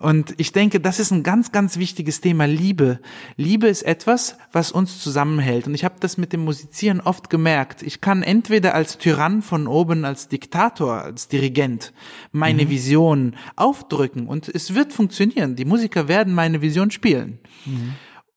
Und 0.00 0.34
ich 0.36 0.52
denke, 0.52 0.78
das 0.78 1.00
ist 1.00 1.10
ein 1.10 1.24
ganz, 1.24 1.50
ganz 1.50 1.76
wichtiges 1.76 2.20
Thema, 2.20 2.46
Liebe. 2.46 3.00
Liebe 3.36 3.66
ist 3.66 3.82
etwas, 3.82 4.36
was 4.52 4.70
uns 4.70 5.00
zusammenhält. 5.00 5.66
Und 5.66 5.74
ich 5.74 5.84
habe 5.84 5.96
das 5.98 6.16
mit 6.16 6.32
dem 6.32 6.44
Musizieren 6.44 7.00
oft 7.00 7.30
gemerkt. 7.30 7.82
Ich 7.82 8.00
kann 8.00 8.22
entweder 8.22 8.76
als 8.76 8.98
Tyrann 8.98 9.42
von 9.42 9.66
oben, 9.66 10.04
als 10.04 10.28
Diktator, 10.28 11.02
als 11.02 11.26
Dirigent 11.26 11.92
meine 12.30 12.70
Vision 12.70 13.34
aufdrücken 13.56 14.28
und 14.28 14.48
es 14.48 14.74
wird 14.76 14.92
funktionieren. 14.92 15.56
Die 15.56 15.64
Musiker 15.64 16.06
werden 16.06 16.32
meine 16.32 16.62
Vision 16.62 16.92
spielen. 16.92 17.40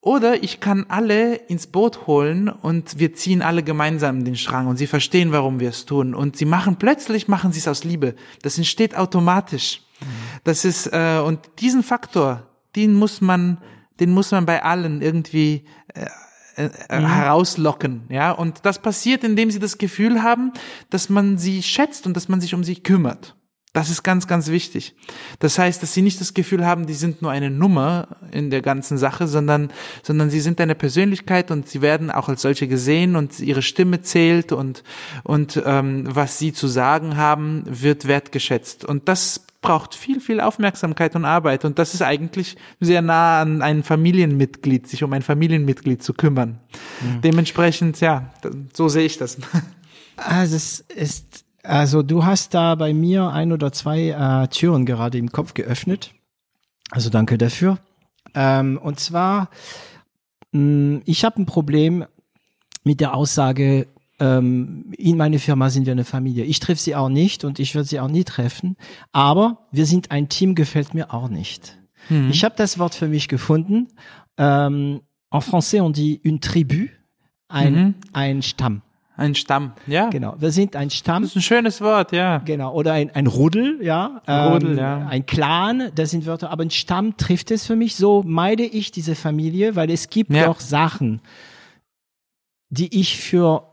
Oder 0.02 0.44
ich 0.44 0.60
kann 0.60 0.88
alle 0.90 1.36
ins 1.36 1.68
Boot 1.68 2.08
holen 2.08 2.50
und 2.50 2.98
wir 2.98 3.14
ziehen 3.14 3.44
alle 3.44 3.62
gemeinsam 3.62 4.26
den 4.26 4.36
Strang 4.36 4.66
und 4.66 4.78
sie 4.78 4.88
verstehen, 4.88 5.32
warum 5.32 5.60
wir 5.60 5.70
es 5.70 5.86
tun. 5.86 6.16
Und 6.16 6.36
sie 6.36 6.46
machen, 6.46 6.78
plötzlich 6.78 7.28
machen 7.28 7.52
sie 7.52 7.60
es 7.60 7.68
aus 7.68 7.84
Liebe. 7.84 8.16
Das 8.42 8.58
entsteht 8.58 8.98
automatisch. 8.98 9.84
Das 10.44 10.66
ist, 10.66 10.88
äh, 10.88 11.22
und 11.24 11.40
diesen 11.60 11.84
Faktor, 11.84 12.48
den 12.76 12.96
muss 12.96 13.22
man, 13.22 13.60
den 14.00 14.12
muss 14.12 14.32
man 14.32 14.48
bei 14.48 14.64
allen 14.64 15.04
irgendwie 15.04 15.66
äh, 15.94 16.08
äh, 16.56 17.00
mhm. 17.00 17.06
herauslocken, 17.06 18.04
ja. 18.10 18.32
Und 18.32 18.66
das 18.66 18.82
passiert, 18.82 19.24
indem 19.24 19.52
sie 19.52 19.60
das 19.60 19.78
Gefühl 19.78 20.24
haben, 20.24 20.52
dass 20.90 21.10
man 21.10 21.38
sie 21.38 21.62
schätzt 21.62 22.08
und 22.08 22.18
dass 22.18 22.28
man 22.28 22.42
sich 22.42 22.54
um 22.56 22.64
sie 22.64 22.76
kümmert. 22.82 23.36
Das 23.74 23.90
ist 23.90 24.04
ganz, 24.04 24.28
ganz 24.28 24.50
wichtig. 24.50 24.96
Das 25.40 25.58
heißt, 25.58 25.82
dass 25.82 25.94
sie 25.94 26.02
nicht 26.02 26.20
das 26.20 26.34
Gefühl 26.34 26.66
haben, 26.66 26.88
die 26.88 26.94
sind 26.94 27.22
nur 27.22 27.32
eine 27.32 27.50
Nummer 27.50 28.10
in 28.32 28.50
der 28.50 28.62
ganzen 28.62 28.98
Sache, 28.98 29.28
sondern, 29.28 29.72
sondern 30.04 30.30
sie 30.30 30.42
sind 30.42 30.60
eine 30.60 30.76
Persönlichkeit 30.76 31.52
und 31.52 31.70
sie 31.70 31.82
werden 31.82 32.12
auch 32.12 32.28
als 32.28 32.42
solche 32.42 32.68
gesehen 32.68 33.16
und 33.16 33.40
ihre 33.40 33.62
Stimme 33.62 34.02
zählt 34.02 34.52
und, 34.52 34.84
und 35.24 35.62
ähm, 35.66 36.04
was 36.10 36.38
sie 36.38 36.52
zu 36.52 36.68
sagen 36.68 37.16
haben, 37.16 37.64
wird 37.66 38.10
wertgeschätzt. 38.10 38.84
Und 38.84 39.08
das 39.08 39.46
braucht 39.62 39.96
viel, 39.96 40.20
viel 40.20 40.42
Aufmerksamkeit 40.42 41.16
und 41.16 41.24
Arbeit. 41.24 41.64
Und 41.64 41.80
das 41.80 41.94
ist 41.94 42.02
eigentlich 42.02 42.58
sehr 42.82 43.02
nah 43.02 43.42
an 43.42 43.62
ein 43.62 43.84
Familienmitglied, 43.84 44.88
sich 44.88 45.02
um 45.04 45.14
ein 45.14 45.22
Familienmitglied 45.22 46.04
zu 46.04 46.14
kümmern. 46.14 46.60
Mhm. 47.00 47.22
Dementsprechend, 47.22 48.02
ja, 48.02 48.34
so 48.74 48.90
sehe 48.90 49.06
ich 49.06 49.18
das. 49.18 49.38
Also 50.18 50.56
es 50.56 50.82
ist 50.82 51.46
also 51.64 52.02
du 52.02 52.26
hast 52.26 52.54
da 52.54 52.76
bei 52.76 52.94
mir 52.94 53.30
ein 53.30 53.52
oder 53.52 53.72
zwei 53.72 54.10
äh, 54.10 54.48
Türen 54.48 54.86
gerade 54.86 55.18
im 55.18 55.32
Kopf 55.32 55.54
geöffnet. 55.54 56.14
Also 56.90 57.10
danke 57.10 57.38
dafür. 57.38 57.80
Ähm, 58.34 58.80
und 58.82 59.00
zwar, 59.00 59.50
mh, 60.52 60.60
hm, 60.60 61.02
ich 61.06 61.24
habe 61.24 61.42
ein 61.42 61.46
Problem 61.46 62.06
mit 62.84 63.00
der 63.00 63.14
Aussage, 63.14 63.88
ähm, 64.20 64.94
in 64.98 65.18
meine 65.18 65.40
Firma 65.40 65.70
sind 65.70 65.86
wir 65.86 65.94
eine 65.94 66.06
Familie. 66.06 66.46
Ich 66.46 66.60
treffe 66.60 66.82
sie 66.82 66.96
auch 66.96 67.10
nicht 67.10 67.44
und 67.44 67.60
ich 67.60 67.74
würde 67.76 67.88
sie 67.88 68.00
auch 68.00 68.08
nie 68.08 68.24
treffen. 68.24 68.78
Aber 69.12 69.68
wir 69.72 69.86
sind 69.86 70.12
ein 70.12 70.30
Team, 70.30 70.56
gefällt 70.56 70.94
mir 70.94 71.14
auch 71.14 71.28
nicht. 71.28 71.78
Mhm. 72.10 72.30
Ich 72.30 72.44
habe 72.44 72.56
das 72.56 72.78
Wort 72.78 72.94
für 72.94 73.08
mich 73.08 73.28
gefunden. 73.28 73.88
Ähm, 74.38 75.02
en 75.32 75.42
français 75.42 75.82
on 75.82 75.94
dit 75.94 76.24
une 76.24 76.40
tribu, 76.40 76.88
ein, 77.48 77.74
mhm. 77.74 77.96
ein 78.14 78.42
Stamm. 78.42 78.82
Ein 79.22 79.36
Stamm, 79.36 79.74
ja. 79.88 80.10
Genau, 80.10 80.36
wir 80.40 80.52
sind 80.52 80.76
ein 80.76 80.90
Stamm. 80.90 81.24
Das 81.24 81.32
ist 81.32 81.38
ein 81.38 81.42
schönes 81.42 81.82
Wort, 81.82 82.12
ja. 82.12 82.40
Genau, 82.40 82.74
oder 82.74 82.94
ein, 82.94 83.12
ein 83.12 83.28
Rudel, 83.28 83.80
ja. 83.82 84.22
Ähm, 84.28 84.54
Rudel, 84.54 84.78
ja. 84.78 85.08
Ein 85.08 85.26
Clan, 85.26 85.92
das 85.96 86.12
sind 86.12 86.26
Wörter, 86.26 86.50
aber 86.50 86.64
ein 86.64 86.72
Stamm 86.72 87.18
trifft 87.18 87.52
es 87.52 87.66
für 87.66 87.76
mich. 87.76 87.96
So 87.96 88.24
meide 88.26 88.64
ich 88.64 88.92
diese 88.92 89.16
Familie, 89.16 89.76
weil 89.76 89.90
es 89.90 90.10
gibt 90.10 90.32
ja. 90.32 90.46
doch 90.46 90.60
Sachen, 90.60 91.22
die 92.70 93.00
ich 93.00 93.18
für 93.18 93.68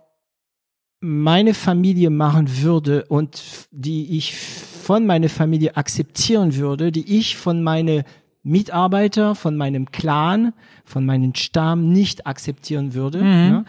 meine 1.01 1.55
Familie 1.55 2.11
machen 2.11 2.63
würde 2.63 3.05
und 3.05 3.43
die 3.71 4.17
ich 4.17 4.37
von 4.37 5.07
meiner 5.07 5.29
Familie 5.29 5.77
akzeptieren 5.77 6.57
würde, 6.57 6.91
die 6.91 7.19
ich 7.19 7.37
von 7.37 7.63
meine 7.63 8.05
Mitarbeiter, 8.43 9.35
von 9.35 9.57
meinem 9.57 9.91
Clan, 9.91 10.55
von 10.85 11.05
meinem 11.05 11.35
Stamm 11.35 11.93
nicht 11.93 12.27
akzeptieren 12.27 12.95
würde. 12.95 13.23
Mhm. 13.23 13.51
Ja. 13.51 13.65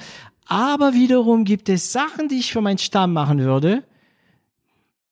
Aber 0.49 0.95
wiederum 0.95 1.45
gibt 1.45 1.69
es 1.69 1.91
Sachen, 1.91 2.27
die 2.27 2.39
ich 2.39 2.51
für 2.51 2.59
meinen 2.59 2.79
Stamm 2.79 3.13
machen 3.13 3.39
würde, 3.39 3.83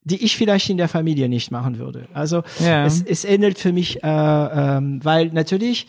die 0.04 0.24
ich 0.24 0.36
vielleicht 0.36 0.68
in 0.72 0.78
der 0.78 0.90
Familie 0.90 1.30
nicht 1.30 1.52
machen 1.52 1.78
würde. 1.78 2.08
Also 2.12 2.42
ja. 2.60 2.86
es, 2.86 3.04
es 3.04 3.24
ändert 3.24 3.60
für 3.60 3.72
mich, 3.72 4.04
äh, 4.04 4.08
ähm, 4.08 5.00
weil 5.04 5.28
natürlich 5.28 5.86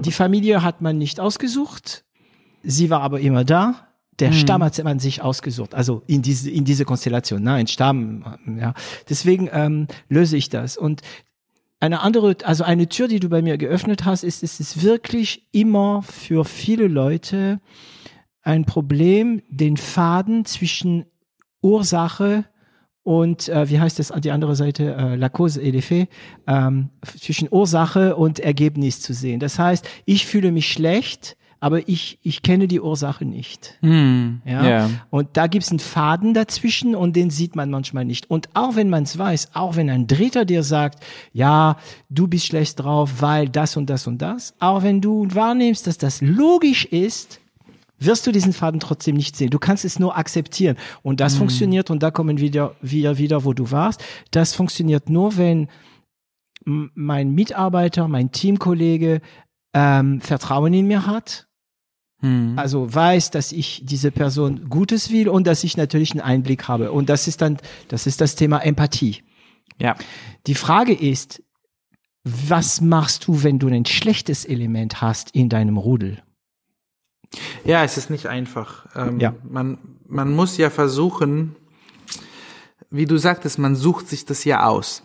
die 0.00 0.12
Familie 0.12 0.62
hat 0.62 0.80
man 0.80 0.96
nicht 0.96 1.20
ausgesucht, 1.20 2.04
sie 2.62 2.88
war 2.88 3.02
aber 3.02 3.20
immer 3.20 3.44
da. 3.44 3.88
Der 4.18 4.30
mhm. 4.30 4.34
Stamm 4.34 4.62
hat 4.64 4.82
man 4.82 4.98
sich 4.98 5.20
ausgesucht, 5.20 5.74
also 5.74 6.02
in 6.06 6.22
diese 6.22 6.50
in 6.50 6.64
diese 6.64 6.86
Konstellation, 6.86 7.42
ne, 7.42 7.54
ein 7.54 7.66
Stamm. 7.66 8.24
Ja, 8.58 8.72
deswegen 9.10 9.50
ähm, 9.52 9.88
löse 10.08 10.38
ich 10.38 10.48
das 10.48 10.78
und 10.78 11.02
eine 11.80 12.00
andere, 12.00 12.36
also 12.44 12.64
eine 12.64 12.88
Tür, 12.88 13.08
die 13.08 13.20
du 13.20 13.28
bei 13.28 13.42
mir 13.42 13.58
geöffnet 13.58 14.04
hast, 14.04 14.22
ist, 14.22 14.44
ist 14.44 14.60
es 14.60 14.82
wirklich 14.82 15.48
immer 15.50 16.02
für 16.02 16.44
viele 16.44 16.86
Leute 16.86 17.60
ein 18.42 18.64
Problem, 18.64 19.42
den 19.48 19.76
Faden 19.76 20.44
zwischen 20.44 21.06
Ursache 21.62 22.44
und 23.04 23.48
äh, 23.48 23.68
wie 23.68 23.80
heißt 23.80 23.98
das 23.98 24.12
die 24.20 24.30
andere 24.30 24.54
Seite, 24.54 24.94
äh, 24.94 25.16
la 25.16 25.28
cause 25.28 25.60
et 25.60 25.74
l'effet, 25.74 26.08
ähm, 26.46 26.90
zwischen 27.18 27.48
Ursache 27.50 28.16
und 28.16 28.38
Ergebnis 28.38 29.00
zu 29.00 29.12
sehen. 29.12 29.40
Das 29.40 29.58
heißt, 29.58 29.88
ich 30.04 30.26
fühle 30.26 30.52
mich 30.52 30.70
schlecht, 30.70 31.36
aber 31.58 31.88
ich, 31.88 32.18
ich 32.22 32.42
kenne 32.42 32.66
die 32.66 32.80
Ursache 32.80 33.24
nicht. 33.24 33.78
Mm, 33.82 34.38
ja? 34.44 34.64
Yeah. 34.64 34.90
Und 35.10 35.28
da 35.34 35.46
gibt's 35.46 35.70
einen 35.70 35.78
Faden 35.78 36.34
dazwischen 36.34 36.96
und 36.96 37.14
den 37.14 37.30
sieht 37.30 37.54
man 37.54 37.70
manchmal 37.70 38.04
nicht. 38.04 38.28
Und 38.28 38.48
auch 38.54 38.74
wenn 38.74 38.90
man 38.90 39.04
es 39.04 39.16
weiß, 39.16 39.50
auch 39.54 39.76
wenn 39.76 39.88
ein 39.88 40.08
Dritter 40.08 40.44
dir 40.44 40.64
sagt, 40.64 41.04
ja, 41.32 41.76
du 42.08 42.26
bist 42.26 42.46
schlecht 42.46 42.80
drauf, 42.80 43.20
weil 43.20 43.48
das 43.48 43.76
und 43.76 43.90
das 43.90 44.08
und 44.08 44.22
das, 44.22 44.54
auch 44.58 44.82
wenn 44.82 45.00
du 45.00 45.26
wahrnimmst, 45.32 45.86
dass 45.86 45.98
das 45.98 46.20
logisch 46.20 46.84
ist, 46.84 47.40
wirst 48.04 48.26
du 48.26 48.32
diesen 48.32 48.52
Faden 48.52 48.80
trotzdem 48.80 49.16
nicht 49.16 49.36
sehen. 49.36 49.50
Du 49.50 49.58
kannst 49.58 49.84
es 49.84 49.98
nur 49.98 50.16
akzeptieren. 50.16 50.76
Und 51.02 51.20
das 51.20 51.34
mhm. 51.34 51.38
funktioniert, 51.38 51.90
und 51.90 52.02
da 52.02 52.10
kommen 52.10 52.38
wieder, 52.38 52.74
wir 52.80 53.18
wieder, 53.18 53.44
wo 53.44 53.52
du 53.52 53.70
warst. 53.70 54.02
Das 54.30 54.54
funktioniert 54.54 55.10
nur, 55.10 55.36
wenn 55.36 55.68
mein 56.64 57.32
Mitarbeiter, 57.32 58.08
mein 58.08 58.30
Teamkollege 58.30 59.20
ähm, 59.74 60.20
Vertrauen 60.20 60.74
in 60.74 60.86
mir 60.86 61.06
hat. 61.06 61.48
Mhm. 62.20 62.54
Also 62.56 62.92
weiß, 62.92 63.30
dass 63.30 63.52
ich 63.52 63.82
diese 63.84 64.10
Person 64.10 64.68
Gutes 64.68 65.10
will 65.10 65.28
und 65.28 65.46
dass 65.46 65.64
ich 65.64 65.76
natürlich 65.76 66.12
einen 66.12 66.20
Einblick 66.20 66.68
habe. 66.68 66.92
Und 66.92 67.08
das 67.08 67.26
ist 67.26 67.42
dann, 67.42 67.58
das 67.88 68.06
ist 68.06 68.20
das 68.20 68.36
Thema 68.36 68.58
Empathie. 68.58 69.22
Ja. 69.78 69.96
Die 70.46 70.54
Frage 70.54 70.94
ist, 70.94 71.42
was 72.24 72.80
machst 72.80 73.26
du, 73.26 73.42
wenn 73.42 73.58
du 73.58 73.66
ein 73.68 73.84
schlechtes 73.84 74.44
Element 74.44 75.00
hast 75.00 75.34
in 75.34 75.48
deinem 75.48 75.76
Rudel? 75.76 76.22
Ja, 77.64 77.84
es 77.84 77.96
ist 77.96 78.10
nicht 78.10 78.26
einfach. 78.26 78.86
Ähm, 78.94 79.20
ja. 79.20 79.34
Man, 79.48 79.78
man 80.06 80.32
muss 80.32 80.56
ja 80.56 80.70
versuchen, 80.70 81.56
wie 82.90 83.06
du 83.06 83.16
sagtest, 83.16 83.58
man 83.58 83.74
sucht 83.74 84.08
sich 84.08 84.24
das 84.24 84.44
ja 84.44 84.66
aus. 84.66 85.02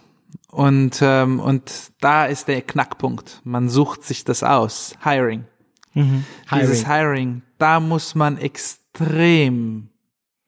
Und, 0.52 0.99
ähm, 1.02 1.40
und 1.40 1.72
da 2.02 2.26
ist 2.26 2.48
der 2.48 2.62
Knackpunkt. 2.62 3.41
Man 3.44 3.70
sucht 3.70 4.04
sich 4.04 4.24
das 4.24 4.44
aus. 4.44 4.95
Hiring. 5.04 5.45
Mhm. 5.94 6.26
Hiring. 6.49 6.62
Dieses 6.62 6.88
Hiring, 6.88 7.41
da 7.58 7.80
muss 7.80 8.16
man 8.16 8.38
extrem 8.38 9.90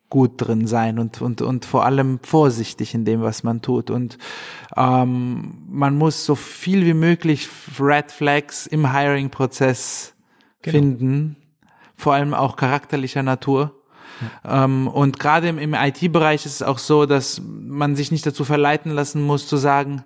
gut 0.10 0.34
drin 0.38 0.66
sein 0.66 0.98
und, 0.98 1.22
und, 1.22 1.42
und 1.42 1.66
vor 1.66 1.86
allem 1.86 2.20
vorsichtig 2.24 2.96
in 2.96 3.06
dem, 3.06 3.22
was 3.22 3.44
man 3.44 3.62
tut. 3.62 3.90
Und 3.90 4.18
ähm, 4.76 5.64
man 5.70 5.96
muss 5.96 6.26
so 6.26 6.36
viel 6.36 6.86
wie 6.86 6.96
möglich 6.96 7.48
Red 7.80 8.12
Flags 8.12 8.66
im 8.66 8.92
Hiring-Prozess 8.92 10.16
genau. 10.62 10.78
finden, 10.78 11.36
vor 12.00 12.14
allem 12.14 12.34
auch 12.34 12.56
charakterlicher 12.56 13.24
Natur. 13.24 13.76
Ja. 14.44 14.64
Ähm, 14.64 14.88
und 14.88 15.20
gerade 15.20 15.50
im, 15.50 15.60
im 15.60 15.74
IT-Bereich 15.74 16.46
ist 16.46 16.56
es 16.56 16.64
auch 16.64 16.78
so, 16.78 17.06
dass 17.06 17.42
man 17.46 17.96
sich 17.96 18.12
nicht 18.12 18.26
dazu 18.26 18.46
verleiten 18.46 18.94
lassen 18.94 19.22
muss, 19.22 19.48
zu 19.48 19.58
sagen, 19.58 20.04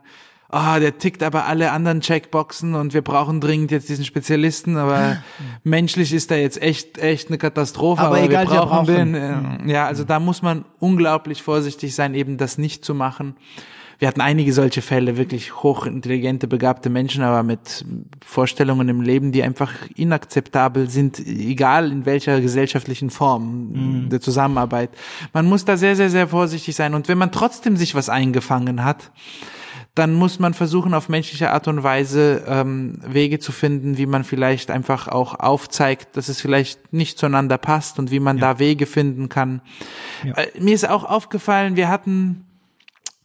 ah, 0.49 0.75
oh, 0.75 0.79
der 0.79 0.97
tickt 0.97 1.21
aber 1.21 1.45
alle 1.45 1.71
anderen 1.71 2.01
Checkboxen 2.01 2.73
und 2.73 2.95
wir 2.95 3.03
brauchen 3.03 3.41
dringend 3.41 3.69
jetzt 3.69 3.89
diesen 3.89 4.05
Spezialisten, 4.05 4.75
aber 4.77 5.17
menschlich 5.63 6.13
ist 6.13 6.31
er 6.31 6.41
jetzt 6.41 6.61
echt, 6.61 6.97
echt 6.97 7.27
eine 7.29 7.37
Katastrophe, 7.37 8.01
aber, 8.01 8.17
aber 8.17 8.25
egal, 8.25 8.49
wir 8.49 8.61
brauchen, 8.61 8.87
wir 8.87 8.95
brauchen 8.95 9.57
den. 9.59 9.69
Ja, 9.69 9.85
also 9.85 10.03
da 10.03 10.19
muss 10.19 10.41
man 10.41 10.65
unglaublich 10.79 11.43
vorsichtig 11.43 11.93
sein, 11.93 12.15
eben 12.15 12.37
das 12.37 12.57
nicht 12.57 12.83
zu 12.83 12.95
machen 12.95 13.35
wir 14.03 14.09
hatten 14.09 14.19
einige 14.19 14.51
solche 14.51 14.81
Fälle, 14.81 15.15
wirklich 15.15 15.63
hochintelligente, 15.63 16.49
begabte 16.49 16.89
Menschen, 16.89 17.23
aber 17.23 17.41
mit 17.41 17.85
Vorstellungen 18.21 18.89
im 18.89 18.99
Leben, 18.99 19.31
die 19.31 19.43
einfach 19.43 19.71
inakzeptabel 19.95 20.89
sind, 20.89 21.25
egal 21.25 21.89
in 21.89 22.05
welcher 22.05 22.41
gesellschaftlichen 22.41 23.09
Form 23.09 23.69
mhm. 23.69 24.09
der 24.09 24.19
Zusammenarbeit. 24.19 24.89
Man 25.31 25.45
muss 25.45 25.63
da 25.63 25.77
sehr, 25.77 25.95
sehr, 25.95 26.09
sehr 26.09 26.27
vorsichtig 26.27 26.75
sein. 26.75 26.95
Und 26.95 27.07
wenn 27.07 27.17
man 27.17 27.31
trotzdem 27.31 27.77
sich 27.77 27.95
was 27.95 28.09
eingefangen 28.09 28.83
hat, 28.83 29.09
dann 29.95 30.13
muss 30.15 30.37
man 30.37 30.53
versuchen, 30.53 30.93
auf 30.93 31.07
menschliche 31.07 31.51
Art 31.51 31.69
und 31.69 31.83
Weise 31.83 32.43
ähm, 32.45 32.99
Wege 33.07 33.39
zu 33.39 33.53
finden, 33.53 33.97
wie 33.97 34.05
man 34.05 34.25
vielleicht 34.25 34.69
einfach 34.69 35.07
auch 35.07 35.39
aufzeigt, 35.39 36.17
dass 36.17 36.27
es 36.27 36.41
vielleicht 36.41 36.91
nicht 36.91 37.17
zueinander 37.17 37.57
passt 37.57 37.99
und 37.99 38.11
wie 38.11 38.19
man 38.19 38.37
ja. 38.37 38.53
da 38.53 38.59
Wege 38.59 38.85
finden 38.85 39.29
kann. 39.29 39.61
Ja. 40.25 40.33
Äh, 40.33 40.47
mir 40.59 40.75
ist 40.75 40.89
auch 40.89 41.05
aufgefallen, 41.05 41.77
wir 41.77 41.87
hatten 41.87 42.43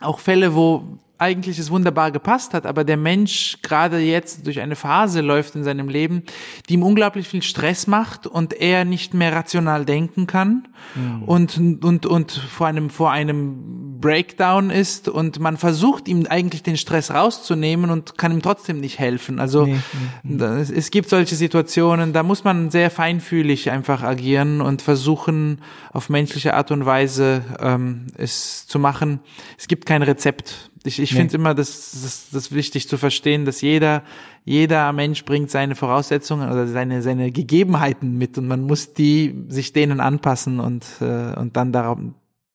auch 0.00 0.18
Fälle, 0.18 0.54
wo 0.54 0.82
eigentlich 1.18 1.58
es 1.58 1.70
wunderbar 1.70 2.12
gepasst 2.12 2.54
hat, 2.54 2.64
aber 2.64 2.84
der 2.84 2.96
Mensch 2.96 3.58
gerade 3.62 3.98
jetzt 3.98 4.46
durch 4.46 4.60
eine 4.60 4.76
Phase 4.76 5.20
läuft 5.20 5.56
in 5.56 5.64
seinem 5.64 5.88
Leben, 5.88 6.22
die 6.68 6.74
ihm 6.74 6.82
unglaublich 6.82 7.28
viel 7.28 7.42
Stress 7.42 7.86
macht 7.86 8.26
und 8.26 8.54
er 8.54 8.84
nicht 8.84 9.14
mehr 9.14 9.32
rational 9.32 9.84
denken 9.84 10.26
kann 10.26 10.68
mhm. 10.94 11.22
und, 11.24 11.84
und, 11.84 12.06
und 12.06 12.32
vor 12.32 12.68
einem, 12.68 12.88
vor 12.88 13.10
einem 13.10 13.98
Breakdown 14.00 14.70
ist 14.70 15.08
und 15.08 15.40
man 15.40 15.56
versucht 15.56 16.06
ihm 16.06 16.26
eigentlich 16.28 16.62
den 16.62 16.76
Stress 16.76 17.10
rauszunehmen 17.10 17.90
und 17.90 18.16
kann 18.16 18.32
ihm 18.32 18.42
trotzdem 18.42 18.78
nicht 18.80 18.98
helfen. 18.98 19.40
Also 19.40 19.66
nee, 19.66 19.78
nee. 20.22 20.44
Es, 20.44 20.70
es 20.70 20.90
gibt 20.90 21.08
solche 21.08 21.34
Situationen, 21.34 22.12
da 22.12 22.22
muss 22.22 22.44
man 22.44 22.70
sehr 22.70 22.90
feinfühlig 22.90 23.70
einfach 23.70 24.02
agieren 24.02 24.60
und 24.60 24.82
versuchen 24.82 25.62
auf 25.92 26.08
menschliche 26.10 26.54
Art 26.54 26.70
und 26.70 26.86
Weise 26.86 27.42
ähm, 27.60 28.06
es 28.16 28.66
zu 28.66 28.78
machen. 28.78 29.20
Es 29.56 29.66
gibt 29.66 29.84
kein 29.86 30.02
Rezept 30.02 30.70
Ich, 30.84 30.98
ich 31.00 31.12
nee. 31.12 31.18
finde 31.18 31.34
immer, 31.36 31.54
das, 31.54 32.00
das, 32.02 32.28
das 32.32 32.52
wichtig 32.52 32.88
zu 32.88 32.98
verstehen, 32.98 33.44
dass 33.44 33.60
jeder, 33.60 34.02
jeder 34.44 34.92
Mensch 34.92 35.24
bringt 35.24 35.50
seine 35.50 35.74
Voraussetzungen 35.74 36.50
oder 36.50 36.66
seine, 36.66 37.02
seine 37.02 37.32
Gegebenheiten 37.32 38.16
mit 38.16 38.38
und 38.38 38.46
man 38.46 38.62
muss 38.62 38.92
die 38.92 39.34
sich 39.48 39.72
denen 39.72 40.00
anpassen 40.00 40.60
und, 40.60 40.84
äh, 41.00 41.34
und 41.34 41.56
dann 41.56 41.72
daran, 41.72 42.14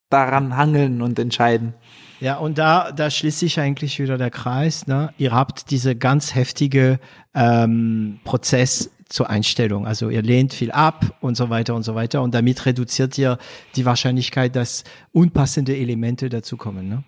daran 0.10 0.56
hangeln 0.56 1.02
und 1.02 1.20
entscheiden. 1.20 1.74
Ja, 2.20 2.38
und 2.38 2.58
da, 2.58 2.92
da 2.92 3.10
schließt 3.10 3.40
sich 3.40 3.60
eigentlich 3.60 4.00
wieder 4.00 4.18
der 4.18 4.32
Kreis. 4.32 4.88
Ne? 4.88 5.14
Ihr 5.18 5.34
habt 5.34 5.72
diese 5.72 5.96
ganz 5.96 6.36
heftige 6.36 7.00
ähm, 7.34 8.20
Prozess 8.24 8.92
zur 9.10 9.30
Einstellung. 9.30 9.86
Also 9.86 10.10
ihr 10.10 10.22
lehnt 10.22 10.54
viel 10.54 10.72
ab 10.72 11.18
und 11.20 11.36
so 11.36 11.50
weiter 11.50 11.76
und 11.76 11.84
so 11.84 11.96
weiter. 11.96 12.22
Und 12.22 12.34
damit 12.34 12.66
reduziert 12.66 13.18
ihr 13.18 13.38
die 13.76 13.86
Wahrscheinlichkeit, 13.86 14.56
dass 14.56 14.86
unpassende 15.12 15.76
Elemente 15.76 16.30
dazukommen. 16.30 16.88
Ne? 16.88 17.04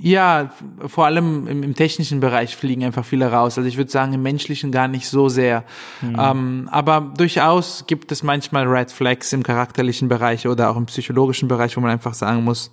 Ja, 0.00 0.52
vor 0.86 1.06
allem 1.06 1.46
im, 1.48 1.62
im, 1.62 1.74
technischen 1.74 2.20
Bereich 2.20 2.56
fliegen 2.56 2.84
einfach 2.84 3.04
viele 3.04 3.30
raus. 3.30 3.58
Also 3.58 3.68
ich 3.68 3.76
würde 3.76 3.90
sagen, 3.90 4.12
im 4.12 4.22
menschlichen 4.22 4.70
gar 4.70 4.86
nicht 4.86 5.08
so 5.08 5.28
sehr. 5.28 5.64
Mhm. 6.00 6.16
Ähm, 6.18 6.68
aber 6.70 7.12
durchaus 7.16 7.84
gibt 7.86 8.12
es 8.12 8.22
manchmal 8.22 8.66
Red 8.66 8.92
Flags 8.92 9.32
im 9.32 9.42
charakterlichen 9.42 10.08
Bereich 10.08 10.46
oder 10.46 10.70
auch 10.70 10.76
im 10.76 10.86
psychologischen 10.86 11.48
Bereich, 11.48 11.76
wo 11.76 11.80
man 11.80 11.90
einfach 11.90 12.14
sagen 12.14 12.44
muss, 12.44 12.70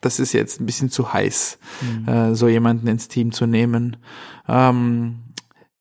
das 0.00 0.20
ist 0.20 0.32
jetzt 0.32 0.60
ein 0.60 0.66
bisschen 0.66 0.90
zu 0.90 1.12
heiß, 1.12 1.58
mhm. 1.80 2.08
äh, 2.08 2.34
so 2.34 2.48
jemanden 2.48 2.86
ins 2.86 3.08
Team 3.08 3.32
zu 3.32 3.46
nehmen. 3.46 3.96
Ähm, 4.48 5.20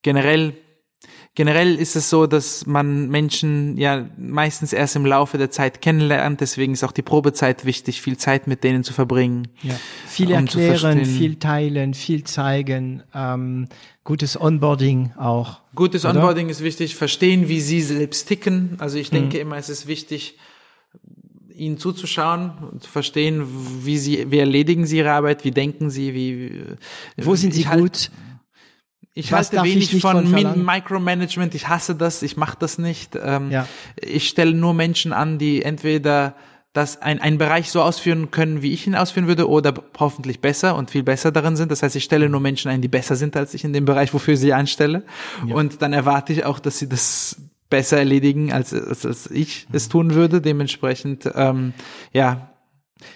generell 0.02 0.56
generell 1.40 1.76
ist 1.76 1.96
es 1.96 2.10
so, 2.10 2.28
dass 2.28 2.66
man 2.66 3.08
Menschen 3.08 3.78
ja 3.78 4.10
meistens 4.18 4.74
erst 4.74 4.98
im 4.98 5.06
Laufe 5.06 5.38
der 5.38 5.50
Zeit 5.50 5.82
kennenlernt. 5.82 6.42
Deswegen 6.42 6.74
ist 6.74 6.84
auch 6.84 6.92
die 6.92 7.02
Probezeit 7.02 7.64
wichtig, 7.64 8.02
viel 8.02 8.18
Zeit 8.18 8.46
mit 8.46 8.66
denen 8.66 8.84
zu 8.84 8.92
verbringen. 8.92 9.48
Ja. 9.62 9.74
Viel 10.06 10.34
um 10.34 10.40
erklären, 10.40 11.06
viel 11.06 11.36
teilen, 11.36 11.94
viel 11.94 12.26
zeigen, 12.26 13.04
ähm, 13.16 13.70
gutes 14.04 14.36
Onboarding 14.38 15.14
auch. 15.18 15.62
Gutes 15.76 16.04
oder? 16.04 16.16
Onboarding 16.16 16.50
ist 16.50 16.62
wichtig, 16.62 16.98
verstehen, 16.98 17.48
wie 17.48 17.62
sie 17.62 17.80
selbst 17.84 18.28
ticken. 18.28 18.76
Also 18.80 18.98
ich 18.98 19.10
denke 19.10 19.38
mhm. 19.38 19.44
immer, 19.44 19.56
es 19.56 19.70
ist 19.70 19.88
wichtig, 19.88 20.38
ihnen 21.56 21.78
zuzuschauen 21.78 22.52
und 22.70 22.84
zu 22.84 22.90
verstehen, 22.90 23.48
wie 23.86 23.98
sie, 23.98 24.30
wie 24.30 24.40
erledigen 24.40 24.86
sie 24.86 24.98
ihre 24.98 25.14
Arbeit, 25.14 25.46
wie 25.46 25.52
denken 25.52 25.90
sie, 25.90 26.14
wie, 26.14 26.64
wo 27.16 27.36
sind 27.36 27.54
sie 27.54 27.70
halt, 27.70 27.80
gut? 27.80 28.12
Ich 29.14 29.32
Was 29.32 29.52
halte 29.52 29.64
wenig 29.64 30.00
von, 30.02 30.28
von 30.28 30.66
Micromanagement. 30.66 31.56
Ich 31.56 31.68
hasse 31.68 31.96
das. 31.96 32.22
Ich 32.22 32.38
mache 32.38 32.58
das 32.60 32.78
nicht. 32.78 33.18
Ähm, 33.22 33.52
ja. 33.52 33.68
Ich 34.00 34.30
stelle 34.30 34.54
nur 34.54 34.74
Menschen 34.74 35.14
an, 35.14 35.38
die 35.38 35.64
entweder 35.64 36.36
das 36.74 37.02
ein, 37.02 37.20
einen 37.20 37.40
Bereich 37.40 37.72
so 37.72 37.82
ausführen 37.82 38.30
können, 38.30 38.62
wie 38.62 38.72
ich 38.72 38.86
ihn 38.86 38.96
ausführen 38.96 39.28
würde, 39.28 39.50
oder 39.50 39.74
hoffentlich 39.98 40.40
besser 40.40 40.76
und 40.76 40.92
viel 40.92 41.04
besser 41.04 41.32
darin 41.32 41.56
sind. 41.56 41.72
Das 41.72 41.82
heißt, 41.82 41.96
ich 41.96 42.04
stelle 42.04 42.30
nur 42.30 42.40
Menschen 42.40 42.70
ein, 42.70 42.82
die 42.82 42.88
besser 42.88 43.16
sind 43.16 43.36
als 43.36 43.54
ich 43.54 43.64
in 43.64 43.74
dem 43.74 43.86
Bereich, 43.86 44.14
wofür 44.14 44.36
ich 44.36 44.40
sie 44.40 44.54
anstelle. 44.54 45.04
Ja. 45.48 45.56
Und 45.56 45.82
dann 45.82 45.94
erwarte 45.94 46.32
ich 46.32 46.46
auch, 46.46 46.60
dass 46.60 46.78
sie 46.78 46.88
das 46.88 47.38
besser 47.70 47.98
erledigen, 47.98 48.54
als, 48.54 48.74
als, 48.74 49.06
als 49.06 49.32
ich 49.32 49.68
mhm. 49.70 49.76
es 49.76 49.90
tun 49.90 50.14
würde. 50.14 50.42
Dementsprechend, 50.42 51.30
ähm, 51.34 51.74
ja. 52.14 52.52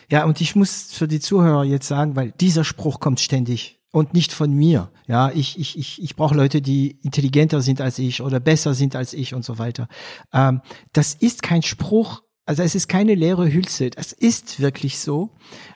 Ja, 0.10 0.24
und 0.26 0.41
ich 0.41 0.56
muss 0.56 0.94
für 0.94 1.07
die 1.07 1.20
Zuhörer 1.20 1.64
jetzt 1.64 1.88
sagen, 1.88 2.15
weil 2.15 2.32
dieser 2.32 2.64
Spruch 2.64 2.99
kommt 2.99 3.20
ständig 3.20 3.82
und 3.94 4.15
nicht 4.15 4.34
von 4.34 4.52
mir. 4.52 4.90
Ja, 5.07 5.30
ich, 5.30 5.60
ich, 5.60 5.78
ich, 5.78 6.02
ich 6.02 6.15
brauche 6.15 6.34
Leute, 6.34 6.64
die 6.64 6.98
intelligenter 7.03 7.61
sind 7.61 7.80
als 7.80 7.99
ich 7.99 8.22
oder 8.22 8.40
besser 8.40 8.74
sind 8.74 8.95
als 8.95 9.14
ich 9.14 9.36
und 9.36 9.45
so 9.45 9.60
weiter. 9.60 9.88
Ähm, 10.34 10.61
das 10.94 11.14
ist 11.14 11.44
kein 11.44 11.61
Spruch, 11.61 12.24
also 12.48 12.64
es 12.64 12.74
ist 12.74 12.88
keine 12.88 13.14
leere 13.14 13.53
Hülse. 13.53 13.91
Das 13.91 14.11
ist 14.11 14.60
wirklich 14.60 14.98
so. 14.98 15.30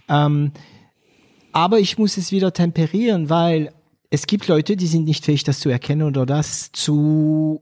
Ähm, 0.10 0.52
aber 1.52 1.80
ich 1.80 2.00
muss 2.00 2.18
es 2.18 2.32
wieder 2.32 2.54
temperieren, 2.54 3.30
weil 3.30 3.72
es 4.10 4.26
gibt 4.26 4.48
Leute, 4.48 4.76
die 4.76 4.88
sind 4.88 5.06
nicht 5.06 5.24
fähig, 5.24 5.44
das 5.44 5.60
zu 5.60 5.70
erkennen 5.70 6.08
oder 6.08 6.26
das 6.26 6.72
zu 6.72 7.62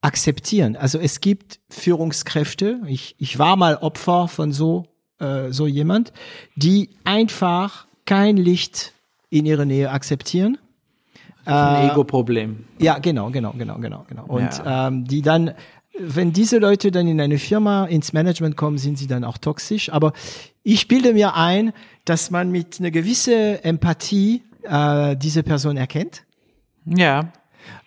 akzeptieren. 0.00 0.74
Also 0.74 0.98
es 0.98 1.20
gibt 1.20 1.60
Führungskräfte, 1.70 2.80
ich, 2.88 3.14
ich 3.18 3.38
war 3.38 3.54
mal 3.54 3.76
Opfer 3.76 4.26
von 4.26 4.50
so, 4.52 4.86
äh, 5.20 5.52
so 5.52 5.68
jemand, 5.68 6.12
die 6.56 6.90
einfach 7.04 7.86
kein 8.06 8.36
Licht 8.36 8.94
in 9.30 9.46
ihrer 9.46 9.64
Nähe 9.64 9.90
akzeptieren. 9.90 10.58
ein 11.44 11.88
äh, 11.88 11.92
Ego-Problem. 11.92 12.64
Ja, 12.78 12.98
genau, 12.98 13.30
genau, 13.30 13.52
genau, 13.52 13.78
genau, 13.78 14.04
genau. 14.08 14.24
Und 14.26 14.58
ja. 14.58 14.88
ähm, 14.88 15.04
die 15.04 15.22
dann, 15.22 15.52
wenn 15.98 16.32
diese 16.32 16.58
Leute 16.58 16.90
dann 16.90 17.06
in 17.08 17.20
eine 17.20 17.38
Firma 17.38 17.86
ins 17.86 18.12
Management 18.12 18.56
kommen, 18.56 18.78
sind 18.78 18.98
sie 18.98 19.06
dann 19.06 19.24
auch 19.24 19.38
toxisch. 19.38 19.90
Aber 19.90 20.12
ich 20.62 20.88
bilde 20.88 21.14
mir 21.14 21.34
ein, 21.34 21.72
dass 22.04 22.30
man 22.30 22.50
mit 22.50 22.80
einer 22.80 22.90
gewissen 22.90 23.62
Empathie 23.62 24.42
äh, 24.62 25.16
diese 25.16 25.42
Person 25.42 25.76
erkennt. 25.76 26.24
Ja. 26.84 27.32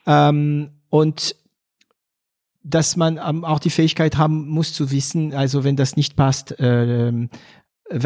Ähm, 0.05 0.69
und 0.89 1.35
dass 2.63 2.95
man 2.95 3.19
ähm, 3.23 3.43
auch 3.43 3.59
die 3.59 3.69
Fähigkeit 3.69 4.17
haben 4.17 4.47
muss 4.47 4.73
zu 4.73 4.91
wissen, 4.91 5.33
also 5.33 5.63
wenn 5.63 5.75
das 5.75 5.95
nicht 5.95 6.15
passt, 6.15 6.59
äh, 6.59 7.11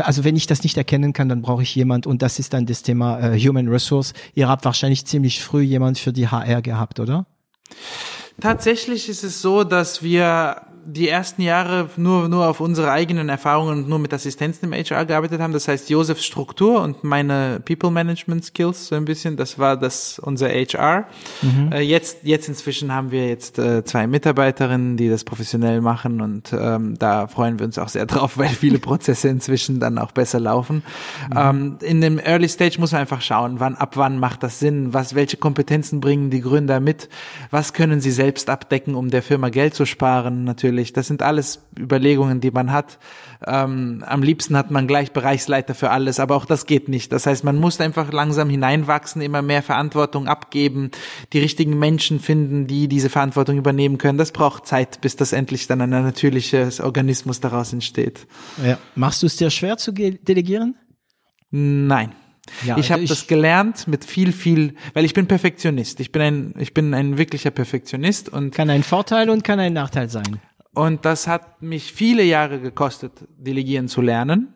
also 0.04 0.24
wenn 0.24 0.36
ich 0.36 0.48
das 0.48 0.64
nicht 0.64 0.78
erkennen 0.78 1.14
kann, 1.14 1.30
dann 1.30 1.42
brauche 1.42 1.64
ich 1.64 1.76
jemand 1.76 2.08
und 2.08 2.22
das 2.22 2.40
ist 2.40 2.54
dann 2.54 2.66
das 2.66 2.82
Thema 2.84 3.20
äh, 3.20 3.40
Human 3.40 3.68
Resource. 3.68 4.14
Ihr 4.34 4.48
habt 4.48 4.66
wahrscheinlich 4.66 5.06
ziemlich 5.06 5.44
früh 5.44 5.62
jemand 5.62 6.00
für 6.00 6.14
die 6.14 6.28
HR 6.28 6.62
gehabt, 6.62 7.00
oder? 7.00 7.26
Tatsächlich 8.40 9.10
ist 9.10 9.24
es 9.24 9.42
so, 9.42 9.64
dass 9.64 10.04
wir 10.04 10.62
die 10.86 11.10
ersten 11.10 11.42
Jahre 11.42 11.90
nur, 11.98 12.30
nur 12.30 12.48
auf 12.48 12.60
unsere 12.60 12.92
eigenen 12.92 13.28
Erfahrungen 13.30 13.80
und 13.80 13.90
nur 13.90 13.98
mit 13.98 14.14
Assistenzen 14.14 14.72
im 14.72 14.74
HR 14.74 15.06
gearbeitet 15.06 15.42
haben. 15.42 15.52
Das 15.52 15.68
heißt, 15.68 15.90
Josefs 15.90 16.24
Struktur 16.24 16.82
und 16.82 17.04
meine 17.04 17.60
People 17.66 17.90
Management 17.90 18.46
Skills 18.46 18.88
so 18.88 18.96
ein 18.96 19.06
bisschen, 19.06 19.36
das 19.36 19.58
war 19.58 19.78
das 19.78 20.20
unser 20.20 20.50
HR. 20.50 21.08
Mhm. 21.42 21.72
Äh, 21.72 21.82
jetzt, 21.82 22.20
jetzt 22.24 22.48
inzwischen 22.48 22.94
haben 22.94 23.10
wir 23.10 23.28
jetzt 23.28 23.58
äh, 23.58 23.84
zwei 23.84 24.06
Mitarbeiterinnen, 24.06 24.96
die 24.96 25.10
das 25.10 25.24
professionell 25.24 25.82
machen 25.82 26.22
und 26.22 26.54
ähm, 26.54 26.98
da 27.00 27.28
freuen 27.28 27.58
wir 27.58 27.66
uns 27.66 27.80
auch 27.80 27.90
sehr 27.90 28.06
drauf, 28.06 28.38
weil 28.38 28.50
viele 28.50 28.78
Prozesse 28.78 29.28
inzwischen 29.28 29.80
dann 29.80 29.98
auch 29.98 30.12
besser 30.12 30.40
laufen. 30.40 30.84
Mhm. 31.32 31.38
Ähm, 31.38 31.78
in 31.82 32.02
dem 32.02 32.20
Early 32.20 32.48
Stage 32.48 32.78
muss 32.80 32.92
man 32.92 33.02
einfach 33.02 33.22
schauen, 33.22 33.60
wann, 33.60 33.76
ab 33.76 33.98
wann 33.98 34.20
macht 34.20 34.44
das 34.44 34.60
Sinn, 34.60 34.94
was, 34.94 35.16
welche 35.16 35.38
Kompetenzen 35.38 36.00
bringen 36.00 36.30
die 36.30 36.42
Gründer 36.42 36.80
mit, 36.80 37.10
was 37.50 37.74
können 37.74 38.02
sie 38.02 38.12
selbst 38.12 38.52
abdecken, 38.52 38.94
um 38.94 39.10
der 39.10 39.24
Firma 39.24 39.50
Geld 39.50 39.74
zu 39.74 39.86
sparen, 39.86 40.44
natürlich 40.44 40.75
natürlich. 40.76 40.94
Das 40.94 41.08
sind 41.08 41.22
alles 41.22 41.62
Überlegungen, 41.78 42.42
die 42.42 42.52
man 42.52 42.72
hat. 42.72 43.00
Ähm, 43.46 44.04
am 44.06 44.24
liebsten 44.24 44.58
hat 44.58 44.72
man 44.72 44.88
gleich 44.88 45.12
Bereichsleiter 45.12 45.74
für 45.74 45.90
alles, 45.90 46.20
aber 46.20 46.36
auch 46.36 46.46
das 46.46 46.66
geht 46.66 46.90
nicht. 46.90 47.12
Das 47.12 47.26
heißt, 47.26 47.44
man 47.44 47.58
muss 47.58 47.80
einfach 47.80 48.12
langsam 48.12 48.50
hineinwachsen, 48.50 49.22
immer 49.22 49.42
mehr 49.42 49.64
Verantwortung 49.64 50.28
abgeben, 50.28 50.92
die 51.34 51.40
richtigen 51.40 51.78
Menschen 51.80 52.20
finden, 52.20 52.68
die 52.68 52.88
diese 52.88 53.10
Verantwortung 53.10 53.58
übernehmen 53.58 53.98
können. 53.98 54.18
Das 54.18 54.32
braucht 54.32 54.68
Zeit, 54.68 55.02
bis 55.02 55.16
das 55.16 55.34
endlich 55.34 55.68
dann 55.68 55.82
ein 55.82 55.90
natürliches 55.90 56.82
Organismus 56.82 57.40
daraus 57.40 57.74
entsteht. 57.74 58.28
Ja. 58.64 58.78
Machst 58.96 59.22
du 59.24 59.28
es 59.28 59.36
dir 59.38 59.50
schwer 59.50 59.78
zu 59.78 59.92
delegieren? 59.92 60.76
Nein. 61.52 62.12
Ja, 62.64 62.78
ich 62.78 62.92
also 62.92 62.94
habe 62.94 63.06
das 63.06 63.28
gelernt 63.28 63.88
mit 63.88 64.06
viel, 64.06 64.32
viel, 64.32 64.76
weil 64.94 65.06
ich 65.06 65.14
bin 65.14 65.28
Perfektionist. 65.28 66.00
Ich 66.00 66.12
bin 66.12 66.22
ein, 66.22 66.54
ich 66.60 66.74
bin 66.74 66.94
ein 66.94 67.18
wirklicher 67.18 67.52
Perfektionist 67.52 68.30
und 68.30 68.54
kann 68.54 68.70
ein 68.70 68.84
Vorteil 68.84 69.30
und 69.30 69.44
kann 69.44 69.60
ein 69.60 69.74
Nachteil 69.74 70.10
sein. 70.10 70.40
Und 70.76 71.06
das 71.06 71.28
hat 71.28 71.62
mich 71.62 71.94
viele 71.94 72.24
Jahre 72.24 72.60
gekostet, 72.60 73.14
delegieren 73.38 73.88
zu 73.88 74.02
lernen. 74.02 74.54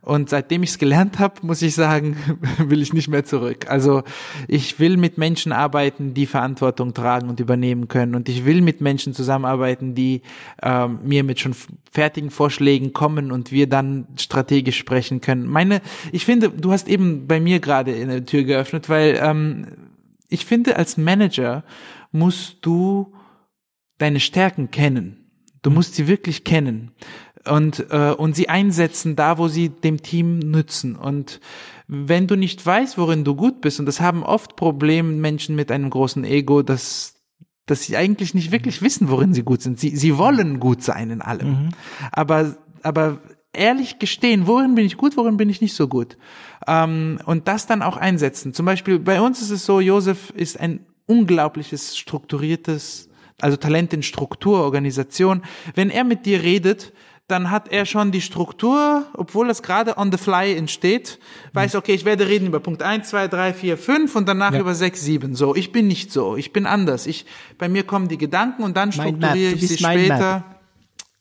Und 0.00 0.30
seitdem 0.30 0.62
ich 0.62 0.70
es 0.70 0.78
gelernt 0.78 1.18
habe, 1.18 1.34
muss 1.42 1.60
ich 1.60 1.74
sagen, 1.74 2.16
will 2.58 2.80
ich 2.80 2.92
nicht 2.92 3.08
mehr 3.08 3.24
zurück. 3.24 3.66
Also 3.68 4.02
ich 4.48 4.80
will 4.80 4.96
mit 4.96 5.18
Menschen 5.18 5.52
arbeiten, 5.52 6.14
die 6.14 6.24
Verantwortung 6.26 6.94
tragen 6.94 7.28
und 7.28 7.40
übernehmen 7.40 7.88
können. 7.88 8.14
Und 8.14 8.28
ich 8.28 8.46
will 8.46 8.62
mit 8.62 8.80
Menschen 8.80 9.12
zusammenarbeiten, 9.12 9.94
die 9.94 10.22
ähm, 10.62 11.00
mir 11.04 11.24
mit 11.24 11.40
schon 11.40 11.54
fertigen 11.90 12.30
Vorschlägen 12.30 12.94
kommen 12.94 13.30
und 13.30 13.52
wir 13.52 13.68
dann 13.68 14.06
strategisch 14.18 14.78
sprechen 14.78 15.20
können. 15.20 15.46
Meine, 15.46 15.82
ich 16.12 16.24
finde, 16.24 16.48
du 16.48 16.72
hast 16.72 16.88
eben 16.88 17.26
bei 17.26 17.40
mir 17.40 17.60
gerade 17.60 17.94
eine 17.94 18.24
Tür 18.24 18.44
geöffnet, 18.44 18.88
weil 18.88 19.20
ähm, 19.22 19.66
ich 20.28 20.46
finde, 20.46 20.76
als 20.76 20.96
Manager 20.96 21.62
musst 22.10 22.64
du 22.64 23.12
deine 23.98 24.20
Stärken 24.20 24.70
kennen 24.70 25.21
Du 25.62 25.70
musst 25.70 25.94
sie 25.94 26.08
wirklich 26.08 26.44
kennen 26.44 26.90
und, 27.48 27.86
äh, 27.90 28.12
und 28.12 28.36
sie 28.36 28.48
einsetzen 28.48 29.16
da, 29.16 29.38
wo 29.38 29.48
sie 29.48 29.68
dem 29.68 30.02
Team 30.02 30.38
nützen. 30.38 30.96
Und 30.96 31.40
wenn 31.86 32.26
du 32.26 32.36
nicht 32.36 32.64
weißt, 32.64 32.98
worin 32.98 33.24
du 33.24 33.34
gut 33.34 33.60
bist, 33.60 33.80
und 33.80 33.86
das 33.86 34.00
haben 34.00 34.22
oft 34.22 34.56
Probleme 34.56 35.12
Menschen 35.12 35.56
mit 35.56 35.70
einem 35.70 35.90
großen 35.90 36.24
Ego, 36.24 36.62
dass, 36.62 37.14
dass 37.66 37.82
sie 37.82 37.96
eigentlich 37.96 38.34
nicht 38.34 38.52
wirklich 38.52 38.82
wissen, 38.82 39.08
worin 39.08 39.34
sie 39.34 39.42
gut 39.42 39.62
sind. 39.62 39.78
Sie, 39.78 39.96
sie 39.96 40.18
wollen 40.18 40.60
gut 40.60 40.82
sein 40.82 41.10
in 41.10 41.22
allem. 41.22 41.48
Mhm. 41.48 41.68
Aber, 42.12 42.56
aber 42.82 43.20
ehrlich 43.52 43.98
gestehen, 43.98 44.46
worin 44.46 44.74
bin 44.74 44.86
ich 44.86 44.96
gut, 44.96 45.16
worin 45.16 45.36
bin 45.36 45.50
ich 45.50 45.60
nicht 45.60 45.74
so 45.74 45.88
gut. 45.88 46.16
Ähm, 46.66 47.18
und 47.26 47.48
das 47.48 47.66
dann 47.66 47.82
auch 47.82 47.96
einsetzen. 47.96 48.54
Zum 48.54 48.66
Beispiel 48.66 48.98
bei 48.98 49.20
uns 49.20 49.42
ist 49.42 49.50
es 49.50 49.66
so, 49.66 49.80
Josef 49.80 50.30
ist 50.30 50.58
ein 50.58 50.86
unglaubliches, 51.06 51.96
strukturiertes 51.98 53.08
also 53.40 53.56
Talent 53.56 53.92
in 53.92 54.02
Struktur, 54.02 54.62
Organisation. 54.62 55.42
Wenn 55.74 55.90
er 55.90 56.04
mit 56.04 56.26
dir 56.26 56.42
redet, 56.42 56.92
dann 57.28 57.50
hat 57.50 57.68
er 57.72 57.86
schon 57.86 58.12
die 58.12 58.20
Struktur, 58.20 59.06
obwohl 59.14 59.48
es 59.48 59.62
gerade 59.62 59.96
on 59.96 60.12
the 60.12 60.18
fly 60.18 60.54
entsteht, 60.54 61.18
weiß, 61.54 61.76
okay, 61.76 61.94
ich 61.94 62.04
werde 62.04 62.28
reden 62.28 62.46
über 62.46 62.60
Punkt 62.60 62.82
1, 62.82 63.08
2, 63.08 63.28
3, 63.28 63.54
4, 63.54 63.78
5 63.78 64.16
und 64.16 64.28
danach 64.28 64.52
Ja. 64.52 64.60
über 64.60 64.74
6, 64.74 65.00
7. 65.00 65.34
So, 65.34 65.54
ich 65.54 65.72
bin 65.72 65.86
nicht 65.86 66.12
so, 66.12 66.36
ich 66.36 66.52
bin 66.52 66.66
anders. 66.66 67.06
Ich, 67.06 67.24
bei 67.58 67.68
mir 67.68 67.84
kommen 67.84 68.08
die 68.08 68.18
Gedanken 68.18 68.62
und 68.64 68.76
dann 68.76 68.92
strukturiere 68.92 69.54
ich 69.54 69.68
sie 69.68 69.82
Mind 69.84 70.08
Map. 70.08 70.18
später. 70.18 70.44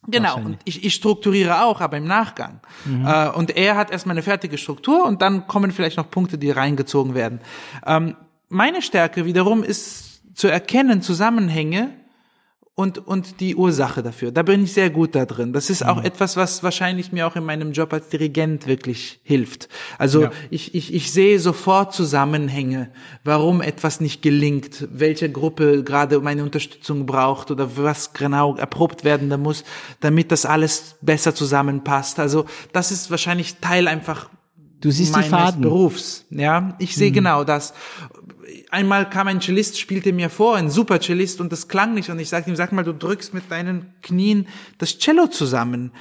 Genau, 0.07 0.35
und 0.37 0.57
ich, 0.65 0.83
ich 0.83 0.95
strukturiere 0.95 1.63
auch, 1.63 1.79
aber 1.79 1.97
im 1.97 2.05
Nachgang. 2.05 2.59
Äh, 3.05 3.29
und 3.29 3.55
er 3.55 3.77
hat 3.77 3.91
erstmal 3.91 4.15
eine 4.15 4.23
fertige 4.23 4.57
Struktur 4.57 5.05
und 5.05 5.21
dann 5.21 5.45
kommen 5.45 5.71
vielleicht 5.71 5.97
noch 5.97 6.09
Punkte, 6.09 6.39
die 6.39 6.49
reingezogen 6.49 7.13
werden. 7.13 7.39
Ähm, 7.85 8.15
meine 8.49 8.81
Stärke 8.81 9.25
wiederum 9.25 9.63
ist 9.63 10.23
zu 10.35 10.47
erkennen 10.47 11.03
Zusammenhänge 11.03 11.91
und, 12.73 13.05
und 13.05 13.41
die 13.41 13.55
Ursache 13.55 14.01
dafür. 14.01 14.31
Da 14.31 14.43
bin 14.43 14.63
ich 14.63 14.73
sehr 14.73 14.89
gut 14.89 15.13
da 15.13 15.25
drin. 15.25 15.51
Das 15.51 15.69
ist 15.69 15.85
auch 15.85 16.01
etwas, 16.03 16.37
was 16.37 16.63
wahrscheinlich 16.63 17.11
mir 17.11 17.27
auch 17.27 17.35
in 17.35 17.43
meinem 17.43 17.73
Job 17.73 17.91
als 17.93 18.07
Dirigent 18.09 18.65
wirklich 18.65 19.19
hilft. 19.23 19.67
Also 19.97 20.23
Ja. 20.23 20.31
ich, 20.49 20.73
ich, 20.73 20.93
ich 20.93 21.11
sehe 21.11 21.39
sofort 21.39 21.93
Zusammenhänge, 21.93 22.89
warum 23.25 23.61
etwas 23.61 23.99
nicht 23.99 24.21
gelingt, 24.21 24.87
welche 24.91 25.29
Gruppe 25.29 25.83
gerade 25.83 26.19
meine 26.21 26.43
Unterstützung 26.43 27.05
braucht 27.05 27.51
oder 27.51 27.75
was 27.77 28.13
genau 28.13 28.55
erprobt 28.55 29.03
werden 29.03 29.29
da 29.29 29.37
muss, 29.37 29.63
damit 29.99 30.31
das 30.31 30.45
alles 30.45 30.95
besser 31.01 31.35
zusammenpasst. 31.35 32.19
Also 32.19 32.45
das 32.71 32.91
ist 32.91 33.11
wahrscheinlich 33.11 33.57
Teil 33.57 33.87
einfach 33.89 34.29
Du 34.79 34.89
siehst 34.89 35.11
die 35.11 35.19
meines 35.19 35.29
Faden. 35.29 35.61
Berufs. 35.61 36.25
Ja, 36.31 36.75
ich 36.79 36.95
sehe 36.95 37.11
genau 37.11 37.43
das. 37.43 37.75
Einmal 38.71 39.09
kam 39.09 39.27
ein 39.27 39.41
Cellist, 39.41 39.77
spielte 39.77 40.13
mir 40.13 40.29
vor, 40.29 40.55
ein 40.55 40.69
super 40.69 40.99
Cellist, 41.01 41.41
und 41.41 41.51
das 41.51 41.67
klang 41.67 41.93
nicht. 41.93 42.09
Und 42.09 42.19
ich 42.19 42.29
sagte 42.29 42.49
ihm, 42.49 42.55
sag 42.55 42.71
mal, 42.71 42.83
du 42.83 42.93
drückst 42.93 43.33
mit 43.33 43.51
deinen 43.51 43.87
Knien 44.01 44.47
das 44.77 44.97
Cello 44.97 45.27
zusammen. 45.27 45.91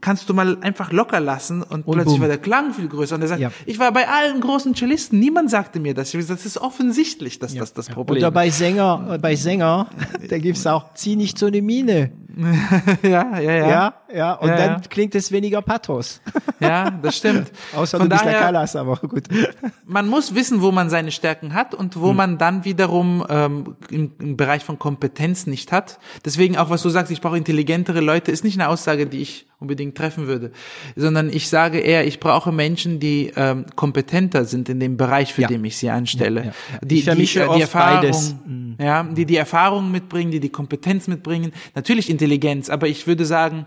Kannst 0.00 0.28
du 0.28 0.34
mal 0.34 0.56
einfach 0.60 0.92
locker 0.92 1.18
lassen? 1.18 1.62
Und, 1.64 1.84
plötzlich 1.84 2.14
bumm. 2.14 2.20
war 2.20 2.28
der 2.28 2.38
Klang 2.38 2.72
viel 2.72 2.86
größer. 2.86 3.16
Und 3.16 3.22
er 3.22 3.28
sagt, 3.28 3.40
Ja. 3.40 3.50
ich 3.66 3.80
war 3.80 3.92
bei 3.92 4.08
allen 4.08 4.40
großen 4.40 4.74
Cellisten, 4.76 5.18
niemand 5.18 5.50
sagte 5.50 5.80
mir 5.80 5.92
das. 5.92 6.14
Ich 6.14 6.24
Das 6.26 6.46
ist 6.46 6.56
offensichtlich, 6.58 7.40
dass 7.40 7.54
das 7.54 7.72
das 7.72 7.88
Problem 7.88 8.18
Oder 8.18 8.30
bei 8.30 8.48
Sänger, 8.48 9.18
bei 9.20 9.34
Sänger, 9.34 9.88
da 10.28 10.38
gibt's 10.38 10.66
auch, 10.68 10.94
zieh 10.94 11.16
nicht 11.16 11.36
so 11.36 11.46
eine 11.46 11.62
Mine. 11.62 12.12
ja, 13.02 13.38
ja, 13.38 13.40
ja, 13.40 13.68
Ja, 13.68 13.94
ja, 14.14 14.32
und 14.34 14.48
Ja, 14.48 14.56
dann 14.56 14.70
ja. 14.72 14.80
klingt 14.88 15.14
es 15.14 15.30
weniger 15.32 15.62
Pathos. 15.62 16.20
ja, 16.60 16.90
das 16.90 17.16
stimmt. 17.16 17.50
Außer 17.76 17.98
Von 17.98 18.08
du 18.08 18.14
bist 18.14 18.24
der 18.24 18.32
daher- 18.32 18.44
Callas, 18.46 18.76
aber 18.76 18.96
gut. 18.96 19.24
man 19.86 20.08
muss 20.08 20.34
wissen, 20.34 20.60
wo 20.62 20.72
man 20.72 20.90
seine 20.90 21.10
Stärken 21.12 21.54
hat 21.54 21.74
und 21.74 22.00
wo 22.00 22.12
man 22.12 22.38
dann 22.38 22.64
wiederum 22.64 23.24
ähm, 23.28 23.76
im, 23.90 24.12
im 24.18 24.36
Bereich 24.36 24.64
von 24.64 24.78
Kompetenz 24.78 25.46
nicht 25.46 25.72
hat. 25.72 25.98
Deswegen 26.24 26.56
auch, 26.56 26.70
was 26.70 26.82
du 26.82 26.88
sagst, 26.88 27.12
ich 27.12 27.20
brauche 27.20 27.36
intelligentere 27.36 28.00
Leute, 28.00 28.32
ist 28.32 28.44
nicht 28.44 28.58
eine 28.60 28.68
Aussage, 28.68 29.06
die 29.06 29.20
ich 29.22 29.46
unbedingt 29.64 29.96
treffen 29.96 30.26
würde, 30.26 30.52
sondern 30.96 31.28
ich 31.30 31.48
sage 31.48 31.78
eher, 31.80 32.06
ich 32.06 32.20
brauche 32.20 32.52
Menschen, 32.52 33.00
die 33.00 33.32
ähm, 33.36 33.64
kompetenter 33.74 34.44
sind 34.44 34.68
in 34.68 34.78
dem 34.78 34.96
Bereich, 34.96 35.32
für 35.34 35.42
Ja. 35.42 35.48
den 35.48 35.64
ich 35.64 35.76
sie 35.76 35.90
anstelle. 35.90 36.40
Ja, 36.40 36.46
ja. 36.46 36.52
Die, 36.82 36.98
Ich 36.98 37.04
vermische 37.04 37.46
die, 37.48 37.54
die 37.56 37.60
Erfahrung, 37.62 38.00
beides. 38.02 38.34
ja, 38.78 39.02
die 39.02 39.24
die 39.26 39.36
Erfahrung 39.36 39.90
mitbringen, 39.90 40.30
die 40.30 40.40
die 40.40 40.50
Kompetenz 40.50 41.08
mitbringen, 41.08 41.52
natürlich 41.74 42.08
Intelligenz, 42.10 42.68
aber 42.70 42.86
ich 42.88 43.06
würde 43.06 43.24
sagen, 43.24 43.66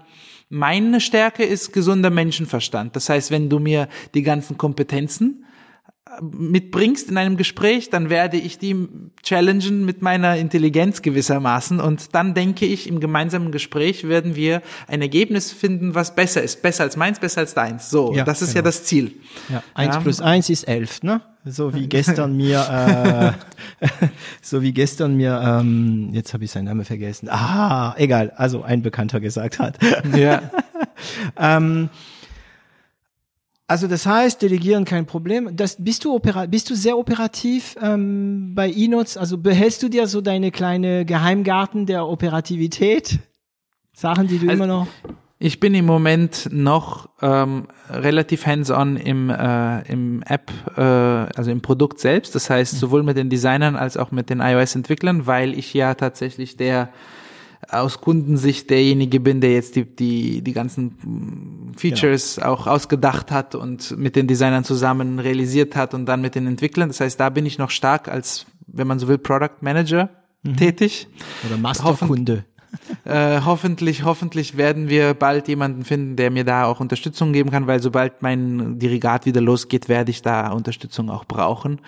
meine 0.50 1.02
Stärke 1.02 1.44
ist 1.44 1.74
gesunder 1.74 2.10
Menschenverstand. 2.10 2.96
Das 2.96 3.10
heißt, 3.10 3.32
wenn 3.32 3.50
du 3.50 3.60
mir 3.60 3.90
die 4.14 4.22
ganzen 4.24 4.58
Kompetenzen 4.58 5.44
mitbringst 6.22 7.10
in 7.10 7.18
einem 7.18 7.38
Gespräch, 7.38 7.90
dann 7.90 8.10
werde 8.10 8.38
ich 8.38 8.58
die 8.58 8.88
challengen 9.24 9.86
mit 9.86 10.02
meiner 10.02 10.38
Intelligenz 10.38 11.02
gewissermaßen 11.02 11.80
und 11.80 12.16
dann 12.16 12.34
denke 12.34 12.66
ich, 12.66 12.88
im 12.88 13.00
gemeinsamen 13.00 13.52
Gespräch 13.52 14.08
werden 14.08 14.36
wir 14.36 14.62
ein 14.88 15.02
Ergebnis 15.02 15.52
finden, 15.52 15.96
was 15.96 16.16
besser 16.16 16.42
ist. 16.42 16.62
Besser 16.62 16.84
als 16.84 16.96
meins, 16.98 17.20
besser 17.20 17.42
als 17.42 17.54
deins. 17.54 17.90
So, 17.90 18.14
Ja, 18.14 18.24
das 18.24 18.42
ist 18.42 18.50
genau. 18.50 18.58
ja 18.60 18.62
das 18.64 18.84
Ziel. 18.84 19.14
Ja, 19.50 19.64
eins 19.74 19.96
Ja. 19.96 20.02
plus 20.02 20.22
eins 20.22 20.50
ist 20.50 20.64
elf, 20.68 21.04
ne? 21.04 21.22
So 21.46 21.74
wie 21.74 21.88
gestern 21.88 22.36
mir, 22.36 23.36
äh, 23.82 23.88
so 24.42 24.62
wie 24.62 24.74
gestern 24.74 25.16
mir, 25.16 25.42
ähm, 25.62 26.10
jetzt 26.12 26.34
habe 26.34 26.44
ich 26.44 26.52
seinen 26.52 26.66
Namen 26.66 26.84
vergessen. 26.84 27.30
Ah, 27.30 27.96
egal, 27.98 28.34
also 28.36 28.64
ein 28.64 28.82
Bekannter 28.82 29.20
gesagt 29.22 29.60
hat. 29.60 29.78
Ja. 30.16 30.42
ähm, 31.38 31.90
also 33.68 33.88
das 33.88 34.06
heißt, 34.06 34.42
delegieren 34.42 34.86
kein 34.86 35.06
Problem. 35.06 35.56
Das, 35.56 35.76
bist 35.84 36.06
du 36.06 36.14
opera 36.16 36.46
bist 36.46 36.70
du 36.70 36.76
sehr 36.76 36.98
operativ 36.98 37.76
ähm, 37.82 38.54
bei 38.56 38.72
E-Notes? 38.72 39.18
Also 39.18 39.38
behältst 39.38 39.84
du 39.84 39.90
dir 39.90 40.08
so 40.08 40.22
deine 40.22 40.52
kleine 40.52 41.04
Geheimgarten 41.06 41.86
der 41.86 42.08
Operativität? 42.08 43.20
Sachen, 43.94 44.28
die 44.28 44.40
du 44.40 44.50
Also- 44.50 44.64
immer 44.64 44.68
noch. 44.74 44.88
Ich 45.40 45.60
bin 45.60 45.76
im 45.76 45.86
Moment 45.86 46.50
noch 46.52 47.10
ähm, 47.22 47.68
relativ 47.92 48.48
hands-on 48.48 48.98
im, 48.98 49.30
äh, 49.30 49.82
im 49.88 50.24
App, 50.24 50.52
äh, 50.76 50.82
also 50.82 51.52
im 51.52 51.62
Produkt 51.62 52.00
selbst. 52.00 52.34
Das 52.34 52.50
heißt, 52.50 52.80
sowohl 52.80 53.04
mit 53.04 53.18
den 53.18 53.30
Designern 53.30 53.76
als 53.76 53.98
auch 53.98 54.10
mit 54.10 54.32
den 54.32 54.40
iOS-Entwicklern, 54.40 55.28
weil 55.28 55.54
ich 55.54 55.76
ja 55.76 55.94
tatsächlich 55.94 56.58
der 56.58 56.90
aus 57.70 58.00
Kundensicht 58.02 58.70
derjenige 58.70 59.20
bin, 59.20 59.42
der 59.42 59.54
jetzt 59.54 59.76
die, 59.76 59.84
die, 59.84 60.42
die 60.42 60.54
ganzen 60.54 61.74
Features 61.76 62.40
auch 62.40 62.68
ausgedacht 62.68 63.32
hat 63.32 63.56
und 63.56 63.98
mit 63.98 64.16
den 64.16 64.28
Designern 64.28 64.64
zusammen 64.64 65.20
realisiert 65.20 65.76
hat 65.76 65.94
und 65.94 66.06
dann 66.06 66.22
mit 66.22 66.36
den 66.36 66.48
Entwicklern. 66.48 66.90
Das 66.90 67.00
heißt, 67.00 67.20
da 67.20 67.30
bin 67.30 67.46
ich 67.46 67.58
noch 67.58 67.70
stark 67.70 68.08
als, 68.08 68.46
wenn 68.68 68.88
man 68.88 69.00
so 69.00 69.08
will, 69.08 69.18
Product 69.18 69.62
Manager 69.62 70.10
tätig. 70.58 71.08
Oder 71.46 71.58
Masterkunde. 71.58 72.46
Äh, 73.06 73.42
hoffentlich, 73.46 74.04
hoffentlich 74.04 74.58
werden 74.58 74.90
wir 74.90 75.14
bald 75.14 75.48
jemanden 75.48 75.86
finden, 75.86 76.16
der 76.16 76.32
mir 76.32 76.44
da 76.44 76.66
auch 76.66 76.80
Unterstützung 76.80 77.34
geben 77.34 77.52
kann, 77.52 77.68
weil 77.68 77.82
sobald 77.82 78.22
mein 78.22 78.80
Dirigat 78.80 79.26
wieder 79.26 79.42
losgeht, 79.42 79.88
werde 79.90 80.12
ich 80.12 80.22
da 80.22 80.52
Unterstützung 80.52 81.10
auch 81.10 81.26
brauchen. 81.26 81.80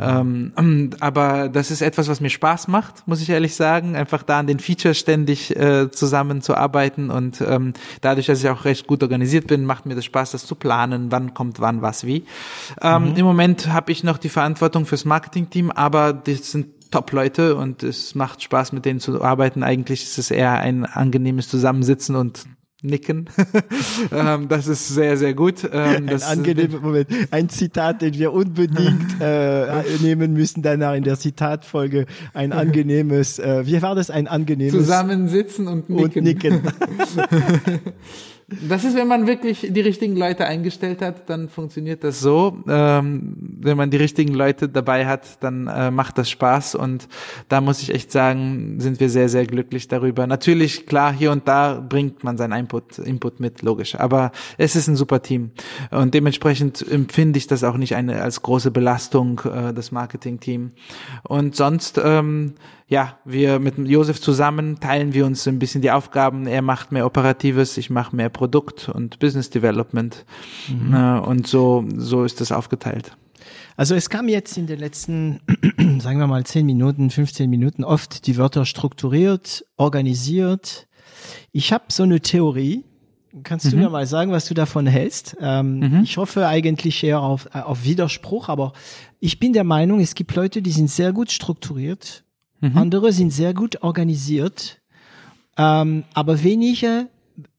Ähm, 0.00 0.52
und- 0.56 0.96
aber 1.02 1.48
das 1.48 1.70
ist 1.70 1.82
etwas, 1.82 2.08
was 2.08 2.20
mir 2.20 2.30
Spaß 2.30 2.68
macht, 2.68 3.06
muss 3.06 3.20
ich 3.20 3.28
ehrlich 3.30 3.54
sagen, 3.54 3.96
einfach 3.96 4.22
da 4.22 4.38
an 4.38 4.46
den 4.46 4.58
Features 4.58 4.98
ständig 4.98 5.54
äh, 5.56 5.90
zusammenzuarbeiten 5.90 7.10
und 7.10 7.40
ähm, 7.40 7.72
dadurch, 8.00 8.26
dass 8.26 8.42
ich 8.42 8.48
auch 8.48 8.64
recht 8.64 8.86
gut 8.86 9.02
organisiert 9.02 9.46
bin, 9.46 9.64
macht 9.64 9.86
mir 9.86 9.94
das 9.94 10.04
Spaß, 10.04 10.32
das 10.32 10.46
zu 10.46 10.54
planen, 10.54 11.10
wann 11.10 11.34
kommt 11.34 11.60
wann, 11.60 11.82
was, 11.82 12.06
wie. 12.06 12.24
Ähm, 12.80 13.14
Im 13.16 13.24
Moment 13.24 13.72
habe 13.72 13.92
ich 13.92 14.04
noch 14.04 14.18
die 14.18 14.28
Verantwortung 14.28 14.86
fürs 14.86 15.04
Marketingteam, 15.04 15.70
aber 15.70 16.12
das 16.12 16.50
sind 16.50 16.66
Top-Leute 16.92 17.56
und 17.56 17.82
es 17.82 18.14
macht 18.14 18.42
Spaß, 18.42 18.72
mit 18.72 18.84
denen 18.84 19.00
zu 19.00 19.22
arbeiten. 19.22 19.64
Eigentlich 19.64 20.04
ist 20.04 20.18
es 20.18 20.30
eher 20.30 20.58
ein 20.58 20.84
angenehmes 20.84 21.48
Zusammensitzen 21.48 22.14
und 22.14 22.46
Nicken. 22.84 23.30
ähm, 24.12 24.48
das 24.48 24.66
ist 24.66 24.88
sehr, 24.88 25.16
sehr 25.16 25.34
gut. 25.34 25.62
Ähm, 25.72 26.08
Ein 26.08 26.22
angenehmer 26.22 26.80
Moment. 26.80 27.08
Ein 27.30 27.48
Zitat, 27.48 28.02
den 28.02 28.14
wir 28.14 28.32
unbedingt 28.32 29.16
äh, 29.20 29.84
nehmen 30.00 30.32
müssen 30.32 30.62
danach 30.62 30.94
in 30.94 31.04
der 31.04 31.16
Zitatfolge. 31.16 32.06
Ein 32.34 32.52
angenehmes, 32.52 33.38
äh, 33.38 33.64
wie 33.66 33.80
war 33.82 33.94
das? 33.94 34.10
Ein 34.10 34.26
angenehmes 34.26 34.72
Zusammensitzen 34.72 35.68
und 35.68 35.90
nicken. 35.90 36.18
und 36.18 36.24
Nicken. 36.24 36.62
Das 38.68 38.84
ist, 38.84 38.96
wenn 38.96 39.08
man 39.08 39.26
wirklich 39.26 39.66
die 39.70 39.80
richtigen 39.80 40.16
Leute 40.16 40.46
eingestellt 40.46 41.02
hat, 41.02 41.28
dann 41.28 41.48
funktioniert 41.48 42.04
das 42.04 42.20
so. 42.20 42.58
Ähm, 42.68 43.36
wenn 43.60 43.76
man 43.76 43.90
die 43.90 43.96
richtigen 43.96 44.34
Leute 44.34 44.68
dabei 44.68 45.06
hat, 45.06 45.42
dann 45.42 45.66
äh, 45.66 45.90
macht 45.90 46.18
das 46.18 46.30
Spaß 46.30 46.74
und 46.74 47.08
da 47.48 47.60
muss 47.60 47.82
ich 47.82 47.94
echt 47.94 48.12
sagen, 48.12 48.76
sind 48.78 49.00
wir 49.00 49.08
sehr, 49.08 49.28
sehr 49.28 49.46
glücklich 49.46 49.88
darüber. 49.88 50.26
Natürlich, 50.26 50.86
klar, 50.86 51.12
hier 51.12 51.32
und 51.32 51.48
da 51.48 51.80
bringt 51.80 52.24
man 52.24 52.36
seinen 52.36 52.58
Input, 52.58 52.98
Input 52.98 53.40
mit, 53.40 53.62
logisch, 53.62 53.94
aber 53.94 54.32
es 54.58 54.76
ist 54.76 54.88
ein 54.88 54.96
super 54.96 55.22
Team 55.22 55.50
und 55.90 56.14
dementsprechend 56.14 56.86
empfinde 56.88 57.38
ich 57.38 57.46
das 57.46 57.64
auch 57.64 57.76
nicht 57.76 57.94
eine, 57.94 58.22
als 58.22 58.42
große 58.42 58.70
Belastung, 58.70 59.40
äh, 59.44 59.72
das 59.72 59.92
Marketing-Team. 59.92 60.72
Und 61.22 61.56
sonst, 61.56 62.00
ähm, 62.02 62.54
ja, 62.92 63.16
wir 63.24 63.58
mit 63.58 63.78
Josef 63.78 64.20
zusammen 64.20 64.78
teilen 64.78 65.14
wir 65.14 65.24
uns 65.24 65.48
ein 65.48 65.58
bisschen 65.58 65.80
die 65.80 65.90
Aufgaben. 65.90 66.46
Er 66.46 66.60
macht 66.60 66.92
mehr 66.92 67.06
Operatives, 67.06 67.78
ich 67.78 67.88
mache 67.88 68.14
mehr 68.14 68.28
Produkt 68.28 68.90
und 68.90 69.18
Business 69.18 69.48
Development. 69.48 70.24
Äh, 70.92 71.18
Und 71.20 71.46
so, 71.46 71.84
so 71.96 72.22
ist 72.24 72.40
das 72.42 72.52
aufgeteilt. 72.52 73.16
Also 73.78 73.94
es 73.94 74.10
kam 74.10 74.28
jetzt 74.28 74.58
in 74.58 74.66
den 74.66 74.78
letzten, 74.78 75.40
sagen 76.00 76.18
wir 76.18 76.26
mal, 76.26 76.44
10 76.44 76.66
Minuten, 76.66 77.08
15 77.08 77.48
Minuten 77.48 77.82
oft 77.82 78.26
die 78.26 78.36
Wörter 78.36 78.66
strukturiert, 78.66 79.64
organisiert. 79.78 80.86
Ich 81.50 81.72
habe 81.72 81.84
so 81.88 82.02
eine 82.02 82.20
Theorie. 82.20 82.84
Kannst 83.44 83.72
du 83.72 83.76
mir 83.76 83.88
mal 83.88 84.06
sagen, 84.06 84.30
was 84.32 84.44
du 84.44 84.52
davon 84.52 84.86
hältst? 84.86 85.34
Ähm, 85.40 86.00
Ich 86.02 86.18
hoffe 86.18 86.46
eigentlich 86.46 87.02
eher 87.02 87.22
auf, 87.22 87.48
äh, 87.54 87.60
auf 87.60 87.84
Widerspruch, 87.84 88.50
aber 88.50 88.74
ich 89.20 89.38
bin 89.40 89.54
der 89.54 89.64
Meinung, 89.64 90.00
es 90.00 90.14
gibt 90.14 90.34
Leute, 90.36 90.60
die 90.60 90.70
sind 90.72 90.90
sehr 90.90 91.14
gut 91.14 91.30
strukturiert, 91.32 92.24
andere 92.62 93.12
sind 93.12 93.32
sehr 93.32 93.54
gut 93.54 93.82
organisiert, 93.82 94.80
ähm, 95.56 96.04
aber 96.14 96.42
wenige 96.42 97.08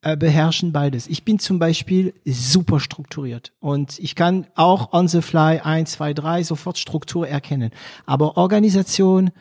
äh, 0.02 0.18
beherrschen 0.18 0.72
beides. 0.72 1.08
Ich 1.08 1.24
bin 1.24 1.40
zum 1.40 1.60
Beispiel 1.60 2.14
super 2.26 2.80
strukturiert 2.80 3.54
und 3.60 4.00
ich 4.00 4.16
kann 4.16 4.48
auch 4.56 4.94
on 4.94 5.08
the 5.08 5.22
fly 5.22 5.60
1, 5.60 5.92
2, 5.94 6.14
3 6.14 6.44
sofort 6.44 6.78
Struktur 6.78 7.28
erkennen. 7.28 7.72
Aber 8.06 8.38
Organisation 8.38 9.32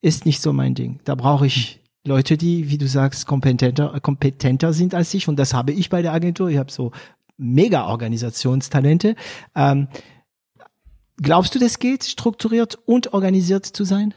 ist 0.00 0.26
nicht 0.26 0.40
so 0.40 0.52
mein 0.52 0.74
Ding. 0.74 1.00
Da 1.04 1.14
brauche 1.14 1.46
ich 1.46 1.80
Leute, 2.04 2.36
die, 2.36 2.68
wie 2.68 2.78
du 2.78 2.88
sagst, 2.88 3.26
kompetenter, 3.26 3.98
kompetenter 4.00 4.72
sind 4.72 4.94
als 4.94 5.14
ich. 5.14 5.28
Und 5.28 5.36
das 5.36 5.54
habe 5.54 5.72
ich 5.72 5.88
bei 5.88 6.02
der 6.02 6.12
Agentur. 6.12 6.48
Ich 6.50 6.58
habe 6.58 6.72
so 6.72 6.90
mega 7.36 7.86
Organisationstalente. 7.86 9.14
Ähm, 9.54 9.88
glaubst 11.16 11.54
du, 11.54 11.58
das 11.58 11.78
geht, 11.78 12.04
strukturiert 12.04 12.78
und 12.86 13.12
organisiert 13.12 13.66
zu 13.66 13.84
sein? 13.84 14.14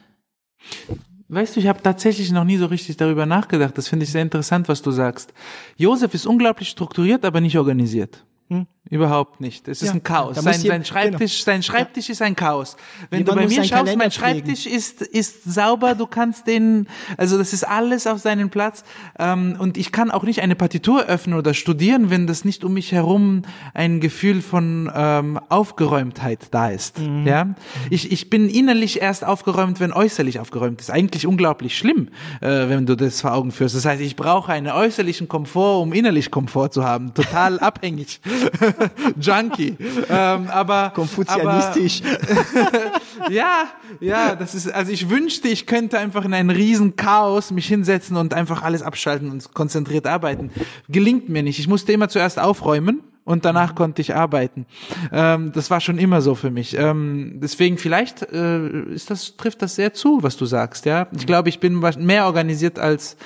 Weißt 1.27 1.55
du, 1.55 1.59
ich 1.59 1.67
habe 1.67 1.81
tatsächlich 1.81 2.31
noch 2.31 2.43
nie 2.43 2.57
so 2.57 2.67
richtig 2.67 2.97
darüber 2.97 3.25
nachgedacht. 3.25 3.77
Das 3.77 3.87
finde 3.87 4.03
ich 4.05 4.11
sehr 4.11 4.21
interessant, 4.21 4.67
was 4.69 4.81
du 4.81 4.91
sagst. 4.91 5.33
Josef 5.75 6.13
ist 6.13 6.27
unglaublich 6.27 6.69
strukturiert, 6.69 7.25
aber 7.25 7.41
nicht 7.41 7.57
organisiert. 7.57 8.23
Hm? 8.49 8.67
Überhaupt 8.87 9.41
nicht. 9.41 9.67
Es 9.67 9.81
ist 9.81 9.87
ja, 9.87 9.93
ein 9.93 10.03
Chaos. 10.03 10.37
Sein, 10.37 10.59
sein, 10.59 10.85
Schreibtisch, 10.85 11.37
genau. 11.37 11.45
sein 11.45 11.63
Schreibtisch 11.63 12.07
ja. 12.07 12.11
ist 12.11 12.21
ein 12.21 12.35
Chaos. 12.35 12.77
Wenn 13.09 13.21
Jemand 13.21 13.37
du 13.37 13.41
bei 13.41 13.47
mir 13.47 13.55
schaust, 13.63 13.71
Kalender 13.71 13.97
mein 13.97 14.11
Schreibtisch 14.11 14.67
ist, 14.67 15.01
ist 15.01 15.43
sauber, 15.43 15.95
du 15.95 16.05
kannst 16.05 16.45
den, 16.45 16.87
also 17.17 17.39
das 17.39 17.51
ist 17.51 17.67
alles 17.67 18.05
auf 18.05 18.19
seinen 18.19 18.51
Platz. 18.51 18.83
Ähm, 19.17 19.55
und 19.57 19.77
ich 19.77 19.91
kann 19.91 20.11
auch 20.11 20.21
nicht 20.21 20.43
eine 20.43 20.55
Partitur 20.55 21.05
öffnen 21.05 21.35
oder 21.35 21.55
studieren, 21.55 22.11
wenn 22.11 22.27
das 22.27 22.45
nicht 22.45 22.63
um 22.63 22.75
mich 22.75 22.91
herum 22.91 23.41
ein 23.73 24.01
Gefühl 24.01 24.43
von 24.43 24.91
ähm, 24.93 25.39
Aufgeräumtheit 25.49 26.49
da 26.51 26.69
ist. 26.69 26.99
Mhm. 26.99 27.25
Ja, 27.25 27.55
ich, 27.89 28.11
ich 28.11 28.29
bin 28.29 28.47
innerlich 28.49 29.01
erst 29.01 29.25
aufgeräumt, 29.25 29.79
wenn 29.79 29.93
äußerlich 29.93 30.39
aufgeräumt 30.39 30.79
ist. 30.79 30.91
Eigentlich 30.91 31.25
unglaublich 31.25 31.75
schlimm, 31.75 32.09
äh, 32.39 32.69
wenn 32.69 32.85
du 32.85 32.95
das 32.95 33.21
vor 33.21 33.33
Augen 33.33 33.51
führst. 33.51 33.75
Das 33.75 33.85
heißt, 33.85 34.01
ich 34.01 34.15
brauche 34.15 34.51
einen 34.51 34.67
äußerlichen 34.67 35.27
Komfort, 35.27 35.81
um 35.81 35.91
innerlich 35.91 36.29
Komfort 36.29 36.69
zu 36.69 36.83
haben. 36.83 37.15
Total 37.15 37.59
abhängig. 37.65 38.19
Junkie. 39.19 39.77
Ähm, 40.09 40.47
aber 40.49 40.91
konfuzianistisch. 40.95 42.01
Aber, 42.03 43.29
ja, 43.31 43.65
ja, 43.99 44.35
das 44.35 44.55
ist 44.55 44.71
also 44.71 44.91
ich 44.91 45.09
wünschte, 45.09 45.47
ich 45.47 45.65
könnte 45.65 45.97
einfach 45.97 46.25
in 46.25 46.33
ein 46.33 46.49
riesen 46.49 46.95
Chaos 46.95 47.51
mich 47.51 47.67
hinsetzen 47.67 48.17
und 48.17 48.33
einfach 48.33 48.63
alles 48.63 48.81
abschalten 48.81 49.31
und 49.31 49.53
konzentriert 49.53 50.07
arbeiten. 50.07 50.51
Gelingt 50.89 51.29
mir 51.29 51.43
nicht. 51.43 51.59
Ich 51.59 51.67
musste 51.67 51.91
immer 51.91 52.09
zuerst 52.09 52.39
aufräumen 52.39 53.01
und 53.25 53.43
danach 53.43 53.75
konnte 53.75 54.01
ich 54.01 54.15
arbeiten. 54.15 54.65
Ähm, 55.11 55.51
das 55.51 55.69
war 55.69 55.81
schon 55.81 55.97
immer 55.97 56.21
so 56.21 56.35
für 56.35 56.51
mich. 56.51 56.77
Ähm, 56.77 57.39
deswegen 57.41 57.77
vielleicht 57.77 58.21
äh, 58.31 58.83
ist 58.93 59.09
das 59.09 59.35
trifft 59.35 59.61
das 59.61 59.75
sehr 59.75 59.93
zu, 59.93 60.23
was 60.23 60.37
du 60.37 60.45
sagst. 60.45 60.85
Ja, 60.85 61.07
ich 61.15 61.25
glaube, 61.25 61.49
ich 61.49 61.59
bin 61.59 61.79
mehr 61.79 62.25
organisiert 62.25 62.79
als 62.79 63.17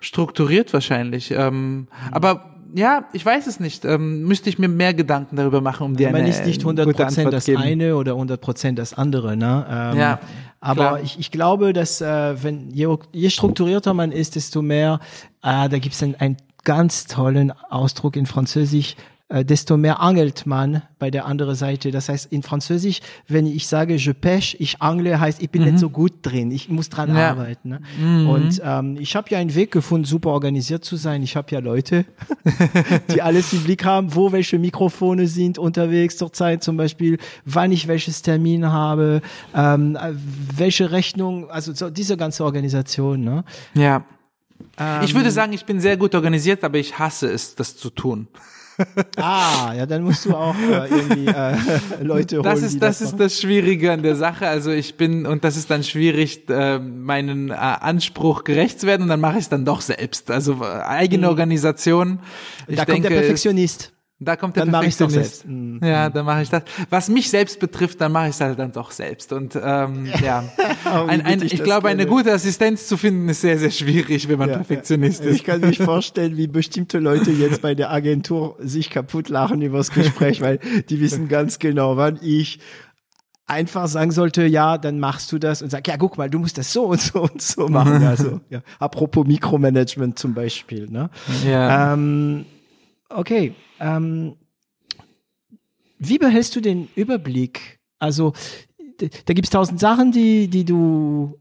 strukturiert 0.00 0.72
wahrscheinlich. 0.72 1.30
Ähm, 1.30 1.88
aber 2.12 2.55
ja, 2.74 3.08
ich 3.12 3.24
weiß 3.24 3.46
es 3.46 3.60
nicht. 3.60 3.84
Ähm, 3.84 4.22
müsste 4.24 4.48
ich 4.48 4.58
mir 4.58 4.68
mehr 4.68 4.94
Gedanken 4.94 5.36
darüber 5.36 5.60
machen, 5.60 5.84
um 5.84 5.96
dir 5.96 6.08
eine 6.08 6.18
Man 6.18 6.26
ist 6.26 6.44
nicht 6.44 6.62
100% 6.62 7.30
das 7.30 7.44
geben. 7.46 7.62
eine 7.62 7.96
oder 7.96 8.12
100% 8.12 8.74
das 8.74 8.94
andere. 8.94 9.36
Ne? 9.36 9.66
Ähm, 9.68 9.98
ja, 9.98 10.20
aber 10.60 11.00
ich, 11.02 11.18
ich 11.18 11.30
glaube, 11.30 11.72
dass 11.72 12.00
äh, 12.00 12.42
wenn 12.42 12.70
je, 12.70 12.96
je 13.12 13.30
strukturierter 13.30 13.94
man 13.94 14.12
ist, 14.12 14.36
desto 14.36 14.62
mehr, 14.62 15.00
äh, 15.42 15.68
da 15.68 15.78
gibt 15.78 15.94
es 15.94 16.02
einen, 16.02 16.14
einen 16.16 16.36
ganz 16.64 17.06
tollen 17.06 17.52
Ausdruck 17.70 18.16
in 18.16 18.26
Französisch, 18.26 18.96
desto 19.28 19.76
mehr 19.76 20.00
angelt 20.00 20.46
man 20.46 20.82
bei 21.00 21.10
der 21.10 21.26
anderen 21.26 21.56
Seite. 21.56 21.90
Das 21.90 22.08
heißt, 22.08 22.32
in 22.32 22.44
Französisch, 22.44 23.00
wenn 23.26 23.46
ich 23.46 23.66
sage, 23.66 23.96
je 23.96 24.12
pêche, 24.12 24.54
ich 24.60 24.80
angle, 24.80 25.18
heißt, 25.18 25.42
ich 25.42 25.50
bin 25.50 25.62
mhm. 25.62 25.68
nicht 25.68 25.80
so 25.80 25.90
gut 25.90 26.12
drin. 26.22 26.52
Ich 26.52 26.68
muss 26.68 26.90
dran 26.90 27.14
ja. 27.14 27.30
arbeiten. 27.30 27.70
Ne? 27.70 27.80
Mhm. 27.98 28.28
Und 28.28 28.62
ähm, 28.64 28.96
ich 29.00 29.16
habe 29.16 29.28
ja 29.30 29.38
einen 29.38 29.54
Weg 29.56 29.72
gefunden, 29.72 30.04
super 30.04 30.30
organisiert 30.30 30.84
zu 30.84 30.94
sein. 30.94 31.24
Ich 31.24 31.34
habe 31.34 31.48
ja 31.50 31.58
Leute, 31.58 32.04
die 33.12 33.20
alles 33.20 33.52
im 33.52 33.64
Blick 33.64 33.84
haben, 33.84 34.14
wo 34.14 34.30
welche 34.30 34.60
Mikrofone 34.60 35.26
sind 35.26 35.58
unterwegs 35.58 36.16
zur 36.16 36.32
Zeit 36.32 36.62
zum 36.62 36.76
Beispiel, 36.76 37.18
wann 37.44 37.72
ich 37.72 37.88
welches 37.88 38.22
Termin 38.22 38.66
habe, 38.66 39.22
ähm, 39.54 39.98
welche 40.56 40.92
Rechnung, 40.92 41.50
also 41.50 41.74
so 41.74 41.90
diese 41.90 42.16
ganze 42.16 42.44
Organisation. 42.44 43.22
Ne? 43.24 43.44
Ja. 43.74 44.04
Ähm, 44.78 45.02
ich 45.02 45.16
würde 45.16 45.32
sagen, 45.32 45.52
ich 45.52 45.64
bin 45.64 45.80
sehr 45.80 45.96
gut 45.96 46.14
organisiert, 46.14 46.62
aber 46.62 46.78
ich 46.78 46.96
hasse 46.96 47.28
es, 47.28 47.56
das 47.56 47.76
zu 47.76 47.90
tun 47.90 48.28
ah, 49.16 49.72
ja, 49.76 49.86
dann 49.86 50.02
musst 50.02 50.24
du 50.26 50.34
auch 50.34 50.54
äh, 50.54 50.88
irgendwie 50.88 51.26
äh, 51.26 51.56
Leute 52.02 52.36
holen. 52.36 52.44
Das 52.44 52.62
ist 52.62 52.82
das, 52.82 52.98
das 52.98 53.12
ist 53.12 53.20
das 53.20 53.40
Schwierige 53.40 53.92
an 53.92 54.02
der 54.02 54.16
Sache. 54.16 54.46
Also 54.46 54.70
ich 54.70 54.96
bin 54.96 55.26
und 55.26 55.44
das 55.44 55.56
ist 55.56 55.70
dann 55.70 55.82
schwierig, 55.82 56.48
äh, 56.48 56.78
meinen 56.78 57.50
äh, 57.50 57.54
Anspruch 57.54 58.44
gerecht 58.44 58.80
zu 58.80 58.86
werden 58.86 59.02
und 59.02 59.08
dann 59.08 59.20
mache 59.20 59.38
ich 59.38 59.44
es 59.44 59.48
dann 59.48 59.64
doch 59.64 59.80
selbst. 59.80 60.30
Also 60.30 60.62
äh, 60.62 60.66
eigene 60.66 61.24
hm. 61.24 61.30
Organisation. 61.30 62.20
Ich 62.66 62.76
da 62.76 62.84
denke, 62.84 62.92
kommt 62.92 63.04
der 63.04 63.20
Perfektionist. 63.20 63.92
Da 64.18 64.34
kommt 64.34 64.56
der 64.56 64.64
dann 64.64 64.72
mache 64.72 64.86
ich 64.86 64.96
doch 64.96 65.10
selbst. 65.10 65.46
Mhm. 65.46 65.78
Ja, 65.82 66.08
dann 66.08 66.24
mache 66.24 66.40
ich 66.40 66.48
das. 66.48 66.62
Was 66.88 67.10
mich 67.10 67.28
selbst 67.28 67.60
betrifft, 67.60 68.00
dann 68.00 68.12
mache 68.12 68.28
ich 68.28 68.34
es 68.34 68.40
halt 68.40 68.58
dann 68.58 68.72
doch 68.72 68.90
selbst. 68.90 69.30
Und 69.30 69.58
ähm, 69.62 70.08
ja, 70.22 70.42
oh, 70.86 71.04
ein, 71.06 71.20
ein, 71.20 71.42
ich, 71.42 71.52
ich 71.52 71.62
glaube, 71.62 71.88
eine 71.88 72.06
gute 72.06 72.32
Assistenz 72.32 72.86
zu 72.86 72.96
finden 72.96 73.28
ist 73.28 73.42
sehr, 73.42 73.58
sehr 73.58 73.70
schwierig, 73.70 74.28
wenn 74.28 74.38
man 74.38 74.48
ja, 74.48 74.56
Perfektionist 74.56 75.22
ja. 75.22 75.30
ist. 75.30 75.36
Ich 75.36 75.44
kann 75.44 75.60
mich 75.60 75.78
vorstellen, 75.82 76.38
wie 76.38 76.46
bestimmte 76.46 76.98
Leute 76.98 77.30
jetzt 77.30 77.60
bei 77.60 77.74
der 77.74 77.92
Agentur 77.92 78.56
sich 78.58 78.88
kaputt 78.88 79.28
lachen 79.28 79.60
über 79.60 79.76
das 79.78 79.90
Gespräch, 79.90 80.40
weil 80.40 80.60
die 80.88 80.98
wissen 80.98 81.28
ganz 81.28 81.58
genau, 81.58 81.98
wann 81.98 82.18
ich 82.22 82.60
einfach 83.46 83.86
sagen 83.86 84.10
sollte, 84.10 84.46
ja, 84.46 84.78
dann 84.78 84.98
machst 84.98 85.30
du 85.30 85.38
das 85.38 85.60
und 85.60 85.70
sag, 85.70 85.86
ja, 85.86 85.96
guck 85.96 86.18
mal, 86.18 86.28
du 86.28 86.38
musst 86.38 86.58
das 86.58 86.72
so 86.72 86.86
und 86.86 87.00
so 87.00 87.22
und 87.22 87.40
so 87.40 87.68
machen. 87.68 88.02
Also, 88.06 88.40
ja, 88.50 88.60
apropos 88.78 89.26
Mikromanagement 89.26 90.18
zum 90.18 90.32
Beispiel. 90.32 90.88
Ne? 90.88 91.10
Ja. 91.44 91.92
Ähm, 91.92 92.46
okay, 93.08 93.54
ähm, 93.80 94.36
wie 95.98 96.18
behältst 96.18 96.54
du 96.56 96.60
den 96.60 96.88
Überblick? 96.94 97.80
Also 97.98 98.32
da 98.98 99.34
gibt 99.34 99.46
es 99.46 99.50
tausend 99.50 99.80
Sachen, 99.80 100.12
die, 100.12 100.48
die 100.48 100.64
du, 100.64 101.38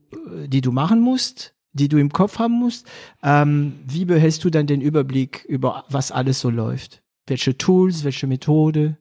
die 0.48 0.62
du 0.62 0.72
machen 0.72 1.00
musst, 1.00 1.54
die 1.74 1.88
du 1.88 1.98
im 1.98 2.12
Kopf 2.12 2.40
haben 2.40 2.54
musst. 2.54 2.88
Ähm, 3.24 3.80
wie 3.86 4.06
behältst 4.06 4.44
du 4.44 4.50
dann 4.50 4.68
den 4.68 4.82
Überblick 4.82 5.46
über 5.46 5.86
was 5.90 6.12
alles 6.12 6.40
so 6.40 6.50
läuft? 6.50 7.02
Welche 7.28 7.58
Tools, 7.58 8.04
welche 8.04 8.28
Methode? 8.28 8.98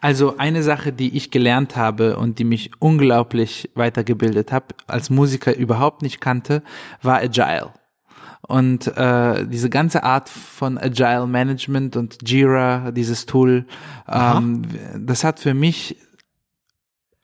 Also 0.00 0.36
eine 0.36 0.62
Sache, 0.62 0.92
die 0.92 1.16
ich 1.16 1.30
gelernt 1.30 1.76
habe 1.76 2.16
und 2.16 2.38
die 2.38 2.44
mich 2.44 2.70
unglaublich 2.78 3.70
weitergebildet 3.74 4.52
habe, 4.52 4.66
als 4.86 5.10
Musiker 5.10 5.56
überhaupt 5.56 6.02
nicht 6.02 6.20
kannte, 6.20 6.62
war 7.02 7.18
Agile. 7.18 7.72
Und 8.46 8.86
äh, 8.96 9.46
diese 9.46 9.70
ganze 9.70 10.02
Art 10.04 10.28
von 10.28 10.76
Agile 10.78 11.26
Management 11.26 11.96
und 11.96 12.28
Jira, 12.28 12.90
dieses 12.90 13.26
Tool, 13.26 13.66
ähm, 14.08 14.62
das 14.98 15.24
hat 15.24 15.40
für 15.40 15.54
mich, 15.54 15.96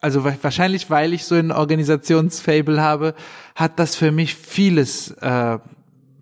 also 0.01 0.25
wahrscheinlich, 0.25 0.89
weil 0.89 1.13
ich 1.13 1.25
so 1.25 1.35
ein 1.35 1.53
Organisationsfable 1.53 2.81
habe, 2.81 3.15
hat 3.55 3.79
das 3.79 3.97
für 3.97 4.13
mich 4.13 4.35
vieles 4.35 5.11
äh, 5.11 5.59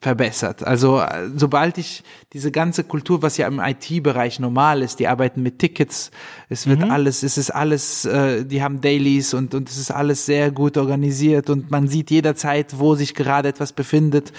verbessert. 0.01 0.67
Also 0.67 1.03
sobald 1.35 1.79
ich 1.79 2.05
diese 2.33 2.51
ganze 2.51 2.85
Kultur, 2.85 3.23
was 3.23 3.37
ja 3.37 3.47
im 3.47 3.61
IT-Bereich 3.61 4.39
normal 4.39 4.83
ist, 4.83 5.01
die 5.01 5.09
arbeiten 5.09 5.43
mit 5.43 5.59
Tickets, 5.59 6.11
es 6.49 6.67
wird 6.67 6.81
mhm. 6.81 6.91
alles, 6.91 7.23
es 7.23 7.39
ist 7.39 7.51
alles, 7.51 8.05
äh, 8.05 8.45
die 8.45 8.63
haben 8.63 8.81
Dailies 8.81 9.35
und 9.35 9.55
und 9.55 9.69
es 9.69 9.79
ist 9.79 9.91
alles 9.91 10.27
sehr 10.27 10.51
gut 10.51 10.77
organisiert 10.77 11.51
und 11.51 11.71
man 11.71 11.89
sieht 11.89 12.11
jederzeit, 12.11 12.79
wo 12.79 12.95
sich 12.95 13.15
gerade 13.15 13.49
etwas 13.49 13.73
befindet 13.73 14.33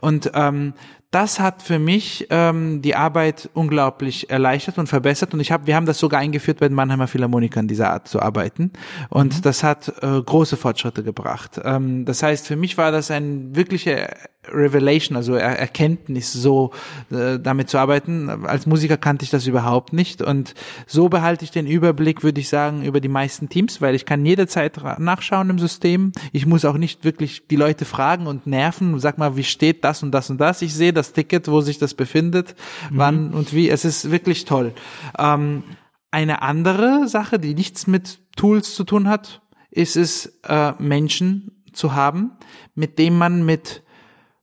und 0.00 0.30
ähm, 0.34 0.74
das 1.10 1.40
hat 1.40 1.62
für 1.62 1.80
mich 1.80 2.28
ähm, 2.30 2.82
die 2.82 2.94
Arbeit 2.94 3.50
unglaublich 3.52 4.30
erleichtert 4.30 4.78
und 4.78 4.86
verbessert 4.86 5.34
und 5.34 5.40
ich 5.40 5.50
habe 5.50 5.66
wir 5.66 5.74
haben 5.74 5.86
das 5.86 5.98
sogar 5.98 6.20
eingeführt 6.20 6.60
bei 6.60 6.68
den 6.68 6.76
Mannheimer 6.76 7.08
Philharmonikern 7.08 7.66
dieser 7.66 7.90
Art 7.90 8.06
zu 8.06 8.22
arbeiten 8.22 8.70
und 9.08 9.38
mhm. 9.38 9.42
das 9.42 9.64
hat 9.64 9.92
äh, 10.02 10.22
große 10.22 10.56
Fortschritte 10.56 11.02
gebracht. 11.02 11.60
Ähm, 11.64 12.04
das 12.04 12.22
heißt, 12.22 12.46
für 12.46 12.56
mich 12.56 12.78
war 12.78 12.92
das 12.92 13.10
ein 13.10 13.56
wirklicher 13.56 14.08
Revelation, 14.52 15.16
also 15.16 15.34
er 15.34 15.58
Erkenntnis, 15.58 16.32
so 16.32 16.72
äh, 17.10 17.38
damit 17.38 17.70
zu 17.70 17.78
arbeiten. 17.78 18.28
Als 18.46 18.66
Musiker 18.66 18.96
kannte 18.96 19.24
ich 19.24 19.30
das 19.30 19.46
überhaupt 19.46 19.92
nicht 19.92 20.22
und 20.22 20.54
so 20.86 21.08
behalte 21.08 21.44
ich 21.44 21.50
den 21.50 21.66
Überblick, 21.66 22.22
würde 22.22 22.40
ich 22.40 22.48
sagen, 22.48 22.84
über 22.84 23.00
die 23.00 23.08
meisten 23.08 23.48
Teams, 23.48 23.80
weil 23.80 23.94
ich 23.94 24.06
kann 24.06 24.24
jederzeit 24.24 24.78
nachschauen 24.98 25.50
im 25.50 25.58
System. 25.58 26.12
Ich 26.32 26.46
muss 26.46 26.64
auch 26.64 26.76
nicht 26.76 27.04
wirklich 27.04 27.46
die 27.48 27.56
Leute 27.56 27.84
fragen 27.84 28.26
und 28.26 28.46
nerven. 28.46 28.98
Sag 29.00 29.18
mal, 29.18 29.36
wie 29.36 29.44
steht 29.44 29.84
das 29.84 30.02
und 30.02 30.12
das 30.12 30.30
und 30.30 30.40
das? 30.40 30.62
Ich 30.62 30.74
sehe 30.74 30.92
das 30.92 31.12
Ticket, 31.12 31.48
wo 31.48 31.60
sich 31.60 31.78
das 31.78 31.94
befindet, 31.94 32.54
mhm. 32.90 32.98
wann 32.98 33.34
und 33.34 33.54
wie. 33.54 33.68
Es 33.68 33.84
ist 33.84 34.10
wirklich 34.10 34.44
toll. 34.44 34.72
Ähm, 35.18 35.62
eine 36.10 36.42
andere 36.42 37.06
Sache, 37.08 37.38
die 37.38 37.54
nichts 37.54 37.86
mit 37.86 38.18
Tools 38.36 38.74
zu 38.74 38.84
tun 38.84 39.08
hat, 39.08 39.42
ist 39.70 39.96
es, 39.96 40.40
äh, 40.48 40.72
Menschen 40.78 41.62
zu 41.72 41.94
haben, 41.94 42.32
mit 42.74 42.98
denen 42.98 43.18
man 43.18 43.44
mit 43.44 43.82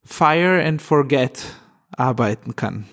Fire 0.07 0.63
and 0.63 0.81
Forget 0.81 1.43
arbeiten 1.91 2.55
kann. 2.55 2.85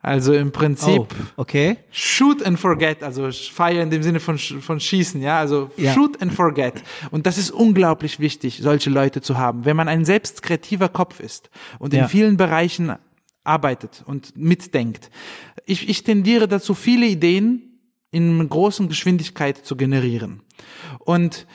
Also 0.00 0.34
im 0.34 0.52
Prinzip 0.52 1.02
oh, 1.02 1.06
okay. 1.36 1.78
Shoot 1.90 2.40
and 2.44 2.58
Forget, 2.58 3.02
also 3.02 3.28
Fire 3.32 3.80
in 3.80 3.90
dem 3.90 4.04
Sinne 4.04 4.20
von, 4.20 4.38
von 4.38 4.78
Schießen, 4.78 5.20
ja, 5.20 5.40
also 5.40 5.70
ja. 5.76 5.92
Shoot 5.92 6.22
and 6.22 6.32
Forget. 6.32 6.74
Und 7.10 7.26
das 7.26 7.38
ist 7.38 7.50
unglaublich 7.50 8.20
wichtig, 8.20 8.60
solche 8.62 8.88
Leute 8.88 9.20
zu 9.20 9.36
haben. 9.36 9.64
Wenn 9.64 9.76
man 9.76 9.88
ein 9.88 10.04
selbst 10.04 10.42
kreativer 10.42 10.88
Kopf 10.88 11.18
ist 11.18 11.50
und 11.80 11.92
ja. 11.92 12.04
in 12.04 12.08
vielen 12.08 12.36
Bereichen 12.36 12.94
arbeitet 13.42 14.04
und 14.06 14.36
mitdenkt. 14.36 15.10
Ich, 15.64 15.88
ich 15.88 16.04
tendiere 16.04 16.46
dazu, 16.46 16.74
viele 16.74 17.06
Ideen 17.06 17.80
in 18.12 18.48
großen 18.48 18.88
Geschwindigkeit 18.88 19.58
zu 19.58 19.76
generieren. 19.76 20.42
Und 21.00 21.46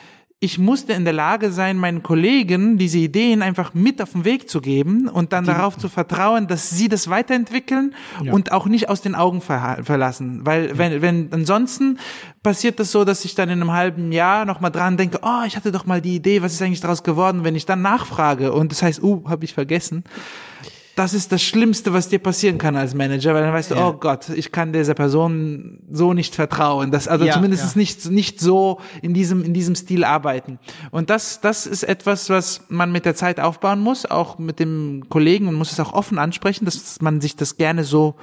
ich 0.43 0.57
musste 0.57 0.93
in 0.93 1.05
der 1.05 1.13
Lage 1.13 1.51
sein, 1.51 1.77
meinen 1.77 2.01
Kollegen 2.01 2.79
diese 2.79 2.97
Ideen 2.97 3.43
einfach 3.43 3.75
mit 3.75 4.01
auf 4.01 4.13
den 4.13 4.25
Weg 4.25 4.49
zu 4.49 4.59
geben 4.59 5.07
und 5.07 5.33
dann 5.33 5.45
darauf 5.45 5.77
zu 5.77 5.87
vertrauen, 5.87 6.47
dass 6.47 6.71
sie 6.71 6.89
das 6.89 7.11
weiterentwickeln 7.11 7.93
Ja. 8.23 8.33
und 8.33 8.51
auch 8.51 8.65
nicht 8.65 8.89
aus 8.89 9.01
den 9.01 9.13
Augen 9.13 9.41
ver 9.41 9.77
verlassen. 9.83 10.41
Weil 10.43 10.75
wenn, 10.79 11.03
wenn 11.03 11.29
ansonsten 11.31 11.99
passiert 12.41 12.79
das 12.79 12.91
so, 12.91 13.05
dass 13.05 13.23
ich 13.23 13.35
dann 13.35 13.49
in 13.49 13.61
einem 13.61 13.71
halben 13.71 14.11
Jahr 14.11 14.45
nochmal 14.45 14.71
dran 14.71 14.97
denke, 14.97 15.19
oh, 15.21 15.43
ich 15.45 15.55
hatte 15.55 15.71
doch 15.71 15.85
mal 15.85 16.01
die 16.01 16.15
Idee, 16.15 16.41
was 16.41 16.53
ist 16.53 16.61
eigentlich 16.63 16.81
daraus 16.81 17.03
geworden, 17.03 17.43
wenn 17.43 17.55
ich 17.55 17.67
dann 17.67 17.83
nachfrage 17.83 18.51
und 18.51 18.71
das 18.71 18.81
heißt, 18.81 19.03
uh, 19.03 19.23
habe 19.29 19.45
ich 19.45 19.53
vergessen. 19.53 20.03
Das 20.95 21.13
ist 21.13 21.31
das 21.31 21.41
Schlimmste, 21.41 21.93
was 21.93 22.09
dir 22.09 22.19
passieren 22.19 22.57
kann 22.57 22.75
als 22.75 22.93
Manager, 22.93 23.33
weil 23.33 23.43
dann 23.43 23.53
weißt 23.53 23.71
du, 23.71 23.75
Ja. 23.75 23.87
oh 23.89 23.93
Gott, 23.93 24.29
ich 24.29 24.51
kann 24.51 24.73
dieser 24.73 24.93
Person 24.93 25.79
so 25.89 26.13
nicht 26.13 26.35
vertrauen. 26.35 26.91
Das, 26.91 27.07
also 27.07 27.23
Ja, 27.25 27.33
zumindest 27.33 27.75
ja. 27.75 27.79
nicht, 27.79 28.05
nicht 28.09 28.39
so 28.41 28.79
in 29.01 29.13
diesem, 29.13 29.43
in 29.43 29.53
diesem 29.53 29.75
Stil 29.75 30.03
arbeiten. 30.03 30.59
Und 30.91 31.09
das, 31.09 31.39
das 31.39 31.65
ist 31.65 31.83
etwas, 31.83 32.29
was 32.29 32.65
man 32.69 32.91
mit 32.91 33.05
der 33.05 33.15
Zeit 33.15 33.39
aufbauen 33.39 33.79
muss, 33.79 34.05
auch 34.05 34.37
mit 34.37 34.59
dem 34.59 35.05
Kollegen 35.09 35.47
und 35.47 35.55
muss 35.55 35.71
es 35.71 35.79
auch 35.79 35.93
offen 35.93 36.19
ansprechen, 36.19 36.65
dass 36.65 37.01
man 37.01 37.21
sich 37.21 37.35
das 37.35 37.57
gerne 37.57 37.83
so 37.83 38.15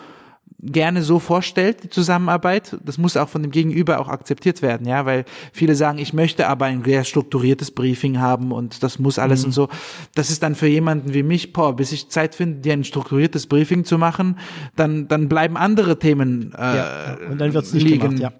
gerne 0.61 1.03
so 1.03 1.21
vorstellt, 1.21 1.85
die 1.85 1.89
Zusammenarbeit. 1.89 2.77
Das 2.85 2.99
muss 2.99 3.17
auch 3.17 3.29
von 3.29 3.43
dem 3.43 3.53
Gegenüber 3.53 4.01
auch 4.01 4.09
akzeptiert 4.09 4.61
werden, 4.61 4.89
ja, 4.89 5.07
weil 5.07 5.25
viele 5.53 5.75
sagen, 5.77 5.99
ich 5.99 6.13
möchte 6.13 6.49
aber 6.49 6.65
ein 6.67 6.83
sehr 6.85 7.05
strukturiertes 7.05 7.71
Briefing 7.71 8.19
haben 8.19 8.51
und 8.51 8.83
das 8.83 8.99
muss 8.99 9.19
alles 9.21 9.43
Mhm. 9.43 9.47
und 9.47 9.53
so. 9.53 9.69
Das 10.17 10.31
ist 10.31 10.43
dann 10.43 10.57
für 10.57 10.67
jemanden 10.67 11.15
wie 11.15 11.23
mich, 11.23 11.53
boah, 11.53 11.77
bis 11.77 11.93
ich 11.93 12.09
Zeit 12.09 12.35
finde, 12.35 12.59
dir 12.61 12.73
ein 12.73 12.83
strukturiertes 12.85 13.47
Briefing 13.47 13.85
zu 13.85 13.99
machen, 13.99 14.37
dann, 14.75 15.07
dann 15.07 15.29
bleiben 15.29 15.57
andere 15.57 15.99
Themen 16.01 16.53
äh, 16.57 16.61
Ja, 16.61 16.75
ja. 16.77 17.19
Und 17.31 17.39
dann 17.41 17.53
wird's 17.55 17.73
nicht 17.73 17.85
liegen. 17.85 18.17
gemacht, 18.17 18.19
ja. 18.21 18.33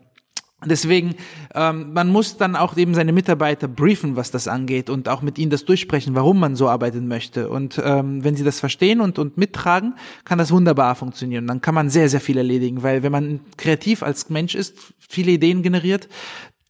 Deswegen, 0.65 1.15
ähm, 1.55 1.93
man 1.93 2.09
muss 2.11 2.37
dann 2.37 2.57
auch 2.57 2.77
eben 2.77 2.93
seine 2.95 3.13
Mitarbeiter 3.13 3.69
briefen, 3.69 4.17
was 4.17 4.33
das 4.33 4.49
angeht 4.49 4.91
und 4.91 5.09
auch 5.09 5.23
mit 5.23 5.39
ihnen 5.39 5.51
das 5.51 5.65
durchsprechen, 5.65 6.17
warum 6.17 6.41
man 6.41 6.57
so 6.57 6.69
arbeiten 6.69 7.07
möchte. 7.07 7.49
Und 7.49 7.81
ähm, 7.85 8.25
wenn 8.25 8.35
sie 8.35 8.43
das 8.43 8.59
verstehen 8.59 9.01
und, 9.01 9.21
und 9.21 9.37
mittragen, 9.37 9.95
kann 10.25 10.39
das 10.39 10.51
wunderbar 10.51 10.97
funktionieren. 10.97 11.47
Dann 11.47 11.61
kann 11.61 11.77
man 11.77 11.91
sehr, 11.91 12.09
sehr 12.09 12.21
viel 12.21 12.39
erledigen, 12.39 12.83
weil 12.83 13.05
wenn 13.05 13.13
man 13.13 13.41
kreativ 13.57 14.03
als 14.03 14.31
Mensch 14.31 14.57
ist, 14.57 14.75
viele 14.99 15.31
Ideen 15.31 15.63
generiert, 15.63 16.09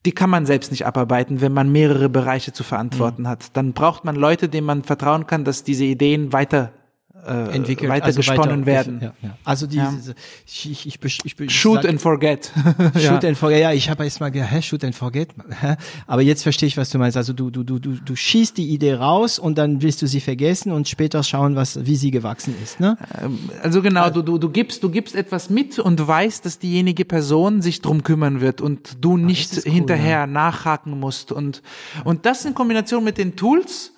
die 0.04 0.12
kann 0.12 0.30
man 0.30 0.44
selbst 0.46 0.70
nicht 0.70 0.86
abarbeiten, 0.86 1.40
wenn 1.40 1.52
man 1.52 1.72
mehrere 1.72 2.08
Bereiche 2.08 2.52
zu 2.52 2.64
verantworten 2.64 3.22
Mhm. 3.22 3.28
hat. 3.28 3.56
Dann 3.56 3.72
braucht 3.72 4.04
man 4.04 4.16
Leute, 4.16 4.48
denen 4.50 4.66
man 4.66 4.84
vertrauen 4.84 5.26
kann, 5.26 5.44
dass 5.44 5.64
diese 5.64 5.84
Ideen 5.84 6.32
weiter 6.32 6.72
äh, 7.28 7.54
entwickelt, 7.54 7.90
weiter 7.90 8.06
also 8.06 8.16
gesponnen 8.18 8.60
weiter- 8.66 8.66
werden. 8.66 9.00
Ja, 9.02 9.12
ja. 9.22 9.36
Also 9.44 9.66
die, 9.66 9.76
Ja. 9.76 9.92
ich, 10.46 10.70
ich, 10.70 10.86
ich, 10.86 11.20
ich, 11.24 11.40
ich 11.40 11.50
Shoot 11.52 11.82
sag- 11.82 11.90
and 11.90 12.00
forget. 12.00 12.52
Shoot 12.98 13.24
and 13.24 13.36
forget. 13.36 13.60
Ja, 13.60 13.72
ich 13.72 13.90
habe 13.90 14.04
jetzt 14.04 14.20
mal 14.20 14.30
gedacht, 14.30 14.50
hä, 14.52 14.62
shoot 14.62 14.82
and 14.84 14.94
forget. 14.94 15.28
Aber 16.06 16.22
jetzt 16.22 16.42
verstehe 16.42 16.66
ich, 16.66 16.76
was 16.76 16.90
du 16.90 16.98
meinst. 16.98 17.16
Also 17.16 17.32
du, 17.32 17.50
du, 17.50 17.62
du, 17.64 17.78
du, 17.78 17.92
du 17.92 18.16
schießt 18.16 18.56
die 18.56 18.68
Idee 18.70 18.94
raus 18.94 19.38
und 19.38 19.58
dann 19.58 19.82
willst 19.82 20.02
du 20.02 20.06
sie 20.06 20.20
vergessen 20.20 20.72
und 20.72 20.88
später 20.88 21.22
schauen, 21.22 21.56
was, 21.56 21.84
wie 21.86 21.96
sie 21.96 22.10
gewachsen 22.10 22.54
ist. 22.62 22.80
Ne? 22.80 22.96
Also 23.62 23.82
genau, 23.82 24.10
du, 24.10 24.22
du, 24.22 24.38
du 24.38 24.48
gibst, 24.50 24.82
du 24.82 24.90
gibst 24.90 25.14
etwas 25.14 25.50
mit 25.50 25.78
und 25.78 26.06
weißt, 26.06 26.44
dass 26.44 26.58
diejenige 26.58 27.04
Person 27.04 27.62
sich 27.62 27.80
drum 27.82 28.02
kümmern 28.02 28.40
wird 28.40 28.60
und 28.60 28.98
du 29.00 29.16
nicht 29.16 29.52
Ah, 29.52 29.56
ist 29.58 29.66
cool, 29.66 29.72
hinterher 29.72 30.26
nachhaken 30.26 30.98
musst 30.98 31.32
und, 31.32 31.62
und 32.04 32.26
das 32.26 32.44
in 32.44 32.54
Kombination 32.54 33.04
mit 33.04 33.18
den 33.18 33.36
Tools, 33.36 33.92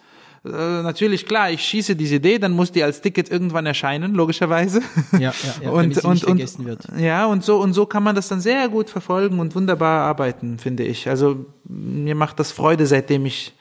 äh, 0.44 0.48
natürlich 0.82 1.26
klar, 1.26 1.50
ich 1.50 1.60
schieße 1.62 1.96
diese 1.96 2.16
Idee, 2.16 2.38
dann 2.38 2.52
muss 2.52 2.72
die 2.72 2.82
als 2.82 3.00
Ticket 3.00 3.30
irgendwann 3.30 3.66
erscheinen, 3.66 4.14
logischerweise. 4.14 4.80
Ja, 5.12 5.18
ja, 5.18 5.32
ja, 5.62 5.70
damit 5.74 6.00
sie 6.00 6.08
nicht 6.08 6.24
vergessen 6.24 6.64
wird. 6.66 6.86
Ja, 6.98 7.26
und 7.26 7.44
so, 7.44 7.58
und 7.60 7.72
so 7.74 7.86
kann 7.86 8.02
man 8.02 8.14
das 8.16 8.28
dann 8.28 8.40
sehr 8.40 8.68
gut 8.68 8.88
verfolgen 8.90 9.38
und 9.38 9.54
wunderbar 9.54 10.02
arbeiten, 10.02 10.58
finde 10.58 10.84
ich. 10.84 11.08
Also, 11.08 11.46
mir 11.64 12.14
macht 12.14 12.38
das 12.40 12.52
Freude, 12.52 12.86
seitdem 12.86 13.26
ich 13.26 13.54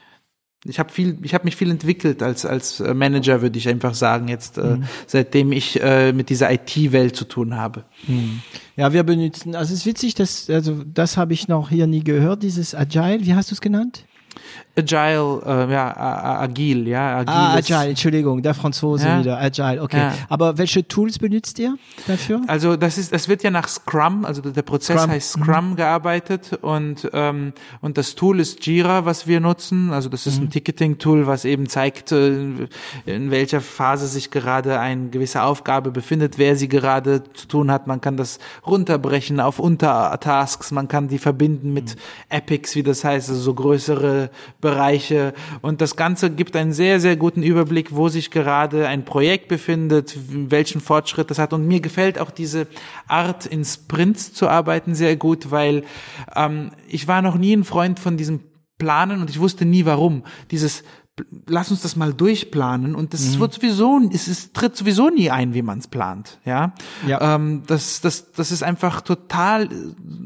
ich 0.66 0.78
habe 0.78 0.92
viel, 0.92 1.18
ich 1.24 1.34
habe 1.34 1.46
mich 1.46 1.56
viel 1.56 1.72
entwickelt 1.72 2.22
als 2.22 2.46
als 2.46 2.82
äh, 2.82 2.94
Manager, 2.94 3.42
würde 3.42 3.58
ich 3.58 3.70
einfach 3.70 3.94
sagen 3.94 4.28
jetzt, 4.28 4.58
äh, 4.58 4.76
Mhm. 4.76 4.84
seitdem 5.08 5.54
ich 5.54 5.82
äh, 5.82 6.12
mit 6.12 6.30
dieser 6.30 6.52
IT-Welt 6.52 7.16
zu 7.16 7.24
tun 7.24 7.56
habe. 7.56 7.86
Ja, 8.76 8.92
wir 8.92 9.04
benutzen, 9.04 9.56
also 9.56 9.74
es 9.74 9.80
ist 9.82 9.86
witzig, 9.86 10.16
dass, 10.16 10.50
also 10.50 10.84
das 10.86 11.16
habe 11.16 11.32
ich 11.34 11.48
noch 11.48 11.70
hier 11.70 11.88
nie 11.88 12.04
gehört, 12.04 12.44
dieses 12.44 12.76
Agile, 12.76 13.20
wie 13.22 13.36
hast 13.36 13.52
du 13.52 13.56
es 13.56 13.62
genannt? 13.62 14.04
Agile, 14.80 15.42
äh, 15.46 15.72
ja, 15.72 15.96
agil, 16.42 16.88
ja. 16.88 17.24
Ah, 17.26 17.58
ist- 17.58 17.72
Agile, 17.72 17.90
Entschuldigung, 17.90 18.42
der 18.42 18.54
Franzose 18.54 19.08
Ja. 19.08 19.20
wieder, 19.20 19.38
Agile, 19.40 19.82
okay. 19.82 19.98
Ja. 19.98 20.14
Aber 20.30 20.58
welche 20.58 20.88
Tools 20.88 21.20
benutzt 21.20 21.60
ihr 21.60 21.76
dafür? 22.08 22.42
Also 22.48 22.76
das 22.76 22.98
ist, 22.98 23.14
das 23.14 23.28
wird 23.28 23.44
ja 23.44 23.52
nach 23.52 23.68
Scrum, 23.68 24.26
also 24.26 24.42
der 24.42 24.62
Prozess 24.62 24.98
Scrum, 25.02 25.12
heißt 25.12 25.32
Scrum 25.34 25.76
gearbeitet 25.76 26.58
und 26.62 27.10
ähm, 27.14 27.54
und 27.82 27.98
das 27.98 28.16
Tool 28.16 28.40
ist 28.40 28.66
Jira, 28.66 29.06
was 29.06 29.28
wir 29.28 29.40
nutzen. 29.40 29.92
Also 29.92 30.10
das 30.10 30.26
ist 30.28 30.40
ein 30.40 30.50
Ticketing-Tool, 30.50 31.28
was 31.28 31.46
eben 31.46 31.68
zeigt, 31.68 32.12
äh, 32.12 32.30
in 33.06 33.32
welcher 33.32 33.62
Phase 33.62 34.08
sich 34.08 34.32
gerade 34.32 34.80
eine 34.80 35.10
gewisse 35.10 35.44
Aufgabe 35.44 35.92
befindet, 35.92 36.38
wer 36.38 36.56
sie 36.56 36.68
gerade 36.68 37.24
zu 37.34 37.48
tun 37.48 37.72
hat. 37.72 37.88
Man 37.88 38.02
kann 38.02 38.18
das 38.18 38.40
runterbrechen 38.66 39.40
auf 39.40 39.60
Untertasks, 39.60 40.72
man 40.72 40.88
kann 40.88 41.08
die 41.08 41.18
verbinden 41.20 41.74
mit 41.74 41.96
Epics, 42.30 42.76
wie 42.76 42.84
das 42.84 43.04
heißt, 43.04 43.30
also 43.30 43.42
so 43.42 43.54
größere 43.54 44.30
Bereiche. 44.62 44.69
Und 45.62 45.82
das 45.82 45.96
Ganze 45.96 46.30
gibt 46.30 46.56
einen 46.56 46.72
sehr, 46.72 47.00
sehr 47.00 47.16
guten 47.16 47.44
Überblick, 47.44 47.96
wo 47.96 48.10
sich 48.10 48.32
gerade 48.32 48.88
ein 48.88 49.06
Projekt 49.06 49.48
befindet, 49.48 50.18
welchen 50.30 50.82
Fortschritt 50.82 51.30
das 51.30 51.40
hat. 51.40 51.54
Und 51.54 51.68
mir 51.68 51.80
gefällt 51.80 52.20
auch 52.20 52.32
diese 52.32 52.68
Art, 53.08 53.46
in 53.46 53.66
Sprints 53.66 54.34
zu 54.34 54.48
arbeiten, 54.48 54.96
sehr 54.96 55.16
gut, 55.16 55.52
weil 55.52 55.84
ähm, 56.36 56.72
ich 56.88 57.08
war 57.08 57.22
noch 57.22 57.38
nie 57.38 57.56
ein 57.56 57.64
Freund 57.64 58.00
von 58.00 58.18
diesem 58.18 58.42
Planen 58.80 59.22
und 59.22 59.30
ich 59.30 59.40
wusste 59.40 59.66
nie 59.66 59.86
warum. 59.86 60.24
Dieses 60.52 60.84
Lass 61.48 61.72
uns 61.72 61.82
das 61.82 61.96
mal 61.96 62.14
durchplanen 62.14 62.96
und 62.96 63.14
das 63.14 63.36
Mhm. 63.36 63.40
wird 63.40 63.54
sowieso, 63.54 64.00
es 64.14 64.28
ist, 64.28 64.54
tritt 64.54 64.76
sowieso 64.76 65.10
nie 65.10 65.30
ein, 65.32 65.54
wie 65.54 65.62
man 65.62 65.80
es 65.80 65.88
plant, 65.88 66.40
ja. 66.46 66.74
Ja. 67.08 67.36
Ähm, 67.36 67.64
das, 67.68 68.02
das, 68.02 68.32
das 68.32 68.52
ist 68.52 68.64
einfach 68.64 69.02
total 69.02 69.70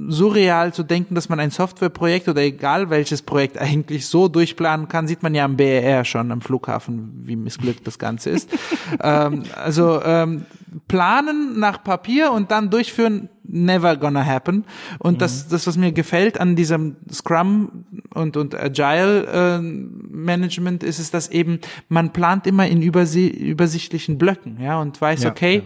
surreal 0.09 0.73
zu 0.73 0.83
denken, 0.83 1.15
dass 1.15 1.29
man 1.29 1.39
ein 1.39 1.51
Softwareprojekt 1.51 2.27
oder 2.27 2.41
egal 2.41 2.89
welches 2.89 3.21
Projekt 3.21 3.57
eigentlich 3.57 4.07
so 4.07 4.27
durchplanen 4.27 4.87
kann, 4.87 5.07
sieht 5.07 5.23
man 5.23 5.33
ja 5.35 5.45
am 5.45 5.55
BER 5.57 6.05
schon 6.05 6.31
am 6.31 6.41
Flughafen, 6.41 7.21
wie 7.25 7.35
missglückt 7.35 7.85
das 7.87 7.99
Ganze 7.99 8.29
ist. 8.31 8.49
ähm, 9.01 9.43
also 9.55 10.01
ähm, 10.03 10.45
planen 10.87 11.59
nach 11.59 11.83
Papier 11.83 12.31
und 12.31 12.51
dann 12.51 12.69
durchführen, 12.69 13.29
never 13.43 13.97
gonna 13.97 14.25
happen. 14.25 14.65
Und 14.99 15.21
das, 15.21 15.47
das, 15.47 15.67
was 15.67 15.77
mir 15.77 15.91
gefällt 15.91 16.39
an 16.39 16.55
diesem 16.55 16.95
Scrum 17.11 17.85
und, 18.13 18.37
und 18.37 18.55
Agile 18.55 19.25
äh, 19.25 19.59
Management, 19.61 20.83
ist 20.83 20.99
es, 20.99 21.11
dass 21.11 21.29
eben 21.29 21.59
man 21.89 22.13
plant 22.13 22.47
immer 22.47 22.67
in 22.67 22.81
übersi 22.81 23.27
übersichtlichen 23.27 24.17
Blöcken, 24.17 24.59
ja, 24.61 24.79
und 24.79 24.99
weiß, 24.99 25.23
Ja, 25.23 25.31
okay, 25.31 25.63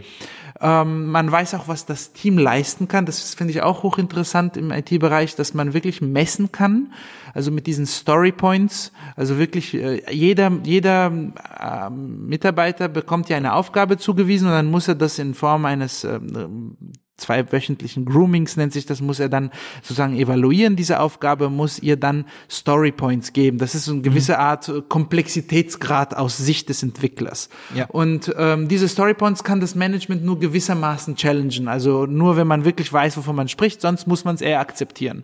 ähm, 0.59 1.07
man 1.07 1.31
weiß 1.31 1.53
auch, 1.55 1.67
was 1.67 1.85
das 1.85 2.13
Team 2.13 2.37
leisten 2.37 2.87
kann. 2.87 3.05
Das 3.05 3.33
finde 3.35 3.51
ich 3.51 3.61
auch 3.61 3.83
hochinteressant 3.83 4.57
im 4.57 4.71
IT-Bereich, 4.71 5.35
dass 5.35 5.53
man 5.53 5.73
wirklich 5.73 6.01
messen 6.01 6.51
kann. 6.51 6.93
Also 7.33 7.51
mit 7.51 7.67
diesen 7.67 7.85
Story 7.85 8.31
Points. 8.31 8.91
Also 9.15 9.37
wirklich 9.37 9.73
äh, 9.73 10.01
jeder 10.11 10.51
jeder 10.63 11.07
ähm, 11.07 12.27
Mitarbeiter 12.27 12.87
bekommt 12.87 13.29
ja 13.29 13.37
eine 13.37 13.53
Aufgabe 13.53 13.97
zugewiesen 13.97 14.47
und 14.47 14.53
dann 14.53 14.71
muss 14.71 14.87
er 14.87 14.95
das 14.95 15.19
in 15.19 15.33
Form 15.33 15.65
eines 15.65 16.03
ähm, 16.03 16.77
zwei 17.17 17.51
wöchentlichen 17.51 18.05
Groomings 18.05 18.57
nennt 18.57 18.73
sich 18.73 18.85
das, 18.85 19.01
muss 19.01 19.19
er 19.19 19.27
dann 19.27 19.51
sozusagen 19.81 20.15
evaluieren, 20.15 20.75
diese 20.75 20.99
Aufgabe, 20.99 21.49
muss 21.49 21.79
ihr 21.79 21.97
dann 21.97 22.25
Story 22.49 22.91
Points 22.91 23.33
geben. 23.33 23.57
Das 23.57 23.73
ist 23.73 23.85
so 23.85 23.93
eine 23.93 24.01
gewisse 24.01 24.37
Art 24.37 24.69
äh, 24.69 24.81
Komplexitätsgrad 24.87 26.15
aus 26.15 26.37
Sicht 26.37 26.69
des 26.69 26.83
Entwicklers. 26.83 27.49
Ja. 27.73 27.85
Und 27.87 28.33
ähm, 28.37 28.67
diese 28.67 28.87
Story 28.87 29.15
Points 29.15 29.43
kann 29.43 29.59
das 29.59 29.73
Management 29.73 30.23
nur 30.23 30.39
gewissermaßen 30.39 31.15
challengen. 31.15 31.67
Also 31.67 32.05
nur 32.05 32.37
wenn 32.37 32.47
man 32.47 32.65
wirklich 32.65 32.93
weiß, 32.93 33.17
wovon 33.17 33.35
man 33.35 33.47
spricht, 33.47 33.81
sonst 33.81 34.05
muss 34.05 34.23
man 34.23 34.35
es 34.35 34.41
eher 34.41 34.59
akzeptieren. 34.59 35.23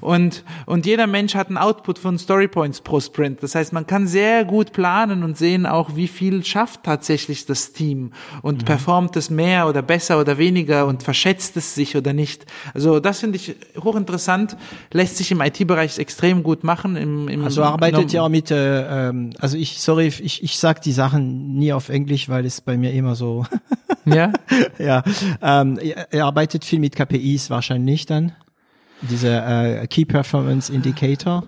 Und, 0.00 0.44
und 0.64 0.86
jeder 0.86 1.06
Mensch 1.06 1.34
hat 1.34 1.48
einen 1.48 1.58
Output 1.58 1.98
von 1.98 2.18
Story 2.18 2.48
Points 2.48 2.80
pro 2.80 3.00
Sprint. 3.00 3.42
Das 3.42 3.54
heißt, 3.54 3.74
man 3.74 3.86
kann 3.86 4.06
sehr 4.06 4.46
gut 4.46 4.72
planen 4.72 5.22
und 5.22 5.36
sehen 5.36 5.66
auch, 5.66 5.94
wie 5.94 6.08
viel 6.08 6.42
schafft 6.42 6.84
tatsächlich 6.84 7.44
das 7.44 7.72
Team 7.72 8.12
und 8.40 8.64
performt 8.64 9.16
es 9.16 9.28
mehr 9.28 9.68
oder 9.68 9.82
besser 9.82 10.18
oder 10.18 10.38
weniger 10.38 10.86
und 10.86 11.02
verschätzt 11.02 11.33
es 11.38 11.74
sich 11.74 11.96
oder 11.96 12.12
nicht. 12.12 12.46
Also 12.72 13.00
das 13.00 13.20
finde 13.20 13.36
ich 13.36 13.54
hochinteressant, 13.82 14.56
lässt 14.92 15.16
sich 15.16 15.30
im 15.30 15.40
IT-Bereich 15.40 15.98
extrem 15.98 16.42
gut 16.42 16.64
machen. 16.64 16.96
Im, 16.96 17.28
im 17.28 17.44
Also 17.44 17.62
arbeitet 17.62 18.12
ja 18.12 18.22
auch 18.22 18.28
mit, 18.28 18.50
äh, 18.50 19.08
ähm, 19.08 19.30
also 19.38 19.56
ich, 19.56 19.80
sorry, 19.80 20.06
ich, 20.06 20.42
ich 20.42 20.58
sag 20.58 20.82
die 20.82 20.92
Sachen 20.92 21.54
nie 21.54 21.72
auf 21.72 21.88
Englisch, 21.88 22.28
weil 22.28 22.44
es 22.44 22.60
bei 22.60 22.76
mir 22.76 22.92
immer 22.92 23.14
so, 23.14 23.46
Ja, 24.04 24.32
ja, 24.78 25.02
ähm, 25.40 25.78
er, 25.78 26.12
er 26.12 26.24
arbeitet 26.26 26.64
viel 26.64 26.78
mit 26.78 26.94
KPIs 26.94 27.50
wahrscheinlich 27.50 28.06
dann, 28.06 28.32
diese 29.00 29.30
äh, 29.30 29.86
Key 29.86 30.04
Performance 30.04 30.72
Indicator. 30.72 31.44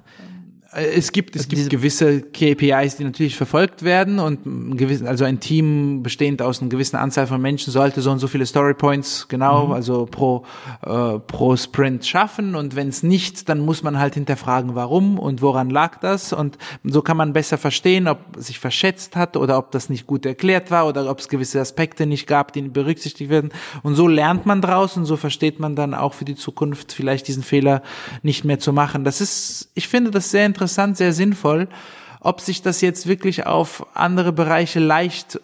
Äh, 0.72 0.96
Es 0.96 1.12
gibt, 1.12 1.36
es 1.36 1.48
gibt 1.48 1.70
gewisse 1.70 2.22
KPIs, 2.22 2.96
die 2.96 3.04
natürlich 3.04 3.36
verfolgt 3.36 3.82
werden 3.82 4.18
und 4.18 4.46
ein 4.46 4.76
gewissen, 4.76 5.06
also 5.06 5.24
ein 5.24 5.40
Team 5.40 6.02
bestehend 6.02 6.42
aus 6.42 6.60
einer 6.60 6.68
gewissen 6.68 6.96
Anzahl 6.96 7.26
von 7.26 7.40
Menschen 7.40 7.72
sollte 7.72 8.00
so 8.00 8.10
und 8.10 8.18
so 8.18 8.28
viele 8.28 8.46
Story 8.46 8.74
Points 8.74 9.28
genau, 9.28 9.72
also 9.72 10.06
pro 10.06 10.44
äh, 10.82 11.18
pro 11.18 11.56
Sprint 11.56 12.06
schaffen 12.06 12.54
und 12.54 12.76
wenn 12.76 12.88
es 12.88 13.02
nicht, 13.02 13.48
dann 13.48 13.60
muss 13.60 13.82
man 13.82 13.98
halt 13.98 14.14
hinterfragen, 14.14 14.74
warum 14.74 15.18
und 15.18 15.42
woran 15.42 15.70
lag 15.70 15.98
das 16.00 16.32
und 16.32 16.58
so 16.84 17.02
kann 17.02 17.16
man 17.16 17.32
besser 17.32 17.58
verstehen, 17.58 18.08
ob 18.08 18.18
sich 18.36 18.58
verschätzt 18.58 19.16
hat 19.16 19.36
oder 19.36 19.58
ob 19.58 19.70
das 19.70 19.88
nicht 19.88 20.06
gut 20.06 20.26
erklärt 20.26 20.70
war 20.70 20.86
oder 20.86 21.08
ob 21.10 21.20
es 21.20 21.28
gewisse 21.28 21.60
Aspekte 21.60 22.06
nicht 22.06 22.26
gab, 22.26 22.52
die 22.52 22.62
berücksichtigt 22.62 23.30
werden 23.30 23.50
und 23.82 23.94
so 23.94 24.08
lernt 24.08 24.46
man 24.46 24.60
draus 24.60 24.96
und 24.96 25.04
so 25.04 25.16
versteht 25.16 25.60
man 25.60 25.76
dann 25.76 25.94
auch 25.94 26.14
für 26.14 26.24
die 26.24 26.36
Zukunft 26.36 26.92
vielleicht 26.92 27.28
diesen 27.28 27.42
Fehler 27.42 27.82
nicht 28.22 28.44
mehr 28.44 28.58
zu 28.58 28.72
machen. 28.72 29.04
Das 29.04 29.20
ist, 29.20 29.70
ich 29.74 29.88
finde 29.88 30.10
das 30.10 30.30
sehr 30.30 30.46
interessant, 30.46 30.65
sehr 30.68 31.12
sinnvoll. 31.12 31.68
Ob 32.20 32.40
sich 32.40 32.62
das 32.62 32.80
jetzt 32.80 33.06
wirklich 33.06 33.46
auf 33.46 33.86
andere 33.94 34.32
Bereiche 34.32 34.80
leicht 34.80 35.38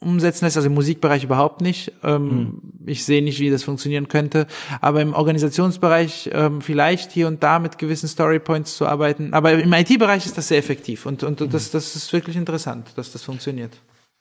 umsetzen 0.00 0.44
lässt, 0.44 0.56
also 0.56 0.68
im 0.68 0.74
Musikbereich 0.74 1.24
überhaupt 1.24 1.60
nicht. 1.60 1.92
Ähm, 2.04 2.60
Ich 2.86 3.04
sehe 3.04 3.22
nicht, 3.22 3.40
wie 3.40 3.50
das 3.50 3.64
funktionieren 3.64 4.06
könnte. 4.08 4.46
Aber 4.80 5.00
im 5.02 5.12
Organisationsbereich 5.12 6.30
ähm, 6.32 6.60
vielleicht 6.60 7.10
hier 7.10 7.26
und 7.26 7.42
da 7.42 7.58
mit 7.58 7.78
gewissen 7.78 8.08
Storypoints 8.08 8.76
zu 8.76 8.86
arbeiten. 8.86 9.34
Aber 9.34 9.52
im 9.52 9.72
IT-Bereich 9.72 10.24
ist 10.24 10.38
das 10.38 10.48
sehr 10.48 10.58
effektiv 10.58 11.04
und, 11.04 11.22
und 11.24 11.40
das, 11.52 11.70
das 11.72 11.96
ist 11.96 12.12
wirklich 12.12 12.36
interessant, 12.36 12.88
dass 12.96 13.12
das 13.12 13.22
funktioniert. 13.24 13.76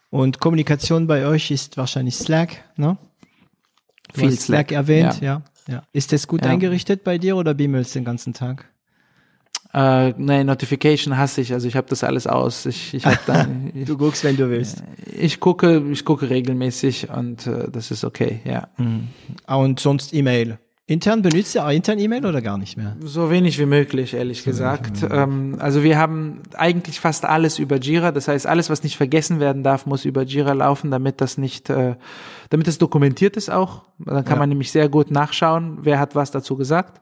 Und 0.09 0.39
Kommunikation 0.39 1.05
bei 1.05 1.25
euch 1.27 1.51
ist 1.51 1.77
wahrscheinlich 1.77 2.15
Slack, 2.15 2.63
ne? 2.75 2.97
Du 4.13 4.21
Viel 4.21 4.31
Slack 4.31 4.41
Slack, 4.41 4.71
erwähnt, 4.71 5.21
ja. 5.21 5.41
ja. 5.67 5.73
ja. 5.75 5.83
Ist 5.93 6.11
das 6.11 6.27
gut 6.27 6.43
Ja. 6.43 6.51
eingerichtet 6.51 7.03
bei 7.03 7.17
dir 7.17 7.35
oder 7.37 7.53
bimmelst 7.53 7.93
den 7.93 8.03
ganzen 8.05 8.33
Tag? 8.33 8.65
Äh, 9.73 10.13
nee, 10.17 10.43
Notification 10.43 11.17
hasse 11.17 11.41
ich, 11.41 11.53
also 11.53 11.67
ich 11.67 11.75
habe 11.75 11.87
das 11.89 12.03
alles 12.03 12.25
aus. 12.27 12.65
Ich, 12.65 12.93
ich 12.93 13.05
habe 13.05 13.19
dann, 13.25 13.71
ich, 13.75 13.85
Du 13.85 13.97
guckst, 13.97 14.23
wenn 14.23 14.37
du 14.37 14.49
willst. 14.49 14.83
ich 15.05 15.39
gucke, 15.39 15.83
ich 15.91 16.05
gucke 16.05 16.29
regelmäßig 16.29 17.09
und 17.09 17.47
äh, 17.47 17.69
das 17.71 17.91
ist 17.91 18.03
okay, 18.03 18.39
ja. 18.45 18.67
Ah, 19.45 19.55
Und 19.55 19.79
sonst 19.79 20.13
E-Mail. 20.13 20.57
Intern 20.89 21.21
benutzt 21.21 21.53
ihr 21.53 21.65
auch 21.65 21.69
intern 21.69 21.99
E-Mail 21.99 22.25
oder 22.25 22.41
gar 22.41 22.57
nicht 22.57 22.77
mehr? 22.77 22.95
So 23.01 23.29
wenig 23.29 23.59
wie 23.59 23.65
möglich, 23.65 24.13
ehrlich 24.13 24.45
gesagt. 24.45 25.03
Ähm, 25.11 25.57
also 25.59 25.83
wir 25.83 25.97
haben 25.97 26.43
eigentlich 26.55 27.01
fast 27.01 27.25
alles 27.25 27.59
über 27.59 27.75
Jira. 27.75 28.13
Das 28.13 28.29
heißt, 28.29 28.47
alles, 28.47 28.69
was 28.69 28.83
nicht 28.83 28.95
vergessen 28.95 29.41
werden 29.41 29.63
darf, 29.63 29.85
muss 29.85 30.05
über 30.05 30.23
Jira 30.23 30.53
laufen, 30.53 30.89
damit 30.89 31.19
das 31.19 31.37
nicht, 31.37 31.69
äh, 31.69 31.97
damit 32.51 32.69
es 32.69 32.77
dokumentiert 32.77 33.35
ist 33.35 33.49
auch. 33.49 33.83
Dann 33.99 34.23
kann 34.23 34.35
Ja. 34.35 34.39
man 34.39 34.47
nämlich 34.49 34.71
sehr 34.71 34.87
gut 34.87 35.11
nachschauen, 35.11 35.79
wer 35.81 35.99
hat 35.99 36.15
was 36.15 36.31
dazu 36.31 36.55
gesagt. 36.55 37.01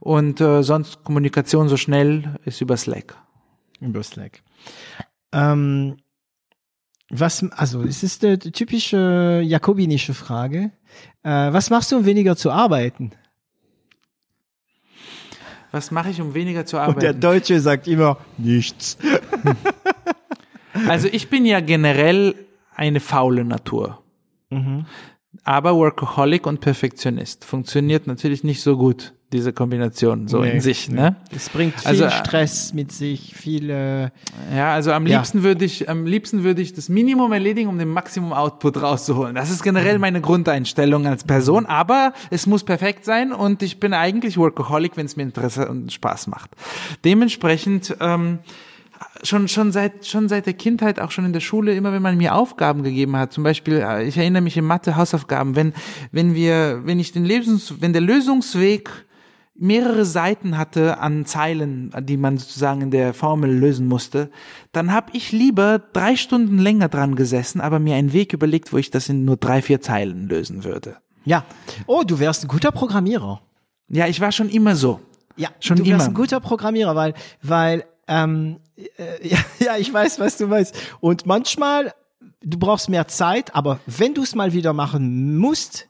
Und 0.00 0.40
äh, 0.40 0.62
sonst 0.62 1.04
Kommunikation 1.04 1.68
so 1.68 1.76
schnell 1.76 2.36
ist 2.46 2.62
über 2.62 2.78
Slack. 2.78 3.18
Über 3.82 4.02
Slack. 4.02 4.42
Ähm, 5.32 5.98
was, 7.10 7.44
also, 7.52 7.82
es 7.82 8.02
ist 8.02 8.24
eine 8.24 8.38
typische 8.38 9.42
jakobinische 9.44 10.14
Frage. 10.14 10.72
Äh, 11.22 11.52
was 11.52 11.68
machst 11.68 11.92
du, 11.92 11.98
um 11.98 12.06
weniger 12.06 12.34
zu 12.34 12.50
arbeiten? 12.50 13.10
Was 15.76 15.90
mache 15.90 16.08
ich, 16.08 16.22
um 16.22 16.32
weniger 16.32 16.64
zu 16.64 16.78
Und 16.78 17.02
der 17.02 17.10
arbeiten? 17.10 17.20
Deutsche 17.20 17.60
sagt 17.60 17.86
immer 17.86 18.16
nichts. 18.38 18.96
Also 20.88 21.06
ich 21.12 21.28
bin 21.28 21.44
ja 21.44 21.60
generell 21.60 22.34
eine 22.74 22.98
faule 22.98 23.44
Natur. 23.44 24.02
Aber 25.44 25.74
Workaholic 25.76 26.46
und 26.46 26.60
Perfektionist 26.60 27.44
funktioniert 27.44 28.06
natürlich 28.06 28.44
nicht 28.44 28.62
so 28.62 28.76
gut, 28.76 29.12
diese 29.32 29.52
Kombination, 29.52 30.28
so 30.28 30.40
Nee, 30.40 30.52
in 30.52 30.60
sich, 30.60 30.88
nee. 30.88 31.00
ne? 31.00 31.16
Es 31.34 31.50
bringt 31.50 31.80
viel 31.80 31.88
Also, 31.88 32.04
äh, 32.04 32.10
Stress 32.12 32.72
mit 32.72 32.92
sich, 32.92 33.34
viel, 33.34 33.70
äh, 33.70 34.10
Ja, 34.54 34.72
also 34.72 34.92
am 34.92 35.04
Ja. 35.06 35.18
liebsten 35.18 35.42
würde 35.42 35.64
ich, 35.64 35.88
am 35.88 36.06
liebsten 36.06 36.44
würde 36.44 36.62
ich 36.62 36.72
das 36.74 36.88
Minimum 36.88 37.32
erledigen, 37.32 37.68
um 37.68 37.76
den 37.78 37.88
Maximum 37.88 38.32
Output 38.32 38.80
rauszuholen. 38.80 39.34
Das 39.34 39.50
ist 39.50 39.62
generell 39.64 39.98
meine 39.98 40.20
Grundeinstellung 40.20 41.06
als 41.08 41.24
Person, 41.24 41.66
aber 41.66 42.12
es 42.30 42.46
muss 42.46 42.62
perfekt 42.62 43.04
sein 43.04 43.32
und 43.32 43.62
ich 43.62 43.80
bin 43.80 43.94
eigentlich 43.94 44.38
Workaholic, 44.38 44.96
wenn 44.96 45.06
es 45.06 45.16
mir 45.16 45.24
Interesse 45.24 45.68
und 45.68 45.92
Spaß 45.92 46.28
macht. 46.28 46.50
Dementsprechend, 47.04 47.96
ähm, 48.00 48.38
schon, 49.22 49.48
schon 49.48 49.72
seit, 49.72 50.06
schon 50.06 50.28
seit 50.28 50.46
der 50.46 50.54
Kindheit, 50.54 51.00
auch 51.00 51.10
schon 51.10 51.24
in 51.24 51.32
der 51.32 51.40
Schule, 51.40 51.74
immer 51.74 51.92
wenn 51.92 52.02
man 52.02 52.16
mir 52.16 52.34
Aufgaben 52.34 52.82
gegeben 52.82 53.16
hat, 53.16 53.32
zum 53.32 53.44
Beispiel, 53.44 53.78
äh, 53.78 54.06
ich 54.06 54.16
erinnere 54.16 54.42
mich 54.42 54.56
in 54.56 54.64
Mathe 54.64 54.96
Hausaufgaben, 54.96 55.56
wenn, 55.56 55.72
wenn 56.12 56.34
wir, 56.34 56.82
wenn 56.84 56.98
ich 57.00 57.12
den 57.12 57.24
Lebens, 57.24 57.74
wenn 57.80 57.92
der 57.92 58.02
Lösungsweg 58.02 58.90
mehrere 59.58 60.04
Seiten 60.04 60.58
hatte 60.58 60.98
an 60.98 61.24
Zeilen, 61.24 61.90
die 62.02 62.18
man 62.18 62.36
sozusagen 62.36 62.82
in 62.82 62.90
der 62.90 63.14
Formel 63.14 63.50
lösen 63.50 63.88
musste, 63.88 64.30
dann 64.72 64.92
habe 64.92 65.10
ich 65.14 65.32
lieber 65.32 65.78
drei 65.78 66.16
Stunden 66.16 66.58
länger 66.58 66.88
dran 66.88 67.16
gesessen, 67.16 67.62
aber 67.62 67.78
mir 67.78 67.94
einen 67.96 68.12
Weg 68.12 68.34
überlegt, 68.34 68.72
wo 68.72 68.76
ich 68.76 68.90
das 68.90 69.08
in 69.08 69.24
nur 69.24 69.38
drei, 69.38 69.62
vier 69.62 69.80
Zeilen 69.80 70.28
lösen 70.28 70.64
würde. 70.64 70.98
ja. 71.24 71.44
Oh, 71.86 72.02
du 72.06 72.18
wärst 72.18 72.44
ein 72.44 72.48
guter 72.48 72.70
Programmierer. 72.70 73.40
Ja, 73.88 74.06
ich 74.08 74.20
war 74.20 74.30
schon 74.32 74.50
immer 74.50 74.76
so. 74.76 75.00
Ja, 75.36 75.50
Schon 75.60 75.76
du 75.76 75.84
wärst 75.86 76.06
immer. 76.06 76.12
ein 76.12 76.14
guter 76.14 76.40
Programmierer, 76.40 76.94
weil, 76.96 77.14
weil, 77.42 77.84
ähm, 78.08 78.60
äh, 78.76 79.28
ja, 79.28 79.38
ja, 79.58 79.76
ich 79.76 79.92
weiß, 79.92 80.18
was 80.20 80.36
du 80.38 80.46
meinst. 80.46 80.74
Und 81.00 81.26
manchmal, 81.26 81.94
du 82.42 82.58
brauchst 82.58 82.88
mehr 82.88 83.08
Zeit, 83.08 83.54
aber 83.54 83.80
wenn 83.86 84.14
du 84.14 84.22
es 84.22 84.34
mal 84.34 84.52
wieder 84.52 84.72
machen 84.72 85.36
musst, 85.36 85.88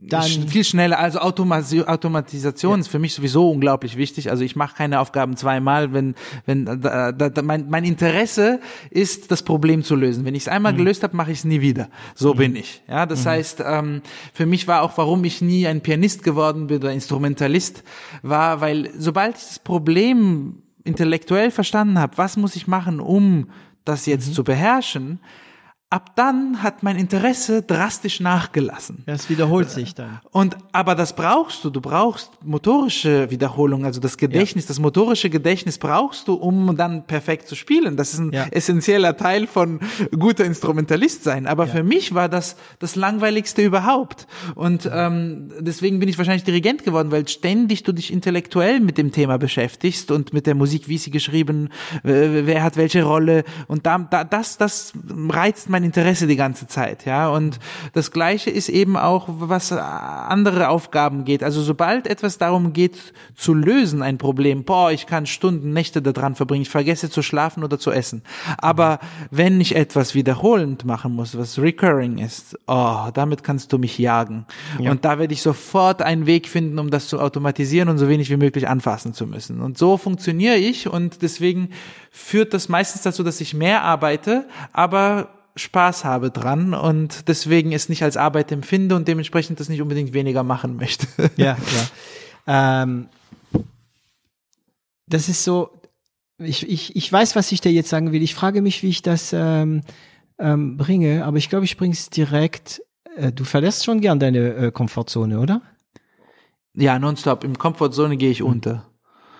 dann, 0.00 0.48
viel 0.48 0.64
schneller. 0.64 0.98
Also 0.98 1.18
Automasi 1.18 1.82
Automatisation 1.82 2.80
ist 2.80 2.88
für 2.88 2.98
mich 2.98 3.14
sowieso 3.14 3.50
unglaublich 3.50 3.96
wichtig. 3.96 4.30
Also 4.30 4.44
ich 4.44 4.54
mache 4.54 4.76
keine 4.76 5.00
Aufgaben 5.00 5.36
zweimal, 5.36 5.92
wenn 5.92 6.14
wenn 6.46 6.64
da, 6.64 7.12
da, 7.12 7.28
da, 7.28 7.42
mein, 7.42 7.68
mein 7.68 7.84
Interesse 7.84 8.60
ist, 8.90 9.30
das 9.30 9.42
Problem 9.42 9.82
zu 9.82 9.96
lösen. 9.96 10.24
Wenn 10.24 10.34
ich 10.34 10.44
es 10.44 10.48
einmal 10.48 10.74
gelöst 10.74 11.02
habe, 11.02 11.16
mache 11.16 11.32
ich 11.32 11.38
es 11.38 11.44
nie 11.44 11.60
wieder. 11.60 11.88
So 12.14 12.34
bin 12.34 12.54
ich. 12.54 12.82
Ja, 12.88 13.06
das 13.06 13.26
heißt, 13.26 13.62
ähm, 13.66 14.02
für 14.32 14.46
mich 14.46 14.68
war 14.68 14.82
auch, 14.82 14.96
warum 14.96 15.24
ich 15.24 15.42
nie 15.42 15.66
ein 15.66 15.80
Pianist 15.80 16.22
geworden 16.22 16.68
bin 16.68 16.78
oder 16.78 16.92
Instrumentalist, 16.92 17.82
war, 18.22 18.60
weil 18.60 18.90
sobald 18.96 19.36
ich 19.36 19.44
das 19.44 19.58
Problem 19.58 20.62
intellektuell 20.88 21.50
verstanden 21.50 21.98
habe, 21.98 22.18
was 22.18 22.36
muss 22.36 22.56
ich 22.56 22.66
machen, 22.66 22.98
um 22.98 23.50
das 23.84 24.06
jetzt 24.06 24.34
zu 24.34 24.42
beherrschen, 24.42 25.20
ab 25.90 26.16
dann 26.16 26.62
hat 26.62 26.82
mein 26.82 26.96
Interesse 26.96 27.62
drastisch 27.62 28.20
nachgelassen. 28.20 29.04
das 29.06 29.30
wiederholt 29.30 29.70
sich 29.70 29.94
dann. 29.94 30.20
Und 30.30 30.56
aber 30.72 30.94
das 30.94 31.14
brauchst 31.16 31.64
du. 31.64 31.70
Du 31.70 31.80
brauchst 31.80 32.30
motorische 32.44 33.30
Wiederholung, 33.30 33.86
also 33.86 33.98
das 33.98 34.18
Gedächtnis, 34.18 34.66
das 34.66 34.78
motorische 34.80 35.30
Gedächtnis 35.30 35.78
brauchst 35.78 36.28
du, 36.28 36.34
um 36.34 36.76
dann 36.76 37.06
perfekt 37.06 37.48
zu 37.48 37.54
spielen. 37.54 37.96
Das 37.96 38.12
ist 38.12 38.18
ein 38.18 38.32
Ja. 38.32 38.46
essentieller 38.50 39.16
Teil 39.16 39.46
von 39.46 39.80
guter 40.18 40.44
Instrumentalist 40.44 41.24
sein. 41.24 41.46
Aber 41.46 41.66
für 41.66 41.82
mich 41.82 42.14
war 42.14 42.28
das 42.28 42.56
das 42.80 42.94
langweiligste 42.94 43.62
überhaupt. 43.62 44.26
Und 44.56 44.88
ähm, 44.92 45.50
deswegen 45.58 46.00
bin 46.00 46.08
ich 46.10 46.18
wahrscheinlich 46.18 46.44
Dirigent 46.44 46.84
geworden, 46.84 47.10
weil 47.10 47.26
ständig 47.28 47.82
du 47.84 47.92
dich 47.92 48.12
intellektuell 48.12 48.80
mit 48.80 48.98
dem 48.98 49.10
Thema 49.12 49.38
beschäftigst 49.38 50.10
und 50.10 50.34
mit 50.34 50.46
der 50.46 50.54
Musik, 50.54 50.88
wie 50.88 50.98
sie 50.98 51.10
geschrieben, 51.10 51.70
äh, 52.04 52.44
wer 52.44 52.62
hat 52.62 52.76
welche 52.76 53.04
Rolle. 53.04 53.44
Und 53.68 53.86
da, 53.86 53.98
da, 53.98 54.24
das, 54.24 54.58
das 54.58 54.92
reizt 55.30 55.70
mein 55.70 55.77
Interesse 55.84 56.26
die 56.26 56.36
ganze 56.36 56.66
Zeit, 56.66 57.04
ja. 57.04 57.28
Und 57.28 57.58
das 57.92 58.10
Gleiche 58.10 58.50
ist 58.50 58.68
eben 58.68 58.96
auch, 58.96 59.26
was 59.28 59.72
andere 59.72 60.68
Aufgaben 60.68 61.24
geht. 61.24 61.42
Also 61.42 61.62
sobald 61.62 62.06
etwas 62.06 62.38
darum 62.38 62.72
geht, 62.72 63.12
zu 63.34 63.54
lösen, 63.54 64.02
ein 64.02 64.18
Problem, 64.18 64.64
boah, 64.64 64.90
ich 64.90 65.06
kann 65.06 65.26
Stunden, 65.26 65.72
Nächte 65.72 66.02
daran 66.02 66.34
verbringen, 66.34 66.62
ich 66.62 66.70
vergesse 66.70 67.10
zu 67.10 67.22
schlafen 67.22 67.64
oder 67.64 67.78
zu 67.78 67.90
essen. 67.90 68.22
Aber 68.58 68.98
wenn 69.30 69.60
ich 69.60 69.76
etwas 69.76 70.14
wiederholend 70.14 70.84
machen 70.84 71.14
muss, 71.14 71.36
was 71.36 71.58
recurring 71.58 72.18
ist, 72.18 72.58
oh, 72.66 73.08
damit 73.14 73.44
kannst 73.44 73.72
du 73.72 73.78
mich 73.78 73.98
jagen. 73.98 74.46
Und 74.78 75.04
da 75.04 75.18
werde 75.18 75.34
ich 75.34 75.42
sofort 75.42 76.02
einen 76.02 76.26
Weg 76.26 76.48
finden, 76.48 76.78
um 76.78 76.90
das 76.90 77.08
zu 77.08 77.20
automatisieren 77.20 77.88
und 77.88 77.98
so 77.98 78.08
wenig 78.08 78.30
wie 78.30 78.36
möglich 78.36 78.68
anfassen 78.68 79.14
zu 79.14 79.26
müssen. 79.26 79.60
Und 79.60 79.78
so 79.78 79.96
funktioniere 79.96 80.56
ich 80.56 80.88
und 80.88 81.22
deswegen 81.22 81.70
führt 82.10 82.54
das 82.54 82.68
meistens 82.68 83.02
dazu, 83.02 83.22
dass 83.22 83.40
ich 83.40 83.54
mehr 83.54 83.82
arbeite, 83.82 84.46
aber 84.72 85.28
Spaß 85.58 86.04
habe 86.04 86.30
dran 86.30 86.74
und 86.74 87.28
deswegen 87.28 87.72
es 87.72 87.88
nicht 87.88 88.02
als 88.02 88.16
Arbeit 88.16 88.52
empfinde 88.52 88.96
und 88.96 89.08
dementsprechend 89.08 89.60
das 89.60 89.68
nicht 89.68 89.82
unbedingt 89.82 90.12
weniger 90.12 90.42
machen 90.42 90.76
möchte. 90.76 91.06
Ja, 91.36 91.56
ja. 91.56 91.56
Ähm, 92.50 93.10
das 95.06 95.28
ist 95.28 95.44
so, 95.44 95.82
ich, 96.38 96.66
ich, 96.66 96.96
ich 96.96 97.12
weiß, 97.12 97.36
was 97.36 97.52
ich 97.52 97.60
dir 97.60 97.70
jetzt 97.70 97.90
sagen 97.90 98.10
will. 98.10 98.22
Ich 98.22 98.34
frage 98.34 98.62
mich, 98.62 98.82
wie 98.82 98.88
ich 98.88 99.02
das 99.02 99.34
ähm, 99.34 99.82
ähm, 100.38 100.78
bringe, 100.78 101.26
aber 101.26 101.36
ich 101.36 101.50
glaube, 101.50 101.66
ich 101.66 101.76
bringe 101.76 101.92
es 101.92 102.10
direkt. 102.10 102.80
Äh, 103.16 103.32
du 103.32 103.44
verlässt 103.44 103.84
schon 103.84 104.00
gern 104.00 104.18
deine 104.18 104.54
äh, 104.54 104.72
Komfortzone, 104.72 105.40
oder? 105.40 105.60
Ja, 106.74 106.98
nonstop. 106.98 107.44
Im 107.44 107.58
Komfortzone 107.58 108.16
gehe 108.16 108.30
ich 108.30 108.42
unter. 108.42 108.86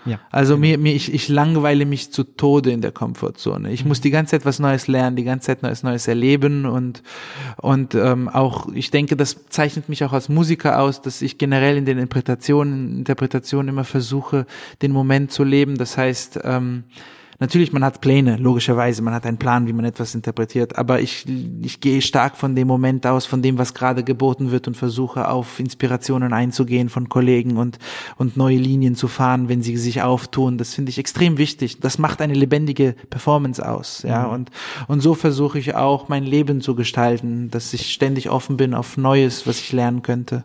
Ja. 0.05 0.20
Also 0.31 0.57
mir, 0.57 0.79
mir 0.79 0.95
ich, 0.95 1.12
ich 1.12 1.29
langweile 1.29 1.85
mich 1.85 2.12
zu 2.12 2.25
Tode 2.25 2.70
in 2.70 2.81
der 2.81 2.93
Komfortzone. 2.93 3.73
Ich 3.73 3.85
muss 3.85 4.01
die 4.01 4.11
ganze 4.11 4.33
Zeit 4.33 4.47
was 4.47 4.59
Neues 4.59 4.89
lernen, 4.89 5.16
die 5.16 5.25
ganze 5.25 5.47
Zeit 5.47 5.62
was 5.62 5.83
Neues 5.83 6.09
erleben 6.09 6.66
und 6.66 7.03
und 7.57 7.95
ähm, 7.95 8.29
auch 8.29 8.69
ich 8.73 8.91
denke, 8.91 9.16
das 9.16 9.49
zeichnet 9.49 9.89
mich 9.89 10.05
auch 10.05 10.12
als 10.12 10.29
Musiker 10.29 10.81
aus, 10.81 11.03
dass 11.03 11.20
ich 11.20 11.39
generell 11.39 11.77
in 11.77 11.85
den 11.85 11.99
Interpretationen 11.99 12.99
Interpretationen 12.99 13.69
immer 13.69 13.85
versuche, 13.85 14.47
den 14.83 14.93
Moment 14.93 15.33
zu 15.33 15.45
leben. 15.45 15.77
Das 15.77 15.99
heißt 15.99 16.41
ähm, 16.45 16.85
Natürlich, 17.40 17.73
man 17.73 17.85
hat 17.85 18.01
Pläne, 18.01 18.36
logischerweise, 18.36 19.01
man 19.01 19.15
hat 19.15 19.24
einen 19.24 19.39
Plan, 19.39 19.69
wie 19.69 19.73
man 19.73 19.85
etwas 19.85 20.12
interpretiert, 20.16 20.77
aber 20.77 21.01
ich, 21.01 21.24
ich 21.62 21.81
gehe 21.81 22.02
stark 22.02 22.36
von 22.36 22.56
dem 22.56 22.66
Moment 22.66 23.06
aus, 23.06 23.27
von 23.27 23.43
dem, 23.43 23.59
was 23.59 23.74
gerade 23.74 24.02
geboten 24.02 24.51
wird 24.51 24.66
und 24.66 24.77
versuche 24.77 25.28
auf 25.28 25.60
Inspirationen 25.60 26.32
einzugehen 26.32 26.89
von 26.89 27.09
Kollegen 27.09 27.56
und, 27.56 27.78
und 28.16 28.36
neue 28.36 28.56
Linien 28.56 28.97
zu 28.97 29.06
fahren, 29.06 29.48
wenn 29.48 29.62
sie 29.62 29.77
sich 29.77 30.02
auftun. 30.02 30.59
Das 30.59 30.74
finde 30.74 30.90
ich 30.90 30.98
extrem 30.98 31.39
wichtig. 31.39 31.78
Das 31.78 31.98
macht 31.98 32.20
eine 32.20 32.35
lebendige 32.35 32.97
Performance 33.09 33.66
aus, 33.66 34.02
ja, 34.02 34.27
mhm. 34.27 34.32
und, 34.32 34.51
und 34.89 35.01
so 35.01 35.15
versuche 35.15 35.60
ich 35.60 35.77
auch 35.77 36.09
mein 36.09 36.24
Leben 36.24 36.60
zu 36.60 36.74
gestalten, 36.74 37.51
dass 37.51 37.73
ich 37.73 37.93
ständig 37.93 38.31
offen 38.31 38.56
bin 38.56 38.74
auf 38.74 38.97
Neues, 38.97 39.47
was 39.47 39.60
ich 39.60 39.73
lernen 39.73 40.02
könnte. 40.02 40.43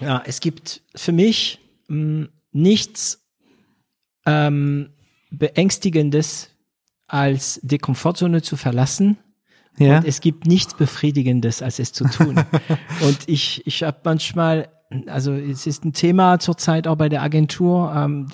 Ja, 0.00 0.22
es 0.24 0.38
gibt 0.38 0.82
für 0.94 1.10
mich 1.10 1.58
mh, 1.88 1.96
mm, 1.96 2.28
nichts, 2.52 3.24
ähm, 4.24 4.90
Beängstigendes, 5.30 6.50
als 7.06 7.60
die 7.62 7.78
Komfortzone 7.78 8.42
zu 8.42 8.56
verlassen. 8.56 9.18
Ja. 9.78 9.98
Und 9.98 10.06
es 10.06 10.20
gibt 10.20 10.46
nichts 10.46 10.74
Befriedigendes, 10.74 11.62
als 11.62 11.78
es 11.78 11.92
zu 11.92 12.04
tun. 12.04 12.36
und 13.00 13.18
ich, 13.26 13.66
ich 13.66 13.82
habe 13.82 13.98
manchmal, 14.04 14.68
also 15.06 15.32
es 15.32 15.66
ist 15.66 15.84
ein 15.84 15.92
Thema 15.92 16.38
zurzeit 16.38 16.88
auch 16.88 16.96
bei 16.96 17.08
der 17.08 17.22
Agentur, 17.22 17.92
ähm, 17.94 18.26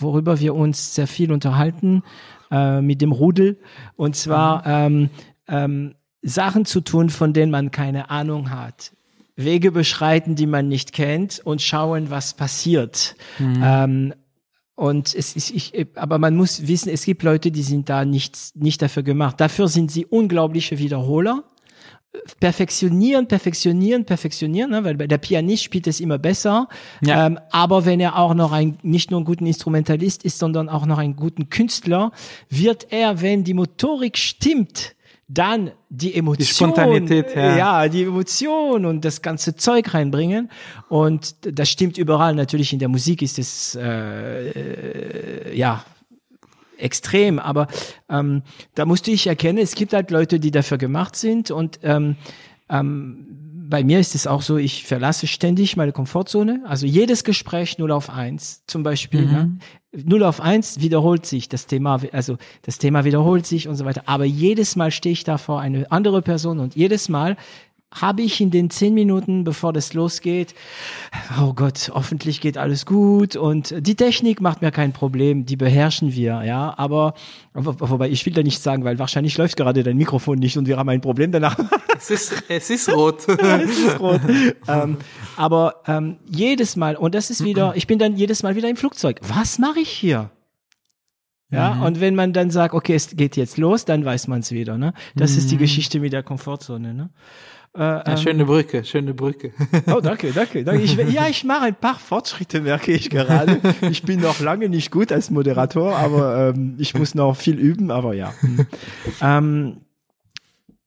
worüber 0.00 0.40
wir 0.40 0.54
uns 0.54 0.94
sehr 0.94 1.06
viel 1.06 1.30
unterhalten 1.32 2.02
äh, 2.50 2.80
mit 2.80 3.00
dem 3.00 3.12
Rudel. 3.12 3.58
Und 3.96 4.16
zwar 4.16 4.88
mhm. 4.90 5.08
ähm, 5.08 5.10
ähm, 5.48 5.94
Sachen 6.22 6.64
zu 6.64 6.80
tun, 6.80 7.10
von 7.10 7.32
denen 7.32 7.50
man 7.50 7.70
keine 7.70 8.10
Ahnung 8.10 8.50
hat. 8.50 8.92
Wege 9.36 9.72
beschreiten, 9.72 10.34
die 10.34 10.46
man 10.46 10.68
nicht 10.68 10.92
kennt 10.92 11.40
und 11.40 11.62
schauen, 11.62 12.10
was 12.10 12.34
passiert. 12.34 13.16
Mhm. 13.38 13.62
Ähm, 13.64 14.14
und 14.74 15.14
es 15.14 15.36
ist, 15.36 15.50
ich, 15.50 15.86
aber 15.96 16.18
man 16.18 16.36
muss 16.36 16.66
wissen, 16.66 16.88
es 16.88 17.04
gibt 17.04 17.22
Leute, 17.22 17.50
die 17.50 17.62
sind 17.62 17.88
da 17.88 18.04
nicht, 18.04 18.56
nicht 18.56 18.80
dafür 18.80 19.02
gemacht. 19.02 19.40
Dafür 19.40 19.68
sind 19.68 19.90
sie 19.90 20.06
unglaubliche 20.06 20.78
Wiederholer. 20.78 21.44
Perfektionieren, 22.40 23.26
perfektionieren, 23.26 24.04
perfektionieren, 24.04 24.70
ne? 24.70 24.84
weil 24.84 24.96
der 24.96 25.18
Pianist 25.18 25.62
spielt 25.62 25.86
es 25.86 25.98
immer 26.00 26.18
besser. 26.18 26.68
Ja. 27.02 27.26
Ähm, 27.26 27.38
aber 27.50 27.86
wenn 27.86 28.00
er 28.00 28.18
auch 28.18 28.34
noch 28.34 28.52
ein, 28.52 28.76
nicht 28.82 29.10
nur 29.10 29.20
ein 29.20 29.24
guter 29.24 29.46
Instrumentalist 29.46 30.24
ist, 30.24 30.38
sondern 30.38 30.68
auch 30.68 30.84
noch 30.84 30.98
ein 30.98 31.16
guter 31.16 31.44
Künstler, 31.44 32.12
wird 32.50 32.88
er, 32.90 33.22
wenn 33.22 33.44
die 33.44 33.54
Motorik 33.54 34.18
stimmt, 34.18 34.94
dann 35.32 35.70
die 35.88 36.14
Emotion, 36.14 36.46
die 36.46 36.54
Spontanität, 36.54 37.34
ja. 37.34 37.56
ja, 37.56 37.88
die 37.88 38.02
Emotion 38.02 38.84
und 38.84 39.04
das 39.04 39.22
ganze 39.22 39.56
Zeug 39.56 39.94
reinbringen. 39.94 40.50
Und 40.88 41.36
das 41.42 41.70
stimmt 41.70 41.98
überall. 41.98 42.34
Natürlich 42.34 42.72
in 42.72 42.78
der 42.78 42.88
Musik 42.88 43.22
ist 43.22 43.38
es 43.38 43.74
äh, 43.74 44.50
äh, 44.50 45.56
ja 45.56 45.84
extrem, 46.76 47.38
aber 47.38 47.68
ähm, 48.08 48.42
da 48.74 48.84
musste 48.84 49.12
ich 49.12 49.26
erkennen, 49.26 49.58
es 49.58 49.74
gibt 49.74 49.92
halt 49.92 50.10
Leute, 50.10 50.40
die 50.40 50.50
dafür 50.50 50.78
gemacht 50.78 51.14
sind 51.14 51.50
und 51.52 51.78
ähm, 51.84 52.16
ähm, 52.68 53.41
bei 53.72 53.84
mir 53.84 54.00
ist 54.00 54.14
es 54.14 54.26
auch 54.26 54.42
so, 54.42 54.58
ich 54.58 54.84
verlasse 54.84 55.26
ständig 55.26 55.78
meine 55.78 55.92
Komfortzone. 55.92 56.60
Also 56.66 56.84
jedes 56.84 57.24
Gespräch 57.24 57.78
0 57.78 57.90
auf 57.90 58.10
1 58.10 58.64
zum 58.66 58.82
Beispiel. 58.82 59.22
Mhm. 59.22 59.32
Ne? 59.32 59.58
0 59.92 60.24
auf 60.24 60.42
1 60.42 60.82
wiederholt 60.82 61.24
sich 61.24 61.48
das 61.48 61.66
Thema, 61.66 61.98
also 62.12 62.36
das 62.60 62.76
Thema 62.76 63.06
wiederholt 63.06 63.46
sich 63.46 63.68
und 63.68 63.76
so 63.76 63.86
weiter. 63.86 64.02
Aber 64.04 64.26
jedes 64.26 64.76
Mal 64.76 64.90
stehe 64.90 65.14
ich 65.14 65.24
da 65.24 65.38
vor 65.38 65.58
eine 65.58 65.90
andere 65.90 66.20
Person 66.20 66.58
und 66.58 66.76
jedes 66.76 67.08
Mal 67.08 67.38
habe 67.92 68.22
ich 68.22 68.40
in 68.40 68.50
den 68.50 68.70
zehn 68.70 68.94
Minuten, 68.94 69.44
bevor 69.44 69.72
das 69.72 69.92
losgeht, 69.92 70.54
oh 71.40 71.52
Gott, 71.52 71.90
hoffentlich 71.94 72.40
geht 72.40 72.58
alles 72.58 72.86
gut 72.86 73.36
und 73.36 73.74
die 73.86 73.94
Technik 73.94 74.40
macht 74.40 74.62
mir 74.62 74.70
kein 74.70 74.92
Problem, 74.92 75.44
die 75.44 75.56
beherrschen 75.56 76.14
wir, 76.14 76.42
ja, 76.44 76.74
aber 76.76 77.14
wobei 77.54 78.08
ich 78.08 78.24
will 78.26 78.32
da 78.32 78.42
nicht 78.42 78.62
sagen, 78.62 78.84
weil 78.84 78.98
wahrscheinlich 78.98 79.36
läuft 79.36 79.56
gerade 79.56 79.82
dein 79.82 79.96
Mikrofon 79.96 80.38
nicht 80.38 80.56
und 80.56 80.66
wir 80.66 80.78
haben 80.78 80.88
ein 80.88 81.00
Problem 81.00 81.32
danach. 81.32 81.56
Es 81.94 82.10
ist, 82.10 82.42
es 82.48 82.68
ist 82.68 82.88
rot. 82.88 83.28
es 83.28 83.78
ist 83.78 84.00
rot. 84.00 84.20
ähm, 84.66 84.96
aber 85.36 85.82
ähm, 85.86 86.16
jedes 86.28 86.74
Mal, 86.74 86.96
und 86.96 87.14
das 87.14 87.30
ist 87.30 87.44
wieder, 87.44 87.74
ich 87.76 87.86
bin 87.86 88.00
dann 88.00 88.16
jedes 88.16 88.42
Mal 88.42 88.56
wieder 88.56 88.68
im 88.68 88.74
Flugzeug. 88.74 89.20
Was 89.22 89.60
mache 89.60 89.78
ich 89.78 89.88
hier? 89.88 90.30
Ja, 91.52 91.74
mhm. 91.74 91.82
und 91.82 92.00
wenn 92.00 92.14
man 92.14 92.32
dann 92.32 92.50
sagt, 92.50 92.74
okay, 92.74 92.94
es 92.94 93.14
geht 93.14 93.36
jetzt 93.36 93.58
los, 93.58 93.84
dann 93.84 94.04
weiß 94.04 94.26
man 94.26 94.40
es 94.40 94.52
wieder, 94.52 94.78
ne? 94.78 94.94
Das 95.14 95.32
mhm. 95.32 95.38
ist 95.38 95.50
die 95.50 95.56
mhm. 95.56 95.60
Geschichte 95.60 96.00
mit 96.00 96.12
der 96.12 96.22
Komfortzone, 96.22 96.94
ne? 96.94 97.10
Äh, 97.74 97.80
ja, 97.80 98.06
ähm, 98.06 98.16
schöne 98.18 98.44
Brücke, 98.44 98.84
schöne 98.84 99.14
Brücke. 99.14 99.52
Oh, 99.86 100.00
danke, 100.00 100.32
danke. 100.32 100.62
danke. 100.62 100.82
Ich, 100.82 100.94
ja, 101.12 101.28
ich 101.28 101.42
mache 101.44 101.66
ein 101.66 101.74
paar 101.74 101.98
Fortschritte, 101.98 102.60
merke 102.60 102.92
ich 102.92 103.08
gerade. 103.08 103.60
Ich 103.90 104.02
bin 104.02 104.20
noch 104.20 104.40
lange 104.40 104.68
nicht 104.68 104.90
gut 104.90 105.10
als 105.10 105.30
Moderator, 105.30 105.96
aber 105.96 106.50
ähm, 106.50 106.74
ich 106.78 106.94
muss 106.94 107.14
noch 107.14 107.34
viel 107.34 107.58
üben, 107.58 107.90
aber 107.90 108.12
ja. 108.14 108.34
ähm, 109.22 109.80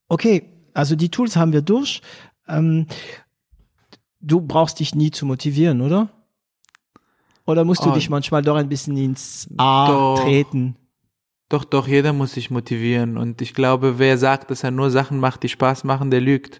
okay, 0.10 0.44
also 0.74 0.95
die 0.95 1.10
Tools 1.10 1.36
haben 1.36 1.53
wir 1.53 1.64
durch. 1.64 2.02
Ähm, 2.48 2.86
du 4.22 4.41
brauchst 4.41 4.80
dich 4.80 4.94
nie 4.94 5.10
zu 5.10 5.26
motivieren, 5.26 5.82
oder? 5.82 6.10
Oder 7.48 7.64
musst 7.64 7.84
du 7.84 7.90
oh, 7.90 7.94
dich 7.94 8.10
manchmal 8.10 8.41
doch 8.41 8.56
ein 8.56 8.70
bisschen 8.70 8.98
ins 8.98 9.48
A 9.57 9.88
doch. 9.88 10.24
treten? 10.24 10.76
Doch, 11.48 11.64
doch, 11.64 11.88
jeder 11.88 12.12
muss 12.12 12.34
sich 12.34 12.50
motivieren. 12.50 13.18
Und 13.18 13.40
ich 13.40 13.54
glaube, 13.54 14.00
wer 14.00 14.18
sagt, 14.18 14.50
dass 14.50 14.64
er 14.64 14.72
nur 14.72 14.90
Sachen 14.90 15.20
macht, 15.20 15.44
die 15.44 15.50
Spaß 15.50 15.84
machen, 15.84 16.10
der 16.10 16.20
lügt. 16.20 16.60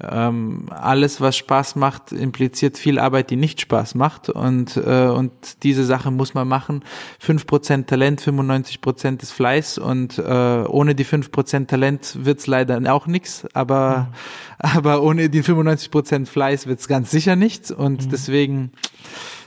Ähm, 0.00 0.66
alles, 0.70 1.20
was 1.20 1.36
Spaß 1.36 1.76
macht, 1.76 2.10
impliziert 2.10 2.76
viel 2.76 2.98
Arbeit, 2.98 3.30
die 3.30 3.36
nicht 3.36 3.60
Spaß 3.60 3.94
macht. 3.94 4.30
Und, 4.30 4.76
äh, 4.76 5.06
und 5.06 5.62
diese 5.62 5.84
Sache 5.84 6.10
muss 6.10 6.34
man 6.34 6.48
machen. 6.48 6.82
Fünf 7.20 7.46
Prozent 7.46 7.86
Talent, 7.86 8.20
95% 8.20 9.22
ist 9.22 9.30
Fleiß. 9.30 9.78
Und 9.78 10.18
äh, 10.18 10.64
ohne 10.66 10.96
die 10.96 11.04
fünf 11.04 11.30
Prozent 11.30 11.70
Talent 11.70 12.24
wird's 12.24 12.48
leider 12.48 12.92
auch 12.92 13.06
nichts. 13.06 13.46
Aber, 13.54 14.08
mhm. 14.10 14.58
aber 14.58 15.02
ohne 15.04 15.30
die 15.30 15.44
95% 15.44 16.26
Fleiß 16.26 16.66
wird's 16.66 16.88
ganz 16.88 17.12
sicher 17.12 17.36
nichts. 17.36 17.70
Und 17.70 18.06
mhm. 18.06 18.10
deswegen 18.10 18.72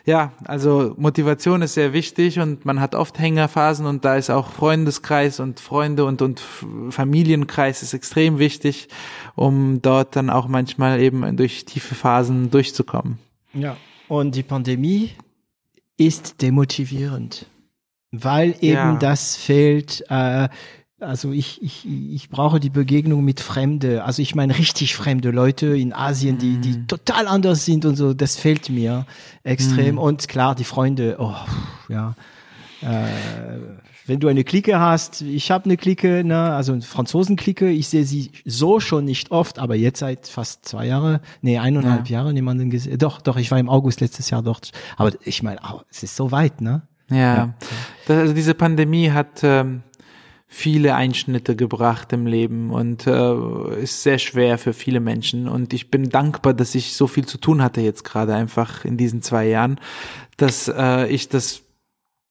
ja, 0.07 0.31
also 0.45 0.95
Motivation 0.97 1.61
ist 1.61 1.73
sehr 1.73 1.91
wichtig 1.91 2.39
und 2.39 2.63
man 2.63 2.79
hat 2.79 2.95
oft 2.95 3.19
Hängerphasen 3.19 3.85
und 3.85 4.05
da 4.05 4.15
ist 4.15 4.29
auch 4.29 4.51
Freundeskreis 4.51 5.41
und 5.41 5.59
Freunde 5.59 6.05
und, 6.05 6.21
und 6.21 6.39
Familienkreis 6.39 7.84
ist 7.84 7.93
extrem 7.93 8.39
wichtig, 8.39 8.88
um 9.35 9.81
dort 9.81 10.15
dann 10.15 10.29
auch 10.29 10.47
manchmal 10.47 11.01
eben 11.01 11.35
durch 11.35 11.65
tiefe 11.65 11.93
Phasen 11.93 12.49
durchzukommen. 12.49 13.19
Ja, 13.53 13.75
und 14.07 14.35
die 14.35 14.43
Pandemie 14.43 15.11
ist 15.97 16.41
demotivierend, 16.41 17.45
weil 18.11 18.55
eben 18.61 18.73
ja. 18.75 18.95
das 18.95 19.35
fehlt, 19.35 20.05
äh, 20.07 20.47
also 20.99 21.31
ich, 21.31 21.61
ich, 21.61 21.87
ich 21.87 22.29
brauche 22.29 22.59
die 22.59 22.69
Begegnung 22.69 23.23
mit 23.23 23.39
Fremde, 23.39 24.03
also 24.03 24.21
ich 24.21 24.33
meine 24.33 24.57
richtig 24.57 24.95
fremde 24.95 25.31
Leute 25.31 25.77
in 25.77 25.93
Asien, 25.93 26.37
die, 26.37 26.57
die 26.57 26.79
mm. 26.79 26.87
total 26.87 27.27
anders 27.27 27.65
sind 27.65 27.85
und 27.85 27.95
so, 27.95 28.13
das 28.13 28.35
fehlt 28.35 28.69
mir 28.69 29.05
extrem. 29.43 29.95
Mm. 29.95 29.99
Und 29.99 30.27
klar, 30.27 30.55
die 30.55 30.63
Freunde, 30.63 31.17
oh, 31.19 31.35
ja. 31.87 32.15
Äh, 32.81 33.07
wenn 34.07 34.21
du 34.21 34.29
eine 34.29 34.45
Clique 34.45 34.79
hast, 34.79 35.21
ich 35.21 35.51
habe 35.51 35.65
eine 35.65 35.75
Clique, 35.75 36.23
ne, 36.23 36.53
also 36.53 36.71
eine 36.71 36.81
Franzosen-Clique, 36.81 37.69
ich 37.69 37.89
sehe 37.89 38.05
sie 38.05 38.31
so 38.45 38.79
schon 38.79 39.03
nicht 39.03 39.31
oft, 39.31 39.59
aber 39.59 39.75
jetzt 39.75 39.99
seit 39.99 40.27
fast 40.27 40.65
zwei 40.65 40.87
Jahre, 40.87 41.19
nee, 41.41 41.57
eineinhalb 41.57 42.07
ja. 42.09 42.19
Jahre 42.19 42.33
niemanden 42.33 42.69
gesehen. 42.69 42.97
Doch, 42.99 43.21
doch, 43.21 43.35
ich 43.35 43.51
war 43.51 43.59
im 43.59 43.69
August 43.69 43.99
letztes 43.99 44.29
Jahr 44.29 44.41
dort. 44.41 44.71
Aber 44.95 45.11
ich 45.25 45.43
meine, 45.43 45.59
oh, 45.69 45.81
es 45.91 46.03
ist 46.03 46.15
so 46.15 46.31
weit, 46.31 46.61
ne? 46.61 46.83
Ja. 47.09 47.17
ja. 47.17 47.53
Das, 48.07 48.17
also 48.17 48.33
diese 48.33 48.53
Pandemie 48.53 49.11
hat 49.11 49.41
ähm, 49.43 49.83
viele 50.47 50.95
Einschnitte 50.95 51.55
gebracht 51.55 52.13
im 52.13 52.25
Leben 52.25 52.71
und 52.71 53.05
äh, 53.05 53.81
ist 53.81 54.03
sehr 54.03 54.17
schwer 54.17 54.57
für 54.57 54.73
viele 54.73 55.01
Menschen. 55.01 55.47
Und 55.47 55.73
ich 55.73 55.91
bin 55.91 56.09
dankbar, 56.09 56.53
dass 56.53 56.73
ich 56.73 56.93
so 56.93 57.07
viel 57.07 57.25
zu 57.25 57.37
tun 57.37 57.61
hatte 57.61 57.81
jetzt 57.81 58.05
gerade 58.05 58.33
einfach 58.33 58.85
in 58.85 58.97
diesen 58.97 59.21
zwei 59.21 59.47
Jahren, 59.47 59.79
dass 60.37 60.69
äh, 60.69 61.07
ich 61.07 61.27
das 61.27 61.63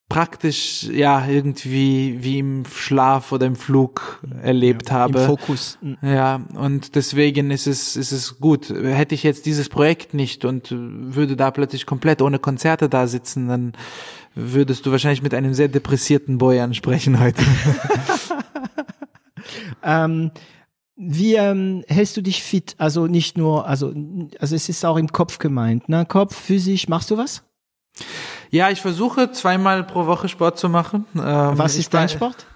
praktisch 0.08 0.84
ja 0.84 1.26
irgendwie 1.26 2.18
wie 2.20 2.38
im 2.38 2.64
Schlaf 2.64 3.32
oder 3.32 3.46
im 3.46 3.56
Flug 3.56 4.22
erlebt 4.40 4.90
ja, 4.90 4.96
habe. 4.96 5.18
Im 5.18 5.26
Fokus. 5.26 5.78
Mhm. 5.82 5.98
Ja, 6.02 6.40
und 6.54 6.94
deswegen 6.94 7.50
ist 7.50 7.66
es 7.66 7.96
ist 7.96 8.12
es 8.12 8.38
gut. 8.38 8.70
Hätte 8.70 9.14
ich 9.14 9.24
jetzt 9.24 9.46
dieses 9.46 9.68
Projekt 9.68 10.14
nicht 10.14 10.44
und 10.44 10.68
würde 10.70 11.36
da 11.36 11.50
plötzlich 11.50 11.86
komplett 11.86 12.22
ohne 12.22 12.38
Konzerte 12.38 12.88
da 12.88 13.08
sitzen, 13.08 13.48
dann 13.48 13.72
würdest 14.36 14.86
du 14.86 14.92
wahrscheinlich 14.92 15.22
mit 15.22 15.34
einem 15.34 15.54
sehr 15.54 15.68
depressierten 15.68 16.38
Boy 16.38 16.60
ansprechen 16.60 17.18
heute. 17.18 17.42
ähm, 19.82 20.30
wie 20.94 21.34
ähm, 21.34 21.82
hältst 21.88 22.16
du 22.16 22.22
dich 22.22 22.42
fit? 22.42 22.74
Also 22.78 23.06
nicht 23.06 23.36
nur, 23.36 23.66
also 23.66 23.92
also 24.38 24.54
es 24.54 24.68
ist 24.68 24.84
auch 24.84 24.96
im 24.96 25.08
Kopf 25.08 25.38
gemeint, 25.38 25.88
ne? 25.88 26.06
Kopf, 26.06 26.36
physisch, 26.36 26.86
machst 26.88 27.10
du 27.10 27.16
was? 27.16 27.42
Ja, 28.50 28.70
ich 28.70 28.80
versuche 28.80 29.30
zweimal 29.32 29.84
pro 29.84 30.06
Woche 30.06 30.28
Sport 30.28 30.58
zu 30.58 30.68
machen. 30.68 31.06
Ähm, 31.14 31.58
Was 31.58 31.76
ist 31.76 31.92
dein 31.92 32.08
Sport? 32.08 32.46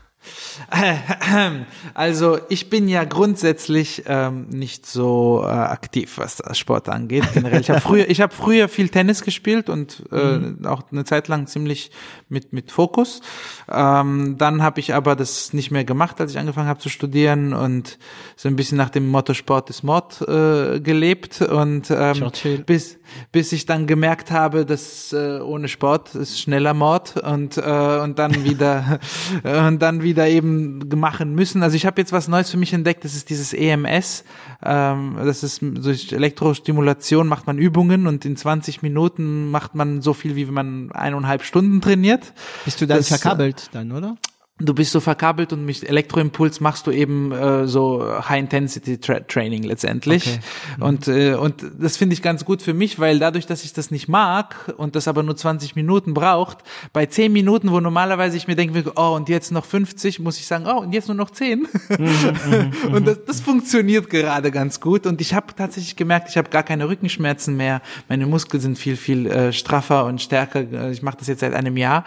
Also 1.95 2.39
ich 2.49 2.71
bin 2.71 2.89
ja 2.89 3.05
grundsätzlich 3.05 4.05
ähm, 4.07 4.49
nicht 4.49 4.87
so 4.87 5.43
äh, 5.45 5.49
aktiv, 5.49 6.19
was 6.19 6.37
das 6.37 6.59
Sport 6.59 6.89
angeht. 6.89 7.25
Generell, 7.33 7.61
ich 7.61 7.71
habe 7.71 7.81
früher, 7.81 8.09
ich 8.09 8.21
habe 8.21 8.35
früher 8.35 8.69
viel 8.69 8.89
Tennis 8.89 9.23
gespielt 9.23 9.69
und 9.69 10.05
äh, 10.13 10.67
auch 10.67 10.83
eine 10.91 11.05
Zeit 11.05 11.29
lang 11.29 11.47
ziemlich 11.47 11.91
mit 12.29 12.53
mit 12.53 12.71
Fokus. 12.71 13.23
Ähm, 13.71 14.37
dann 14.39 14.63
habe 14.63 14.81
ich 14.81 14.95
aber 14.95 15.17
das 15.17 15.53
nicht 15.53 15.71
mehr 15.71 15.85
gemacht, 15.85 16.21
als 16.21 16.33
ich 16.33 16.39
angefangen 16.39 16.69
habe 16.69 16.81
zu 16.81 16.89
studieren 16.89 17.53
und 17.53 17.99
so 18.37 18.49
ein 18.49 18.57
bisschen 18.57 18.79
nach 18.79 18.91
dem 18.91 19.09
Motto 19.09 19.35
Sport 19.35 19.71
ist 19.71 19.83
Mord 19.83 20.21
äh, 20.23 20.81
gelebt 20.81 21.43
und 21.43 21.91
ähm, 21.91 22.31
bis 22.67 23.00
bis 23.33 23.53
ich 23.53 23.67
dann 23.67 23.87
gemerkt 23.87 24.31
habe, 24.31 24.67
dass 24.67 25.13
äh, 25.13 25.41
ohne 25.41 25.69
Sport 25.69 26.15
ist 26.15 26.41
schneller 26.41 26.75
Mord 26.75 27.17
und 27.17 27.57
äh, 27.57 28.01
und 28.01 28.19
dann 28.19 28.45
wieder 28.45 29.01
und 29.67 29.81
dann 29.81 30.03
wieder 30.03 30.29
eben 30.29 30.89
machen 30.97 31.35
müssen. 31.35 31.63
Also 31.63 31.77
ich 31.77 31.87
habe 31.87 32.01
jetzt 32.01 32.13
was 32.13 32.29
Neues 32.29 32.51
für 32.51 32.57
mich 32.57 32.73
entdeckt. 32.73 33.05
Das 33.05 33.15
ist 33.15 33.31
dieses 33.31 33.53
EMS. 33.53 34.25
Ähm, 34.63 35.17
das 35.25 35.43
ist 35.43 35.61
durch 35.63 36.13
Elektrostimulation 36.13 37.27
macht 37.27 37.47
man 37.47 37.59
Übungen 37.59 38.07
und 38.07 38.25
in 38.25 38.37
20 38.37 38.83
Minuten 38.83 39.51
macht 39.51 39.75
man 39.75 40.03
so 40.03 40.13
viel, 40.13 40.37
wie 40.37 40.47
wenn 40.47 40.55
man 40.55 40.93
eineinhalb 40.93 41.43
Stunden 41.43 41.81
trainiert. 41.81 42.33
Bist 42.65 42.81
du 42.81 42.87
dann 42.87 42.99
Das, 42.99 43.09
verkabelt 43.09 43.71
dann, 43.73 43.93
oder? 43.93 44.17
Du 44.61 44.75
bist 44.75 44.93
so 44.93 45.01
verkabelt 45.01 45.55
und 45.55 45.65
mit 45.65 45.83
Elektroimpuls 45.83 46.61
machst 46.61 46.87
du 46.87 46.91
eben 46.91 47.33
äh, 47.33 47.67
so 47.67 48.05
High-Intensity-Training 48.29 49.63
letztendlich. 49.63 50.27
Okay. 50.27 50.41
Und, 50.85 51.09
äh, 51.09 51.35
und 51.35 51.65
das 51.79 51.97
finde 51.97 52.13
ich 52.13 52.21
ganz 52.21 52.45
gut 52.45 52.61
für 52.61 52.75
mich, 52.75 52.99
weil 52.99 53.19
dadurch, 53.19 53.47
dass 53.47 53.65
ich 53.65 53.73
das 53.73 53.91
nicht 53.91 54.09
mag 54.09 54.75
und 54.77 54.97
das 54.97 55.09
aber 55.09 55.23
nur 55.23 55.35
20 55.35 55.77
Minuten 55.77 56.13
braucht, 56.13 56.59
bei 56.93 57.07
10 57.07 57.33
Minuten, 57.33 57.71
wo 57.71 57.81
normalerweise 57.81 58.37
ich 58.37 58.49
mir 58.49 58.57
denke, 58.57 58.93
oh, 58.97 59.15
und 59.15 59.31
jetzt 59.31 59.51
noch 59.51 59.65
50, 59.65 60.21
muss 60.21 60.39
ich 60.39 60.47
sagen, 60.47 60.67
oh, 60.67 60.81
und 60.81 60.93
jetzt 60.93 61.09
nur 61.09 61.17
noch 61.17 61.31
10. 61.31 61.67
und 62.93 63.07
das, 63.07 63.25
das 63.27 63.41
funktioniert 63.41 64.11
gerade 64.11 64.51
ganz 64.51 64.81
gut. 64.81 65.07
Und 65.07 65.23
ich 65.23 65.33
habe 65.33 65.55
tatsächlich 65.57 65.97
gemerkt, 65.97 66.29
ich 66.29 66.37
habe 66.37 66.51
gar 66.51 66.65
keine 66.65 66.87
Rückenschmerzen 66.87 67.57
mehr. 67.57 67.81
Meine 68.09 68.27
Muskeln 68.27 68.61
sind 68.61 68.79
viel, 68.79 68.97
viel 68.97 69.27
äh, 69.27 69.53
straffer 69.55 70.05
und 70.05 70.21
stärker. 70.21 70.91
Ich 70.91 71.03
mache 71.03 71.17
das 71.19 71.29
jetzt 71.29 71.41
seit 71.41 71.55
einem 71.55 71.79
Jahr. 71.79 72.05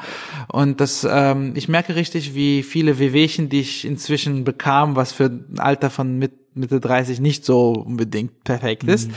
Und 0.50 0.80
das, 0.80 1.08
ähm, 1.10 1.54
ich 1.56 1.68
merke 1.68 1.96
richtig, 1.96 2.36
wie 2.36 2.43
viele 2.64 3.00
Wehwehchen, 3.00 3.48
die 3.50 3.62
ich 3.62 3.86
inzwischen 3.86 4.44
bekam, 4.44 4.96
was 4.96 5.14
für 5.14 5.26
ein 5.26 5.60
Alter 5.60 5.90
von 5.90 6.18
mit 6.18 6.32
Mitte 6.56 6.80
30 6.80 7.20
nicht 7.20 7.46
so 7.46 7.72
unbedingt 7.72 8.44
perfekt 8.44 8.84
ist, 8.84 9.10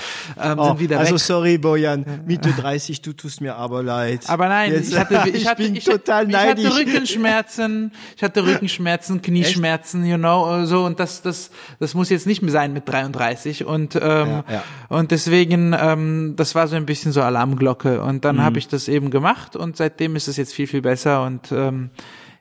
ähm, 0.43 0.59
sind 0.59 0.81
wieder 0.81 0.99
also 0.99 1.17
weg. 1.17 1.21
sorry, 1.21 1.59
Bojan, 1.59 2.23
Mitte 2.27 2.49
30, 2.55 3.03
du 3.03 3.13
tust 3.13 3.43
mir 3.43 3.57
aber 3.57 3.83
leid. 3.83 4.21
Aber 4.29 4.49
nein, 4.49 4.73
Jetzt- 4.73 4.91
ich 4.91 4.99
hatte, 4.99 5.23
ich 5.35 5.47
hatte, 5.47 5.63
bin 5.63 5.77
ich, 5.77 5.85
total 5.85 6.25
ich 6.25 6.33
neidisch. 6.33 6.65
hatte 6.65 6.79
Rückenschmerzen, 6.79 7.93
ich 8.17 8.23
hatte 8.23 8.43
Rückenschmerzen, 8.47 9.21
Knieschmerzen, 9.23 10.07
you 10.07 10.17
know, 10.17 10.65
so 10.65 10.85
und 10.87 10.99
das, 10.99 11.21
das, 11.21 11.51
das 11.79 11.93
muss 11.93 12.09
jetzt 12.09 12.27
nicht 12.27 12.41
mehr 12.41 12.53
sein 12.53 12.73
mit 12.73 12.89
33 12.89 13.67
und 13.67 13.97
ähm, 13.97 14.01
Ja, 14.03 14.45
ja. 14.51 14.63
und 14.89 15.11
deswegen, 15.11 15.75
ähm, 15.79 16.35
das 16.37 16.55
war 16.55 16.69
so 16.69 16.77
ein 16.77 16.87
bisschen 16.87 17.13
so 17.13 17.21
Alarmglocke 17.21 18.03
und 18.03 18.25
dann 18.25 18.37
Mhm. 18.37 18.43
habe 18.43 18.59
ich 18.59 18.69
das 18.69 18.89
eben 18.89 19.11
gemacht 19.11 19.57
und 19.57 19.77
seitdem 19.77 20.17
ist 20.17 20.27
es 20.29 20.39
jetzt 20.39 20.55
viel 20.55 20.67
viel 20.67 20.81
besser 20.81 21.23
und 21.25 21.53
ähm, 21.53 21.91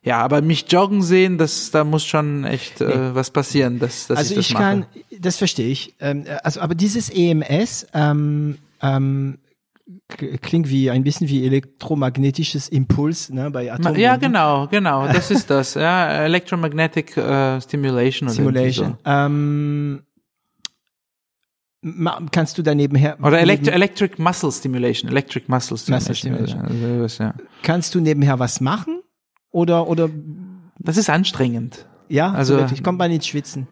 ja, 0.05 0.19
aber 0.19 0.43
mich 0.43 0.71
joggen 0.71 1.01
sehen, 1.01 1.39
das, 1.39 1.71
da 1.71 1.83
muss 1.83 2.05
schon 2.05 2.43
echt 2.43 2.79
äh, 2.79 3.15
was 3.15 3.31
passieren, 3.31 3.79
dass, 3.79 4.05
dass 4.05 4.19
also 4.19 4.31
ich 4.31 4.35
das 4.37 4.45
ich 4.45 4.53
mache. 4.53 4.63
kann, 4.63 4.85
das 5.19 5.37
verstehe 5.37 5.69
ich. 5.69 5.95
Ähm, 5.99 6.25
also, 6.43 6.61
aber 6.61 6.75
dieses 6.75 7.09
EMS 7.09 7.87
ähm, 7.95 8.59
ähm, 8.83 9.39
klingt 10.43 10.69
wie 10.69 10.91
ein 10.91 11.03
bisschen 11.03 11.27
wie 11.27 11.43
elektromagnetisches 11.47 12.69
Impuls 12.69 13.31
ne, 13.31 13.49
bei 13.49 13.71
Atombomben. 13.71 13.99
Ja, 13.99 14.17
genau, 14.17 14.67
genau, 14.67 15.07
das 15.07 15.31
ist 15.31 15.49
das, 15.49 15.73
ja, 15.73 16.23
Electromagnetic 16.23 17.17
äh, 17.17 17.59
Stimulation 17.61 18.29
oder 18.29 18.37
irgendwie 18.37 18.71
Simulation. 18.71 18.97
Ähm, 19.05 20.03
kannst 22.31 22.59
du 22.59 22.61
da 22.61 22.75
nebenher 22.75 23.17
So. 23.19 23.25
Oder 23.25 23.39
Elect 23.39 23.63
neben, 23.63 23.73
Electric 23.73 24.21
Muscle 24.21 24.51
Stimulation, 24.51 25.09
Electric 25.09 25.45
Muscle 25.47 25.77
Muscle 25.87 26.13
Stimulation. 26.13 26.63
Stimulation. 26.63 27.01
Also, 27.01 27.23
ja. 27.23 27.33
kannst 27.63 27.95
du 27.95 28.01
nebenher 28.01 28.37
was 28.37 28.61
machen 28.61 28.99
oder 29.55 29.87
oder 29.87 30.09
Das 30.79 30.97
ist 30.97 31.09
anstrengend. 31.09 31.85
ja 32.09 32.31
Also- 32.31 32.53
so 32.55 32.59
wirklich 32.59 32.83
kommt 32.83 32.99
man 32.99 33.09
ins 33.11 33.25
Schwitzen. 33.25 33.67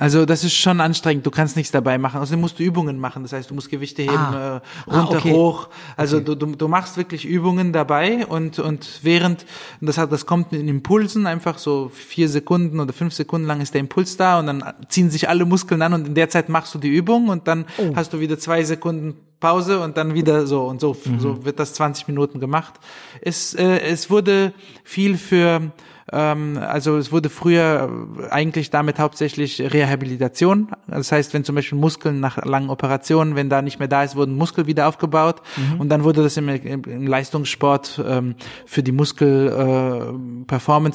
Also 0.00 0.24
das 0.26 0.44
ist 0.44 0.54
schon 0.54 0.80
anstrengend. 0.80 1.26
Du 1.26 1.30
kannst 1.32 1.56
nichts 1.56 1.72
dabei 1.72 1.98
machen. 1.98 2.20
Außerdem 2.20 2.40
musst 2.40 2.58
du 2.60 2.62
Übungen 2.62 2.98
machen. 3.00 3.24
Das 3.24 3.32
heißt, 3.32 3.50
du 3.50 3.54
musst 3.54 3.68
Gewichte 3.68 4.02
heben, 4.02 4.14
Ah. 4.16 4.62
äh, 4.86 4.90
runter, 4.90 5.14
Ah, 5.16 5.18
okay. 5.18 5.32
hoch. 5.32 5.68
Also 5.96 6.20
du, 6.20 6.36
du, 6.36 6.46
du 6.54 6.68
machst 6.68 6.96
wirklich 6.96 7.24
Übungen 7.24 7.72
dabei 7.72 8.24
und 8.26 8.60
und 8.60 9.00
während 9.02 9.44
das 9.80 9.98
hat 9.98 10.12
das 10.12 10.24
kommt 10.24 10.52
in 10.52 10.68
Impulsen 10.68 11.26
einfach 11.26 11.58
so 11.58 11.90
vier 11.92 12.28
Sekunden 12.28 12.78
oder 12.78 12.92
fünf 12.92 13.12
Sekunden 13.12 13.46
lang 13.48 13.60
ist 13.60 13.74
der 13.74 13.80
Impuls 13.80 14.16
da 14.16 14.38
und 14.38 14.46
dann 14.46 14.62
ziehen 14.88 15.10
sich 15.10 15.28
alle 15.28 15.44
Muskeln 15.44 15.82
an 15.82 15.92
und 15.94 16.06
in 16.06 16.14
der 16.14 16.28
Zeit 16.30 16.48
machst 16.48 16.72
du 16.74 16.78
die 16.78 16.88
Übung 16.94 17.28
und 17.28 17.48
dann 17.48 17.64
Oh. 17.78 17.92
hast 17.96 18.12
du 18.12 18.20
wieder 18.20 18.38
zwei 18.38 18.62
Sekunden 18.62 19.14
Pause 19.40 19.80
und 19.80 19.96
dann 19.96 20.14
wieder 20.14 20.46
so 20.46 20.62
und 20.66 20.80
so 20.80 20.96
Mhm. 21.04 21.18
so 21.20 21.44
wird 21.44 21.58
das 21.58 21.74
20 21.74 22.06
Minuten 22.08 22.38
gemacht. 22.40 22.74
Es 23.20 23.52
äh, 23.54 23.80
es 23.80 24.10
wurde 24.10 24.52
viel 24.84 25.16
für 25.16 25.72
ähm, 26.12 26.58
also 26.58 26.96
es 26.96 27.12
wurde 27.12 27.28
früher 27.28 27.90
eigentlich 28.30 28.70
damit 28.70 28.98
hauptsächlich 28.98 29.60
Rehabilitation. 29.60 30.68
Das 30.86 31.12
heißt, 31.12 31.34
wenn 31.34 31.44
zum 31.44 31.54
Beispiel 31.54 31.78
Muskeln 31.78 32.20
nach 32.20 32.44
langen 32.44 32.70
Operationen, 32.70 33.34
wenn 33.34 33.50
da 33.50 33.62
nicht 33.62 33.78
mehr 33.78 33.88
da 33.88 34.02
ist, 34.02 34.16
wurden 34.16 34.36
Muskel 34.36 34.66
wieder 34.66 34.88
aufgebaut. 34.88 35.42
Und 35.78 35.88
dann 35.88 36.04
wurde 36.04 36.22
das 36.22 36.36
im, 36.36 36.48
im, 36.48 37.06
Leistungssport 37.06 38.02
ähm, 38.06 38.34
für 38.66 38.82
die 38.82 38.92
Muskel 38.92 39.48
äh, 39.48 40.48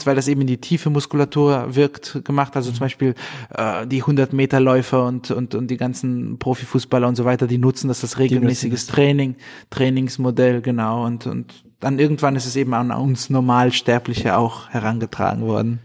weil 0.06 0.16
das 0.16 0.28
eben 0.28 0.42
in 0.42 0.48
die 0.48 0.58
tiefe 0.58 0.90
Muskulatur 0.90 1.76
wirkt, 1.76 2.24
gemacht. 2.26 2.56
Also 2.56 2.72
zum 2.72 2.82
Beispiel 2.82 3.16
äh, 3.56 3.86
die 3.88 4.02
100 4.02 4.34
Meter 4.34 4.60
Läufer 4.60 5.06
und, 5.06 5.32
und, 5.32 5.56
und 5.56 5.68
die 5.68 5.78
ganzen 5.78 6.40
Profifußballer 6.40 7.08
und 7.08 7.16
so 7.16 7.26
weiter, 7.26 7.48
die 7.48 7.58
nutzen 7.58 7.88
das 7.88 8.04
als 8.04 8.20
regelmäßiges 8.20 8.88
Training, 8.88 9.36
Trainingsmodell, 9.70 10.62
genau. 10.62 11.06
Und, 11.06 11.28
und 11.28 11.54
dann 11.84 12.00
irgendwann 12.00 12.36
ist 12.36 12.46
es 12.46 12.56
eben 12.56 12.74
an 12.74 12.92
uns 12.92 13.30
Normalsterbliche 13.30 14.38
auch 14.38 14.70
herangetragen 14.70 15.46
worden. 15.46 15.80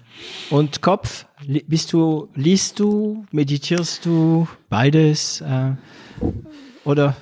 Und 0.51 0.81
Kopf, 0.83 1.27
bist 1.67 1.93
du, 1.93 2.29
liest 2.35 2.79
du, 2.81 3.25
meditierst 3.33 4.05
du, 4.07 4.49
beides 4.69 5.41
äh, 5.41 5.73
oder 6.85 7.17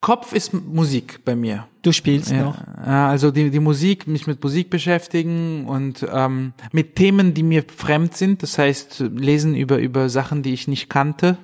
Kopf 0.00 0.32
ist 0.32 0.54
Musik 0.54 1.20
bei 1.26 1.36
mir. 1.36 1.66
du 1.82 1.92
spielst 1.92 2.30
Ja, 2.30 2.44
noch? 2.44 2.58
also 2.86 3.30
die, 3.30 3.50
die 3.50 3.60
Musik, 3.60 4.06
mich 4.06 4.26
mit 4.26 4.42
Musik 4.42 4.70
beschäftigen 4.70 5.66
und 5.66 6.06
ähm, 6.10 6.54
mit 6.72 6.96
Themen, 6.96 7.34
die 7.34 7.42
mir 7.42 7.64
fremd 7.74 8.16
sind. 8.16 8.42
Das 8.42 8.56
heißt, 8.56 9.00
lesen 9.14 9.54
über, 9.54 9.76
über 9.76 10.08
Sachen, 10.08 10.42
die 10.42 10.54
ich 10.54 10.68
nicht 10.68 10.88
kannte. 10.88 11.36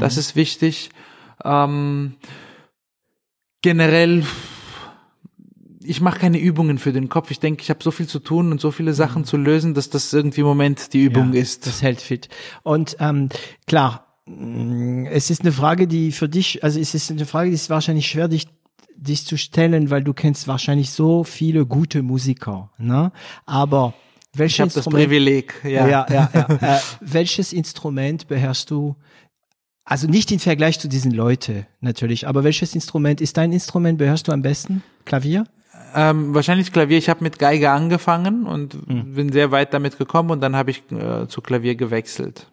Das 0.00 0.16
ist 0.16 0.36
wichtig. 0.36 0.88
Ähm, 1.44 2.14
generell, 3.62 4.24
ich 5.88 6.00
mache 6.00 6.18
keine 6.18 6.38
Übungen 6.38 6.78
für 6.78 6.92
den 6.92 7.08
Kopf. 7.08 7.30
Ich 7.30 7.40
denke, 7.40 7.62
ich 7.62 7.70
habe 7.70 7.82
so 7.82 7.90
viel 7.90 8.06
zu 8.06 8.18
tun 8.18 8.52
und 8.52 8.60
so 8.60 8.70
viele 8.70 8.92
Sachen 8.94 9.24
zu 9.24 9.36
lösen, 9.36 9.74
dass 9.74 9.88
das 9.90 10.12
irgendwie 10.12 10.40
im 10.42 10.46
Moment 10.46 10.92
die 10.92 11.02
Übung 11.02 11.32
Ja, 11.32 11.40
ist. 11.40 11.66
Das 11.66 11.82
hält 11.82 12.00
fit. 12.00 12.28
Und 12.62 12.96
ähm, 13.00 13.30
klar, 13.66 14.06
mh, 14.26 15.10
es 15.10 15.30
ist 15.30 15.40
eine 15.40 15.52
Frage, 15.52 15.86
die 15.86 16.12
für 16.12 16.28
dich, 16.28 16.62
also 16.62 16.78
es 16.78 16.94
ist 16.94 17.10
eine 17.10 17.26
Frage, 17.26 17.48
die 17.50 17.54
ist 17.54 17.70
wahrscheinlich 17.70 18.06
schwer, 18.08 18.28
dich 18.28 18.46
dich 19.00 19.24
zu 19.24 19.38
stellen, 19.38 19.90
weil 19.90 20.02
du 20.02 20.12
kennst 20.12 20.48
wahrscheinlich 20.48 20.90
so 20.90 21.22
viele 21.22 21.66
gute 21.66 22.02
Musiker, 22.02 22.70
ne? 22.78 23.12
Aber 23.46 23.94
ich 24.32 24.38
welches 24.38 24.58
habe 24.58 24.72
das 24.72 24.84
Privileg. 24.86 25.54
Ja. 25.62 25.86
ja, 25.86 26.06
ja, 26.10 26.30
ja, 26.34 26.58
äh, 26.76 26.80
welches 27.00 27.52
Instrument 27.52 28.26
beherrschst 28.26 28.70
du? 28.70 28.96
Also 29.84 30.06
nicht 30.06 30.30
im 30.32 30.40
Vergleich 30.40 30.80
zu 30.80 30.88
diesen 30.88 31.12
Leuten 31.12 31.64
natürlich, 31.80 32.26
aber 32.26 32.44
welches 32.44 32.74
Instrument 32.74 33.20
ist 33.20 33.36
dein 33.36 33.52
Instrument? 33.52 33.98
Beherrschst 33.98 34.28
du 34.28 34.32
am 34.32 34.42
besten? 34.42 34.82
Klavier? 35.04 35.44
Ähm, 35.94 36.34
wahrscheinlich 36.34 36.72
Klavier. 36.72 36.98
Ich 36.98 37.08
habe 37.08 37.22
mit 37.24 37.38
Geige 37.38 37.70
angefangen 37.70 38.46
und 38.46 38.74
Hm. 38.86 39.14
bin 39.14 39.32
sehr 39.32 39.50
weit 39.50 39.72
damit 39.74 39.96
gekommen 39.98 40.30
und 40.30 40.40
dann 40.40 40.54
habe 40.56 40.70
ich 40.70 40.82
äh, 40.92 41.26
zu 41.28 41.40
Klavier 41.40 41.74
gewechselt. 41.76 42.46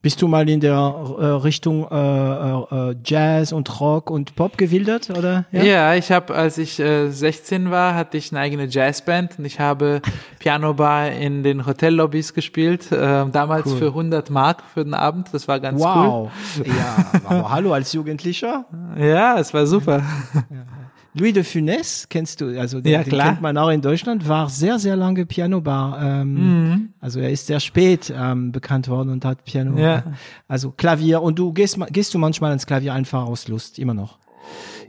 Bist 0.00 0.22
du 0.22 0.28
mal 0.28 0.48
in 0.48 0.60
der 0.60 0.76
äh, 1.18 1.24
Richtung 1.24 1.88
äh, 1.90 1.96
äh, 1.96 2.90
äh, 2.90 2.96
Jazz 3.04 3.50
und 3.50 3.80
Rock 3.80 4.10
und 4.10 4.36
Pop 4.36 4.56
gewildert, 4.58 5.10
oder? 5.10 5.44
Ja, 5.50 5.94
ich 5.96 6.12
habe, 6.12 6.32
als 6.36 6.58
ich 6.58 6.78
äh, 6.78 7.10
16 7.10 7.72
war, 7.72 7.96
hatte 7.96 8.16
ich 8.16 8.30
eine 8.30 8.40
eigene 8.40 8.66
Jazzband 8.66 9.40
und 9.40 9.44
ich 9.44 9.58
habe 9.58 10.02
Pianobar 10.38 11.10
in 11.10 11.42
den 11.42 11.66
Hotellobbys 11.66 12.32
gespielt. 12.34 12.92
Äh, 12.92 13.26
damals 13.32 13.66
Cool. 13.66 13.78
für 13.78 13.86
100 13.88 14.30
Mark 14.30 14.62
für 14.72 14.84
den 14.84 14.94
Abend. 14.94 15.28
Das 15.32 15.48
war 15.48 15.58
ganz 15.58 15.80
Wow. 15.82 16.30
Ja, 16.64 17.20
aber 17.24 17.50
hallo 17.50 17.72
als 17.72 17.92
Jugendlicher. 17.92 18.66
cool. 18.96 19.04
Ja, 19.04 19.38
es 19.40 19.52
war 19.52 19.66
super. 19.66 20.02
Louis 21.18 21.32
de 21.32 21.42
Funès 21.42 22.06
kennst 22.08 22.40
du, 22.40 22.58
also 22.60 22.80
den, 22.80 22.92
Ja, 22.92 23.02
den 23.02 23.18
kennt 23.18 23.40
man 23.40 23.56
auch 23.56 23.70
in 23.70 23.80
Deutschland, 23.80 24.28
war 24.28 24.48
sehr, 24.50 24.78
sehr 24.78 24.96
lange 24.96 25.24
Pianobar. 25.26 26.02
Ähm, 26.02 26.34
Mhm. 26.34 26.92
Also 27.00 27.20
er 27.20 27.30
ist 27.30 27.46
sehr 27.46 27.60
spät 27.60 28.12
ähm, 28.14 28.52
bekannt 28.52 28.88
worden 28.88 29.10
und 29.10 29.24
hat 29.24 29.44
Piano. 29.44 29.78
Ja. 29.78 30.02
Also 30.48 30.72
Klavier. 30.72 31.22
Und 31.22 31.38
du 31.38 31.52
gehst, 31.52 31.78
gehst 31.90 32.12
du 32.14 32.18
manchmal 32.18 32.50
ans 32.50 32.66
Klavier 32.66 32.92
einfach 32.94 33.24
aus 33.26 33.48
Lust, 33.48 33.78
immer 33.78 33.94
noch. 33.94 34.18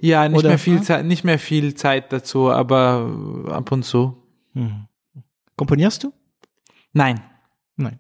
Ja, 0.01 0.27
nicht 0.27 0.37
Oder- 0.37 0.49
mehr 0.49 0.59
viel 0.59 0.81
Zeit, 0.81 1.05
nicht 1.05 1.23
mehr 1.23 1.39
viel 1.39 1.73
Zeit 1.75 2.11
dazu, 2.13 2.51
aber 2.51 3.45
ab 3.49 3.71
und 3.71 3.83
zu. 3.83 4.17
Komponierst 5.55 6.03
du? 6.03 6.13
Nein. 6.93 7.21
Nein. 7.75 7.99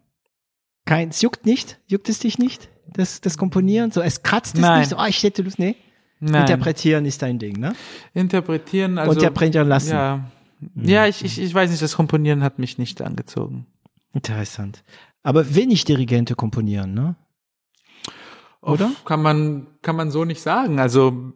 Kein, 0.85 1.09
es 1.09 1.21
juckt 1.21 1.45
nicht? 1.45 1.79
Juckt 1.87 2.09
es 2.09 2.19
dich 2.19 2.37
nicht? 2.39 2.69
Das, 2.87 3.21
das 3.21 3.37
Komponieren? 3.37 3.91
So, 3.91 4.01
es 4.01 4.23
kratzt 4.23 4.55
es 4.55 4.61
Nein. 4.61 4.79
nicht? 4.79 4.89
So, 4.89 4.97
ah, 4.97 5.07
ich 5.07 5.21
hätte 5.23 5.41
Lust. 5.43 5.59
Nee. 5.59 5.75
Nein. 6.19 6.41
Interpretieren 6.41 7.05
ist 7.05 7.21
dein 7.21 7.39
Ding, 7.39 7.59
ne? 7.59 7.73
Interpretieren, 8.13 8.97
also. 8.97 9.13
Interpretieren 9.13 9.67
lassen. 9.67 9.91
Ja. 9.91 10.31
Ja, 10.75 11.05
ich, 11.05 11.23
ich, 11.23 11.39
ich 11.39 11.53
weiß 11.53 11.69
nicht, 11.69 11.83
das 11.83 11.95
Komponieren 11.95 12.43
hat 12.43 12.57
mich 12.57 12.79
nicht 12.79 13.01
angezogen. 13.03 13.67
Interessant. 14.13 14.83
Aber 15.21 15.53
wenig 15.53 15.85
Dirigente 15.85 16.33
komponieren, 16.33 16.95
ne? 16.95 17.15
Oder? 18.61 18.85
Uff, 18.87 19.05
Kann 19.05 19.21
man, 19.21 19.67
kann 19.83 19.95
man 19.95 20.09
so 20.09 20.25
nicht 20.25 20.41
sagen. 20.41 20.79
Also 20.79 21.33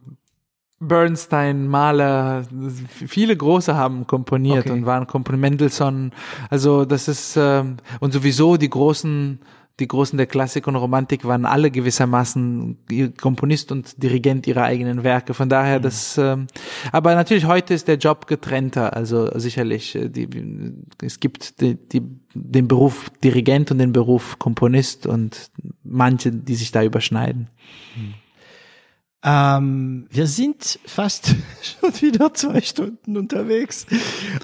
Bernstein, 0.79 1.67
Mahler, 1.67 2.45
viele 2.89 3.37
große 3.37 3.75
haben 3.75 4.07
komponiert 4.07 4.65
Okay. 4.65 4.71
und 4.71 4.85
waren 4.87 5.05
Kompon 5.05 5.39
Mendelssohn. 5.39 6.11
Also 6.49 6.85
das 6.85 7.07
ist 7.07 7.37
ähm, 7.37 7.77
und 7.99 8.11
sowieso 8.13 8.57
die 8.57 8.69
großen, 8.69 9.39
die 9.81 9.87
großen 9.87 10.15
der 10.15 10.27
Klassik 10.27 10.67
und 10.67 10.75
Romantik 10.75 11.25
waren 11.25 11.45
alle 11.45 11.71
gewissermaßen 11.71 12.77
Komponist 13.19 13.71
und 13.71 14.01
Dirigent 14.01 14.47
ihrer 14.47 14.63
eigenen 14.63 15.03
Werke. 15.03 15.33
Von 15.33 15.49
daher 15.49 15.79
das. 15.79 16.17
Ähm, 16.17 16.47
aber 16.91 17.15
natürlich 17.15 17.45
heute 17.45 17.73
ist 17.73 17.87
der 17.87 17.97
Job 17.97 18.27
getrennter. 18.27 18.95
Also 18.95 19.37
sicherlich 19.37 19.95
äh, 19.95 20.07
die, 20.07 20.29
es 21.01 21.19
gibt 21.19 21.59
die, 21.59 21.75
die, 21.75 22.01
den 22.33 22.67
Beruf 22.67 23.11
Dirigent 23.23 23.71
und 23.71 23.79
den 23.79 23.91
Beruf 23.91 24.37
Komponist 24.39 25.07
und 25.07 25.51
manche, 25.83 26.31
die 26.31 26.55
sich 26.55 26.71
da 26.71 26.83
überschneiden. 26.83 27.49
Ähm, 29.23 30.07
wir 30.09 30.25
sind 30.25 30.79
fast 30.85 31.35
schon 31.61 32.01
wieder 32.01 32.33
zwei 32.33 32.61
Stunden 32.61 33.17
unterwegs. 33.17 33.85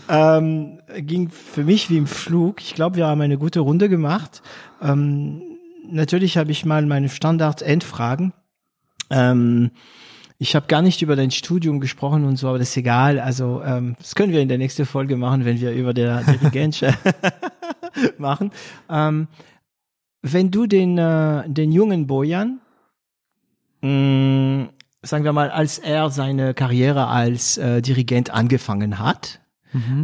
Ähm, 0.08 0.80
ging 0.98 1.30
für 1.30 1.64
mich 1.64 1.90
wie 1.90 1.98
im 1.98 2.08
Flug. 2.08 2.62
Ich 2.62 2.76
glaube, 2.76 2.98
wir 2.98 3.08
haben 3.08 3.22
eine 3.22 3.40
gute 3.40 3.62
Runde 3.62 3.90
gemacht. 3.90 4.44
Ähm, 4.82 5.42
natürlich 5.90 6.38
habe 6.38 6.52
ich 6.52 6.66
mal 6.66 6.86
meine 6.86 7.10
Standard-Endfragen. 7.10 8.34
Ähm, 9.10 9.72
ich 10.40 10.56
habe 10.56 10.68
gar 10.68 10.82
nicht 10.82 11.02
über 11.02 11.16
dein 11.16 11.32
Studium 11.32 11.80
gesprochen 11.80 12.26
und 12.26 12.38
so, 12.38 12.50
aber 12.50 12.60
das 12.60 12.70
ist 12.70 12.78
egal. 12.78 13.20
Also 13.20 13.62
ähm, 13.64 13.96
das 13.98 14.14
können 14.14 14.32
wir 14.32 14.42
in 14.42 14.50
der 14.50 14.60
nächsten 14.60 14.86
Folge 14.86 15.18
machen, 15.18 15.46
wenn 15.46 15.60
wir 15.60 15.72
über 15.72 15.94
der 15.94 16.22
Dirigenz 16.24 16.82
machen. 18.18 18.52
Ähm, 18.90 19.28
wenn 20.22 20.52
du 20.52 20.68
den, 20.68 20.98
äh, 20.98 21.44
den 21.48 21.72
jungen 21.72 22.06
Bojan 22.08 22.60
mh, 23.82 24.70
sagen 25.02 25.24
wir 25.24 25.34
mal, 25.34 25.50
als 25.50 25.80
er 25.80 26.10
seine 26.10 26.54
Karriere 26.54 27.08
als 27.08 27.58
äh, 27.58 27.82
Dirigent 27.82 28.30
angefangen 28.30 29.00
hat, 29.00 29.40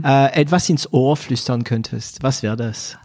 äh, 0.04 0.34
etwas 0.34 0.70
ins 0.70 0.92
Ohr 0.94 1.18
flüstern 1.18 1.64
könntest, 1.64 2.24
was 2.24 2.44
wäre 2.44 2.56
das? 2.56 2.98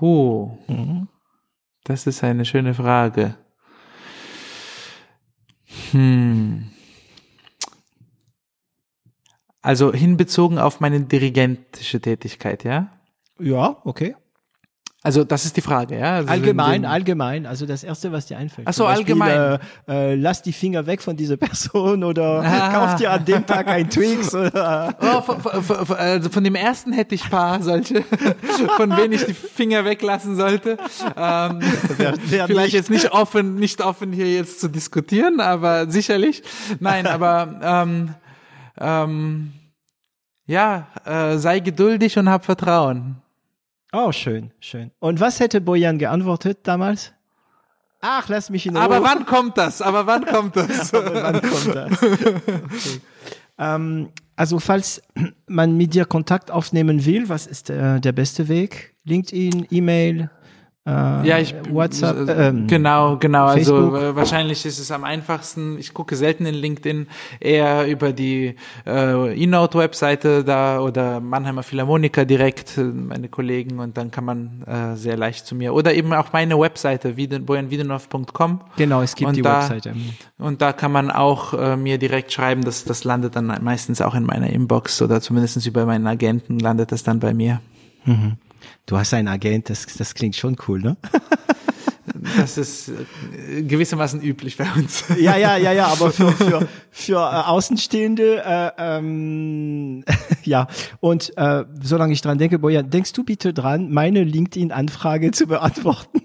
Oh, 0.00 0.58
Mhm. 0.68 1.08
das 1.84 2.06
ist 2.06 2.24
eine 2.24 2.44
schöne 2.44 2.74
Frage. 2.74 3.36
Hm. 5.92 6.70
Also 9.62 9.92
hinbezogen 9.94 10.58
auf 10.58 10.80
meine 10.80 11.00
dirigentische 11.00 12.00
Tätigkeit, 12.00 12.64
ja? 12.64 12.90
Ja, 13.38 13.80
okay. 13.84 14.14
Also 15.06 15.22
das 15.22 15.44
ist 15.44 15.54
die 15.54 15.60
Frage, 15.60 15.98
ja? 15.98 16.14
Also 16.14 16.30
Allgemein, 16.30 16.82
wenn- 16.82 16.84
allgemein. 16.90 17.44
Also 17.44 17.66
das 17.66 17.84
Erste, 17.84 18.10
was 18.10 18.24
dir 18.24 18.38
einfällt. 18.38 18.66
Ach 18.66 18.72
so, 18.72 18.84
Beispiel, 18.84 19.20
allgemein. 19.22 19.60
Äh, 19.86 20.12
äh, 20.12 20.14
lass 20.14 20.40
die 20.40 20.52
Finger 20.54 20.86
weg 20.86 21.02
von 21.02 21.14
dieser 21.14 21.36
Person 21.46 22.02
oder 22.02 22.42
kauf 22.72 22.94
dir 22.94 23.10
an 23.10 23.22
dem 23.22 23.44
Tag 23.46 23.68
ein 23.68 23.90
Twix 23.90 24.34
oder. 24.34 24.94
Oh, 25.02 25.20
von, 25.20 25.40
von, 25.42 25.62
von, 25.86 25.96
also 25.96 26.30
von 26.30 26.42
dem 26.42 26.54
ersten 26.54 26.94
hätte 26.94 27.14
ich 27.14 27.28
paar 27.28 27.62
solche, 27.62 28.02
von 28.78 28.88
denen 28.96 29.12
ich 29.12 29.26
die 29.26 29.34
Finger 29.34 29.84
weglassen 29.84 30.36
sollte. 30.36 30.78
Ähm, 31.18 31.60
Wer- 31.98 32.14
wer 32.24 32.46
vielleicht 32.46 32.64
nicht? 32.68 32.72
jetzt 32.72 32.90
nicht 32.90 33.12
offen, 33.12 33.56
nicht 33.56 33.82
offen 33.82 34.10
hier 34.10 34.32
jetzt 34.32 34.58
zu 34.58 34.68
diskutieren, 34.68 35.38
aber 35.38 35.90
sicherlich. 35.90 36.42
Nein, 36.80 37.06
aber 37.06 37.60
ähm, 37.62 38.14
ähm, 38.80 39.52
ja, 40.46 40.86
äh, 41.04 41.36
sei 41.36 41.60
geduldig 41.60 42.16
und 42.16 42.30
hab 42.30 42.46
Vertrauen. 42.46 43.16
Oh, 43.96 44.10
schön, 44.10 44.50
schön. 44.58 44.90
Und 44.98 45.20
was 45.20 45.38
hätte 45.38 45.60
Bojan 45.60 45.98
geantwortet 45.98 46.58
damals? 46.64 47.12
Ach, 48.00 48.28
lass 48.28 48.50
mich 48.50 48.66
in 48.66 48.76
Ruhe. 48.76 48.84
Aber 48.84 49.02
wann 49.04 49.24
kommt 49.24 49.56
das? 49.56 49.80
Aber 49.80 50.06
wann 50.08 50.26
kommt 50.26 50.56
das? 50.56 50.92
Aber 50.94 51.22
wann 51.22 51.40
kommt 51.40 51.74
das? 51.76 52.02
Okay. 52.02 53.00
Ähm, 53.56 54.08
also 54.34 54.58
falls 54.58 55.00
man 55.46 55.76
mit 55.76 55.94
dir 55.94 56.06
Kontakt 56.06 56.50
aufnehmen 56.50 57.04
will, 57.06 57.28
was 57.28 57.46
ist 57.46 57.70
äh, 57.70 58.00
der 58.00 58.10
beste 58.10 58.48
Weg? 58.48 58.96
LinkedIn, 59.04 59.68
E-Mail, 59.70 60.28
äh, 60.86 60.90
Ja, 61.26 61.38
ich 61.38 61.54
WhatsApp. 61.70 62.28
äh, 62.28 62.48
ähm, 62.48 62.66
genau, 62.66 63.16
genau. 63.18 63.48
Facebook. 63.52 63.94
Also 63.94 64.06
äh, 64.06 64.16
wahrscheinlich 64.16 64.66
ist 64.66 64.78
es 64.78 64.90
am 64.90 65.04
einfachsten. 65.04 65.78
Ich 65.78 65.94
gucke 65.94 66.14
selten 66.16 66.44
in 66.46 66.54
LinkedIn, 66.54 67.06
eher 67.40 67.86
über 67.86 68.12
die 68.12 68.56
äh, 68.86 69.42
E-Note-Webseite 69.42 70.44
da 70.44 70.80
oder 70.80 71.20
Mannheimer 71.20 71.62
Philharmoniker 71.62 72.24
direkt, 72.24 72.76
äh, 72.76 72.82
meine 72.84 73.28
Kollegen, 73.28 73.78
und 73.78 73.96
dann 73.96 74.10
kann 74.10 74.24
man 74.24 74.62
äh, 74.66 74.96
sehr 74.96 75.16
leicht 75.16 75.46
zu 75.46 75.54
mir. 75.54 75.72
Oder 75.74 75.94
eben 75.94 76.12
auch 76.12 76.32
meine 76.32 76.58
Webseite, 76.58 77.14
bojanwidenov.com. 77.14 78.60
Genau, 78.76 79.02
es 79.02 79.14
gibt 79.14 79.28
Und 79.28 79.36
die 79.36 79.42
da- 79.42 79.60
Webseite. 79.62 79.94
Und 80.38 80.60
da 80.60 80.72
kann 80.72 80.92
man 80.92 81.10
auch 81.10 81.54
äh, 81.54 81.76
mir 81.76 81.96
direkt 81.98 82.32
schreiben, 82.32 82.62
das, 82.62 82.84
das 82.84 83.04
landet 83.04 83.36
dann 83.36 83.46
meistens 83.62 84.00
auch 84.02 84.14
in 84.14 84.24
meiner 84.24 84.50
Inbox 84.50 85.00
oder 85.00 85.20
zumindest 85.20 85.64
über 85.66 85.86
meinen 85.86 86.06
Agenten 86.06 86.58
landet 86.58 86.92
das 86.92 87.02
dann 87.02 87.20
bei 87.20 87.32
mir. 87.32 87.60
Du 88.86 88.98
hast 88.98 89.14
einen 89.14 89.28
Agent, 89.28 89.70
das, 89.70 89.86
das 89.86 90.14
klingt 90.14 90.36
schon 90.36 90.56
cool, 90.68 90.80
ne? 90.80 90.96
Das 92.38 92.56
ist 92.56 92.88
äh, 92.88 93.62
gewissermaßen 93.62 94.22
üblich 94.22 94.56
bei 94.56 94.66
uns. 94.76 95.04
Ja, 95.18 95.36
ja, 95.36 95.56
ja, 95.56 95.72
ja, 95.72 95.86
aber 95.88 96.10
für, 96.10 96.32
für, 96.32 96.68
für 96.90 97.16
äh, 97.16 97.48
Außenstehende, 97.48 98.42
äh, 98.44 98.70
ähm, 98.78 100.04
ja. 100.44 100.68
Und 101.00 101.36
äh, 101.36 101.64
solange 101.82 102.12
ich 102.12 102.22
dran 102.22 102.38
denke, 102.38 102.58
Bojan, 102.58 102.88
denkst 102.88 103.12
du 103.12 103.24
bitte 103.24 103.52
dran, 103.52 103.90
meine 103.90 104.24
LinkedIn-Anfrage 104.24 105.32
zu 105.32 105.46
beantworten? 105.46 106.22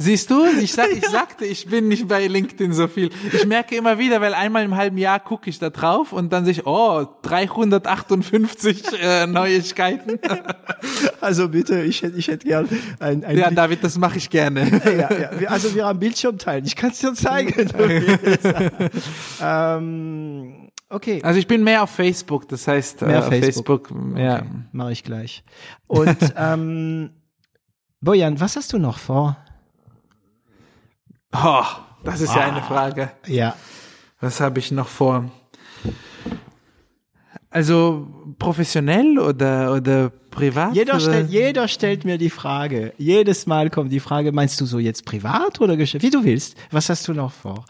Siehst 0.00 0.30
du, 0.30 0.44
ich, 0.62 0.72
sag, 0.72 0.92
ich 0.92 1.04
sagte, 1.08 1.44
ich 1.44 1.66
bin 1.66 1.88
nicht 1.88 2.06
bei 2.06 2.24
LinkedIn 2.28 2.72
so 2.72 2.86
viel. 2.86 3.10
Ich 3.32 3.44
merke 3.46 3.74
immer 3.74 3.98
wieder, 3.98 4.20
weil 4.20 4.32
einmal 4.32 4.64
im 4.64 4.76
halben 4.76 4.96
Jahr 4.96 5.18
gucke 5.18 5.50
ich 5.50 5.58
da 5.58 5.70
drauf 5.70 6.12
und 6.12 6.32
dann 6.32 6.44
sehe 6.44 6.52
ich, 6.52 6.66
oh, 6.66 7.04
358 7.22 8.84
äh, 9.02 9.26
Neuigkeiten. 9.26 10.18
Also 11.20 11.48
bitte, 11.48 11.82
ich 11.82 12.02
hätte, 12.02 12.16
ich 12.16 12.28
hätte 12.28 12.46
gern 12.46 12.68
ein, 13.00 13.24
ein 13.24 13.36
Ja, 13.36 13.50
David, 13.50 13.82
das 13.82 13.98
mache 13.98 14.18
ich 14.18 14.30
gerne. 14.30 14.80
ja, 14.84 15.40
ja. 15.40 15.48
Also 15.48 15.74
wir 15.74 15.84
haben 15.84 15.98
Bildschirm 15.98 16.38
teilen. 16.38 16.64
Ich 16.64 16.76
kann 16.76 16.90
es 16.90 17.00
dir 17.00 17.12
zeigen. 17.14 17.68
ähm, 19.42 20.70
okay. 20.88 21.20
Also 21.22 21.40
ich 21.40 21.48
bin 21.48 21.64
mehr 21.64 21.82
auf 21.82 21.90
Facebook, 21.90 22.48
das 22.48 22.68
heißt, 22.68 23.02
Mehr 23.02 23.16
äh, 23.16 23.18
auf 23.18 23.28
Facebook. 23.28 23.88
Facebook, 23.88 24.18
ja. 24.18 24.36
Okay, 24.36 24.44
mache 24.72 24.92
ich 24.92 25.02
gleich. 25.02 25.42
Und 25.88 26.16
ähm, 26.36 27.10
Bojan, 28.00 28.38
was 28.40 28.56
hast 28.56 28.72
du 28.72 28.78
noch 28.78 28.98
vor? 28.98 29.36
Oh, 31.32 31.64
das 32.04 32.20
ist 32.20 32.34
ja 32.34 32.42
Ah. 32.42 32.46
eine 32.46 32.62
Frage. 32.62 33.10
Ja. 33.26 33.54
Was 34.20 34.40
habe 34.40 34.58
ich 34.58 34.70
noch 34.72 34.88
vor? 34.88 35.30
Also 37.50 38.06
professionell 38.38 39.18
oder 39.18 39.72
oder 39.72 40.10
privat? 40.10 40.74
Jeder 40.74 40.94
oder? 40.94 41.00
stellt, 41.00 41.30
jeder 41.30 41.68
stellt 41.68 42.04
mir 42.04 42.18
die 42.18 42.28
Frage. 42.30 42.92
Jedes 42.98 43.46
Mal 43.46 43.70
kommt 43.70 43.90
die 43.90 44.00
Frage, 44.00 44.32
meinst 44.32 44.60
du 44.60 44.66
so 44.66 44.78
jetzt 44.78 45.04
privat 45.06 45.60
oder 45.60 45.76
Geschäft? 45.76 46.02
Wie 46.04 46.10
du 46.10 46.24
willst. 46.24 46.56
Was 46.70 46.88
hast 46.90 47.08
du 47.08 47.14
noch 47.14 47.32
vor? 47.32 47.64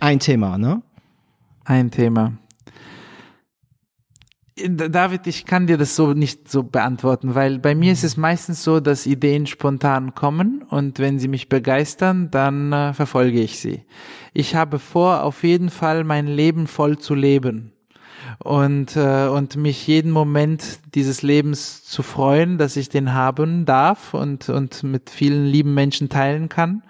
Ein 0.00 0.20
Thema, 0.20 0.56
ne? 0.56 0.82
Ein 1.64 1.90
Thema. 1.90 2.32
David, 4.56 5.26
ich 5.26 5.46
kann 5.46 5.66
dir 5.66 5.76
das 5.76 5.96
so 5.96 6.12
nicht 6.12 6.48
so 6.48 6.62
beantworten, 6.62 7.34
weil 7.34 7.58
bei 7.58 7.74
mir 7.74 7.92
ist 7.92 8.04
es 8.04 8.16
meistens 8.16 8.62
so, 8.62 8.78
dass 8.78 9.04
Ideen 9.04 9.48
spontan 9.48 10.14
kommen 10.14 10.62
und 10.62 11.00
wenn 11.00 11.18
sie 11.18 11.26
mich 11.26 11.48
begeistern, 11.48 12.30
dann 12.30 12.72
äh, 12.72 12.94
verfolge 12.94 13.40
ich 13.40 13.58
sie. 13.58 13.82
Ich 14.32 14.54
habe 14.54 14.78
vor, 14.78 15.24
auf 15.24 15.42
jeden 15.42 15.70
Fall 15.70 16.04
mein 16.04 16.28
Leben 16.28 16.68
voll 16.68 16.98
zu 16.98 17.16
leben 17.16 17.72
und, 18.38 18.94
äh, 18.94 19.26
und 19.26 19.56
mich 19.56 19.88
jeden 19.88 20.12
Moment 20.12 20.78
dieses 20.94 21.22
Lebens 21.22 21.82
zu 21.82 22.04
freuen, 22.04 22.56
dass 22.56 22.76
ich 22.76 22.88
den 22.88 23.12
haben 23.12 23.64
darf 23.64 24.14
und, 24.14 24.48
und 24.50 24.84
mit 24.84 25.10
vielen 25.10 25.46
lieben 25.46 25.74
Menschen 25.74 26.08
teilen 26.08 26.48
kann. 26.48 26.84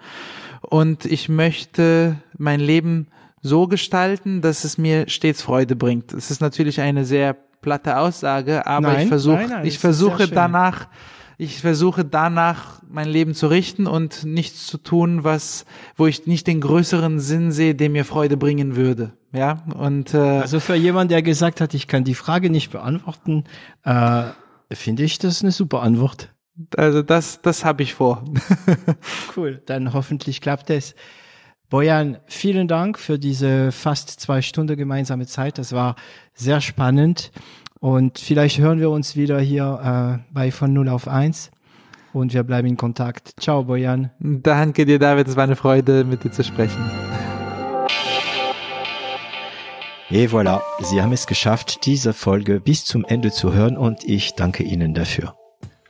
Und 0.61 1.05
ich 1.05 1.29
möchte 1.29 2.17
mein 2.37 2.59
Leben 2.59 3.07
so 3.41 3.67
gestalten, 3.67 4.41
dass 4.41 4.63
es 4.63 4.77
mir 4.77 5.09
stets 5.09 5.41
Freude 5.41 5.75
bringt. 5.75 6.13
Es 6.13 6.29
ist 6.29 6.41
natürlich 6.41 6.81
eine 6.81 7.05
sehr 7.05 7.35
platte 7.65 7.97
Aussage, 7.97 8.65
aber 8.65 8.93
Nein, 8.93 9.11
ich 9.11 9.25
nein, 9.25 9.49
nein, 9.49 9.65
ich 9.65 9.79
versuche 9.79 10.29
danach 10.29 10.87
ich 11.37 11.59
versuche 11.59 12.05
danach 12.05 12.81
mein 12.89 13.09
Leben 13.09 13.33
zu 13.33 13.47
richten 13.47 13.87
und 13.87 14.23
nichts 14.23 14.67
zu 14.67 14.77
tun, 14.77 15.23
was, 15.23 15.65
wo 15.97 16.07
ich 16.07 16.27
nicht 16.27 16.47
den 16.47 16.61
größeren 16.61 17.19
Sinn 17.19 17.51
sehe, 17.51 17.75
der 17.75 17.89
mir 17.89 18.05
Freude 18.05 18.37
bringen 18.37 18.77
würde. 18.77 19.11
Ja, 19.33 19.63
und 19.77 20.13
äh, 20.13 20.17
also 20.17 20.61
für 20.61 20.75
jemand, 20.75 21.11
der 21.11 21.21
gesagt 21.21 21.59
hat, 21.59 21.73
ich 21.73 21.87
kann 21.87 22.05
die 22.05 22.15
Frage 22.15 22.49
nicht 22.49 22.71
beantworten, 22.71 23.43
äh, 23.83 24.23
finde 24.71 25.03
ich 25.03 25.19
das 25.19 25.41
eine 25.41 25.51
super 25.51 25.81
Antwort. 25.81 26.33
Also 26.77 27.01
das, 27.01 27.41
das 27.41 27.65
habe 27.65 27.83
ich 27.83 27.95
vor. 27.95 28.23
cool, 29.35 29.61
dann 29.65 29.91
hoffentlich 29.91 30.39
klappt 30.39 30.69
es. 30.69 30.95
Bojan, 31.69 32.17
vielen 32.27 32.67
Dank 32.67 32.99
für 32.99 33.17
diese 33.17 33.71
fast 33.71 34.09
zwei 34.09 34.41
Stunden 34.41 34.77
gemeinsame 34.77 35.25
Zeit. 35.25 35.57
Das 35.57 35.73
war 35.73 35.95
sehr 36.33 36.61
spannend. 36.61 37.31
Und 37.79 38.19
vielleicht 38.19 38.59
hören 38.59 38.79
wir 38.79 38.89
uns 38.89 39.15
wieder 39.15 39.39
hier 39.39 40.19
äh, 40.21 40.33
bei 40.33 40.51
von 40.51 40.73
0 40.73 40.89
auf 40.89 41.07
1 41.07 41.51
und 42.13 42.33
wir 42.33 42.43
bleiben 42.43 42.67
in 42.67 42.77
Kontakt. 42.77 43.33
Ciao, 43.39 43.63
Bojan. 43.63 44.09
Danke 44.19 44.85
dir, 44.85 44.99
David. 44.99 45.27
Es 45.27 45.35
war 45.35 45.43
eine 45.43 45.55
Freude, 45.55 46.03
mit 46.03 46.23
dir 46.23 46.31
zu 46.31 46.43
sprechen. 46.43 46.83
Et 50.11 50.29
voilà, 50.29 50.61
Sie 50.79 51.01
haben 51.01 51.11
es 51.11 51.25
geschafft, 51.25 51.85
diese 51.85 52.13
Folge 52.13 52.59
bis 52.59 52.85
zum 52.85 53.05
Ende 53.05 53.31
zu 53.31 53.53
hören 53.53 53.75
und 53.75 54.03
ich 54.03 54.35
danke 54.35 54.63
Ihnen 54.63 54.93
dafür. 54.93 55.35